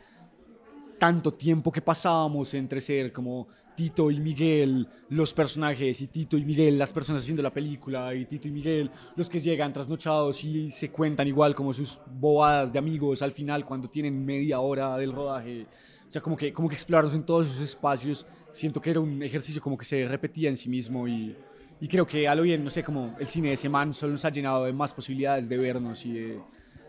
tanto 0.98 1.32
tiempo 1.34 1.70
que 1.72 1.82
pasábamos 1.82 2.52
entre 2.54 2.80
ser 2.80 3.12
como 3.12 3.48
Tito 3.76 4.10
y 4.10 4.18
Miguel 4.18 4.88
los 5.10 5.34
personajes 5.34 6.00
y 6.00 6.06
Tito 6.06 6.38
y 6.38 6.44
Miguel 6.44 6.78
las 6.78 6.92
personas 6.92 7.22
haciendo 7.22 7.42
la 7.42 7.52
película 7.52 8.14
y 8.14 8.24
Tito 8.24 8.48
y 8.48 8.50
Miguel 8.50 8.90
los 9.14 9.28
que 9.28 9.38
llegan 9.38 9.72
trasnochados 9.72 10.42
y 10.42 10.70
se 10.70 10.90
cuentan 10.90 11.28
igual 11.28 11.54
como 11.54 11.74
sus 11.74 12.00
bobadas 12.18 12.72
de 12.72 12.78
amigos 12.78 13.20
al 13.20 13.32
final 13.32 13.66
cuando 13.66 13.88
tienen 13.88 14.24
media 14.24 14.60
hora 14.60 14.96
del 14.96 15.12
rodaje. 15.12 15.66
O 16.08 16.12
sea, 16.12 16.22
como 16.22 16.36
que, 16.36 16.52
como 16.52 16.68
que 16.68 16.74
explorarnos 16.76 17.14
en 17.14 17.24
todos 17.24 17.48
esos 17.48 17.60
espacios. 17.60 18.26
Siento 18.56 18.80
que 18.80 18.88
era 18.90 19.00
un 19.00 19.22
ejercicio 19.22 19.60
como 19.60 19.76
que 19.76 19.84
se 19.84 20.08
repetía 20.08 20.48
en 20.48 20.56
sí 20.56 20.70
mismo 20.70 21.06
y, 21.06 21.36
y 21.78 21.88
creo 21.88 22.06
que 22.06 22.26
a 22.26 22.34
lo 22.34 22.42
bien, 22.42 22.64
no 22.64 22.70
sé, 22.70 22.82
como 22.82 23.14
el 23.20 23.26
cine 23.26 23.48
de 23.48 23.54
ese 23.54 23.68
man 23.68 23.92
solo 23.92 24.12
nos 24.12 24.24
ha 24.24 24.30
llenado 24.30 24.64
de 24.64 24.72
más 24.72 24.94
posibilidades 24.94 25.46
de 25.46 25.58
vernos 25.58 26.06
y 26.06 26.14
de, 26.14 26.40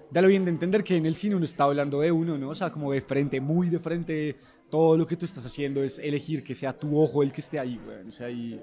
de 0.10 0.20
a 0.20 0.22
lo 0.22 0.30
bien 0.30 0.46
de 0.46 0.52
entender 0.52 0.82
que 0.82 0.96
en 0.96 1.06
el 1.06 1.16
cine 1.16 1.36
uno 1.36 1.44
está 1.44 1.66
hablando 1.66 2.00
de 2.00 2.10
uno, 2.10 2.38
¿no? 2.38 2.52
O 2.52 2.56
sea, 2.56 2.72
como 2.72 2.94
de 2.94 3.02
frente, 3.02 3.42
muy 3.42 3.68
de 3.68 3.80
frente, 3.80 4.38
todo 4.70 4.98
lo 4.98 5.06
que 5.06 5.18
tú 5.18 5.26
estás 5.26 5.46
haciendo 5.46 5.84
es 5.84 6.00
elegir 6.00 6.42
que 6.42 6.56
sea 6.56 6.72
tu 6.72 6.98
ojo 6.98 7.22
el 7.22 7.34
que 7.34 7.42
esté 7.42 7.60
ahí, 7.60 7.78
güey. 7.84 8.08
O 8.08 8.12
sea, 8.14 8.30
y, 8.30 8.62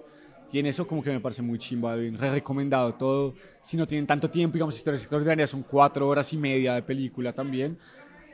y 0.50 0.58
en 0.58 0.64
eso 0.64 0.86
como 0.86 1.02
que 1.02 1.10
me 1.10 1.20
parece 1.20 1.42
muy 1.42 1.58
chimba, 1.58 1.94
bien, 1.96 2.16
re 2.16 2.30
recomendado 2.30 2.94
todo. 2.94 3.34
Si 3.60 3.76
no 3.76 3.86
tienen 3.86 4.06
tanto 4.06 4.30
tiempo, 4.30 4.54
digamos, 4.54 4.76
historias 4.76 5.02
extraordinarias, 5.02 5.50
son 5.50 5.62
cuatro 5.62 6.08
horas 6.08 6.32
y 6.32 6.38
media 6.38 6.74
de 6.74 6.82
película 6.82 7.34
también. 7.34 7.76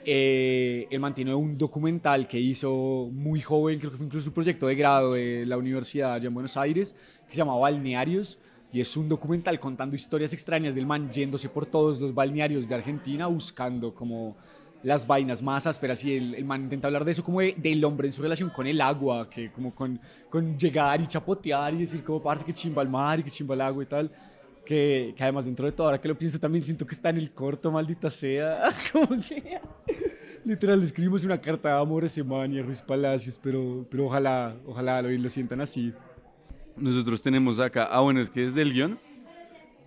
Eh, 0.05 0.87
él 0.91 0.99
mantiene 1.01 1.35
un 1.35 1.59
documental 1.59 2.27
que 2.27 2.39
hizo 2.41 3.11
muy 3.13 3.41
joven, 3.41 3.79
creo 3.79 3.91
que 3.91 3.99
fue 3.99 4.07
incluso 4.07 4.29
un 4.31 4.35
proyecto 4.35 4.67
de 4.67 4.75
grado 4.75 5.13
de 5.13 5.45
la 5.47 5.59
universidad 5.59 6.15
allá 6.15 6.29
en 6.29 6.35
Buenos 6.35 6.57
Aires, 6.57 6.95
que 7.27 7.33
se 7.33 7.37
llama 7.37 7.55
Balnearios, 7.57 8.39
y 8.73 8.81
es 8.81 8.97
un 8.97 9.09
documental 9.09 9.59
contando 9.61 9.95
historias 9.97 10.33
extrañas 10.33 10.75
del 10.75 10.87
man 10.87 11.11
yéndose 11.11 11.49
por 11.49 11.67
todos 11.67 12.01
los 12.01 12.15
balnearios 12.15 12.69
de 12.69 12.75
Argentina 12.75 13.27
buscando 13.27 13.95
como 13.95 14.37
las 14.83 15.07
vainas 15.07 15.43
más 15.43 15.67
ásperas 15.67 16.03
y 16.05 16.17
el, 16.17 16.35
el 16.35 16.45
man 16.47 16.63
intenta 16.63 16.87
hablar 16.87 17.05
de 17.05 17.11
eso 17.11 17.23
como 17.23 17.41
de- 17.41 17.55
del 17.59 17.85
hombre 17.85 18.07
en 18.09 18.15
su 18.15 18.23
relación 18.23 18.49
con 18.49 18.67
el 18.67 18.81
agua, 18.81 19.29
que 19.29 19.53
como 19.53 19.75
con, 19.75 20.01
con 20.31 20.57
llegar 20.59 21.01
y 21.03 21.07
chapotear 21.07 21.75
y 21.75 21.81
decir 21.81 22.03
como 22.03 22.23
parce 22.23 22.45
que 22.45 22.55
chimba 22.55 22.81
el 22.81 22.89
mar 22.89 23.21
y 23.21 23.25
que 23.25 23.31
chimba 23.31 23.55
el 23.55 23.61
agua 23.61 23.83
y 23.83 23.87
tal. 23.87 24.11
Que, 24.71 25.15
que 25.17 25.25
además 25.25 25.47
dentro 25.47 25.67
de 25.67 25.73
todo, 25.73 25.89
ahora 25.89 26.01
que 26.01 26.07
lo 26.07 26.17
pienso 26.17 26.39
también 26.39 26.63
siento 26.63 26.87
que 26.87 26.95
está 26.95 27.11
en 27.11 27.17
el 27.17 27.33
corto, 27.33 27.73
maldita 27.73 28.09
sea. 28.09 28.69
como 28.93 29.21
que 29.21 29.59
literal 30.45 30.79
le 30.79 30.87
escribimos 30.87 31.25
una 31.25 31.41
carta 31.41 31.71
de 31.71 31.81
amor 31.81 32.05
a 32.05 32.07
ese 32.07 32.23
man 32.23 32.55
y 32.55 32.61
a 32.61 32.63
Ruiz 32.63 32.81
Palacios, 32.81 33.37
pero, 33.43 33.85
pero 33.91 34.07
ojalá, 34.07 34.55
ojalá 34.65 35.03
lo, 35.03 35.11
lo 35.11 35.29
sientan 35.29 35.61
así. 35.61 35.93
Nosotros 36.77 37.21
tenemos 37.21 37.59
acá, 37.59 37.89
ah 37.91 37.99
bueno, 37.99 38.21
es 38.21 38.31
que 38.31 38.43
desde 38.43 38.63
el 38.63 38.73
guion, 38.73 39.01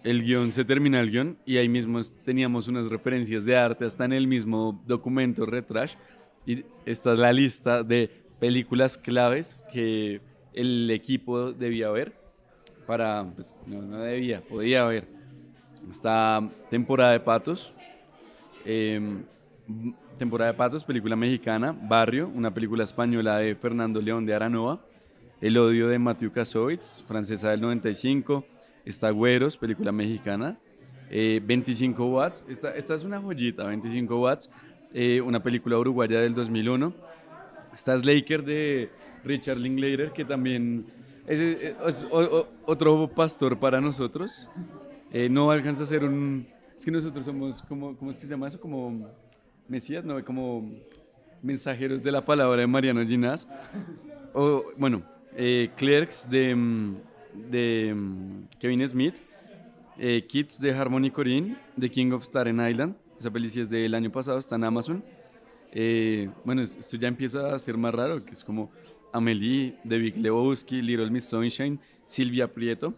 el 0.04 0.22
guion 0.22 0.52
se 0.52 0.66
termina 0.66 1.00
el 1.00 1.12
guion 1.12 1.38
y 1.46 1.56
ahí 1.56 1.70
mismo 1.70 2.02
teníamos 2.26 2.68
unas 2.68 2.90
referencias 2.90 3.46
de 3.46 3.56
arte 3.56 3.86
hasta 3.86 4.04
en 4.04 4.12
el 4.12 4.28
mismo 4.28 4.84
documento 4.86 5.46
Retrash 5.46 5.94
y 6.46 6.66
esta 6.86 7.14
es 7.14 7.20
la 7.20 7.32
lista 7.32 7.84
de 7.84 8.12
películas 8.38 8.98
claves 8.98 9.62
que 9.72 10.20
el 10.52 10.92
equipo 10.92 11.54
debía 11.54 11.90
ver 11.90 12.22
para, 12.86 13.26
pues 13.36 13.56
no, 13.66 13.82
debía, 14.00 14.42
podía 14.42 14.84
ver. 14.86 15.08
Está 15.90 16.42
temporada 16.70 17.12
de 17.12 17.20
patos, 17.20 17.74
m- 18.66 19.24
temporada 20.18 20.52
de 20.52 20.58
patos, 20.58 20.84
película 20.84 21.16
mexicana, 21.16 21.76
Barrio, 21.78 22.30
una 22.34 22.54
película 22.54 22.84
española 22.84 23.38
de 23.38 23.56
Fernando 23.56 24.02
León 24.02 24.26
de 24.26 24.34
Aranova. 24.34 24.80
El 25.42 25.58
odio 25.58 25.88
de 25.90 26.00
Matthew 26.00 26.32
Kasowitz, 26.32 27.04
francesa 27.08 27.52
del 27.52 27.62
95. 27.62 28.46
Está 28.86 29.10
Güeros, 29.12 29.58
película 29.58 29.92
mexicana. 29.92 30.58
Eh, 31.10 31.42
25 31.44 32.06
watts, 32.08 32.46
esta, 32.48 32.74
esta 32.76 32.96
es 32.96 33.04
una 33.04 33.20
joyita, 33.20 33.68
25 33.68 34.20
watts. 34.22 34.50
eh, 34.94 35.20
una 35.22 35.42
película 35.44 35.78
uruguaya 35.78 36.22
del 36.22 36.34
2001. 36.34 36.94
Está 37.74 37.98
Slaker 37.98 38.44
de 38.44 38.90
Richard 39.24 39.58
Linklater, 39.58 40.12
que 40.12 40.24
también 40.24 40.86
es, 41.28 41.40
es- 41.40 41.76
es 41.88 42.08
o- 42.12 42.40
o- 42.40 42.48
otro 42.66 43.08
pastor 43.08 43.58
para 43.60 43.80
nosotros. 43.82 44.50
Eh, 45.12 45.30
no 45.30 45.52
alcanza 45.52 45.84
a 45.84 45.86
ser 45.86 46.04
un... 46.04 46.48
Es 46.76 46.84
que 46.86 46.92
nosotros 46.92 47.24
somos, 47.26 47.62
como, 47.64 47.96
¿cómo 47.96 48.12
es 48.12 48.18
que 48.18 48.24
se 48.24 48.30
llama 48.30 48.48
eso? 48.48 48.60
Como 48.60 49.08
mesías, 49.68 50.04
no, 50.04 50.24
como 50.26 50.70
mensajeros 51.42 52.02
de 52.02 52.12
la 52.12 52.26
palabra 52.26 52.62
de 52.62 52.68
Mariano 52.68 53.06
Ginás. 53.06 53.48
O, 54.34 54.64
bueno, 54.78 55.04
eh, 55.36 55.70
Clerks 55.78 56.28
de, 56.30 56.56
de 57.52 57.96
Kevin 58.60 58.88
Smith, 58.88 59.16
eh, 59.98 60.26
Kids 60.28 60.60
de 60.60 60.74
Harmony 60.74 61.12
Corinne, 61.12 61.56
The 61.80 61.90
King 61.90 62.12
of 62.12 62.24
Staten 62.24 62.60
Island, 62.68 62.96
esa 63.20 63.30
peli 63.32 63.48
es 63.48 63.70
del 63.70 63.94
año 63.94 64.12
pasado, 64.12 64.40
está 64.40 64.56
en 64.56 64.64
Amazon. 64.64 65.04
Eh, 65.72 66.30
bueno, 66.44 66.64
es- 66.64 66.76
esto 66.76 66.98
ya 66.98 67.08
empieza 67.08 67.54
a 67.54 67.60
ser 67.60 67.78
más 67.78 67.94
raro, 67.94 68.26
que 68.26 68.32
es 68.32 68.44
como 68.44 68.72
Amelie, 69.14 69.76
The 69.88 69.98
Big 69.98 70.18
Lebowski, 70.18 70.82
Little 70.82 71.10
Miss 71.10 71.26
Sunshine, 71.26 71.80
Silvia 72.06 72.52
Prieto, 72.52 72.94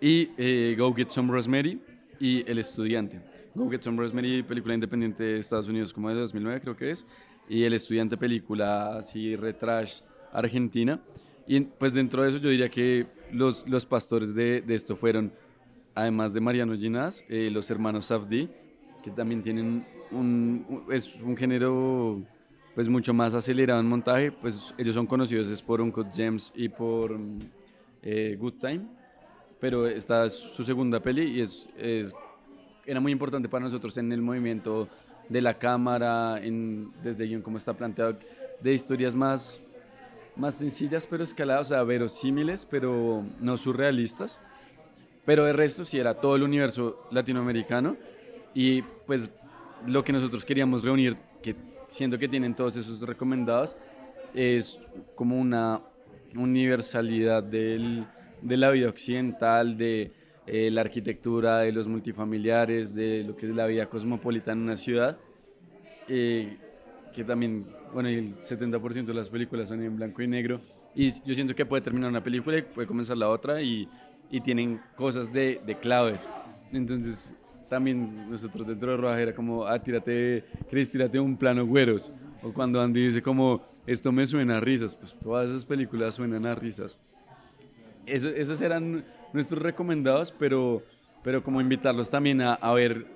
y 0.00 0.30
eh, 0.36 0.74
Go 0.78 0.92
Get 0.94 1.10
Some 1.10 1.32
Rosemary 1.32 1.80
y 2.20 2.48
El 2.50 2.58
Estudiante. 2.58 3.20
Go 3.54 3.70
Get 3.70 3.82
Some 3.82 4.00
Rosemary, 4.00 4.42
película 4.42 4.74
independiente 4.74 5.22
de 5.22 5.38
Estados 5.38 5.68
Unidos 5.68 5.92
como 5.92 6.08
de 6.08 6.16
2009 6.16 6.60
creo 6.60 6.76
que 6.76 6.90
es, 6.90 7.06
y 7.48 7.64
El 7.64 7.72
Estudiante, 7.72 8.16
película 8.16 8.96
así 8.98 9.36
retrash 9.36 10.00
argentina. 10.32 11.00
Y 11.46 11.60
pues 11.60 11.94
dentro 11.94 12.22
de 12.22 12.30
eso 12.30 12.38
yo 12.38 12.50
diría 12.50 12.68
que 12.68 13.06
los, 13.32 13.66
los 13.68 13.84
pastores 13.86 14.34
de, 14.34 14.60
de 14.60 14.74
esto 14.74 14.96
fueron, 14.96 15.32
además 15.94 16.32
de 16.34 16.40
Mariano 16.40 16.76
Ginás, 16.76 17.24
eh, 17.28 17.50
los 17.52 17.70
hermanos 17.70 18.06
Safdi, 18.06 18.48
que 19.02 19.10
también 19.10 19.42
tienen 19.42 19.84
un, 20.10 20.84
es 20.90 21.14
un 21.16 21.36
género 21.36 22.22
pues 22.74 22.88
mucho 22.88 23.12
más 23.12 23.34
acelerado 23.34 23.80
en 23.80 23.86
montaje, 23.86 24.32
pues 24.32 24.74
ellos 24.78 24.94
son 24.94 25.06
conocidos 25.06 25.48
es 25.48 25.60
por 25.60 25.80
Uncut 25.80 26.12
Gems 26.12 26.52
y 26.54 26.68
por 26.68 27.18
eh, 28.02 28.36
Good 28.38 28.54
Time, 28.54 28.82
pero 29.60 29.86
esta 29.86 30.24
es 30.26 30.32
su 30.32 30.64
segunda 30.64 31.00
peli 31.00 31.22
y 31.22 31.40
es, 31.40 31.68
es, 31.76 32.12
era 32.86 33.00
muy 33.00 33.12
importante 33.12 33.48
para 33.48 33.64
nosotros 33.64 33.96
en 33.98 34.10
el 34.12 34.22
movimiento 34.22 34.88
de 35.28 35.42
la 35.42 35.58
cámara, 35.58 36.42
en, 36.42 36.92
desde 37.02 37.26
guion 37.26 37.42
como 37.42 37.58
está 37.58 37.74
planteado, 37.74 38.18
de 38.60 38.72
historias 38.72 39.14
más, 39.14 39.60
más 40.36 40.54
sencillas 40.54 41.06
pero 41.06 41.24
escaladas, 41.24 41.66
o 41.66 41.68
sea, 41.70 41.82
verosímiles 41.82 42.66
pero 42.66 43.24
no 43.38 43.56
surrealistas, 43.56 44.40
pero 45.26 45.44
de 45.44 45.52
resto 45.52 45.84
sí 45.84 45.98
era 45.98 46.14
todo 46.14 46.36
el 46.36 46.42
universo 46.42 47.06
latinoamericano 47.10 47.96
y 48.54 48.82
pues 48.82 49.28
lo 49.86 50.02
que 50.04 50.12
nosotros 50.12 50.44
queríamos 50.44 50.82
reunir, 50.82 51.16
que 51.42 51.54
siendo 51.92 52.18
que 52.18 52.26
tienen 52.26 52.54
todos 52.54 52.74
esos 52.76 53.00
recomendados, 53.02 53.76
es 54.34 54.80
como 55.14 55.38
una 55.38 55.82
universalidad 56.34 57.42
del, 57.42 58.06
de 58.40 58.56
la 58.56 58.70
vida 58.70 58.88
occidental, 58.88 59.76
de 59.76 60.10
eh, 60.46 60.70
la 60.70 60.80
arquitectura, 60.80 61.58
de 61.58 61.72
los 61.72 61.86
multifamiliares, 61.86 62.94
de 62.94 63.24
lo 63.24 63.36
que 63.36 63.46
es 63.46 63.54
la 63.54 63.66
vida 63.66 63.86
cosmopolita 63.90 64.52
en 64.52 64.60
una 64.60 64.76
ciudad, 64.76 65.18
eh, 66.08 66.56
que 67.14 67.24
también, 67.24 67.66
bueno, 67.92 68.08
el 68.08 68.36
70% 68.36 69.04
de 69.04 69.14
las 69.14 69.28
películas 69.28 69.68
son 69.68 69.82
en 69.82 69.94
blanco 69.94 70.22
y 70.22 70.28
negro, 70.28 70.62
y 70.94 71.10
yo 71.10 71.34
siento 71.34 71.54
que 71.54 71.66
puede 71.66 71.82
terminar 71.82 72.08
una 72.08 72.24
película 72.24 72.56
y 72.56 72.62
puede 72.62 72.88
comenzar 72.88 73.18
la 73.18 73.28
otra, 73.28 73.60
y, 73.60 73.86
y 74.30 74.40
tienen 74.40 74.80
cosas 74.96 75.30
de, 75.30 75.60
de 75.66 75.78
claves. 75.78 76.26
Entonces, 76.72 77.34
también 77.72 78.28
nosotros 78.28 78.66
dentro 78.66 78.90
de 78.90 78.96
Rodaje 78.98 79.22
era 79.22 79.34
como, 79.34 79.64
ah, 79.64 79.82
tírate, 79.82 80.44
Chris, 80.68 80.90
tírate 80.90 81.18
un 81.18 81.38
plano 81.38 81.64
güeros. 81.64 82.12
O 82.42 82.52
cuando 82.52 82.78
Andy 82.78 83.06
dice 83.06 83.22
como, 83.22 83.62
esto 83.86 84.12
me 84.12 84.26
suena 84.26 84.58
a 84.58 84.60
risas, 84.60 84.94
pues 84.94 85.18
todas 85.18 85.48
esas 85.48 85.64
películas 85.64 86.16
suenan 86.16 86.44
a 86.44 86.54
risas. 86.54 86.98
Eso, 88.04 88.28
esos 88.28 88.60
eran 88.60 89.06
nuestros 89.32 89.62
recomendados, 89.62 90.30
pero, 90.38 90.82
pero 91.24 91.42
como 91.42 91.62
invitarlos 91.62 92.10
también 92.10 92.42
a, 92.42 92.52
a 92.52 92.74
ver 92.74 93.06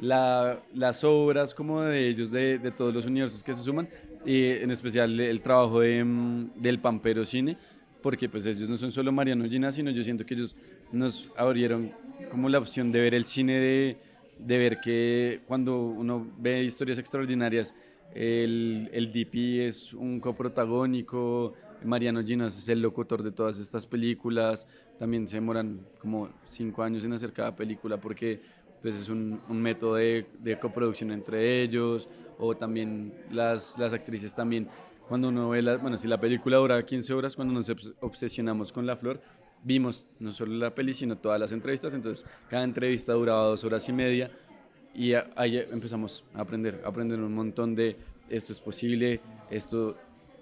la, 0.00 0.60
las 0.72 1.04
obras 1.04 1.54
como 1.54 1.82
de 1.82 2.08
ellos, 2.08 2.30
de, 2.30 2.58
de, 2.58 2.70
todos 2.70 2.94
los 2.94 3.04
universos 3.04 3.44
que 3.44 3.52
se 3.52 3.62
suman, 3.62 3.86
y 4.24 4.44
en 4.46 4.70
especial 4.70 5.20
el 5.20 5.42
trabajo 5.42 5.80
de, 5.80 6.02
mm, 6.02 6.52
del 6.56 6.78
Pampero 6.78 7.22
Cine, 7.26 7.58
porque 8.00 8.30
pues 8.30 8.46
ellos 8.46 8.66
no 8.66 8.78
son 8.78 8.90
solo 8.92 9.12
Mariano 9.12 9.44
Gina, 9.44 9.70
sino 9.70 9.90
yo 9.90 10.02
siento 10.02 10.24
que 10.24 10.32
ellos 10.32 10.56
nos 10.90 11.28
abrieron 11.36 11.92
como 12.30 12.48
la 12.48 12.58
opción 12.58 12.90
de 12.92 13.00
ver 13.00 13.14
el 13.14 13.26
cine 13.26 13.58
de, 13.58 14.05
de 14.38 14.58
ver 14.58 14.80
que 14.80 15.40
cuando 15.46 15.80
uno 15.80 16.26
ve 16.38 16.62
historias 16.62 16.98
extraordinarias, 16.98 17.74
el, 18.14 18.88
el 18.92 19.12
DP 19.12 19.66
es 19.66 19.92
un 19.92 20.20
coprotagónico, 20.20 21.54
Mariano 21.84 22.22
Ginas 22.22 22.56
es 22.56 22.68
el 22.68 22.80
locutor 22.80 23.22
de 23.22 23.32
todas 23.32 23.58
estas 23.58 23.86
películas, 23.86 24.66
también 24.98 25.28
se 25.28 25.36
demoran 25.36 25.80
como 26.00 26.30
cinco 26.46 26.82
años 26.82 27.04
en 27.04 27.12
hacer 27.12 27.32
cada 27.32 27.54
película 27.54 27.98
porque 27.98 28.40
pues 28.80 28.94
es 28.94 29.08
un, 29.08 29.40
un 29.48 29.60
método 29.60 29.96
de, 29.96 30.26
de, 30.38 30.58
coproducción 30.58 31.10
entre 31.10 31.62
ellos, 31.62 32.08
o 32.38 32.54
también 32.56 33.12
las, 33.30 33.78
las 33.78 33.92
actrices 33.92 34.34
también, 34.34 34.68
cuando 35.08 35.28
uno 35.28 35.48
ve, 35.48 35.62
la, 35.62 35.76
bueno, 35.76 35.96
si 35.96 36.06
la 36.06 36.20
película 36.20 36.58
dura 36.58 36.84
15 36.84 37.14
horas, 37.14 37.36
cuando 37.36 37.54
nos 37.54 37.68
obsesionamos 38.00 38.72
con 38.72 38.86
la 38.86 38.96
flor, 38.96 39.20
vimos 39.66 40.04
no 40.20 40.30
solo 40.32 40.54
la 40.54 40.72
peli, 40.72 40.94
sino 40.94 41.18
todas 41.18 41.40
las 41.40 41.50
entrevistas, 41.50 41.92
entonces 41.92 42.24
cada 42.48 42.62
entrevista 42.62 43.12
duraba 43.14 43.46
dos 43.46 43.64
horas 43.64 43.86
y 43.88 43.92
media 43.92 44.30
y 44.94 45.12
ahí 45.34 45.58
empezamos 45.72 46.24
a 46.34 46.42
aprender, 46.42 46.80
a 46.84 46.88
aprender 46.88 47.18
un 47.18 47.34
montón 47.34 47.74
de 47.74 47.96
esto 48.30 48.52
es 48.52 48.60
posible, 48.60 49.20
esto... 49.50 49.98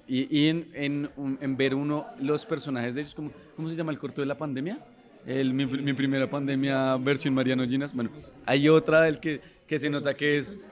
Y, 0.06 0.38
y 0.38 0.48
en, 0.48 0.68
en, 0.74 1.10
en, 1.40 1.56
ver 1.56 1.74
uno 1.74 2.06
los 2.20 2.44
personajes 2.44 2.94
de 2.94 3.01
ellos, 3.01 3.14
como, 3.14 3.30
¿cómo 3.56 3.70
se 3.70 3.74
llama 3.74 3.90
el 3.90 3.98
corto 3.98 4.20
de 4.20 4.26
la 4.26 4.36
pandemia? 4.36 4.78
El, 5.24 5.55
mi, 5.55 5.64
mi, 5.64 5.94
primera 5.94 6.28
pandemia 6.28 6.98
versión 6.98 7.32
Mariano 7.32 7.66
Ginas. 7.66 7.94
Bueno, 7.94 8.10
hay 8.44 8.68
otra 8.68 9.01
del 9.01 9.18
que, 9.18 9.40
que 9.66 9.78
se 9.78 9.88
nota 9.88 10.12
que 10.12 10.36
es... 10.36 10.68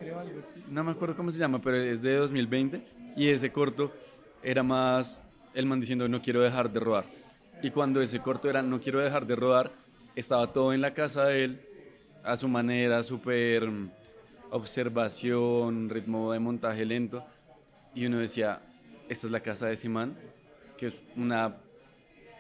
No 0.69 0.85
me 0.85 0.91
acuerdo 0.91 1.17
cómo 1.17 1.31
se 1.31 1.39
llama, 1.39 1.63
pero 1.63 1.79
es 1.79 2.03
de 2.03 2.17
2020 2.17 2.83
y 3.17 3.29
ese 3.29 3.51
corto 3.51 3.91
era 4.43 4.63
más 4.63 5.19
el 5.55 5.65
man 5.65 5.81
diciendo 5.81 6.07
no 6.07 6.21
quiero 6.21 6.43
dejar 6.43 6.71
de 6.71 6.81
rodar 6.81 7.22
y 7.63 7.71
cuando 7.71 8.03
ese 8.03 8.21
corto 8.21 8.51
era 8.51 8.63
No 8.63 8.81
quiero 8.81 9.01
dejar 9.01 9.27
de 9.27 9.37
rodar, 9.37 9.71
estaba 10.17 10.53
todo 10.53 10.73
en 10.73 10.81
la 10.81 10.93
casa 10.93 11.27
de 11.27 11.45
él, 11.45 11.61
a 12.25 12.37
su 12.37 12.49
manera, 12.49 13.03
súper 13.03 13.71
mm, 13.71 13.91
observación, 14.51 15.89
ritmo 15.89 16.33
de 16.33 16.41
montaje 16.41 16.85
lento. 16.85 17.25
Y 17.95 18.07
uno 18.07 18.19
decía, 18.19 18.61
esta 19.09 19.27
es 19.27 19.33
la 19.33 19.41
casa 19.41 19.67
de 19.67 19.75
ese 19.75 19.89
man, 19.89 20.17
que 20.77 20.89
es 20.89 20.95
una 21.17 21.57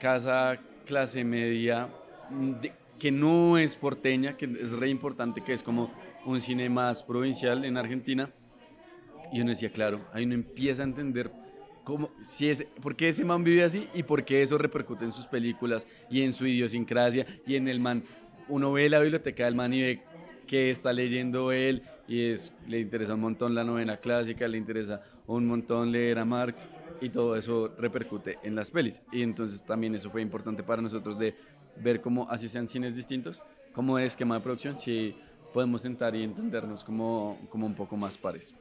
casa 0.00 0.58
clase 0.84 1.24
media, 1.24 1.88
mm, 2.30 2.52
que 2.98 3.10
no 3.10 3.58
es 3.58 3.76
porteña, 3.76 4.36
que 4.36 4.44
es 4.60 4.70
re 4.72 4.88
importante, 4.88 5.42
que 5.42 5.52
es 5.52 5.62
como 5.62 5.92
un 6.24 6.40
cine 6.40 6.68
más 6.68 7.02
provincial 7.02 7.64
en 7.64 7.76
Argentina. 7.76 8.30
Y 9.32 9.40
uno 9.40 9.50
decía, 9.50 9.70
claro, 9.70 10.00
ahí 10.12 10.24
uno 10.24 10.34
empieza 10.34 10.82
a 10.82 10.86
entender 10.86 11.30
cómo, 11.84 12.10
si 12.20 12.48
es, 12.48 12.64
por 12.80 12.96
qué 12.96 13.08
ese 13.08 13.24
man 13.24 13.44
vive 13.44 13.64
así 13.64 13.88
y 13.94 14.02
por 14.02 14.24
qué 14.24 14.42
eso 14.42 14.58
repercute 14.58 15.04
en 15.04 15.12
sus 15.12 15.26
películas 15.26 15.86
y 16.10 16.22
en 16.22 16.32
su 16.32 16.46
idiosincrasia 16.46 17.26
y 17.46 17.56
en 17.56 17.68
el 17.68 17.80
man. 17.80 18.04
Uno 18.48 18.72
ve 18.72 18.88
la 18.88 19.00
biblioteca 19.00 19.44
del 19.44 19.54
man 19.54 19.72
y 19.72 19.82
ve 19.82 20.02
qué 20.46 20.70
está 20.70 20.92
leyendo 20.92 21.52
él 21.52 21.82
y 22.08 22.30
es, 22.30 22.52
le 22.66 22.80
interesa 22.80 23.14
un 23.14 23.20
montón 23.20 23.54
la 23.54 23.64
novela 23.64 23.96
clásica, 23.98 24.46
le 24.48 24.58
interesa 24.58 25.02
un 25.26 25.46
montón 25.46 25.92
leer 25.92 26.18
a 26.18 26.24
Marx 26.24 26.68
y 27.00 27.08
todo 27.08 27.36
eso 27.36 27.72
repercute 27.78 28.38
en 28.42 28.54
las 28.54 28.70
pelis. 28.70 29.02
Y 29.12 29.22
entonces 29.22 29.62
también 29.62 29.94
eso 29.94 30.10
fue 30.10 30.22
importante 30.22 30.62
para 30.62 30.82
nosotros 30.82 31.18
de 31.18 31.34
ver 31.76 32.00
cómo 32.00 32.28
así 32.30 32.48
sean 32.48 32.68
cines 32.68 32.94
distintos, 32.94 33.42
cómo 33.72 33.98
es 33.98 34.08
esquema 34.08 34.36
de 34.36 34.40
producción, 34.42 34.78
si 34.78 35.14
podemos 35.52 35.82
sentar 35.82 36.14
y 36.14 36.22
entendernos 36.22 36.84
como, 36.84 37.38
como 37.50 37.66
un 37.66 37.74
poco 37.74 37.96
más 37.96 38.18
pares. 38.18 38.54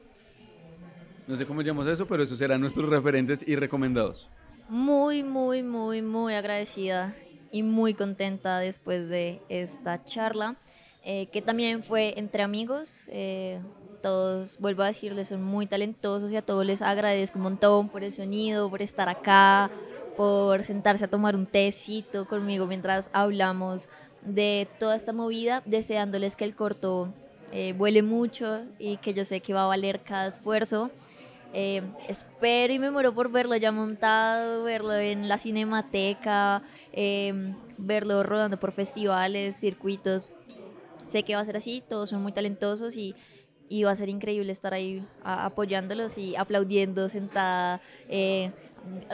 No 1.26 1.36
sé 1.36 1.46
cómo 1.46 1.62
llamamos 1.62 1.86
eso, 1.86 2.06
pero 2.06 2.22
esos 2.22 2.38
serán 2.38 2.60
nuestros 2.60 2.88
referentes 2.88 3.46
y 3.46 3.54
recomendados. 3.54 4.28
Muy, 4.68 5.22
muy, 5.22 5.62
muy, 5.62 6.02
muy 6.02 6.34
agradecida 6.34 7.14
y 7.52 7.62
muy 7.62 7.94
contenta 7.94 8.58
después 8.58 9.08
de 9.08 9.40
esta 9.48 10.02
charla, 10.04 10.56
eh, 11.04 11.26
que 11.26 11.42
también 11.42 11.82
fue 11.82 12.18
entre 12.18 12.42
amigos. 12.42 13.08
Eh, 13.12 13.60
todos, 14.02 14.58
vuelvo 14.58 14.82
a 14.82 14.86
decirles, 14.86 15.28
son 15.28 15.44
muy 15.44 15.66
talentosos 15.66 16.32
y 16.32 16.36
a 16.36 16.42
todos 16.42 16.66
les 16.66 16.82
agradezco 16.82 17.38
un 17.38 17.44
montón 17.44 17.88
por 17.88 18.02
el 18.02 18.12
sonido, 18.12 18.68
por 18.68 18.82
estar 18.82 19.08
acá, 19.08 19.70
por 20.16 20.64
sentarse 20.64 21.04
a 21.04 21.08
tomar 21.08 21.36
un 21.36 21.46
tecito 21.46 22.26
conmigo 22.26 22.66
mientras 22.66 23.10
hablamos 23.12 23.88
de 24.22 24.68
toda 24.78 24.96
esta 24.96 25.12
movida, 25.12 25.62
deseándoles 25.66 26.36
que 26.36 26.44
el 26.44 26.54
corto 26.54 27.12
eh, 27.52 27.74
vuele 27.74 28.02
mucho 28.02 28.62
y 28.78 28.96
que 28.96 29.14
yo 29.14 29.24
sé 29.24 29.40
que 29.40 29.52
va 29.52 29.64
a 29.64 29.66
valer 29.66 30.00
cada 30.02 30.26
esfuerzo. 30.26 30.90
Eh, 31.54 31.82
espero 32.08 32.72
y 32.72 32.78
me 32.78 32.90
muero 32.90 33.12
por 33.12 33.30
verlo 33.30 33.54
ya 33.56 33.72
montado, 33.72 34.64
verlo 34.64 34.94
en 34.94 35.28
la 35.28 35.36
cinemateca, 35.36 36.62
eh, 36.92 37.54
verlo 37.76 38.22
rodando 38.22 38.58
por 38.58 38.72
festivales, 38.72 39.56
circuitos. 39.56 40.30
Sé 41.04 41.24
que 41.24 41.34
va 41.34 41.42
a 41.42 41.44
ser 41.44 41.56
así, 41.56 41.82
todos 41.86 42.08
son 42.08 42.22
muy 42.22 42.32
talentosos 42.32 42.96
y, 42.96 43.14
y 43.68 43.82
va 43.82 43.90
a 43.90 43.96
ser 43.96 44.08
increíble 44.08 44.50
estar 44.50 44.72
ahí 44.72 45.04
a, 45.22 45.44
apoyándolos 45.44 46.16
y 46.16 46.36
aplaudiendo 46.36 47.08
sentada 47.10 47.82
eh, 48.08 48.50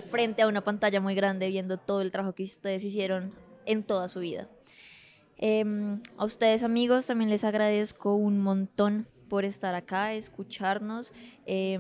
frente 0.07 0.43
a 0.43 0.49
una 0.49 0.63
pantalla 0.63 1.01
muy 1.01 1.15
grande 1.15 1.49
viendo 1.49 1.77
todo 1.77 2.03
el 2.03 2.13
trabajo 2.13 2.35
que 2.35 2.45
ustedes 2.45 2.85
hicieron 2.85 3.33
en 3.67 3.83
toda 3.83 4.09
su 4.09 4.21
vida. 4.21 4.49
Em, 5.39 6.01
a 6.17 6.25
ustedes 6.25 6.63
amigos 6.65 7.07
también 7.07 7.31
les 7.31 7.45
agradezco 7.45 8.15
un 8.15 8.39
montón 8.41 9.07
por 9.29 9.45
estar 9.45 9.75
acá, 9.75 10.13
escucharnos. 10.13 11.13
Eh, 11.47 11.79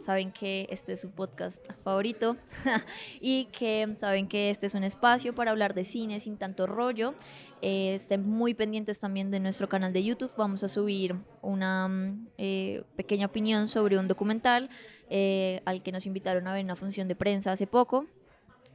saben 0.00 0.32
que 0.32 0.66
este 0.70 0.94
es 0.94 1.00
su 1.00 1.10
podcast 1.10 1.64
favorito 1.84 2.36
y 3.20 3.46
que 3.46 3.92
saben 3.96 4.28
que 4.28 4.50
este 4.50 4.66
es 4.66 4.74
un 4.74 4.82
espacio 4.82 5.34
para 5.34 5.50
hablar 5.50 5.74
de 5.74 5.84
cine 5.84 6.20
sin 6.20 6.36
tanto 6.36 6.66
rollo. 6.66 7.14
Eh, 7.62 7.94
estén 7.94 8.26
muy 8.28 8.54
pendientes 8.54 8.98
también 8.98 9.30
de 9.30 9.40
nuestro 9.40 9.68
canal 9.68 9.92
de 9.92 10.02
YouTube. 10.02 10.32
Vamos 10.36 10.64
a 10.64 10.68
subir 10.68 11.16
una 11.42 11.88
mm, 11.88 12.28
eh, 12.38 12.82
pequeña 12.96 13.26
opinión 13.26 13.68
sobre 13.68 13.98
un 13.98 14.08
documental 14.08 14.70
eh, 15.10 15.60
al 15.66 15.82
que 15.82 15.92
nos 15.92 16.06
invitaron 16.06 16.46
a 16.48 16.54
ver 16.54 16.64
una 16.64 16.76
función 16.76 17.06
de 17.06 17.14
prensa 17.14 17.52
hace 17.52 17.66
poco 17.66 18.06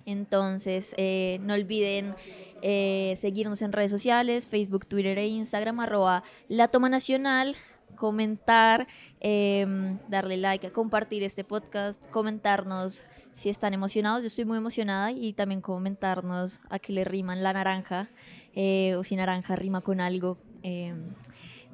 Entonces, 0.06 0.94
eh, 0.98 1.40
no 1.42 1.54
olviden 1.54 2.16
eh, 2.62 3.16
seguirnos 3.18 3.62
en 3.62 3.72
redes 3.72 3.92
sociales, 3.92 4.48
Facebook, 4.48 4.86
Twitter 4.86 5.18
e 5.18 5.28
Instagram, 5.28 5.80
arroba 5.80 6.24
La 6.48 6.68
Toma 6.68 6.90
Nacional, 6.90 7.56
comentar, 7.96 8.88
em, 9.20 9.98
darle 10.08 10.38
like, 10.38 10.72
compartir 10.72 11.24
este 11.24 11.44
podcast, 11.44 12.06
comentarnos 12.10 13.04
si 13.34 13.50
están 13.50 13.74
emocionados. 13.74 14.22
Yo 14.22 14.28
estoy 14.28 14.46
muy 14.46 14.58
emocionada 14.58 15.12
y 15.12 15.34
también 15.34 15.62
comentarnos 15.62 16.62
a 16.70 16.80
qué 16.80 16.94
le 16.94 17.04
riman 17.04 17.44
la 17.44 17.54
naranja 17.54 18.10
eh, 18.54 18.96
o 18.96 19.04
si 19.04 19.16
naranja 19.16 19.56
rima 19.56 19.82
con 19.82 20.02
algo. 20.02 20.38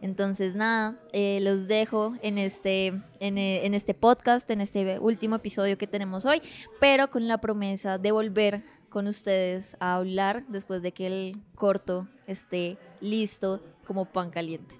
Entonces, 0.02 0.56
nada, 0.56 0.98
eh, 1.14 1.40
los 1.42 1.68
dejo 1.68 2.16
en 2.24 2.40
este, 2.40 2.88
en, 3.20 3.38
eh, 3.38 3.66
en 3.66 3.76
este 3.76 3.94
podcast, 3.94 4.50
en 4.50 4.60
este 4.60 5.00
último 5.00 5.36
episodio 5.36 5.78
que 5.78 5.88
tenemos 5.88 6.26
hoy, 6.26 6.42
pero 6.80 7.10
con 7.10 7.28
la 7.28 7.40
promesa 7.40 8.00
de 8.00 8.12
volver 8.12 8.62
con 8.90 9.08
ustedes 9.08 9.78
a 9.80 9.96
hablar 9.96 10.46
después 10.48 10.82
de 10.82 10.92
que 10.92 11.08
el 11.08 11.42
corto 11.56 12.08
esté 12.28 12.78
listo 13.00 13.62
como 13.86 14.06
pan 14.06 14.32
caliente. 14.32 14.76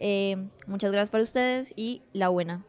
Eh, 0.00 0.48
muchas 0.66 0.90
gracias 0.90 1.10
para 1.10 1.22
ustedes 1.22 1.72
y 1.76 2.02
la 2.12 2.28
buena. 2.30 2.64